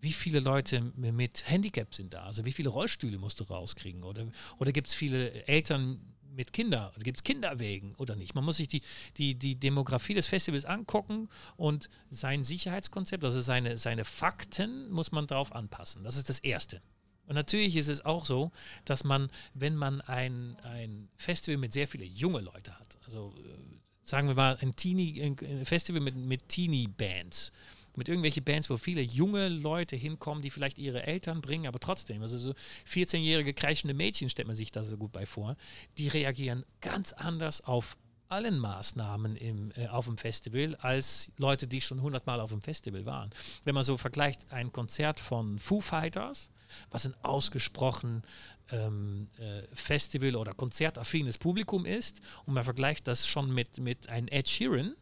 Wie 0.00 0.12
viele 0.12 0.40
Leute 0.40 0.92
mit 0.96 1.48
Handicap 1.50 1.92
sind 1.94 2.14
da? 2.14 2.22
Also 2.22 2.44
wie 2.44 2.52
viele 2.52 2.68
Rollstühle 2.68 3.18
musst 3.18 3.40
du 3.40 3.44
rauskriegen? 3.44 4.04
Oder, 4.04 4.28
oder 4.58 4.70
gibt 4.70 4.88
es 4.88 4.94
viele 4.94 5.44
Eltern 5.48 6.00
mit 6.38 6.52
Kindern? 6.52 6.90
Oder 6.90 7.02
gibt 7.02 7.18
es 7.18 7.24
Kinderwegen 7.24 7.96
oder 7.96 8.14
nicht? 8.14 8.36
Man 8.36 8.44
muss 8.44 8.58
sich 8.58 8.68
die, 8.68 8.82
die, 9.16 9.34
die 9.34 9.56
Demografie 9.56 10.14
des 10.14 10.28
Festivals 10.28 10.64
angucken 10.64 11.28
und 11.56 11.90
sein 12.10 12.44
Sicherheitskonzept, 12.44 13.24
also 13.24 13.40
seine, 13.40 13.76
seine 13.76 14.04
Fakten, 14.04 14.88
muss 14.90 15.10
man 15.10 15.26
darauf 15.26 15.52
anpassen. 15.52 16.04
Das 16.04 16.16
ist 16.16 16.28
das 16.28 16.38
Erste. 16.38 16.80
Und 17.26 17.34
natürlich 17.34 17.76
ist 17.76 17.88
es 17.88 18.04
auch 18.04 18.24
so, 18.24 18.52
dass 18.84 19.04
man, 19.04 19.30
wenn 19.52 19.76
man 19.76 20.00
ein, 20.00 20.56
ein 20.62 21.08
Festival 21.16 21.58
mit 21.58 21.72
sehr 21.72 21.86
vielen 21.86 22.10
junge 22.10 22.40
Leute 22.40 22.78
hat, 22.78 22.98
also 23.04 23.34
äh, 23.36 23.77
sagen 24.08 24.26
wir 24.26 24.34
mal, 24.34 24.56
ein, 24.62 24.74
Teenie, 24.74 25.22
ein 25.22 25.64
Festival 25.66 26.00
mit, 26.00 26.16
mit 26.16 26.48
Teenie-Bands. 26.48 27.52
Mit 27.94 28.08
irgendwelchen 28.08 28.44
Bands, 28.44 28.70
wo 28.70 28.76
viele 28.76 29.02
junge 29.02 29.48
Leute 29.48 29.96
hinkommen, 29.96 30.40
die 30.40 30.50
vielleicht 30.50 30.78
ihre 30.78 31.02
Eltern 31.02 31.40
bringen, 31.40 31.66
aber 31.66 31.80
trotzdem, 31.80 32.22
also 32.22 32.38
so 32.38 32.54
14-jährige 32.88 33.52
kreischende 33.52 33.92
Mädchen 33.92 34.30
stellt 34.30 34.46
man 34.46 34.56
sich 34.56 34.70
da 34.70 34.82
so 34.84 34.96
gut 34.96 35.12
bei 35.12 35.26
vor, 35.26 35.56
die 35.98 36.08
reagieren 36.08 36.64
ganz 36.80 37.12
anders 37.12 37.64
auf 37.64 37.98
allen 38.28 38.58
Maßnahmen 38.58 39.36
im, 39.36 39.72
äh, 39.76 39.88
auf 39.88 40.06
dem 40.06 40.16
Festival 40.16 40.76
als 40.76 41.32
Leute, 41.36 41.66
die 41.66 41.80
schon 41.80 42.00
hundertmal 42.00 42.40
auf 42.40 42.50
dem 42.50 42.62
Festival 42.62 43.04
waren. 43.04 43.30
Wenn 43.64 43.74
man 43.74 43.84
so 43.84 43.98
vergleicht, 43.98 44.50
ein 44.52 44.72
Konzert 44.72 45.18
von 45.18 45.58
Foo 45.58 45.80
Fighters, 45.80 46.50
was 46.90 47.06
ein 47.06 47.14
ausgesprochen 47.22 48.22
ähm, 48.70 49.28
äh, 49.38 49.62
Festival- 49.74 50.36
oder 50.36 50.52
konzertaffines 50.52 51.38
Publikum 51.38 51.86
ist, 51.86 52.20
und 52.46 52.54
man 52.54 52.64
vergleicht 52.64 53.06
das 53.06 53.26
schon 53.26 53.52
mit, 53.52 53.78
mit 53.78 54.08
einem 54.08 54.28
Ed 54.28 54.48
Sheeran, 54.48 54.94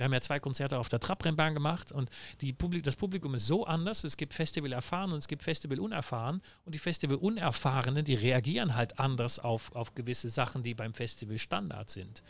wir 0.00 0.04
haben 0.04 0.14
ja 0.14 0.22
zwei 0.22 0.40
Konzerte 0.40 0.78
auf 0.78 0.88
der 0.88 0.98
Trabrennbahn 0.98 1.52
gemacht 1.52 1.92
und 1.92 2.08
die 2.40 2.54
Publik 2.54 2.84
das 2.84 2.96
Publikum 2.96 3.34
ist 3.34 3.46
so 3.46 3.66
anders. 3.66 4.02
Es 4.02 4.16
gibt 4.16 4.32
Festival 4.32 4.72
erfahren 4.72 5.12
und 5.12 5.18
es 5.18 5.28
gibt 5.28 5.42
Festival 5.42 5.78
unerfahren. 5.78 6.40
Und 6.64 6.74
die 6.74 6.78
Festival 6.78 7.16
Unerfahrenen, 7.16 8.02
die 8.02 8.14
reagieren 8.14 8.76
halt 8.76 8.98
anders 8.98 9.38
auf, 9.38 9.76
auf 9.76 9.94
gewisse 9.94 10.30
Sachen, 10.30 10.62
die 10.62 10.72
beim 10.72 10.94
Festival 10.94 11.36
Standard 11.36 11.90
sind. 11.90 12.22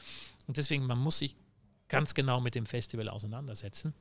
Und 0.48 0.56
deswegen, 0.56 0.84
man 0.84 0.98
muss 0.98 1.18
sich 1.18 1.36
ganz 1.86 2.14
genau 2.14 2.40
mit 2.40 2.56
dem 2.56 2.66
Festival 2.66 3.08
auseinandersetzen. 3.08 3.94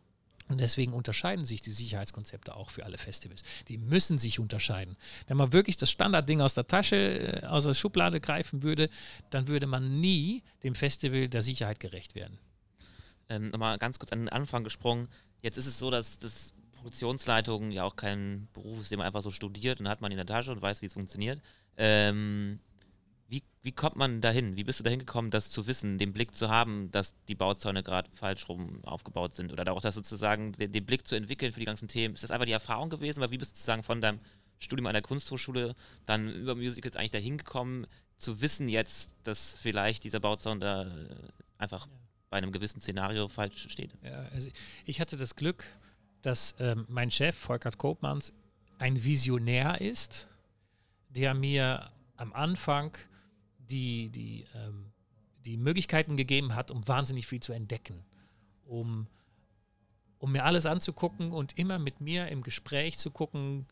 Und 0.50 0.60
deswegen 0.60 0.94
unterscheiden 0.94 1.46
sich 1.46 1.62
die 1.62 1.72
Sicherheitskonzepte 1.72 2.56
auch 2.56 2.72
für 2.72 2.84
alle 2.84 2.98
Festivals. 2.98 3.44
Die 3.68 3.78
müssen 3.78 4.18
sich 4.18 4.40
unterscheiden. 4.40 4.98
Wenn 5.28 5.38
man 5.38 5.54
wirklich 5.54 5.78
das 5.78 5.92
Standardding 5.92 6.42
aus 6.42 6.56
der 6.56 6.66
Tasche, 6.66 7.44
äh, 7.44 7.46
aus 7.46 7.66
der 7.66 7.76
Schublade 7.76 8.20
greifen 8.20 8.64
würde, 8.64 8.90
dann 9.30 9.48
würde 9.48 9.68
man 9.68 10.00
nie 10.00 10.44
dem 10.64 10.74
Festival 10.74 11.28
der 11.28 11.44
Sicherheit 11.44 11.80
gerecht 11.80 12.16
werden. 12.16 12.40
Ähm, 13.30 13.50
Nochmal 13.52 13.78
ganz 13.78 14.00
kurz 14.00 14.12
an 14.12 14.20
den 14.20 14.30
Anfang 14.30 14.64
gesprungen. 14.64 15.08
Jetzt 15.44 15.58
ist 15.58 15.68
es 15.68 15.78
so, 15.78 15.92
dass 15.92 16.18
das 16.18 16.52
Produktionsleitung 16.72 17.70
ja 17.72 17.84
auch 17.84 17.96
kein 17.96 18.48
Beruf 18.54 18.82
ist, 18.82 18.90
den 18.90 18.98
man 18.98 19.06
einfach 19.06 19.22
so 19.22 19.32
studiert 19.32 19.80
und 19.80 19.88
hat 19.88 20.02
man 20.02 20.12
in 20.12 20.18
der 20.18 20.26
Tasche 20.26 20.52
und 20.52 20.64
weiß, 20.64 20.82
wie 20.82 20.88
es 20.88 20.94
funktioniert. 20.94 21.40
Ähm, 21.78 22.60
wie, 23.30 23.44
wie 23.62 23.72
kommt 23.72 23.96
man 23.96 24.22
dahin? 24.22 24.56
Wie 24.56 24.64
bist 24.64 24.80
du 24.80 24.84
dahin 24.84 25.00
gekommen, 25.00 25.30
das 25.30 25.52
zu 25.52 25.68
wissen, 25.68 26.00
den 26.00 26.14
Blick 26.14 26.34
zu 26.34 26.50
haben, 26.50 26.90
dass 26.92 27.14
die 27.28 27.36
Bauzäune 27.36 27.84
gerade 27.84 28.10
falsch 28.12 28.50
rum 28.50 28.84
aufgebaut 28.84 29.36
sind? 29.36 29.54
Oder 29.54 29.72
auch 29.72 29.82
das 29.82 29.94
sozusagen, 29.96 30.54
den, 30.54 30.72
den, 30.72 30.86
Blick 30.86 31.06
zu 31.06 31.16
entwickeln 31.16 31.54
für 31.54 31.60
die 31.60 31.68
ganzen 31.68 31.88
Themen? 31.88 32.16
Ist 32.16 32.24
das 32.24 32.32
einfach 32.32 32.48
die 32.48 32.52
Erfahrung 32.52 32.90
gewesen? 32.90 33.22
Weil 33.22 33.30
wie 33.30 33.38
bist 33.38 33.52
du 33.52 33.56
sozusagen 33.56 33.84
von 33.84 34.02
deinem 34.02 34.20
Studium 34.58 34.88
an 34.88 34.94
der 34.94 35.04
Kunsthochschule 35.04 35.76
dann 36.06 36.34
über 36.34 36.56
Musicals 36.56 36.96
eigentlich 36.96 37.12
dahin 37.12 37.38
gekommen, 37.38 37.86
zu 38.18 38.42
wissen 38.42 38.68
jetzt, 38.68 39.16
dass 39.24 39.54
vielleicht 39.54 40.04
dieser 40.04 40.20
Bauzaun 40.20 40.60
da 40.60 40.84
äh, 40.84 41.16
einfach 41.60 41.86
ja. 41.86 41.94
bei 42.32 42.38
einem 42.38 42.52
gewissen 42.52 42.82
Szenario 42.82 43.28
falsch 43.28 43.70
steht? 43.70 43.92
Ja, 44.04 44.26
also 44.34 44.50
ich 44.86 45.00
hatte 45.00 45.18
das 45.18 45.36
Glück, 45.36 45.66
dass 46.24 46.56
ähm, 46.60 46.86
mein 46.90 47.12
Chef, 47.12 47.36
Volkert 47.36 47.78
Koopmanns, 47.78 48.34
ein 48.80 49.04
Visionär 49.04 49.80
ist, 49.82 50.28
der 51.10 51.34
mir 51.36 51.92
am 52.18 52.34
Anfang 52.34 52.98
die, 53.70 54.10
die, 54.10 54.46
ähm, 54.56 54.92
die 55.46 55.58
Möglichkeiten 55.58 56.18
gegeben 56.18 56.56
hat, 56.56 56.72
um 56.72 56.88
wahnsinnig 56.88 57.28
viel 57.28 57.40
zu 57.40 57.54
entdecken, 57.54 58.04
um, 58.66 59.08
um 60.18 60.32
mir 60.32 60.46
alles 60.46 60.66
anzugucken 60.66 61.32
und 61.32 61.58
immer 61.58 61.80
mit 61.80 62.02
mir 62.02 62.28
im 62.28 62.44
Gespräch 62.44 62.98
zu 62.98 63.12
gucken, 63.12 63.68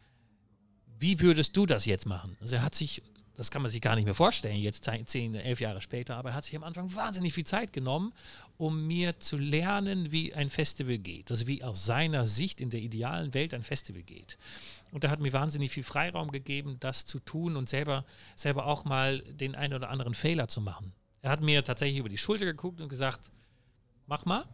wie 1.00 1.20
würdest 1.20 1.56
du 1.56 1.66
das 1.66 1.86
jetzt 1.86 2.06
machen? 2.06 2.38
Also 2.41 2.56
er 2.56 2.64
hat 2.64 2.76
sich 2.76 3.04
das 3.38 3.52
kann 3.52 3.62
man 3.62 3.70
sich 3.70 3.82
gar 3.82 3.96
nicht 3.96 4.06
mehr 4.06 4.16
vorstellen, 4.16 4.58
jetzt 4.58 4.90
zehn, 5.06 5.36
elf 5.36 5.62
Jahre 5.62 5.80
später, 5.80 6.18
aber 6.18 6.30
er 6.30 6.36
hat 6.36 6.44
sich 6.44 6.56
am 6.56 6.64
Anfang 6.64 6.94
wahnsinnig 6.96 7.34
viel 7.34 7.46
Zeit 7.46 7.72
genommen, 7.72 8.12
um 8.58 8.88
mir 8.88 9.20
zu 9.20 9.38
lernen, 9.38 10.12
wie 10.12 10.34
ein 10.34 10.50
Festival 10.50 10.98
geht. 10.98 11.30
Also 11.30 11.46
wie 11.46 11.64
aus 11.64 11.86
seiner 11.86 12.26
Sicht 12.26 12.60
in 12.60 12.72
der 12.72 12.82
idealen 12.82 13.36
Welt 13.36 13.54
ein 13.54 13.62
Festival 13.62 14.02
geht. 14.02 14.40
Und 14.92 15.04
er 15.04 15.12
hat 15.12 15.20
mir 15.20 15.32
wahnsinnig 15.34 15.72
viel 15.72 15.84
Freiraum 15.84 16.32
gegeben, 16.32 16.78
das 16.80 17.06
zu 17.06 17.20
tun 17.20 17.56
und 17.56 17.70
selber, 17.70 18.06
selber 18.36 18.66
auch 18.66 18.86
mal 18.86 19.20
den 19.20 19.54
einen 19.54 19.76
oder 19.76 19.90
anderen 19.90 20.16
Fehler 20.16 20.48
zu 20.48 20.60
machen. 20.60 20.94
Er 21.22 21.30
hat 21.30 21.42
mir 21.42 21.64
tatsächlich 21.64 22.00
über 22.00 22.10
die 22.10 22.18
Schulter 22.18 22.46
geguckt 22.46 22.82
und 22.82 22.90
gesagt, 22.90 23.32
mach 24.08 24.26
mal. 24.26 24.46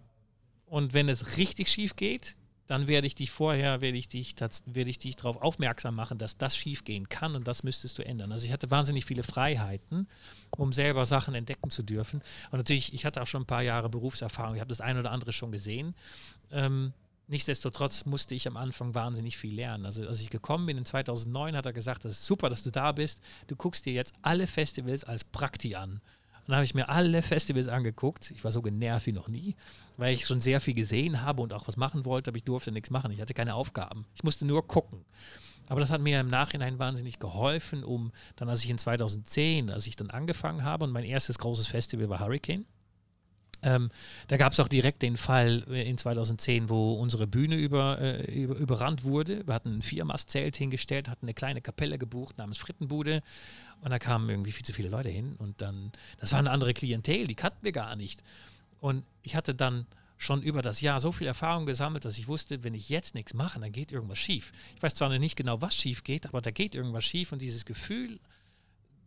Und 0.65 0.93
wenn 0.93 1.07
es 1.07 1.37
richtig 1.37 1.69
schief 1.69 1.95
geht, 1.95 2.35
dann 2.67 2.87
werde 2.87 3.07
ich 3.07 3.15
dich 3.15 3.31
vorher, 3.31 3.81
werde 3.81 3.97
ich 3.97 4.07
dich, 4.07 4.35
werde 4.65 4.89
ich 4.89 4.97
dich 4.97 5.15
darauf 5.15 5.41
aufmerksam 5.41 5.95
machen, 5.95 6.17
dass 6.17 6.37
das 6.37 6.55
schiefgehen 6.55 7.09
kann 7.09 7.35
und 7.35 7.47
das 7.47 7.63
müsstest 7.63 7.97
du 7.97 8.05
ändern. 8.05 8.31
Also 8.31 8.45
ich 8.45 8.53
hatte 8.53 8.71
wahnsinnig 8.71 9.05
viele 9.05 9.23
Freiheiten, 9.23 10.07
um 10.51 10.71
selber 10.71 11.05
Sachen 11.05 11.35
entdecken 11.35 11.69
zu 11.69 11.83
dürfen. 11.83 12.21
Und 12.51 12.57
natürlich, 12.57 12.93
ich 12.93 13.05
hatte 13.05 13.21
auch 13.21 13.27
schon 13.27 13.43
ein 13.43 13.47
paar 13.47 13.63
Jahre 13.63 13.89
Berufserfahrung, 13.89 14.55
ich 14.55 14.61
habe 14.61 14.69
das 14.69 14.81
ein 14.81 14.97
oder 14.97 15.11
andere 15.11 15.33
schon 15.33 15.51
gesehen. 15.51 15.93
Ähm, 16.51 16.93
nichtsdestotrotz 17.27 18.05
musste 18.05 18.33
ich 18.33 18.47
am 18.47 18.55
Anfang 18.55 18.95
wahnsinnig 18.95 19.37
viel 19.37 19.53
lernen. 19.53 19.85
Also 19.85 20.07
als 20.07 20.21
ich 20.21 20.29
gekommen 20.29 20.65
bin 20.65 20.77
in 20.77 20.85
2009, 20.85 21.57
hat 21.57 21.65
er 21.65 21.73
gesagt, 21.73 22.05
das 22.05 22.13
ist 22.13 22.25
super, 22.25 22.49
dass 22.49 22.63
du 22.63 22.71
da 22.71 22.93
bist. 22.93 23.21
Du 23.47 23.57
guckst 23.57 23.85
dir 23.85 23.93
jetzt 23.93 24.13
alle 24.21 24.47
Festivals 24.47 25.03
als 25.03 25.25
Prakti 25.25 25.75
an. 25.75 26.01
Dann 26.45 26.55
habe 26.55 26.65
ich 26.65 26.73
mir 26.73 26.89
alle 26.89 27.21
Festivals 27.21 27.67
angeguckt. 27.67 28.31
Ich 28.31 28.43
war 28.43 28.51
so 28.51 28.61
genervt 28.61 29.05
wie 29.05 29.13
noch 29.13 29.27
nie, 29.27 29.55
weil 29.97 30.13
ich 30.13 30.25
schon 30.25 30.41
sehr 30.41 30.59
viel 30.59 30.73
gesehen 30.73 31.21
habe 31.21 31.41
und 31.41 31.53
auch 31.53 31.67
was 31.67 31.77
machen 31.77 32.05
wollte, 32.05 32.31
aber 32.31 32.37
ich 32.37 32.43
durfte 32.43 32.71
nichts 32.71 32.89
machen. 32.89 33.11
Ich 33.11 33.21
hatte 33.21 33.33
keine 33.33 33.55
Aufgaben. 33.55 34.05
Ich 34.15 34.23
musste 34.23 34.45
nur 34.45 34.67
gucken. 34.67 35.05
Aber 35.67 35.79
das 35.79 35.89
hat 35.89 36.01
mir 36.01 36.19
im 36.19 36.27
Nachhinein 36.27 36.77
wahnsinnig 36.77 37.19
geholfen, 37.19 37.85
um 37.85 38.11
dann, 38.35 38.49
als 38.49 38.63
ich 38.63 38.69
in 38.69 38.77
2010, 38.77 39.69
als 39.69 39.87
ich 39.87 39.95
dann 39.95 40.09
angefangen 40.09 40.63
habe 40.63 40.83
und 40.83 40.91
mein 40.91 41.05
erstes 41.05 41.37
großes 41.37 41.67
Festival 41.67 42.09
war 42.09 42.19
Hurricane, 42.19 42.65
ähm, 43.63 43.89
da 44.27 44.37
gab 44.37 44.53
es 44.53 44.59
auch 44.59 44.67
direkt 44.67 45.01
den 45.01 45.17
Fall 45.17 45.63
äh, 45.69 45.89
in 45.89 45.97
2010, 45.97 46.69
wo 46.69 46.93
unsere 46.93 47.27
Bühne 47.27 47.55
über, 47.55 47.99
äh, 47.99 48.31
über, 48.31 48.55
überrannt 48.55 49.03
wurde. 49.03 49.47
Wir 49.47 49.53
hatten 49.53 49.77
ein 49.77 49.81
Viermastzelt 49.81 50.55
hingestellt, 50.57 51.09
hatten 51.09 51.25
eine 51.25 51.33
kleine 51.33 51.61
Kapelle 51.61 51.97
gebucht 51.97 52.37
namens 52.37 52.57
Frittenbude 52.57 53.21
und 53.83 53.91
da 53.91 53.99
kamen 53.99 54.29
irgendwie 54.29 54.51
viel 54.51 54.63
zu 54.63 54.73
viele 54.73 54.89
Leute 54.89 55.09
hin 55.09 55.35
und 55.37 55.61
dann, 55.61 55.91
das 56.17 56.31
war 56.31 56.39
eine 56.39 56.51
andere 56.51 56.73
Klientel, 56.73 57.27
die 57.27 57.35
kannten 57.35 57.59
wir 57.61 57.71
gar 57.71 57.95
nicht. 57.95 58.23
Und 58.79 59.03
ich 59.21 59.35
hatte 59.35 59.53
dann 59.53 59.85
schon 60.17 60.41
über 60.41 60.61
das 60.61 60.79
Jahr 60.79 61.01
so 61.01 61.11
viel 61.11 61.27
Erfahrung 61.27 61.65
gesammelt, 61.65 62.05
dass 62.05 62.17
ich 62.17 62.27
wusste, 62.29 62.63
wenn 62.63 62.73
ich 62.73 62.87
jetzt 62.87 63.13
nichts 63.13 63.33
mache, 63.33 63.59
dann 63.59 63.71
geht 63.71 63.91
irgendwas 63.91 64.19
schief. 64.19 64.53
Ich 64.75 64.81
weiß 64.81 64.95
zwar 64.95 65.09
noch 65.09 65.19
nicht 65.19 65.35
genau, 65.35 65.61
was 65.61 65.75
schief 65.75 66.03
geht, 66.03 66.27
aber 66.27 66.41
da 66.41 66.51
geht 66.51 66.75
irgendwas 66.75 67.03
schief 67.03 67.33
und 67.33 67.41
dieses 67.41 67.65
Gefühl 67.65 68.19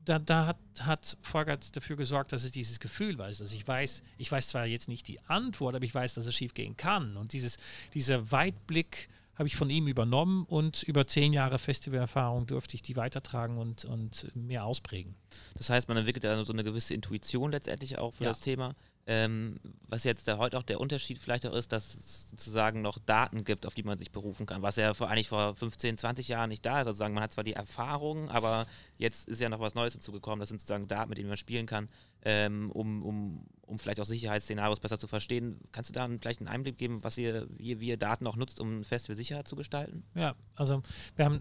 da, 0.04 0.18
da 0.20 0.46
hat, 0.46 0.58
hat 0.82 1.16
Vorgart 1.20 1.76
dafür 1.76 1.96
gesorgt, 1.96 2.32
dass 2.32 2.44
es 2.44 2.52
dieses 2.52 2.78
Gefühl 2.78 3.18
weiß, 3.18 3.38
dass 3.38 3.52
ich 3.52 3.66
weiß, 3.66 4.02
ich 4.18 4.30
weiß 4.30 4.48
zwar 4.48 4.64
jetzt 4.66 4.88
nicht 4.88 5.08
die 5.08 5.20
Antwort, 5.22 5.74
aber 5.74 5.84
ich 5.84 5.94
weiß, 5.94 6.14
dass 6.14 6.26
es 6.26 6.34
schief 6.34 6.54
gehen 6.54 6.76
kann. 6.76 7.16
Und 7.16 7.32
dieses, 7.32 7.58
dieser 7.92 8.30
Weitblick 8.30 9.08
habe 9.36 9.48
ich 9.48 9.56
von 9.56 9.68
ihm 9.70 9.86
übernommen 9.86 10.44
und 10.44 10.82
über 10.82 11.06
zehn 11.06 11.32
Jahre 11.32 11.58
Festivalerfahrung 11.58 12.46
durfte 12.46 12.74
ich 12.74 12.82
die 12.82 12.96
weitertragen 12.96 13.58
und, 13.58 13.84
und 13.84 14.34
mehr 14.34 14.64
ausprägen. 14.64 15.14
Das 15.56 15.70
heißt, 15.70 15.88
man 15.88 15.98
entwickelt 15.98 16.24
ja 16.24 16.42
so 16.44 16.52
eine 16.52 16.64
gewisse 16.64 16.94
Intuition 16.94 17.52
letztendlich 17.52 17.98
auch 17.98 18.14
für 18.14 18.24
ja. 18.24 18.30
das 18.30 18.40
Thema. 18.40 18.74
Ähm, 19.08 19.60
was 19.86 20.02
jetzt 20.02 20.26
da 20.26 20.36
heute 20.36 20.58
auch 20.58 20.64
der 20.64 20.80
Unterschied 20.80 21.20
vielleicht 21.20 21.46
auch 21.46 21.52
ist, 21.52 21.70
dass 21.70 21.94
es 21.94 22.30
sozusagen 22.30 22.82
noch 22.82 22.98
Daten 22.98 23.44
gibt, 23.44 23.64
auf 23.64 23.74
die 23.74 23.84
man 23.84 23.98
sich 23.98 24.10
berufen 24.10 24.46
kann, 24.46 24.62
was 24.62 24.74
ja 24.74 24.94
vor, 24.94 25.08
eigentlich 25.08 25.28
vor 25.28 25.54
15, 25.54 25.96
20 25.96 26.26
Jahren 26.26 26.48
nicht 26.48 26.66
da 26.66 26.80
ist. 26.80 26.88
Also 26.88 26.98
sagen, 26.98 27.14
man 27.14 27.22
hat 27.22 27.32
zwar 27.32 27.44
die 27.44 27.52
Erfahrung, 27.52 28.28
aber 28.30 28.66
jetzt 28.98 29.28
ist 29.28 29.40
ja 29.40 29.48
noch 29.48 29.60
was 29.60 29.76
Neues 29.76 29.92
hinzugekommen. 29.92 30.40
Das 30.40 30.48
sind 30.48 30.60
sozusagen 30.60 30.88
Daten, 30.88 31.08
mit 31.08 31.18
denen 31.18 31.28
man 31.28 31.36
spielen 31.36 31.66
kann, 31.66 31.88
ähm, 32.24 32.72
um, 32.72 33.04
um, 33.04 33.46
um 33.62 33.78
vielleicht 33.78 34.00
auch 34.00 34.04
Sicherheitsszenarios 34.04 34.80
besser 34.80 34.98
zu 34.98 35.06
verstehen. 35.06 35.60
Kannst 35.70 35.90
du 35.90 35.94
da 35.94 36.08
vielleicht 36.20 36.40
einen 36.40 36.48
Einblick 36.48 36.76
geben, 36.76 37.04
was 37.04 37.16
ihr, 37.16 37.46
wie, 37.50 37.78
wie 37.78 37.88
ihr 37.88 37.98
Daten 37.98 38.26
auch 38.26 38.36
nutzt, 38.36 38.58
um 38.58 38.80
ein 38.80 38.84
Festival 38.84 39.14
sicherer 39.14 39.44
zu 39.44 39.54
gestalten? 39.54 40.02
Ja, 40.16 40.34
also 40.56 40.82
wir 41.14 41.26
haben, 41.26 41.40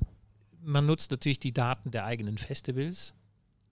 man 0.61 0.86
nutzt 0.86 1.09
natürlich 1.09 1.39
die 1.39 1.53
Daten 1.53 1.89
der 1.89 2.05
eigenen 2.05 2.38
Festivals 2.38 3.16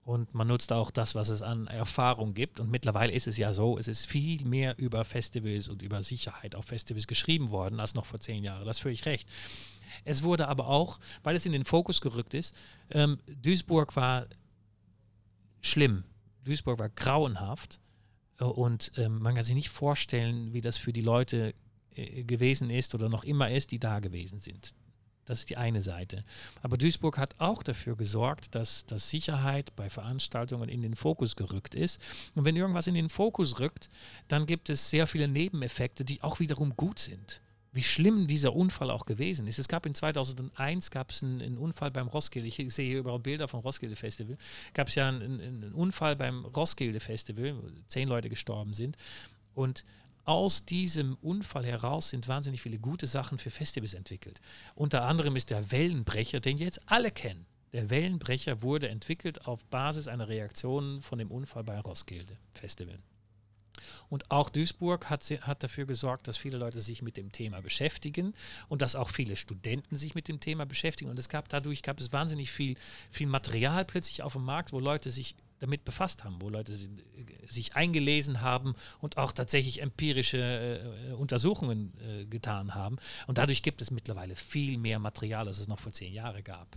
und 0.04 0.34
man 0.34 0.46
nutzt 0.46 0.72
auch 0.72 0.90
das, 0.90 1.14
was 1.14 1.30
es 1.30 1.40
an 1.40 1.66
Erfahrung 1.66 2.34
gibt. 2.34 2.60
Und 2.60 2.70
mittlerweile 2.70 3.12
ist 3.12 3.26
es 3.26 3.38
ja 3.38 3.54
so, 3.54 3.78
es 3.78 3.88
ist 3.88 4.06
viel 4.06 4.44
mehr 4.44 4.78
über 4.78 5.04
Festivals 5.04 5.68
und 5.68 5.80
über 5.80 6.02
Sicherheit 6.02 6.54
auf 6.54 6.66
Festivals 6.66 7.06
geschrieben 7.06 7.50
worden 7.50 7.80
als 7.80 7.94
noch 7.94 8.04
vor 8.04 8.20
zehn 8.20 8.44
Jahren. 8.44 8.66
Das 8.66 8.78
völlig 8.78 9.06
recht. 9.06 9.28
Es 10.04 10.22
wurde 10.22 10.48
aber 10.48 10.68
auch, 10.68 11.00
weil 11.22 11.36
es 11.36 11.46
in 11.46 11.52
den 11.52 11.64
Fokus 11.64 12.02
gerückt 12.02 12.34
ist, 12.34 12.54
ähm, 12.90 13.18
Duisburg 13.42 13.96
war 13.96 14.26
schlimm. 15.62 16.04
Duisburg 16.44 16.78
war 16.78 16.90
grauenhaft. 16.90 17.80
Äh, 18.38 18.44
und 18.44 18.92
ähm, 18.96 19.20
man 19.20 19.34
kann 19.34 19.44
sich 19.44 19.54
nicht 19.54 19.70
vorstellen, 19.70 20.52
wie 20.52 20.60
das 20.60 20.76
für 20.76 20.92
die 20.92 21.00
Leute 21.00 21.54
äh, 21.94 22.24
gewesen 22.24 22.68
ist 22.68 22.94
oder 22.94 23.08
noch 23.08 23.24
immer 23.24 23.50
ist, 23.50 23.70
die 23.70 23.78
da 23.78 24.00
gewesen 24.00 24.38
sind. 24.38 24.74
Das 25.26 25.40
ist 25.40 25.50
die 25.50 25.56
eine 25.56 25.82
Seite. 25.82 26.24
Aber 26.62 26.76
Duisburg 26.76 27.18
hat 27.18 27.34
auch 27.38 27.62
dafür 27.62 27.96
gesorgt, 27.96 28.54
dass, 28.54 28.84
dass 28.86 29.10
Sicherheit 29.10 29.74
bei 29.76 29.88
Veranstaltungen 29.88 30.68
in 30.68 30.82
den 30.82 30.96
Fokus 30.96 31.36
gerückt 31.36 31.74
ist. 31.74 32.00
Und 32.34 32.44
wenn 32.44 32.56
irgendwas 32.56 32.86
in 32.86 32.94
den 32.94 33.08
Fokus 33.08 33.60
rückt, 33.60 33.88
dann 34.28 34.46
gibt 34.46 34.68
es 34.70 34.90
sehr 34.90 35.06
viele 35.06 35.28
Nebeneffekte, 35.28 36.04
die 36.04 36.22
auch 36.22 36.40
wiederum 36.40 36.76
gut 36.76 36.98
sind. 36.98 37.40
Wie 37.72 37.82
schlimm 37.82 38.28
dieser 38.28 38.54
Unfall 38.54 38.88
auch 38.90 39.04
gewesen 39.04 39.48
ist. 39.48 39.58
Es 39.58 39.66
gab 39.66 39.84
in 39.84 39.94
2001 39.94 40.92
gab 40.92 41.10
es 41.10 41.24
einen, 41.24 41.42
einen 41.42 41.58
Unfall 41.58 41.90
beim 41.90 42.06
Roskilde. 42.06 42.46
Ich 42.46 42.56
sehe 42.72 42.88
hier 42.88 43.00
überall 43.00 43.18
Bilder 43.18 43.48
vom 43.48 43.60
Roskilde 43.60 43.96
Festival. 43.96 44.36
Gab 44.74 44.88
es 44.88 44.94
ja 44.94 45.08
einen, 45.08 45.40
einen 45.40 45.72
Unfall 45.72 46.14
beim 46.14 46.44
Roskilde 46.44 47.00
Festival, 47.00 47.56
wo 47.56 47.68
zehn 47.88 48.08
Leute 48.08 48.28
gestorben 48.28 48.74
sind. 48.74 48.96
Und 49.54 49.84
aus 50.24 50.64
diesem 50.64 51.16
Unfall 51.16 51.66
heraus 51.66 52.10
sind 52.10 52.28
wahnsinnig 52.28 52.62
viele 52.62 52.78
gute 52.78 53.06
Sachen 53.06 53.38
für 53.38 53.50
Festivals 53.50 53.94
entwickelt. 53.94 54.40
Unter 54.74 55.02
anderem 55.02 55.36
ist 55.36 55.50
der 55.50 55.70
Wellenbrecher, 55.70 56.40
den 56.40 56.58
jetzt 56.58 56.80
alle 56.86 57.10
kennen. 57.10 57.46
Der 57.72 57.90
Wellenbrecher 57.90 58.62
wurde 58.62 58.88
entwickelt 58.88 59.46
auf 59.46 59.64
Basis 59.64 60.08
einer 60.08 60.28
Reaktion 60.28 61.02
von 61.02 61.18
dem 61.18 61.30
Unfall 61.30 61.64
bei 61.64 61.78
Roskilde 61.80 62.38
Festival. 62.50 62.98
Und 64.08 64.30
auch 64.30 64.48
Duisburg 64.48 65.10
hat, 65.10 65.24
hat, 65.24 65.62
dafür 65.62 65.84
gesorgt, 65.84 66.28
dass 66.28 66.36
viele 66.36 66.56
Leute 66.56 66.80
sich 66.80 67.02
mit 67.02 67.16
dem 67.16 67.32
Thema 67.32 67.60
beschäftigen 67.60 68.32
und 68.68 68.82
dass 68.82 68.94
auch 68.96 69.10
viele 69.10 69.36
Studenten 69.36 69.96
sich 69.96 70.14
mit 70.14 70.28
dem 70.28 70.40
Thema 70.40 70.66
beschäftigen. 70.66 71.10
Und 71.10 71.18
es 71.18 71.28
gab 71.28 71.48
dadurch 71.48 71.82
gab 71.82 71.98
es 71.98 72.12
wahnsinnig 72.12 72.52
viel, 72.52 72.76
viel 73.10 73.26
Material 73.26 73.84
plötzlich 73.84 74.22
auf 74.22 74.34
dem 74.34 74.44
Markt, 74.44 74.72
wo 74.72 74.78
Leute 74.78 75.10
sich 75.10 75.34
damit 75.64 75.84
befasst 75.86 76.24
haben, 76.24 76.36
wo 76.40 76.50
Leute 76.50 76.76
sich 77.46 77.74
eingelesen 77.74 78.42
haben 78.42 78.74
und 79.00 79.16
auch 79.16 79.32
tatsächlich 79.32 79.80
empirische 79.80 80.38
äh, 81.10 81.12
Untersuchungen 81.14 81.94
äh, 82.00 82.26
getan 82.26 82.74
haben. 82.74 82.98
Und 83.26 83.38
dadurch 83.38 83.62
gibt 83.62 83.80
es 83.80 83.90
mittlerweile 83.90 84.36
viel 84.36 84.76
mehr 84.76 84.98
Material, 84.98 85.48
als 85.48 85.58
es 85.58 85.66
noch 85.66 85.80
vor 85.80 85.90
zehn 85.90 86.12
Jahren 86.12 86.44
gab. 86.44 86.76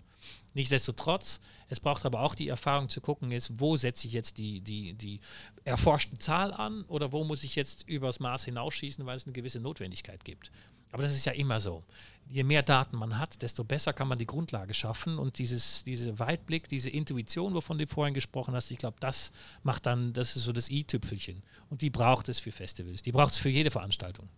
Nichtsdestotrotz, 0.54 1.42
es 1.68 1.82
braucht 1.82 2.06
aber 2.06 2.22
auch 2.22 2.34
die 2.34 2.48
Erfahrung 2.48 2.88
zu 2.88 3.02
gucken, 3.02 3.32
ist, 3.32 3.60
wo 3.60 3.76
setze 3.76 4.08
ich 4.08 4.14
jetzt 4.14 4.38
die, 4.38 4.62
die, 4.62 4.94
die 4.94 5.20
erforschte 5.66 6.18
Zahl 6.18 6.54
an 6.54 6.84
oder 6.84 7.12
wo 7.12 7.26
muss 7.26 7.44
ich 7.44 7.56
jetzt 7.58 7.88
übers 7.90 8.22
Maß 8.22 8.46
hinausschießen, 8.46 9.06
weil 9.06 9.18
es 9.18 9.26
eine 9.26 9.34
gewisse 9.34 9.60
Notwendigkeit 9.60 10.24
gibt. 10.24 10.50
Aber 10.94 11.04
das 11.04 11.14
ist 11.14 11.26
ja 11.26 11.34
immer 11.34 11.60
so. 11.60 11.84
Je 12.30 12.44
mehr 12.44 12.62
Daten 12.62 12.98
man 12.98 13.20
hat, 13.20 13.42
desto 13.42 13.64
besser 13.64 13.94
kann 13.94 14.08
man 14.08 14.18
die 14.18 14.26
Grundlage 14.26 14.74
schaffen. 14.74 15.18
Und 15.18 15.40
dieses, 15.40 15.84
diese 15.84 16.20
Weitblick, 16.20 16.68
diese 16.68 16.90
Intuition, 16.90 17.54
wovon 17.54 17.78
du 17.78 17.88
vorhin 17.88 18.14
gesprochen 18.14 18.54
hast, 18.54 18.70
ich 18.72 18.78
glaube, 18.78 18.98
das 19.00 19.32
macht 19.64 19.86
dann, 19.86 20.14
das 20.14 20.36
ist 20.36 20.44
so 20.44 20.52
das 20.52 20.70
i-Tüpfelchen. 20.70 21.44
Und 21.70 21.82
die 21.82 21.90
braucht 21.90 22.30
es 22.30 22.40
für 22.40 22.52
Festivals. 22.52 23.02
Die 23.02 23.12
braucht 23.12 23.34
es 23.34 23.38
für 23.38 23.50
jede 23.50 23.72
Veranstaltung. 23.72 24.30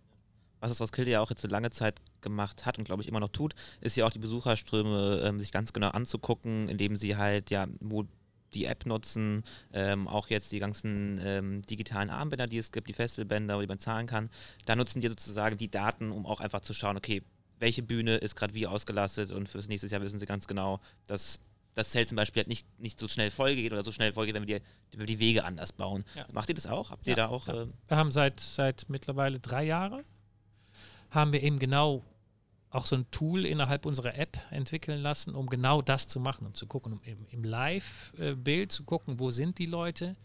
Was 0.60 0.72
das 0.72 0.82
Roskilde 0.82 1.12
ja 1.12 1.22
auch 1.22 1.30
jetzt 1.30 1.44
eine 1.46 1.52
lange 1.52 1.72
Zeit 1.72 2.02
gemacht 2.22 2.66
hat 2.66 2.78
und 2.78 2.84
glaube 2.84 3.02
ich 3.02 3.08
immer 3.08 3.22
noch 3.22 3.30
tut, 3.30 3.56
ist 3.82 3.96
ja 3.96 4.06
auch 4.06 4.12
die 4.12 4.20
Besucherströme 4.20 5.22
ähm, 5.24 5.40
sich 5.40 5.52
ganz 5.52 5.72
genau 5.72 5.90
anzugucken, 5.90 6.68
indem 6.68 6.98
sie 6.98 7.16
halt 7.16 7.50
ja 7.50 7.68
die 8.54 8.66
App 8.66 8.86
nutzen, 8.86 9.44
ähm, 9.74 10.08
auch 10.08 10.28
jetzt 10.28 10.52
die 10.52 10.60
ganzen 10.60 11.20
ähm, 11.24 11.62
digitalen 11.64 12.10
Armbänder, 12.10 12.48
die 12.48 12.58
es 12.58 12.72
gibt, 12.72 12.90
die 12.90 12.94
Festivalbänder, 12.94 13.60
die 13.62 13.68
man 13.68 13.80
zahlen 13.80 14.08
kann. 14.08 14.30
Da 14.66 14.76
nutzen 14.76 15.02
die 15.02 15.08
sozusagen 15.08 15.58
die 15.58 15.72
Daten, 15.72 16.12
um 16.12 16.26
auch 16.26 16.42
einfach 16.42 16.62
zu 16.62 16.74
schauen, 16.74 16.98
okay, 16.98 17.24
welche 17.60 17.84
Bühne 17.84 18.18
ist 18.18 18.36
gerade 18.36 18.54
wie 18.54 18.68
ausgelastet 18.68 19.32
und 19.32 19.48
fürs 19.48 19.68
nächste 19.68 19.88
Jahr 19.88 20.02
wissen 20.02 20.20
sie 20.20 20.26
ganz 20.26 20.48
genau, 20.48 20.80
dass 21.06 21.40
das 21.76 21.92
Zelt 21.92 22.10
zum 22.10 22.16
Beispiel 22.16 22.42
halt 22.42 22.48
nicht, 22.48 22.68
nicht 22.80 23.00
so 23.00 23.08
schnell 23.08 23.32
vollgeht 23.32 23.72
oder 23.72 23.84
so 23.84 23.92
schnell 23.92 24.14
vollgeht, 24.14 24.36
wenn 24.36 24.48
wir 24.48 24.60
die, 24.60 24.66
wenn 24.92 25.00
wir 25.00 25.08
die 25.08 25.20
Wege 25.20 25.44
anders 25.44 25.72
bauen. 25.72 26.04
Ja. 26.16 26.26
Macht 26.32 26.50
ihr 26.50 26.56
das 26.56 26.68
auch? 26.68 26.92
Habt 26.92 27.08
ihr 27.08 27.12
ja, 27.12 27.28
da 27.28 27.28
auch? 27.28 27.48
Äh 27.48 27.68
wir 27.88 27.98
haben 27.98 28.12
seit, 28.12 28.40
seit 28.40 28.86
mittlerweile 28.90 29.40
drei 29.40 29.66
Jahren 29.66 30.04
haben 31.10 31.34
wir 31.34 31.42
eben 31.44 31.60
genau 31.60 32.04
auch 32.72 32.86
so 32.86 32.96
ein 32.96 33.10
Tool 33.12 33.46
innerhalb 33.46 33.86
unserer 33.86 34.16
App 34.16 34.38
entwickeln 34.52 35.02
lassen, 35.02 35.34
um 35.34 35.48
genau 35.48 35.82
das 35.82 36.08
zu 36.08 36.20
machen, 36.20 36.46
um 36.46 36.54
zu 36.54 36.68
gucken, 36.68 36.94
um 36.94 37.02
im, 37.04 37.26
im 37.30 37.44
Live-Bild 37.44 38.72
zu 38.72 38.84
gucken, 38.84 39.20
wo 39.20 39.32
sind 39.32 39.58
die 39.58 39.66
Leute, 39.66 40.16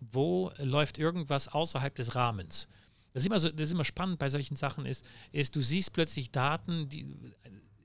wo 0.00 0.50
läuft 0.58 0.98
irgendwas 0.98 1.48
außerhalb 1.48 1.94
des 1.94 2.14
Rahmens. 2.14 2.68
Das 3.14 3.22
ist 3.22 3.26
immer, 3.26 3.38
so, 3.38 3.48
das 3.48 3.68
ist 3.68 3.72
immer 3.72 3.84
spannend 3.84 4.18
bei 4.18 4.28
solchen 4.28 4.56
Sachen, 4.56 4.86
ist, 4.86 5.04
ist, 5.30 5.54
du 5.54 5.60
siehst 5.60 5.92
plötzlich 5.92 6.32
Daten, 6.32 6.88
die, 6.88 7.06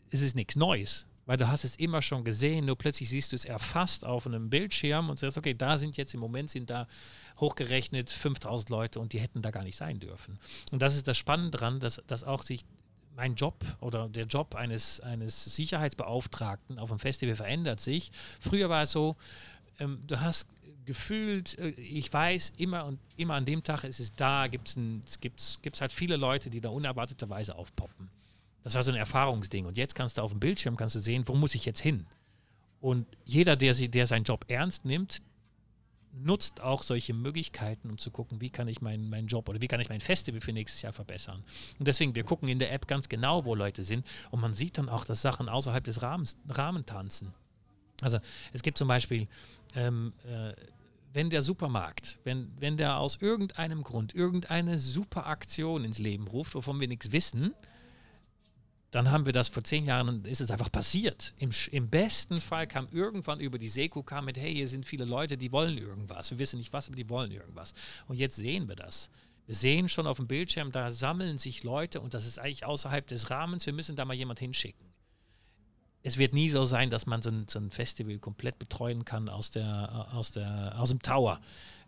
es 0.09 0.21
ist 0.21 0.35
nichts 0.35 0.55
Neues, 0.55 1.05
weil 1.27 1.37
du 1.37 1.47
hast 1.47 1.63
es 1.63 1.75
immer 1.75 2.01
schon 2.01 2.23
gesehen, 2.23 2.65
nur 2.65 2.75
plötzlich 2.75 3.09
siehst 3.09 3.31
du 3.31 3.35
es 3.35 3.45
erfasst 3.45 4.03
auf 4.03 4.25
einem 4.25 4.49
Bildschirm 4.49 5.07
und 5.11 5.19
sagst, 5.19 5.37
okay, 5.37 5.53
da 5.53 5.77
sind 5.77 5.97
jetzt 5.97 6.15
im 6.15 6.19
Moment 6.19 6.49
sind 6.49 6.71
da 6.71 6.87
hochgerechnet 7.39 8.09
5000 8.09 8.71
Leute 8.71 8.99
und 8.99 9.13
die 9.13 9.19
hätten 9.19 9.43
da 9.43 9.51
gar 9.51 9.63
nicht 9.63 9.77
sein 9.77 9.99
dürfen. 9.99 10.39
Und 10.71 10.81
das 10.81 10.95
ist 10.95 11.07
das 11.07 11.19
Spannende 11.19 11.51
daran, 11.51 11.79
dass, 11.79 12.01
dass 12.07 12.23
auch 12.23 12.43
sich 12.43 12.65
mein 13.15 13.35
Job 13.35 13.63
oder 13.81 14.09
der 14.09 14.25
Job 14.25 14.55
eines, 14.55 14.99
eines 15.01 15.43
Sicherheitsbeauftragten 15.43 16.79
auf 16.79 16.89
einem 16.89 16.99
Festival 16.99 17.35
verändert 17.35 17.81
sich. 17.81 18.11
Früher 18.39 18.69
war 18.69 18.81
es 18.83 18.91
so, 18.91 19.15
ähm, 19.79 19.99
du 20.07 20.19
hast 20.19 20.47
gefühlt, 20.89 21.55
äh, 21.59 21.69
ich 21.69 22.11
weiß, 22.11 22.53
immer 22.57 22.85
und 22.85 22.99
immer 23.15 23.35
an 23.35 23.45
dem 23.45 23.61
Tag 23.61 23.83
ist 23.83 23.99
es 23.99 24.11
da, 24.11 24.47
gibt 24.47 24.69
es 24.69 25.19
gibt's, 25.21 25.59
gibt's 25.61 25.81
halt 25.81 25.93
viele 25.93 26.17
Leute, 26.17 26.49
die 26.49 26.61
da 26.61 26.69
unerwarteterweise 26.69 27.55
aufpoppen. 27.55 28.09
Das 28.63 28.73
war 28.73 28.81
so 28.81 28.91
ein 28.91 28.97
Erfahrungsding. 28.97 29.67
Und 29.67 29.77
jetzt 29.77 29.93
kannst 29.93 30.17
du 30.17 30.23
auf 30.23 30.31
dem 30.31 30.39
Bildschirm 30.39 30.75
kannst 30.77 30.95
du 30.95 30.99
sehen, 30.99 31.27
wo 31.27 31.35
muss 31.35 31.53
ich 31.53 31.63
jetzt 31.63 31.79
hin? 31.79 32.07
Und 32.81 33.05
jeder, 33.23 33.55
der, 33.55 33.75
der 33.75 34.07
seinen 34.07 34.23
Job 34.23 34.45
ernst 34.47 34.83
nimmt, 34.83 35.21
nutzt 36.11 36.59
auch 36.59 36.81
solche 36.81 37.13
Möglichkeiten, 37.13 37.91
um 37.91 37.99
zu 37.99 38.09
gucken, 38.09 38.41
wie 38.41 38.49
kann 38.49 38.67
ich 38.67 38.81
meinen, 38.81 39.11
meinen 39.11 39.27
Job 39.27 39.47
oder 39.47 39.61
wie 39.61 39.67
kann 39.67 39.79
ich 39.79 39.89
mein 39.89 40.01
Festival 40.01 40.41
für 40.41 40.53
nächstes 40.53 40.81
Jahr 40.81 40.91
verbessern. 40.91 41.43
Und 41.77 41.87
deswegen, 41.87 42.15
wir 42.15 42.23
gucken 42.23 42.49
in 42.49 42.57
der 42.57 42.73
App 42.73 42.87
ganz 42.87 43.09
genau, 43.09 43.45
wo 43.45 43.53
Leute 43.53 43.83
sind 43.83 44.07
und 44.31 44.41
man 44.41 44.55
sieht 44.55 44.79
dann 44.79 44.89
auch, 44.89 45.05
dass 45.05 45.21
Sachen 45.21 45.49
außerhalb 45.49 45.83
des 45.83 46.01
Rahmens, 46.01 46.35
Rahmen 46.49 46.83
tanzen. 46.83 47.31
Also 48.01 48.17
es 48.53 48.63
gibt 48.63 48.79
zum 48.79 48.87
Beispiel, 48.87 49.27
ähm, 49.75 50.13
äh, 50.25 50.53
wenn 51.13 51.29
der 51.29 51.41
Supermarkt, 51.41 52.19
wenn, 52.23 52.51
wenn 52.59 52.77
der 52.77 52.97
aus 52.97 53.17
irgendeinem 53.21 53.83
Grund 53.83 54.13
irgendeine 54.13 54.77
super 54.77 55.25
Aktion 55.25 55.83
ins 55.83 55.99
Leben 55.99 56.27
ruft, 56.27 56.55
wovon 56.55 56.79
wir 56.79 56.87
nichts 56.87 57.11
wissen, 57.11 57.53
dann 58.91 59.11
haben 59.11 59.25
wir 59.25 59.33
das 59.33 59.49
vor 59.49 59.63
zehn 59.63 59.85
Jahren, 59.85 60.25
ist 60.25 60.41
es 60.41 60.49
einfach 60.49 60.71
passiert. 60.71 61.33
Im, 61.37 61.51
Im, 61.71 61.89
besten 61.89 62.41
Fall 62.41 62.65
kam 62.65 62.87
irgendwann 62.91 63.39
über 63.39 63.59
die 63.59 63.69
Seko 63.69 64.01
kam 64.01 64.25
mit, 64.25 64.37
hey, 64.37 64.53
hier 64.53 64.67
sind 64.67 64.85
viele 64.85 65.05
Leute, 65.05 65.37
die 65.37 65.51
wollen 65.51 65.77
irgendwas. 65.77 66.31
Wir 66.31 66.39
wissen 66.39 66.57
nicht 66.57 66.73
was, 66.73 66.87
aber 66.87 66.95
die 66.95 67.09
wollen 67.09 67.31
irgendwas. 67.31 67.73
Und 68.07 68.17
jetzt 68.17 68.35
sehen 68.35 68.67
wir 68.67 68.75
das. 68.75 69.11
Wir 69.45 69.55
sehen 69.55 69.89
schon 69.89 70.07
auf 70.07 70.17
dem 70.17 70.27
Bildschirm, 70.27 70.71
da 70.71 70.89
sammeln 70.89 71.37
sich 71.37 71.63
Leute 71.63 72.01
und 72.01 72.13
das 72.13 72.25
ist 72.25 72.39
eigentlich 72.39 72.65
außerhalb 72.65 73.05
des 73.05 73.29
Rahmens. 73.29 73.65
Wir 73.65 73.73
müssen 73.73 73.95
da 73.95 74.05
mal 74.05 74.13
jemand 74.13 74.39
hinschicken. 74.39 74.85
Es 76.01 76.17
wird 76.17 76.33
nie 76.33 76.49
so 76.49 76.65
sein, 76.65 76.89
dass 76.89 77.05
man 77.05 77.21
so 77.21 77.29
ein, 77.29 77.47
so 77.47 77.59
ein 77.59 77.71
Festival 77.71 78.17
komplett 78.19 78.57
betreuen 78.57 79.03
kann 79.03 79.27
aus, 79.27 79.51
der, 79.51 80.07
aus, 80.13 80.31
der, 80.31 80.79
aus 80.79 80.89
dem 80.89 81.01
Tower 81.01 81.39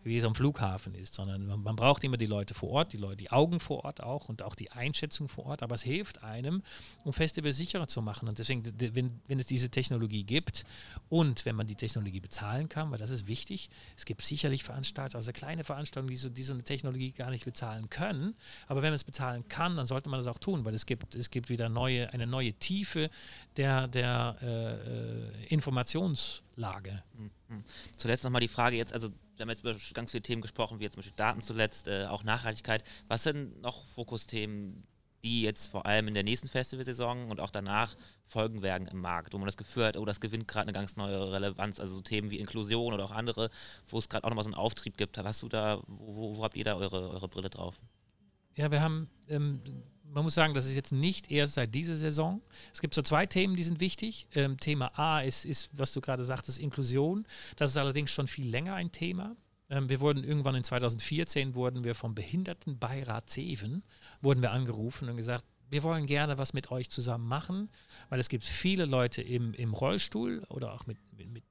wie 0.03 0.17
es 0.17 0.23
am 0.23 0.33
Flughafen 0.33 0.95
ist, 0.95 1.13
sondern 1.13 1.45
man, 1.45 1.61
man, 1.61 1.75
braucht 1.75 2.03
immer 2.03 2.17
die 2.17 2.25
Leute 2.25 2.53
vor 2.53 2.69
Ort, 2.69 2.93
die 2.93 2.97
Leute, 2.97 3.17
die 3.17 3.31
Augen 3.31 3.59
vor 3.59 3.85
Ort 3.85 4.01
auch 4.01 4.29
und 4.29 4.41
auch 4.41 4.55
die 4.55 4.71
Einschätzung 4.71 5.27
vor 5.27 5.45
Ort, 5.45 5.63
aber 5.63 5.75
es 5.75 5.83
hilft 5.83 6.23
einem, 6.23 6.63
um 7.03 7.13
Festivals 7.13 7.57
sicherer 7.57 7.87
zu 7.87 8.01
machen. 8.01 8.27
Und 8.27 8.39
deswegen, 8.39 8.63
wenn, 8.95 9.21
wenn 9.27 9.39
es 9.39 9.45
diese 9.45 9.69
Technologie 9.69 10.23
gibt 10.23 10.63
und 11.09 11.45
wenn 11.45 11.55
man 11.55 11.67
die 11.67 11.75
Technologie 11.75 12.19
bezahlen 12.19 12.67
kann, 12.67 12.91
weil 12.91 12.97
das 12.97 13.11
ist 13.11 13.27
wichtig, 13.27 13.69
es 13.95 14.05
gibt 14.05 14.21
sicherlich 14.21 14.63
Veranstalter, 14.63 15.17
also 15.17 15.31
kleine 15.31 15.63
Veranstaltungen, 15.63 16.09
die 16.09 16.17
so, 16.17 16.29
die 16.29 16.43
so 16.43 16.53
eine 16.53 16.63
Technologie 16.63 17.11
gar 17.11 17.29
nicht 17.29 17.45
bezahlen 17.45 17.89
können, 17.89 18.35
aber 18.67 18.81
wenn 18.81 18.89
man 18.89 18.95
es 18.95 19.03
bezahlen 19.03 19.47
kann, 19.47 19.75
dann 19.75 19.85
sollte 19.85 20.09
man 20.09 20.19
das 20.19 20.27
auch 20.27 20.39
tun, 20.39 20.65
weil 20.65 20.73
es 20.73 20.85
gibt, 20.85 21.15
es 21.15 21.29
gibt 21.29 21.49
wieder 21.49 21.69
neue, 21.69 22.11
eine 22.11 22.25
neue 22.25 22.53
Tiefe 22.53 23.09
der, 23.57 23.87
der 23.87 24.37
äh, 24.41 24.45
äh 24.47 25.47
Informationslage. 25.47 27.03
Mhm. 27.17 27.63
Zuletzt 27.97 28.23
nochmal 28.23 28.41
die 28.41 28.47
Frage 28.47 28.77
jetzt, 28.77 28.93
also 28.93 29.09
haben 29.41 29.49
jetzt 29.49 29.61
über 29.61 29.75
ganz 29.93 30.11
viele 30.11 30.23
Themen 30.23 30.41
gesprochen, 30.41 30.79
wie 30.79 30.83
jetzt 30.83 30.93
zum 30.93 30.99
Beispiel 31.01 31.17
Daten 31.17 31.41
zuletzt, 31.41 31.87
äh, 31.87 32.05
auch 32.05 32.23
Nachhaltigkeit. 32.23 32.83
Was 33.07 33.23
sind 33.23 33.61
noch 33.61 33.85
Fokusthemen, 33.85 34.83
die 35.23 35.43
jetzt 35.43 35.67
vor 35.67 35.85
allem 35.85 36.07
in 36.07 36.13
der 36.13 36.23
nächsten 36.23 36.47
Festivalsaison 36.47 37.29
und 37.29 37.39
auch 37.39 37.51
danach 37.51 37.95
folgen 38.25 38.61
werden 38.61 38.87
im 38.87 39.01
Markt, 39.01 39.33
wo 39.33 39.37
man 39.37 39.45
das 39.45 39.57
Gefühl 39.57 39.85
hat, 39.85 39.97
oh, 39.97 40.05
das 40.05 40.19
gewinnt 40.19 40.47
gerade 40.47 40.63
eine 40.63 40.73
ganz 40.73 40.95
neue 40.95 41.31
Relevanz. 41.31 41.79
Also 41.79 41.95
so 41.95 42.01
Themen 42.01 42.31
wie 42.31 42.39
Inklusion 42.39 42.93
oder 42.93 43.05
auch 43.05 43.11
andere, 43.11 43.49
wo 43.87 43.97
es 43.99 44.09
gerade 44.09 44.23
auch 44.25 44.29
nochmal 44.29 44.43
so 44.43 44.49
einen 44.49 44.55
Auftrieb 44.55 44.97
gibt. 44.97 45.17
Hast 45.17 45.43
du 45.43 45.49
da, 45.49 45.81
wo, 45.87 46.37
wo 46.37 46.43
habt 46.43 46.57
ihr 46.57 46.63
da 46.63 46.75
eure, 46.75 47.09
eure 47.09 47.27
Brille 47.27 47.49
drauf? 47.49 47.79
Ja, 48.55 48.71
wir 48.71 48.81
haben, 48.81 49.09
ähm, 49.27 49.61
man 50.13 50.23
muss 50.23 50.35
sagen, 50.35 50.53
das 50.53 50.65
ist 50.65 50.75
jetzt 50.75 50.91
nicht 50.91 51.31
erst 51.31 51.55
seit 51.55 51.73
dieser 51.73 51.95
Saison. 51.95 52.41
Es 52.73 52.81
gibt 52.81 52.93
so 52.93 53.01
zwei 53.01 53.25
Themen, 53.25 53.55
die 53.55 53.63
sind 53.63 53.79
wichtig. 53.79 54.27
Ähm, 54.33 54.57
Thema 54.57 54.97
A 54.99 55.21
ist, 55.21 55.45
ist, 55.45 55.69
was 55.77 55.93
du 55.93 56.01
gerade 56.01 56.25
sagtest, 56.25 56.59
Inklusion. 56.59 57.25
Das 57.55 57.71
ist 57.71 57.77
allerdings 57.77 58.11
schon 58.11 58.27
viel 58.27 58.49
länger 58.49 58.75
ein 58.75 58.91
Thema. 58.91 59.35
Ähm, 59.69 59.89
wir 59.89 60.01
wurden 60.01 60.23
irgendwann 60.23 60.55
in 60.55 60.63
2014 60.63 61.55
wurden 61.55 61.83
wir 61.83 61.95
vom 61.95 62.13
Behindertenbeirat 62.13 63.29
Zeven 63.29 63.83
wurden 64.21 64.41
wir 64.41 64.51
angerufen 64.51 65.09
und 65.09 65.17
gesagt, 65.17 65.45
wir 65.69 65.83
wollen 65.83 66.05
gerne 66.05 66.37
was 66.37 66.51
mit 66.51 66.69
euch 66.69 66.89
zusammen 66.89 67.27
machen, 67.27 67.69
weil 68.09 68.19
es 68.19 68.27
gibt 68.27 68.43
viele 68.43 68.85
Leute 68.85 69.21
im, 69.21 69.53
im 69.53 69.73
Rollstuhl 69.73 70.43
oder 70.49 70.73
auch 70.73 70.85
mit, 70.85 70.97
mit, 71.17 71.29
mit 71.29 71.43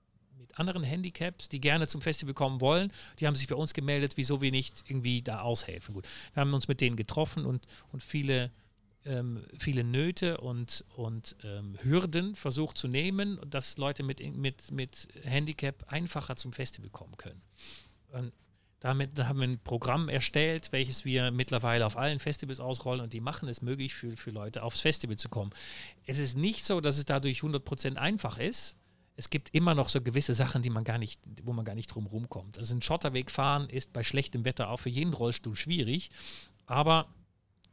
anderen 0.59 0.82
Handicaps, 0.82 1.48
die 1.48 1.61
gerne 1.61 1.86
zum 1.86 2.01
Festival 2.01 2.34
kommen 2.34 2.61
wollen. 2.61 2.92
Die 3.18 3.26
haben 3.26 3.34
sich 3.34 3.48
bei 3.48 3.55
uns 3.55 3.74
gemeldet, 3.74 4.16
wieso 4.16 4.40
wir 4.40 4.51
nicht 4.51 4.84
irgendwie 4.88 5.22
da 5.22 5.40
aushelfen. 5.40 5.94
Gut, 5.94 6.09
wir 6.34 6.40
haben 6.40 6.55
uns 6.55 6.68
mit 6.68 6.80
denen 6.80 6.96
getroffen 6.96 7.46
und, 7.46 7.66
und 7.92 8.03
viele, 8.03 8.51
ähm, 9.05 9.44
viele 9.59 9.84
Nöte 9.84 10.38
und, 10.38 10.84
und 10.96 11.36
ähm, 11.44 11.76
Hürden 11.82 12.34
versucht 12.34 12.78
zu 12.78 12.88
nehmen, 12.88 13.38
dass 13.48 13.78
Leute 13.78 14.03
mit, 14.03 14.20
mit, 14.36 14.70
mit 14.70 15.09
Handicap 15.22 15.92
einfacher 15.92 16.36
zum 16.36 16.53
Festival 16.53 16.90
kommen 16.90 17.16
können. 17.16 17.40
Und 18.12 18.32
damit 18.80 19.22
haben 19.22 19.40
wir 19.40 19.46
ein 19.46 19.59
Programm 19.59 20.09
erstellt, 20.09 20.72
welches 20.72 21.05
wir 21.05 21.30
mittlerweile 21.30 21.84
auf 21.84 21.98
allen 21.98 22.18
Festivals 22.18 22.61
ausrollen 22.61 23.03
und 23.03 23.12
die 23.12 23.20
machen 23.20 23.46
es 23.48 23.61
möglich 23.61 23.94
für, 23.94 24.16
für 24.16 24.30
Leute 24.30 24.62
aufs 24.62 24.80
Festival 24.80 25.16
zu 25.16 25.28
kommen. 25.28 25.53
Es 26.07 26.18
ist 26.18 26.36
nicht 26.36 26.64
so, 26.64 26.80
dass 26.80 26.96
es 26.96 27.05
dadurch 27.05 27.40
100% 27.40 27.96
einfach 27.96 28.38
ist. 28.38 28.76
Es 29.20 29.28
gibt 29.28 29.50
immer 29.54 29.74
noch 29.74 29.90
so 29.90 30.00
gewisse 30.00 30.32
Sachen, 30.32 30.62
die 30.62 30.70
man 30.70 30.82
gar 30.82 30.96
nicht, 30.96 31.20
wo 31.44 31.52
man 31.52 31.66
gar 31.66 31.74
nicht 31.74 31.88
drum 31.94 32.06
rumkommt. 32.06 32.56
Also 32.56 32.74
ein 32.74 32.80
Schotterweg 32.80 33.30
fahren 33.30 33.68
ist 33.68 33.92
bei 33.92 34.02
schlechtem 34.02 34.46
Wetter 34.46 34.70
auch 34.70 34.78
für 34.78 34.88
jeden 34.88 35.12
Rollstuhl 35.12 35.54
schwierig, 35.54 36.10
aber 36.64 37.06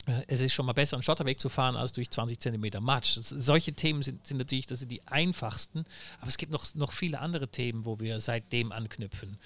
äh, 0.08 0.24
es 0.28 0.42
ist 0.42 0.54
schon 0.54 0.66
mal 0.66 0.74
besser, 0.74 0.98
einen 0.98 1.04
Schotterweg 1.04 1.40
zu 1.40 1.48
fahren, 1.48 1.78
als 1.78 1.94
durch 1.94 2.12
20 2.12 2.38
Zentimeter 2.42 2.82
Matsch. 2.82 3.18
Solche 3.22 3.72
Themen 3.72 4.02
sind, 4.02 4.28
sind, 4.28 4.40
natürlich 4.40 4.68
das 4.68 4.80
sind 4.80 4.92
die 4.92 5.08
einfachsten, 5.08 5.86
aber 6.20 6.28
es 6.28 6.38
gibt 6.38 6.52
noch, 6.52 6.76
noch 6.76 6.92
viele 6.92 7.22
andere 7.22 7.48
Themen, 7.48 7.86
wo 7.86 7.98
wir 8.02 8.20
seitdem 8.20 8.74
anknüpfen. 8.74 9.38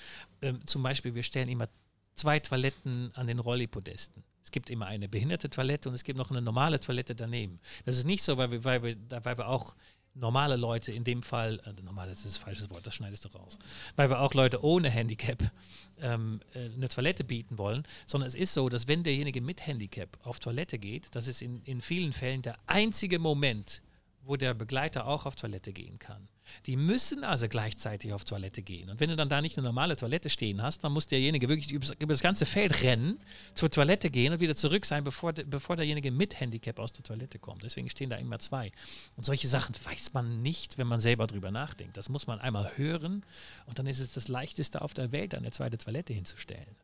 Ähm, 0.41 0.65
zum 0.65 0.81
Beispiel, 0.81 1.13
wir 1.13 1.21
stellen 1.21 1.49
immer 1.49 1.69
zwei 2.15 2.39
Toiletten 2.39 3.11
an 3.13 3.27
den 3.27 3.37
Rolli-Podesten. 3.37 4.23
Es 4.43 4.49
gibt 4.49 4.71
immer 4.71 4.87
eine 4.87 5.07
behinderte 5.07 5.51
Toilette 5.51 5.87
und 5.87 5.93
es 5.93 6.03
gibt 6.03 6.17
noch 6.17 6.31
eine 6.31 6.41
normale 6.41 6.79
Toilette 6.79 7.13
daneben. 7.13 7.59
Das 7.85 7.95
ist 7.95 8.05
nicht 8.05 8.23
so, 8.23 8.37
weil 8.37 8.49
wir, 8.49 8.63
weil 8.63 8.81
wir, 8.81 8.95
weil 9.23 9.37
wir 9.37 9.47
auch 9.47 9.75
normale 10.14 10.55
Leute, 10.55 10.91
in 10.91 11.03
dem 11.03 11.22
Fall, 11.22 11.62
äh, 11.66 11.82
normal 11.82 12.09
das 12.09 12.26
ist 12.26 12.38
ein 12.38 12.43
falsches 12.45 12.70
Wort, 12.70 12.86
das 12.86 12.95
schneidest 12.95 13.26
du 13.26 13.30
raus, 13.30 13.57
weil 13.95 14.09
wir 14.09 14.20
auch 14.20 14.34
Leute 14.34 14.64
ohne 14.64 14.89
Handicap 14.89 15.51
ähm, 15.99 16.41
äh, 16.53 16.66
eine 16.66 16.89
Toilette 16.89 17.24
bieten 17.24 17.57
wollen, 17.57 17.84
sondern 18.05 18.28
es 18.28 18.36
ist 18.36 18.53
so, 18.53 18.70
dass 18.70 18.88
wenn 18.88 19.03
derjenige 19.03 19.41
mit 19.41 19.66
Handicap 19.66 20.18
auf 20.24 20.39
Toilette 20.39 20.80
geht, 20.80 21.07
das 21.16 21.28
ist 21.28 21.41
in, 21.41 21.62
in 21.64 21.82
vielen 21.82 22.14
Fällen 22.14 22.41
der 22.41 22.57
einzige 22.68 23.20
Moment, 23.20 23.82
wo 24.24 24.36
der 24.36 24.53
Begleiter 24.53 25.07
auch 25.07 25.26
auf 25.26 25.36
Toilette 25.36 25.74
gehen 25.74 25.99
kann. 25.99 26.28
Die 26.65 26.76
müssen 26.76 27.24
also 27.24 27.47
gleichzeitig 27.47 28.13
auf 28.13 28.24
Toilette 28.24 28.61
gehen. 28.61 28.89
Und 28.89 28.99
wenn 28.99 29.09
du 29.09 29.15
dann 29.15 29.30
da 29.30 29.41
nicht 29.41 29.57
eine 29.57 29.65
normale 29.65 29.95
Toilette 29.95 30.30
stehen 30.30 30.61
hast, 30.61 30.84
dann 30.84 30.91
muss 30.91 31.07
derjenige 31.07 31.49
wirklich 31.49 31.72
über 31.72 32.13
das 32.13 32.22
ganze 32.22 32.45
Feld 32.45 32.84
rennen, 32.84 33.19
zur 33.53 33.69
Toilette 33.69 34.09
gehen 34.09 34.34
und 34.34 34.39
wieder 34.39 34.55
zurück 34.55 34.86
sein, 34.86 35.03
bevor, 35.03 35.34
bevor 35.34 35.76
derjenige 35.76 36.11
mit 36.11 36.39
Handicap 36.39 36.80
aus 36.80 36.91
der 36.91 37.03
Toilette 37.03 37.39
kommt. 37.39 37.63
Deswegen 37.63 37.89
stehen 37.89 38.09
da 38.09 38.17
immer 38.17 38.39
zwei. 38.39 38.72
Und 39.15 39.26
solche 39.26 39.47
Sachen 39.47 39.76
weiß 39.84 40.13
man 40.13 40.41
nicht, 40.41 40.78
wenn 40.78 40.88
man 40.88 40.99
selber 40.99 41.28
drüber 41.28 41.51
nachdenkt. 41.51 41.97
Das 41.97 42.09
muss 42.09 42.28
man 42.28 42.39
einmal 42.39 42.78
hören 42.78 43.26
und 43.65 43.80
dann 43.80 43.88
ist 43.88 43.99
es 43.99 44.13
das 44.13 44.28
Leichteste 44.28 44.82
auf 44.82 44.93
der 44.93 45.11
Welt, 45.11 45.34
eine 45.36 45.51
zweite 45.51 45.78
Toilette 45.78 46.13
hinzustellen. 46.13 46.76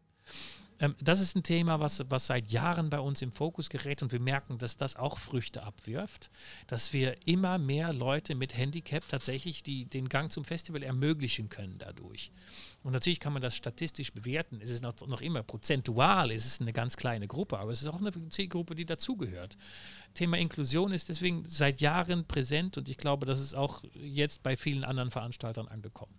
Ähm, 0.79 0.95
das 1.01 1.19
ist 1.19 1.35
ein 1.35 1.43
Thema, 1.43 1.79
was, 1.79 2.03
was 2.09 2.27
seit 2.27 2.51
Jahren 2.51 2.89
bei 2.89 2.99
uns 2.99 3.21
im 3.21 3.31
Fokus 3.31 3.69
gerät 3.69 4.03
und 4.03 4.11
wir 4.11 4.19
merken, 4.19 4.57
dass 4.57 4.77
das 4.77 4.95
auch 4.95 5.17
Früchte 5.17 5.63
abwirft, 5.63 6.29
dass 6.67 6.93
wir 6.93 7.17
immer 7.25 7.57
mehr 7.57 7.93
Leute 7.93 8.35
mit 8.35 8.55
Handicap 8.55 9.07
tatsächlich 9.07 9.63
die, 9.63 9.85
den 9.85 10.09
Gang 10.09 10.31
zum 10.31 10.43
Festival 10.43 10.83
ermöglichen 10.83 11.49
können 11.49 11.77
dadurch. 11.77 12.31
Und 12.83 12.93
natürlich 12.93 13.19
kann 13.19 13.33
man 13.33 13.41
das 13.41 13.55
statistisch 13.55 14.13
bewerten. 14.13 14.59
Es 14.61 14.69
ist 14.69 14.83
noch, 14.83 14.93
noch 15.07 15.21
immer 15.21 15.43
prozentual, 15.43 16.31
es 16.31 16.45
ist 16.45 16.61
eine 16.61 16.73
ganz 16.73 16.95
kleine 16.95 17.27
Gruppe, 17.27 17.59
aber 17.59 17.71
es 17.71 17.81
ist 17.81 17.87
auch 17.87 17.99
eine 17.99 18.11
Zielgruppe, 18.29 18.75
die 18.75 18.85
dazugehört. 18.85 19.57
Thema 20.13 20.37
Inklusion 20.37 20.91
ist 20.91 21.09
deswegen 21.09 21.43
seit 21.47 21.81
Jahren 21.81 22.25
präsent 22.25 22.77
und 22.77 22.89
ich 22.89 22.97
glaube, 22.97 23.25
das 23.25 23.41
ist 23.41 23.55
auch 23.55 23.83
jetzt 23.93 24.43
bei 24.43 24.55
vielen 24.55 24.83
anderen 24.83 25.11
Veranstaltern 25.11 25.67
angekommen. 25.67 26.13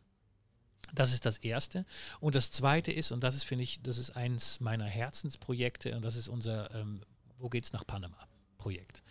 Das 0.94 1.12
ist 1.12 1.26
das 1.26 1.38
Erste. 1.38 1.84
Und 2.20 2.34
das 2.34 2.50
Zweite 2.50 2.92
ist, 2.92 3.12
und 3.12 3.24
das 3.24 3.34
ist, 3.34 3.44
finde 3.44 3.64
ich, 3.64 3.82
das 3.82 3.98
ist 3.98 4.10
eins 4.10 4.60
meiner 4.60 4.86
Herzensprojekte, 4.86 5.94
und 5.94 6.04
das 6.04 6.16
ist 6.16 6.28
unser 6.28 6.74
ähm, 6.74 7.02
Wo 7.38 7.48
geht's 7.48 7.72
nach 7.72 7.86
Panama 7.86 8.18
Projekt. 8.56 9.02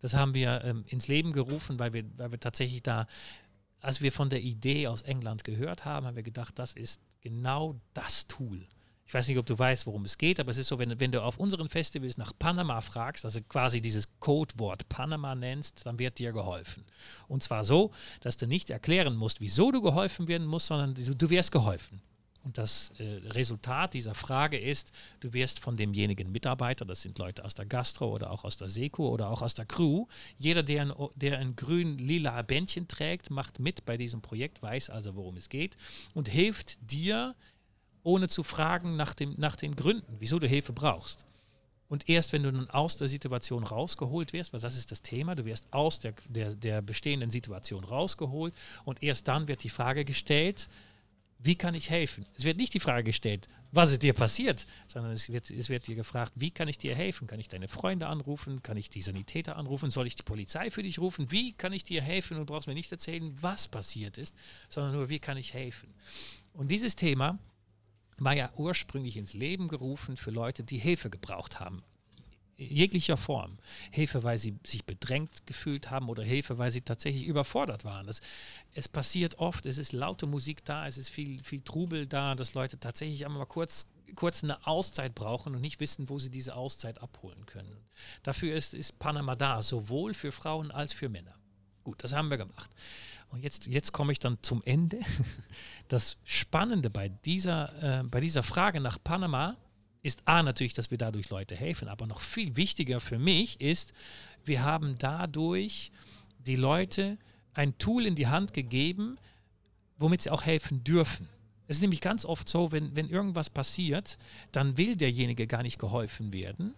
Das 0.00 0.14
haben 0.14 0.34
wir 0.34 0.62
ähm, 0.64 0.84
ins 0.86 1.08
Leben 1.08 1.32
gerufen, 1.32 1.78
weil 1.78 1.92
wir, 1.92 2.04
weil 2.18 2.30
wir 2.30 2.40
tatsächlich 2.40 2.82
da, 2.82 3.06
als 3.80 4.00
wir 4.00 4.12
von 4.12 4.30
der 4.30 4.42
Idee 4.42 4.86
aus 4.86 5.02
England 5.02 5.44
gehört 5.44 5.84
haben, 5.84 6.06
haben 6.06 6.16
wir 6.16 6.22
gedacht, 6.22 6.58
das 6.58 6.74
ist 6.74 7.00
genau 7.20 7.80
das 7.94 8.26
Tool, 8.26 8.66
ich 9.06 9.12
weiß 9.12 9.28
nicht, 9.28 9.38
ob 9.38 9.46
du 9.46 9.58
weißt, 9.58 9.86
worum 9.86 10.04
es 10.04 10.16
geht, 10.16 10.40
aber 10.40 10.50
es 10.50 10.56
ist 10.56 10.68
so, 10.68 10.78
wenn, 10.78 10.98
wenn 10.98 11.12
du 11.12 11.22
auf 11.22 11.38
unseren 11.38 11.68
Festivals 11.68 12.16
nach 12.16 12.32
Panama 12.38 12.80
fragst, 12.80 13.24
also 13.24 13.40
quasi 13.42 13.80
dieses 13.80 14.08
Codewort 14.18 14.88
Panama 14.88 15.34
nennst, 15.34 15.84
dann 15.84 15.98
wird 15.98 16.18
dir 16.18 16.32
geholfen. 16.32 16.84
Und 17.28 17.42
zwar 17.42 17.64
so, 17.64 17.90
dass 18.20 18.36
du 18.36 18.46
nicht 18.46 18.70
erklären 18.70 19.14
musst, 19.14 19.40
wieso 19.40 19.70
du 19.70 19.82
geholfen 19.82 20.26
werden 20.28 20.46
musst, 20.46 20.68
sondern 20.68 20.94
du, 20.94 21.14
du 21.14 21.30
wirst 21.30 21.52
geholfen. 21.52 22.00
Und 22.44 22.58
das 22.58 22.92
äh, 22.98 23.04
Resultat 23.28 23.94
dieser 23.94 24.14
Frage 24.14 24.58
ist, 24.58 24.92
du 25.20 25.32
wirst 25.32 25.60
von 25.60 25.78
demjenigen 25.78 26.30
Mitarbeiter, 26.30 26.84
das 26.84 27.00
sind 27.00 27.18
Leute 27.18 27.42
aus 27.42 27.54
der 27.54 27.64
Gastro 27.64 28.12
oder 28.14 28.30
auch 28.30 28.44
aus 28.44 28.58
der 28.58 28.68
Seko 28.68 29.08
oder 29.08 29.30
auch 29.30 29.40
aus 29.40 29.54
der 29.54 29.64
Crew, 29.64 30.06
jeder, 30.36 30.62
der 30.62 30.82
ein, 30.82 30.92
der 31.14 31.38
ein 31.38 31.56
grün-lila 31.56 32.42
Bändchen 32.42 32.86
trägt, 32.86 33.30
macht 33.30 33.60
mit 33.60 33.86
bei 33.86 33.96
diesem 33.96 34.20
Projekt, 34.20 34.60
weiß 34.60 34.90
also, 34.90 35.14
worum 35.16 35.38
es 35.38 35.48
geht 35.48 35.78
und 36.12 36.28
hilft 36.28 36.78
dir, 36.90 37.34
ohne 38.04 38.28
zu 38.28 38.42
fragen 38.42 38.96
nach, 38.96 39.14
dem, 39.14 39.34
nach 39.36 39.56
den 39.56 39.74
Gründen, 39.74 40.16
wieso 40.20 40.38
du 40.38 40.46
Hilfe 40.46 40.72
brauchst. 40.72 41.26
Und 41.88 42.08
erst 42.08 42.32
wenn 42.32 42.42
du 42.42 42.52
dann 42.52 42.70
aus 42.70 42.96
der 42.96 43.08
Situation 43.08 43.64
rausgeholt 43.64 44.32
wirst, 44.32 44.52
weil 44.52 44.60
das 44.60 44.76
ist 44.76 44.90
das 44.90 45.02
Thema, 45.02 45.34
du 45.34 45.44
wirst 45.44 45.72
aus 45.72 46.00
der, 46.00 46.14
der, 46.28 46.54
der 46.54 46.82
bestehenden 46.82 47.30
Situation 47.30 47.84
rausgeholt 47.84 48.54
und 48.84 49.02
erst 49.02 49.28
dann 49.28 49.48
wird 49.48 49.62
die 49.64 49.68
Frage 49.68 50.04
gestellt, 50.04 50.68
wie 51.38 51.56
kann 51.56 51.74
ich 51.74 51.90
helfen? 51.90 52.24
Es 52.36 52.44
wird 52.44 52.56
nicht 52.56 52.72
die 52.72 52.80
Frage 52.80 53.04
gestellt, 53.04 53.48
was 53.70 53.92
ist 53.92 54.02
dir 54.02 54.14
passiert, 54.14 54.66
sondern 54.86 55.12
es 55.12 55.30
wird, 55.30 55.50
es 55.50 55.68
wird 55.68 55.86
dir 55.86 55.94
gefragt, 55.94 56.32
wie 56.36 56.50
kann 56.50 56.68
ich 56.68 56.78
dir 56.78 56.94
helfen? 56.94 57.26
Kann 57.26 57.38
ich 57.38 57.48
deine 57.48 57.68
Freunde 57.68 58.06
anrufen? 58.06 58.62
Kann 58.62 58.78
ich 58.78 58.88
die 58.88 59.02
Sanitäter 59.02 59.56
anrufen? 59.56 59.90
Soll 59.90 60.06
ich 60.06 60.14
die 60.14 60.22
Polizei 60.22 60.70
für 60.70 60.82
dich 60.82 61.00
rufen? 61.00 61.30
Wie 61.30 61.52
kann 61.52 61.72
ich 61.72 61.84
dir 61.84 62.00
helfen? 62.00 62.38
Du 62.38 62.46
brauchst 62.46 62.66
mir 62.66 62.74
nicht 62.74 62.90
erzählen, 62.92 63.36
was 63.42 63.68
passiert 63.68 64.16
ist, 64.16 64.34
sondern 64.68 64.94
nur, 64.94 65.10
wie 65.10 65.18
kann 65.18 65.36
ich 65.36 65.52
helfen? 65.52 65.92
Und 66.54 66.70
dieses 66.70 66.96
Thema 66.96 67.38
war 68.18 68.34
ja 68.34 68.50
ursprünglich 68.56 69.16
ins 69.16 69.34
Leben 69.34 69.68
gerufen 69.68 70.16
für 70.16 70.30
Leute, 70.30 70.64
die 70.64 70.78
Hilfe 70.78 71.10
gebraucht 71.10 71.60
haben. 71.60 71.82
Jeglicher 72.56 73.16
Form. 73.16 73.58
Hilfe, 73.90 74.22
weil 74.22 74.38
sie 74.38 74.56
sich 74.64 74.84
bedrängt 74.84 75.46
gefühlt 75.46 75.90
haben 75.90 76.08
oder 76.08 76.22
Hilfe, 76.22 76.58
weil 76.58 76.70
sie 76.70 76.82
tatsächlich 76.82 77.26
überfordert 77.26 77.84
waren. 77.84 78.06
Das, 78.06 78.20
es 78.72 78.88
passiert 78.88 79.38
oft, 79.38 79.66
es 79.66 79.76
ist 79.76 79.92
laute 79.92 80.26
Musik 80.26 80.64
da, 80.64 80.86
es 80.86 80.96
ist 80.96 81.08
viel, 81.08 81.42
viel 81.42 81.62
Trubel 81.62 82.06
da, 82.06 82.34
dass 82.36 82.54
Leute 82.54 82.78
tatsächlich 82.78 83.26
einmal 83.26 83.46
kurz, 83.46 83.88
kurz 84.14 84.44
eine 84.44 84.64
Auszeit 84.66 85.16
brauchen 85.16 85.56
und 85.56 85.62
nicht 85.62 85.80
wissen, 85.80 86.08
wo 86.08 86.20
sie 86.20 86.30
diese 86.30 86.54
Auszeit 86.54 87.02
abholen 87.02 87.44
können. 87.46 87.76
Dafür 88.22 88.54
ist, 88.54 88.72
ist 88.72 89.00
Panama 89.00 89.34
da, 89.34 89.60
sowohl 89.62 90.14
für 90.14 90.30
Frauen 90.30 90.70
als 90.70 90.92
für 90.92 91.08
Männer. 91.08 91.34
Gut, 91.82 92.02
das 92.04 92.12
haben 92.12 92.30
wir 92.30 92.38
gemacht. 92.38 92.70
Und 93.34 93.42
jetzt, 93.42 93.66
jetzt 93.66 93.90
komme 93.90 94.12
ich 94.12 94.20
dann 94.20 94.38
zum 94.42 94.62
Ende. 94.64 95.00
Das 95.88 96.16
Spannende 96.24 96.88
bei 96.88 97.10
dieser, 97.10 98.00
äh, 98.00 98.04
bei 98.04 98.18
dieser 98.18 98.42
Frage 98.42 98.80
nach 98.80 98.96
Panama 99.04 99.54
ist 100.02 100.22
A 100.24 100.42
natürlich, 100.42 100.72
dass 100.72 100.90
wir 100.90 100.96
dadurch 100.96 101.28
Leute 101.28 101.54
helfen, 101.54 101.88
aber 101.88 102.06
noch 102.06 102.22
viel 102.22 102.56
wichtiger 102.56 103.00
für 103.00 103.18
mich 103.18 103.60
ist, 103.60 103.92
wir 104.46 104.62
haben 104.62 104.96
dadurch 104.98 105.92
die 106.38 106.56
Leute 106.56 107.18
ein 107.52 107.76
Tool 107.76 108.06
in 108.06 108.14
die 108.14 108.28
Hand 108.28 108.54
gegeben, 108.54 109.18
womit 109.98 110.22
sie 110.22 110.30
auch 110.30 110.44
helfen 110.44 110.82
dürfen. 110.84 111.28
Es 111.66 111.76
ist 111.76 111.82
nämlich 111.82 112.00
ganz 112.00 112.24
oft 112.24 112.48
so, 112.48 112.72
wenn, 112.72 112.96
wenn 112.96 113.10
irgendwas 113.10 113.50
passiert, 113.50 114.16
dann 114.52 114.78
will 114.78 114.96
derjenige 114.96 115.46
gar 115.46 115.62
nicht 115.62 115.78
geholfen 115.78 116.32
werden 116.32 116.72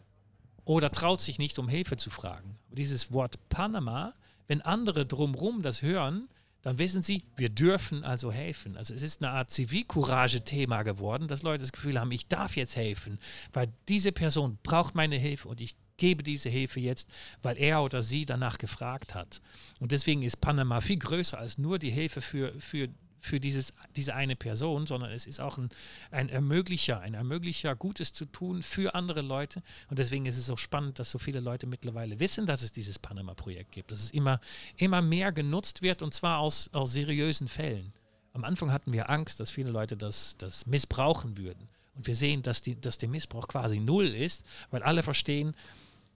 oder 0.64 0.90
traut 0.90 1.20
sich 1.20 1.38
nicht, 1.38 1.60
um 1.60 1.68
Hilfe 1.68 1.96
zu 1.96 2.10
fragen. 2.10 2.58
Dieses 2.70 3.12
Wort 3.12 3.48
Panama, 3.50 4.14
wenn 4.48 4.62
andere 4.62 5.06
drumherum 5.06 5.62
das 5.62 5.80
hören, 5.80 6.28
dann 6.66 6.80
wissen 6.80 7.01
sie, 7.01 7.22
wir 7.36 7.48
dürfen 7.48 8.02
also 8.02 8.32
helfen. 8.32 8.76
Also 8.76 8.93
es 8.93 9.01
ist 9.01 9.22
eine 9.22 9.30
Art 9.30 9.52
Zivilcourage-Thema 9.52 10.82
geworden, 10.82 11.28
dass 11.28 11.44
Leute 11.44 11.62
das 11.62 11.70
Gefühl 11.70 12.01
haben, 12.01 12.10
ich 12.10 12.26
darf 12.26 12.56
jetzt 12.56 12.74
helfen, 12.74 13.20
weil 13.52 13.72
diese 13.88 14.10
Person 14.10 14.59
braucht 14.64 14.97
meine 14.97 15.14
Hilfe 15.14 15.47
und 15.47 15.60
ich 15.60 15.76
gebe 15.97 16.24
diese 16.24 16.48
Hilfe 16.48 16.80
jetzt, 16.80 17.09
weil 17.40 17.56
er 17.56 17.84
oder 17.84 18.02
sie 18.02 18.26
danach 18.26 18.59
gefragt 18.59 19.14
hat. 19.14 19.40
Und 19.78 19.93
deswegen 19.93 20.22
ist 20.22 20.40
Panama 20.40 20.80
viel 20.80 20.98
größer 20.98 21.38
als 21.38 21.56
nur 21.56 21.78
die 21.78 21.93
Hilfe 21.93 22.20
für, 22.20 22.52
für 22.59 22.88
für 23.26 23.40
dieses, 23.40 23.74
diese 23.96 24.14
eine 24.14 24.36
Person, 24.36 24.86
sondern 24.86 25.10
es 25.10 25.26
ist 25.26 25.40
auch 25.40 25.58
ein, 25.58 25.68
ein 26.10 26.28
Ermöglicher, 26.28 27.00
ein 27.00 27.14
Ermöglicher, 27.14 27.74
Gutes 27.76 28.12
zu 28.12 28.24
tun 28.24 28.62
für 28.62 28.94
andere 28.94 29.20
Leute. 29.20 29.62
Und 29.90 29.98
deswegen 29.98 30.26
ist 30.26 30.38
es 30.38 30.48
auch 30.48 30.58
spannend, 30.58 30.98
dass 30.98 31.10
so 31.10 31.18
viele 31.18 31.40
Leute 31.40 31.66
mittlerweile 31.66 32.20
wissen, 32.20 32.46
dass 32.46 32.62
es 32.62 32.72
dieses 32.72 32.98
Panama-Projekt 32.98 33.72
gibt, 33.72 33.90
dass 33.90 34.00
es 34.00 34.10
immer, 34.10 34.40
immer 34.76 35.02
mehr 35.02 35.32
genutzt 35.32 35.82
wird 35.82 36.02
und 36.02 36.14
zwar 36.14 36.38
aus, 36.38 36.70
aus 36.72 36.92
seriösen 36.92 37.48
Fällen. 37.48 37.92
Am 38.32 38.44
Anfang 38.44 38.72
hatten 38.72 38.92
wir 38.92 39.10
Angst, 39.10 39.40
dass 39.40 39.50
viele 39.50 39.70
Leute 39.70 39.96
das, 39.96 40.36
das 40.38 40.66
missbrauchen 40.66 41.36
würden. 41.36 41.68
Und 41.94 42.06
wir 42.06 42.14
sehen, 42.14 42.42
dass, 42.42 42.60
die, 42.60 42.78
dass 42.80 42.98
der 42.98 43.08
Missbrauch 43.08 43.48
quasi 43.48 43.80
null 43.80 44.06
ist, 44.06 44.44
weil 44.70 44.82
alle 44.82 45.02
verstehen, 45.02 45.54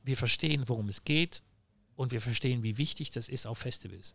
wir 0.04 0.16
verstehen, 0.16 0.64
worum 0.66 0.88
es 0.88 1.04
geht 1.04 1.42
und 1.96 2.12
wir 2.12 2.20
verstehen, 2.20 2.62
wie 2.62 2.78
wichtig 2.78 3.10
das 3.10 3.28
ist 3.28 3.46
auf 3.46 3.58
Festivals. 3.58 4.14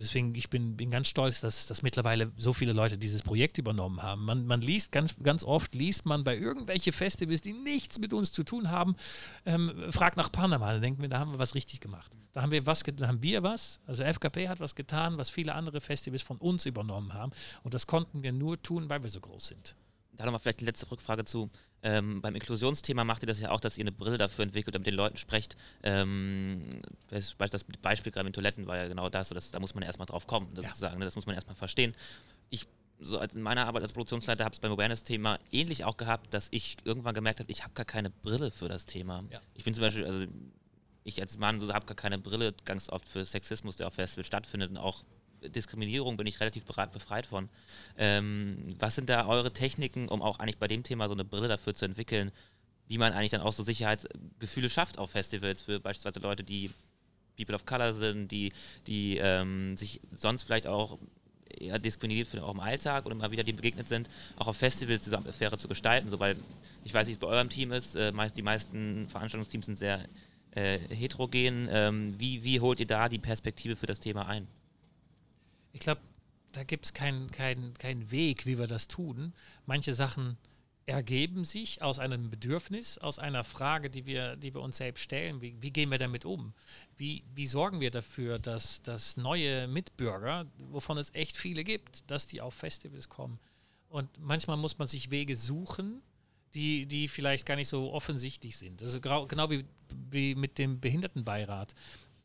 Deswegen, 0.00 0.34
ich 0.34 0.48
bin, 0.48 0.76
bin 0.76 0.90
ganz 0.90 1.08
stolz, 1.08 1.40
dass, 1.40 1.66
dass 1.66 1.82
mittlerweile 1.82 2.32
so 2.38 2.54
viele 2.54 2.72
Leute 2.72 2.96
dieses 2.96 3.22
Projekt 3.22 3.58
übernommen 3.58 4.02
haben. 4.02 4.24
Man, 4.24 4.46
man 4.46 4.62
liest 4.62 4.92
ganz, 4.92 5.14
ganz 5.22 5.44
oft, 5.44 5.74
liest 5.74 6.06
man 6.06 6.24
bei 6.24 6.36
irgendwelche 6.36 6.90
Festivals, 6.92 7.42
die 7.42 7.52
nichts 7.52 7.98
mit 7.98 8.14
uns 8.14 8.32
zu 8.32 8.42
tun 8.42 8.70
haben, 8.70 8.96
ähm, 9.44 9.70
fragt 9.90 10.16
nach 10.16 10.32
Panama. 10.32 10.72
Da 10.72 10.78
denken 10.78 11.02
wir, 11.02 11.10
da 11.10 11.18
haben 11.18 11.32
wir 11.32 11.38
was 11.38 11.54
richtig 11.54 11.80
gemacht. 11.80 12.10
Da 12.32 12.40
haben 12.40 12.50
wir 12.50 12.64
was, 12.64 12.82
da 12.82 13.08
haben 13.08 13.22
wir 13.22 13.42
was, 13.42 13.80
also 13.86 14.02
FKP 14.02 14.48
hat 14.48 14.58
was 14.58 14.74
getan, 14.74 15.18
was 15.18 15.28
viele 15.28 15.54
andere 15.54 15.80
Festivals 15.82 16.22
von 16.22 16.38
uns 16.38 16.64
übernommen 16.64 17.12
haben. 17.12 17.32
Und 17.62 17.74
das 17.74 17.86
konnten 17.86 18.22
wir 18.22 18.32
nur 18.32 18.62
tun, 18.62 18.88
weil 18.88 19.02
wir 19.02 19.10
so 19.10 19.20
groß 19.20 19.48
sind. 19.48 19.76
Da 20.20 20.26
nochmal 20.26 20.40
vielleicht 20.40 20.60
die 20.60 20.66
letzte 20.66 20.90
Rückfrage 20.90 21.24
zu. 21.24 21.48
Ähm, 21.82 22.20
beim 22.20 22.34
Inklusionsthema 22.34 23.04
macht 23.04 23.22
ihr 23.22 23.26
das 23.26 23.40
ja 23.40 23.52
auch, 23.52 23.60
dass 23.60 23.78
ihr 23.78 23.84
eine 23.84 23.92
Brille 23.92 24.18
dafür 24.18 24.42
entwickelt 24.42 24.76
und 24.76 24.80
mit 24.80 24.86
den 24.88 24.96
Leuten 24.96 25.16
sprecht. 25.16 25.56
Ähm, 25.82 26.62
das 27.08 27.34
Beispiel 27.80 28.12
gerade 28.12 28.24
mit 28.24 28.34
Toiletten 28.34 28.66
war 28.66 28.76
ja 28.76 28.86
genau 28.86 29.08
das, 29.08 29.30
das 29.30 29.50
da 29.50 29.60
muss 29.60 29.74
man 29.74 29.82
erstmal 29.82 30.04
drauf 30.04 30.26
kommen, 30.26 30.50
das, 30.54 30.66
ja. 30.66 30.74
sagen, 30.74 30.98
ne? 30.98 31.06
das 31.06 31.16
muss 31.16 31.24
man 31.24 31.34
erstmal 31.34 31.56
verstehen. 31.56 31.94
Ich 32.50 32.66
so 32.98 33.18
als 33.18 33.34
in 33.34 33.40
meiner 33.40 33.66
Arbeit 33.66 33.82
als 33.82 33.94
Produktionsleiter 33.94 34.44
habe 34.44 34.52
es 34.52 34.60
beim 34.60 34.72
Awareness-Thema 34.72 35.38
ähnlich 35.52 35.86
auch 35.86 35.96
gehabt, 35.96 36.34
dass 36.34 36.48
ich 36.50 36.76
irgendwann 36.84 37.14
gemerkt 37.14 37.40
habe, 37.40 37.50
ich 37.50 37.62
habe 37.62 37.72
gar 37.72 37.86
keine 37.86 38.10
Brille 38.10 38.50
für 38.50 38.68
das 38.68 38.84
Thema. 38.84 39.24
Ja. 39.30 39.40
Ich 39.54 39.64
bin 39.64 39.72
zum 39.72 39.80
Beispiel, 39.80 40.04
also 40.04 40.26
ich 41.02 41.18
als 41.22 41.38
Mann 41.38 41.58
so, 41.58 41.72
habe 41.72 41.86
gar 41.86 41.96
keine 41.96 42.18
Brille 42.18 42.54
ganz 42.66 42.90
oft 42.90 43.08
für 43.08 43.24
Sexismus, 43.24 43.78
der 43.78 43.86
auf 43.86 43.94
Festivals 43.94 44.26
stattfindet 44.26 44.70
und 44.70 44.76
auch 44.76 45.02
Diskriminierung 45.42 46.16
bin 46.16 46.26
ich 46.26 46.40
relativ 46.40 46.64
befreit 46.64 47.26
von. 47.26 47.48
Ähm, 47.96 48.74
was 48.78 48.94
sind 48.94 49.08
da 49.08 49.26
eure 49.26 49.52
Techniken, 49.52 50.08
um 50.08 50.22
auch 50.22 50.38
eigentlich 50.38 50.58
bei 50.58 50.68
dem 50.68 50.82
Thema 50.82 51.08
so 51.08 51.14
eine 51.14 51.24
Brille 51.24 51.48
dafür 51.48 51.74
zu 51.74 51.84
entwickeln, 51.84 52.32
wie 52.88 52.98
man 52.98 53.12
eigentlich 53.12 53.30
dann 53.30 53.40
auch 53.40 53.52
so 53.52 53.62
Sicherheitsgefühle 53.62 54.68
schafft 54.68 54.98
auf 54.98 55.12
Festivals 55.12 55.62
für 55.62 55.80
beispielsweise 55.80 56.20
Leute, 56.20 56.42
die 56.42 56.70
People 57.36 57.54
of 57.54 57.64
Color 57.64 57.92
sind, 57.92 58.30
die, 58.30 58.52
die 58.86 59.16
ähm, 59.18 59.76
sich 59.76 60.00
sonst 60.12 60.42
vielleicht 60.42 60.66
auch 60.66 60.98
eher 61.58 61.78
diskriminiert 61.78 62.28
für 62.28 62.42
auch 62.42 62.52
im 62.52 62.60
Alltag 62.60 63.06
oder 63.06 63.14
mal 63.14 63.30
wieder 63.30 63.44
dem 63.44 63.56
begegnet 63.56 63.88
sind, 63.88 64.08
auch 64.36 64.48
auf 64.48 64.56
Festivals 64.56 65.02
diese 65.02 65.16
Atmosphäre 65.18 65.56
zu 65.56 65.68
gestalten, 65.68 66.08
so 66.08 66.18
weil 66.18 66.36
ich 66.84 66.94
weiß 66.94 67.06
nicht, 67.06 67.08
wie 67.08 67.12
es 67.12 67.18
bei 67.18 67.26
eurem 67.26 67.48
Team 67.48 67.72
ist, 67.72 67.94
äh, 67.94 68.12
meist, 68.12 68.36
die 68.36 68.42
meisten 68.42 69.08
Veranstaltungsteams 69.08 69.66
sind 69.66 69.76
sehr 69.76 70.04
äh, 70.52 70.78
heterogen. 70.88 71.68
Ähm, 71.70 72.18
wie, 72.18 72.42
wie 72.44 72.60
holt 72.60 72.80
ihr 72.80 72.86
da 72.86 73.08
die 73.08 73.18
Perspektive 73.18 73.76
für 73.76 73.86
das 73.86 74.00
Thema 74.00 74.26
ein? 74.26 74.46
Ich 75.72 75.80
glaube, 75.80 76.00
da 76.52 76.64
gibt 76.64 76.84
es 76.86 76.94
keinen 76.94 77.30
kein, 77.30 77.74
kein 77.74 78.10
Weg, 78.10 78.46
wie 78.46 78.58
wir 78.58 78.66
das 78.66 78.88
tun. 78.88 79.32
Manche 79.66 79.94
Sachen 79.94 80.36
ergeben 80.86 81.44
sich 81.44 81.82
aus 81.82 81.98
einem 81.98 82.30
Bedürfnis, 82.30 82.98
aus 82.98 83.18
einer 83.18 83.44
Frage, 83.44 83.90
die 83.90 84.06
wir, 84.06 84.36
die 84.36 84.52
wir 84.52 84.60
uns 84.60 84.78
selbst 84.78 85.02
stellen. 85.02 85.40
Wie, 85.40 85.56
wie 85.60 85.70
gehen 85.70 85.90
wir 85.90 85.98
damit 85.98 86.24
um? 86.24 86.52
Wie, 86.96 87.22
wie 87.34 87.46
sorgen 87.46 87.80
wir 87.80 87.90
dafür, 87.90 88.38
dass, 88.38 88.82
dass 88.82 89.16
neue 89.16 89.68
Mitbürger, 89.68 90.46
wovon 90.58 90.98
es 90.98 91.14
echt 91.14 91.36
viele 91.36 91.62
gibt, 91.62 92.10
dass 92.10 92.26
die 92.26 92.40
auf 92.40 92.54
Festivals 92.54 93.08
kommen? 93.08 93.38
Und 93.88 94.08
manchmal 94.18 94.56
muss 94.56 94.78
man 94.78 94.88
sich 94.88 95.10
Wege 95.10 95.36
suchen, 95.36 96.02
die, 96.54 96.86
die 96.86 97.06
vielleicht 97.06 97.46
gar 97.46 97.56
nicht 97.56 97.68
so 97.68 97.92
offensichtlich 97.92 98.56
sind. 98.56 98.82
Also 98.82 99.00
genau 99.00 99.50
wie, 99.50 99.64
wie 100.10 100.34
mit 100.34 100.58
dem 100.58 100.80
Behindertenbeirat. 100.80 101.74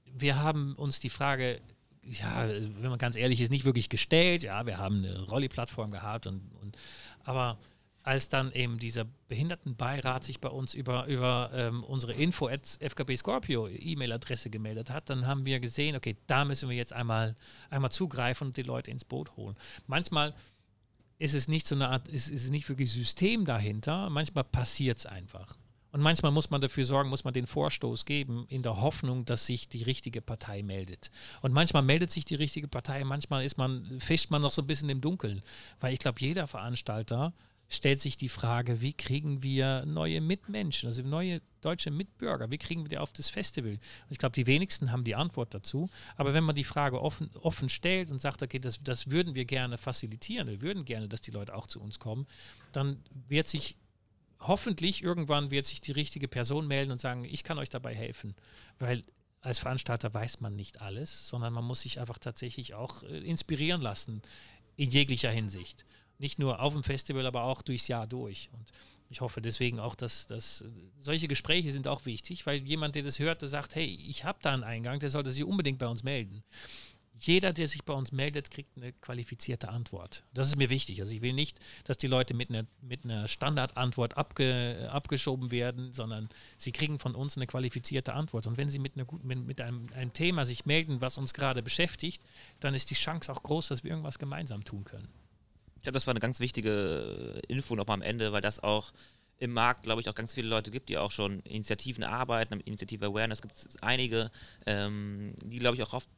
Wir 0.05 0.37
haben 0.37 0.75
uns 0.75 0.99
die 0.99 1.09
Frage 1.09 1.61
ja, 2.05 2.47
wenn 2.47 2.89
man 2.89 2.97
ganz 2.97 3.17
ehrlich 3.17 3.41
ist, 3.41 3.51
nicht 3.51 3.65
wirklich 3.65 3.89
gestellt. 3.89 4.43
Ja, 4.43 4.65
wir 4.65 4.77
haben 4.77 5.03
eine 5.03 5.21
Rolli-Plattform 5.21 5.91
gehabt 5.91 6.27
und, 6.27 6.41
und 6.61 6.77
aber 7.23 7.57
als 8.05 8.29
dann 8.29 8.51
eben 8.51 8.77
dieser 8.77 9.05
Behindertenbeirat 9.27 10.23
sich 10.23 10.39
bei 10.39 10.49
uns 10.49 10.75
über, 10.75 11.07
über 11.07 11.49
ähm, 11.55 11.83
unsere 11.83 12.13
Info 12.13 12.47
at 12.47 12.77
FKB 12.79 13.17
Scorpio 13.17 13.67
E-Mail-Adresse 13.67 14.51
gemeldet 14.51 14.91
hat, 14.91 15.09
dann 15.09 15.25
haben 15.25 15.45
wir 15.45 15.59
gesehen, 15.59 15.95
okay, 15.95 16.15
da 16.27 16.45
müssen 16.45 16.69
wir 16.69 16.75
jetzt 16.75 16.93
einmal, 16.93 17.35
einmal 17.71 17.91
zugreifen 17.91 18.47
und 18.47 18.57
die 18.57 18.61
Leute 18.61 18.91
ins 18.91 19.05
Boot 19.05 19.35
holen. 19.37 19.55
Manchmal 19.87 20.35
ist 21.17 21.33
es 21.33 21.47
nicht 21.47 21.65
so 21.67 21.73
eine 21.73 21.89
Art, 21.89 22.07
ist, 22.07 22.27
ist 22.27 22.51
nicht 22.51 22.69
wirklich 22.69 22.91
System 22.91 23.43
dahinter, 23.43 24.11
manchmal 24.11 24.43
passiert 24.43 24.99
es 24.99 25.07
einfach. 25.07 25.57
Und 25.95 26.01
manchmal 26.01 26.33
muss 26.33 26.49
man 26.49 26.59
dafür 26.59 26.83
sorgen, 26.83 27.09
muss 27.09 27.23
man 27.23 27.33
den 27.33 27.47
Vorstoß 27.47 28.03
geben, 28.03 28.47
in 28.49 28.63
der 28.63 28.81
Hoffnung, 28.81 29.23
dass 29.23 29.45
sich 29.45 29.69
die 29.69 29.81
richtige 29.81 30.19
Partei 30.19 30.61
meldet. 30.61 31.09
Und 31.41 31.53
manchmal 31.53 31.83
meldet 31.83 32.11
sich 32.11 32.25
die 32.25 32.35
richtige 32.35 32.67
Partei, 32.67 33.01
manchmal 33.05 33.45
ist 33.45 33.57
man, 33.57 34.01
fischt 34.01 34.29
man 34.29 34.41
noch 34.41 34.51
so 34.51 34.61
ein 34.61 34.67
bisschen 34.67 34.89
im 34.89 34.99
Dunkeln. 34.99 35.41
Weil 35.79 35.93
ich 35.93 35.99
glaube, 35.99 36.19
jeder 36.19 36.47
Veranstalter 36.47 37.31
stellt 37.69 38.01
sich 38.01 38.17
die 38.17 38.27
Frage, 38.27 38.81
wie 38.81 38.91
kriegen 38.91 39.41
wir 39.41 39.85
neue 39.85 40.19
Mitmenschen, 40.19 40.87
also 40.87 41.01
neue 41.01 41.41
deutsche 41.61 41.91
Mitbürger, 41.91 42.51
wie 42.51 42.57
kriegen 42.57 42.83
wir 42.83 42.89
die 42.89 42.97
auf 42.97 43.13
das 43.13 43.29
Festival? 43.29 43.71
Und 43.71 43.79
ich 44.09 44.17
glaube, 44.17 44.33
die 44.33 44.47
wenigsten 44.47 44.91
haben 44.91 45.05
die 45.05 45.15
Antwort 45.15 45.53
dazu. 45.53 45.89
Aber 46.17 46.33
wenn 46.33 46.43
man 46.43 46.55
die 46.55 46.65
Frage 46.65 47.01
offen, 47.01 47.29
offen 47.41 47.69
stellt 47.69 48.11
und 48.11 48.19
sagt, 48.19 48.43
okay, 48.43 48.59
das, 48.59 48.83
das 48.83 49.11
würden 49.11 49.33
wir 49.33 49.45
gerne 49.45 49.77
facilitieren, 49.77 50.49
wir 50.49 50.59
würden 50.59 50.83
gerne, 50.83 51.07
dass 51.07 51.21
die 51.21 51.31
Leute 51.31 51.55
auch 51.55 51.67
zu 51.67 51.81
uns 51.81 51.99
kommen, 51.99 52.27
dann 52.73 53.01
wird 53.29 53.47
sich 53.47 53.77
hoffentlich 54.39 55.03
irgendwann 55.03 55.51
wird 55.51 55.65
sich 55.65 55.81
die 55.81 55.91
richtige 55.91 56.27
Person 56.27 56.67
melden 56.67 56.91
und 56.91 57.01
sagen, 57.01 57.25
ich 57.25 57.43
kann 57.43 57.57
euch 57.57 57.69
dabei 57.69 57.95
helfen. 57.95 58.35
Weil 58.79 59.03
als 59.41 59.59
Veranstalter 59.59 60.13
weiß 60.13 60.41
man 60.41 60.55
nicht 60.55 60.81
alles, 60.81 61.29
sondern 61.29 61.53
man 61.53 61.65
muss 61.65 61.81
sich 61.81 61.99
einfach 61.99 62.17
tatsächlich 62.17 62.73
auch 62.73 63.03
äh, 63.03 63.19
inspirieren 63.19 63.81
lassen 63.81 64.21
in 64.75 64.89
jeglicher 64.89 65.31
Hinsicht. 65.31 65.85
Nicht 66.17 66.39
nur 66.39 66.61
auf 66.61 66.73
dem 66.73 66.83
Festival, 66.83 67.25
aber 67.25 67.43
auch 67.43 67.61
durchs 67.61 67.87
Jahr 67.87 68.07
durch. 68.07 68.49
Und 68.53 68.71
ich 69.09 69.21
hoffe 69.21 69.41
deswegen 69.41 69.79
auch, 69.79 69.95
dass, 69.95 70.27
dass 70.27 70.63
solche 70.99 71.27
Gespräche 71.27 71.71
sind 71.71 71.87
auch 71.87 72.05
wichtig, 72.05 72.45
weil 72.45 72.61
jemand, 72.63 72.95
der 72.95 73.03
das 73.03 73.19
hört, 73.19 73.41
der 73.41 73.49
sagt, 73.49 73.75
hey, 73.75 73.85
ich 73.85 74.23
habe 74.23 74.39
da 74.41 74.53
einen 74.53 74.63
Eingang, 74.63 74.99
der 74.99 75.09
sollte 75.09 75.29
sich 75.29 75.43
unbedingt 75.43 75.77
bei 75.77 75.87
uns 75.87 76.03
melden 76.03 76.43
jeder, 77.19 77.53
der 77.53 77.67
sich 77.67 77.83
bei 77.83 77.93
uns 77.93 78.11
meldet, 78.11 78.51
kriegt 78.51 78.75
eine 78.77 78.91
qualifizierte 78.93 79.69
Antwort. 79.69 80.23
Das 80.33 80.47
ist 80.47 80.57
mir 80.57 80.69
wichtig. 80.69 81.01
Also 81.01 81.13
ich 81.13 81.21
will 81.21 81.33
nicht, 81.33 81.59
dass 81.85 81.97
die 81.97 82.07
Leute 82.07 82.33
mit 82.33 82.49
einer, 82.49 82.65
mit 82.81 83.05
einer 83.05 83.27
Standardantwort 83.27 84.17
abge, 84.17 84.89
abgeschoben 84.91 85.51
werden, 85.51 85.93
sondern 85.93 86.29
sie 86.57 86.71
kriegen 86.71 86.99
von 86.99 87.15
uns 87.15 87.37
eine 87.37 87.47
qualifizierte 87.47 88.13
Antwort. 88.13 88.47
Und 88.47 88.57
wenn 88.57 88.69
sie 88.69 88.79
mit, 88.79 88.95
einer, 88.95 89.05
mit, 89.23 89.45
mit 89.45 89.61
einem, 89.61 89.87
einem 89.93 90.13
Thema 90.13 90.45
sich 90.45 90.65
melden, 90.65 91.01
was 91.01 91.17
uns 91.17 91.33
gerade 91.33 91.63
beschäftigt, 91.63 92.21
dann 92.59 92.73
ist 92.73 92.89
die 92.89 92.95
Chance 92.95 93.31
auch 93.31 93.43
groß, 93.43 93.69
dass 93.69 93.83
wir 93.83 93.91
irgendwas 93.91 94.19
gemeinsam 94.19 94.63
tun 94.63 94.83
können. 94.83 95.07
Ich 95.77 95.81
glaube, 95.83 95.93
das 95.93 96.07
war 96.07 96.13
eine 96.13 96.19
ganz 96.19 96.39
wichtige 96.39 97.41
Info 97.47 97.75
noch 97.75 97.87
mal 97.87 97.93
am 97.93 98.01
Ende, 98.01 98.31
weil 98.31 98.41
das 98.41 98.61
auch 98.61 98.91
im 99.37 99.51
Markt, 99.51 99.83
glaube 99.83 100.01
ich, 100.01 100.09
auch 100.09 100.15
ganz 100.15 100.33
viele 100.33 100.47
Leute 100.47 100.71
gibt, 100.71 100.89
die 100.89 100.97
auch 100.97 101.11
schon 101.11 101.41
Initiativen 101.41 102.03
arbeiten, 102.03 102.59
Initiative 102.61 103.05
Awareness 103.05 103.41
gibt 103.41 103.53
es 103.53 103.77
einige, 103.81 104.31
ähm, 104.65 105.33
die, 105.43 105.59
glaube 105.59 105.75
ich, 105.75 105.83
auch 105.83 105.93
oft 105.93 106.09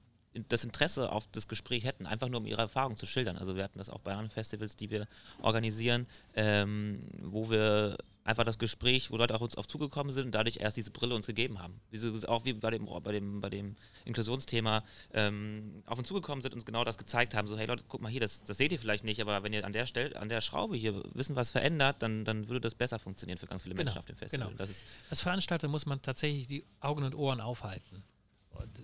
das 0.49 0.63
Interesse 0.63 1.11
auf 1.11 1.27
das 1.31 1.47
Gespräch 1.47 1.85
hätten, 1.85 2.05
einfach 2.05 2.29
nur 2.29 2.39
um 2.39 2.45
ihre 2.45 2.61
Erfahrungen 2.61 2.97
zu 2.97 3.05
schildern. 3.05 3.37
Also 3.37 3.55
wir 3.55 3.63
hatten 3.63 3.77
das 3.77 3.89
auch 3.89 3.99
bei 3.99 4.11
anderen 4.11 4.29
Festivals, 4.29 4.75
die 4.75 4.89
wir 4.89 5.07
organisieren, 5.41 6.07
ähm, 6.35 7.03
wo 7.21 7.49
wir 7.49 7.97
einfach 8.27 8.43
das 8.43 8.59
Gespräch, 8.59 9.09
wo 9.09 9.17
Leute 9.17 9.33
auch 9.33 9.41
uns 9.41 9.55
auf 9.55 9.67
zugekommen 9.67 10.11
sind 10.11 10.25
und 10.25 10.35
dadurch 10.35 10.57
erst 10.57 10.75
diese 10.75 10.91
Brille 10.91 11.15
uns 11.15 11.25
gegeben 11.25 11.59
haben. 11.59 11.79
Wie 11.91 12.27
auch 12.27 12.43
wie 12.43 12.53
bei 12.53 12.71
dem, 12.71 12.85
bei 12.85 13.11
dem, 13.11 13.41
bei 13.41 13.49
dem 13.49 13.75
Inklusionsthema 14.03 14.83
ähm, 15.13 15.81
auf 15.85 15.97
uns 15.97 16.09
zugekommen 16.09 16.41
sind 16.41 16.51
und 16.51 16.57
uns 16.57 16.65
genau 16.65 16.83
das 16.83 16.97
gezeigt 16.97 17.33
haben. 17.35 17.47
So, 17.47 17.57
hey 17.57 17.65
Leute, 17.65 17.83
guck 17.87 18.01
mal 18.01 18.09
hier, 18.11 18.19
das, 18.19 18.43
das 18.43 18.57
seht 18.57 18.73
ihr 18.73 18.79
vielleicht 18.79 19.05
nicht, 19.05 19.21
aber 19.21 19.43
wenn 19.43 19.53
ihr 19.53 19.65
an 19.65 19.71
der 19.71 19.85
Stelle, 19.85 20.19
an 20.19 20.27
der 20.27 20.41
Schraube 20.41 20.75
hier 20.75 21.01
wissen, 21.13 21.35
was 21.37 21.51
verändert, 21.51 21.97
dann, 21.99 22.25
dann 22.25 22.49
würde 22.49 22.61
das 22.61 22.75
besser 22.75 22.99
funktionieren 22.99 23.37
für 23.37 23.47
ganz 23.47 23.63
viele 23.63 23.75
genau, 23.75 23.85
Menschen 23.85 23.99
auf 23.99 24.05
dem 24.05 24.17
Festival. 24.17 24.49
Genau. 24.49 24.69
Als 25.09 25.21
Veranstalter 25.21 25.69
muss 25.69 25.85
man 25.85 26.01
tatsächlich 26.01 26.47
die 26.47 26.65
Augen 26.81 27.03
und 27.03 27.15
Ohren 27.15 27.39
aufhalten 27.39 28.03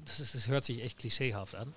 das, 0.06 0.20
ist, 0.20 0.36
das 0.36 0.48
hört 0.48 0.66
sich 0.66 0.82
echt 0.82 0.98
klischeehaft 0.98 1.56
an. 1.56 1.74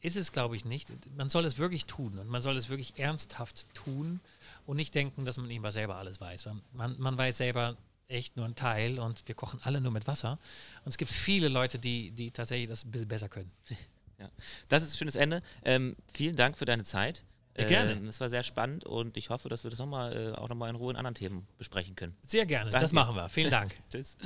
Ist 0.00 0.16
es, 0.16 0.32
glaube 0.32 0.56
ich, 0.56 0.64
nicht. 0.64 0.92
Man 1.16 1.28
soll 1.28 1.44
es 1.44 1.58
wirklich 1.58 1.86
tun 1.86 2.18
und 2.18 2.26
man 2.26 2.42
soll 2.42 2.56
es 2.56 2.68
wirklich 2.68 2.98
ernsthaft 2.98 3.72
tun 3.72 4.20
und 4.66 4.76
nicht 4.76 4.94
denken, 4.94 5.24
dass 5.24 5.36
man 5.36 5.48
immer 5.50 5.70
selber 5.70 5.96
alles 5.96 6.20
weiß. 6.20 6.48
Man, 6.72 6.98
man 6.98 7.16
weiß 7.16 7.36
selber 7.36 7.76
echt 8.08 8.36
nur 8.36 8.44
einen 8.44 8.56
Teil 8.56 8.98
und 8.98 9.26
wir 9.26 9.34
kochen 9.34 9.60
alle 9.62 9.80
nur 9.80 9.92
mit 9.92 10.06
Wasser. 10.06 10.38
Und 10.84 10.88
es 10.90 10.98
gibt 10.98 11.10
viele 11.10 11.48
Leute, 11.48 11.78
die, 11.78 12.10
die 12.10 12.30
tatsächlich 12.30 12.68
das 12.68 12.84
ein 12.84 12.90
bisschen 12.90 13.08
besser 13.08 13.28
können. 13.28 13.50
Ja. 14.18 14.30
Das 14.68 14.84
ist 14.84 14.94
ein 14.94 14.98
schönes 14.98 15.16
Ende. 15.16 15.42
Ähm, 15.64 15.96
vielen 16.14 16.36
Dank 16.36 16.56
für 16.56 16.64
deine 16.64 16.84
Zeit. 16.84 17.24
Ja, 17.56 17.66
gerne. 17.66 17.92
Ähm, 17.92 18.06
Es 18.06 18.20
war 18.20 18.28
sehr 18.28 18.44
spannend 18.44 18.84
und 18.84 19.16
ich 19.16 19.30
hoffe, 19.30 19.48
dass 19.48 19.64
wir 19.64 19.70
das 19.70 19.80
noch 19.80 19.86
mal, 19.86 20.16
äh, 20.16 20.32
auch 20.38 20.48
nochmal 20.48 20.70
in 20.70 20.76
Ruhe 20.76 20.92
in 20.92 20.96
anderen 20.96 21.16
Themen 21.16 21.48
besprechen 21.58 21.96
können. 21.96 22.16
Sehr 22.22 22.46
gerne. 22.46 22.70
Danke. 22.70 22.84
Das 22.84 22.92
machen 22.92 23.16
wir. 23.16 23.28
Vielen 23.28 23.50
Dank. 23.50 23.74
Tschüss. 23.90 24.16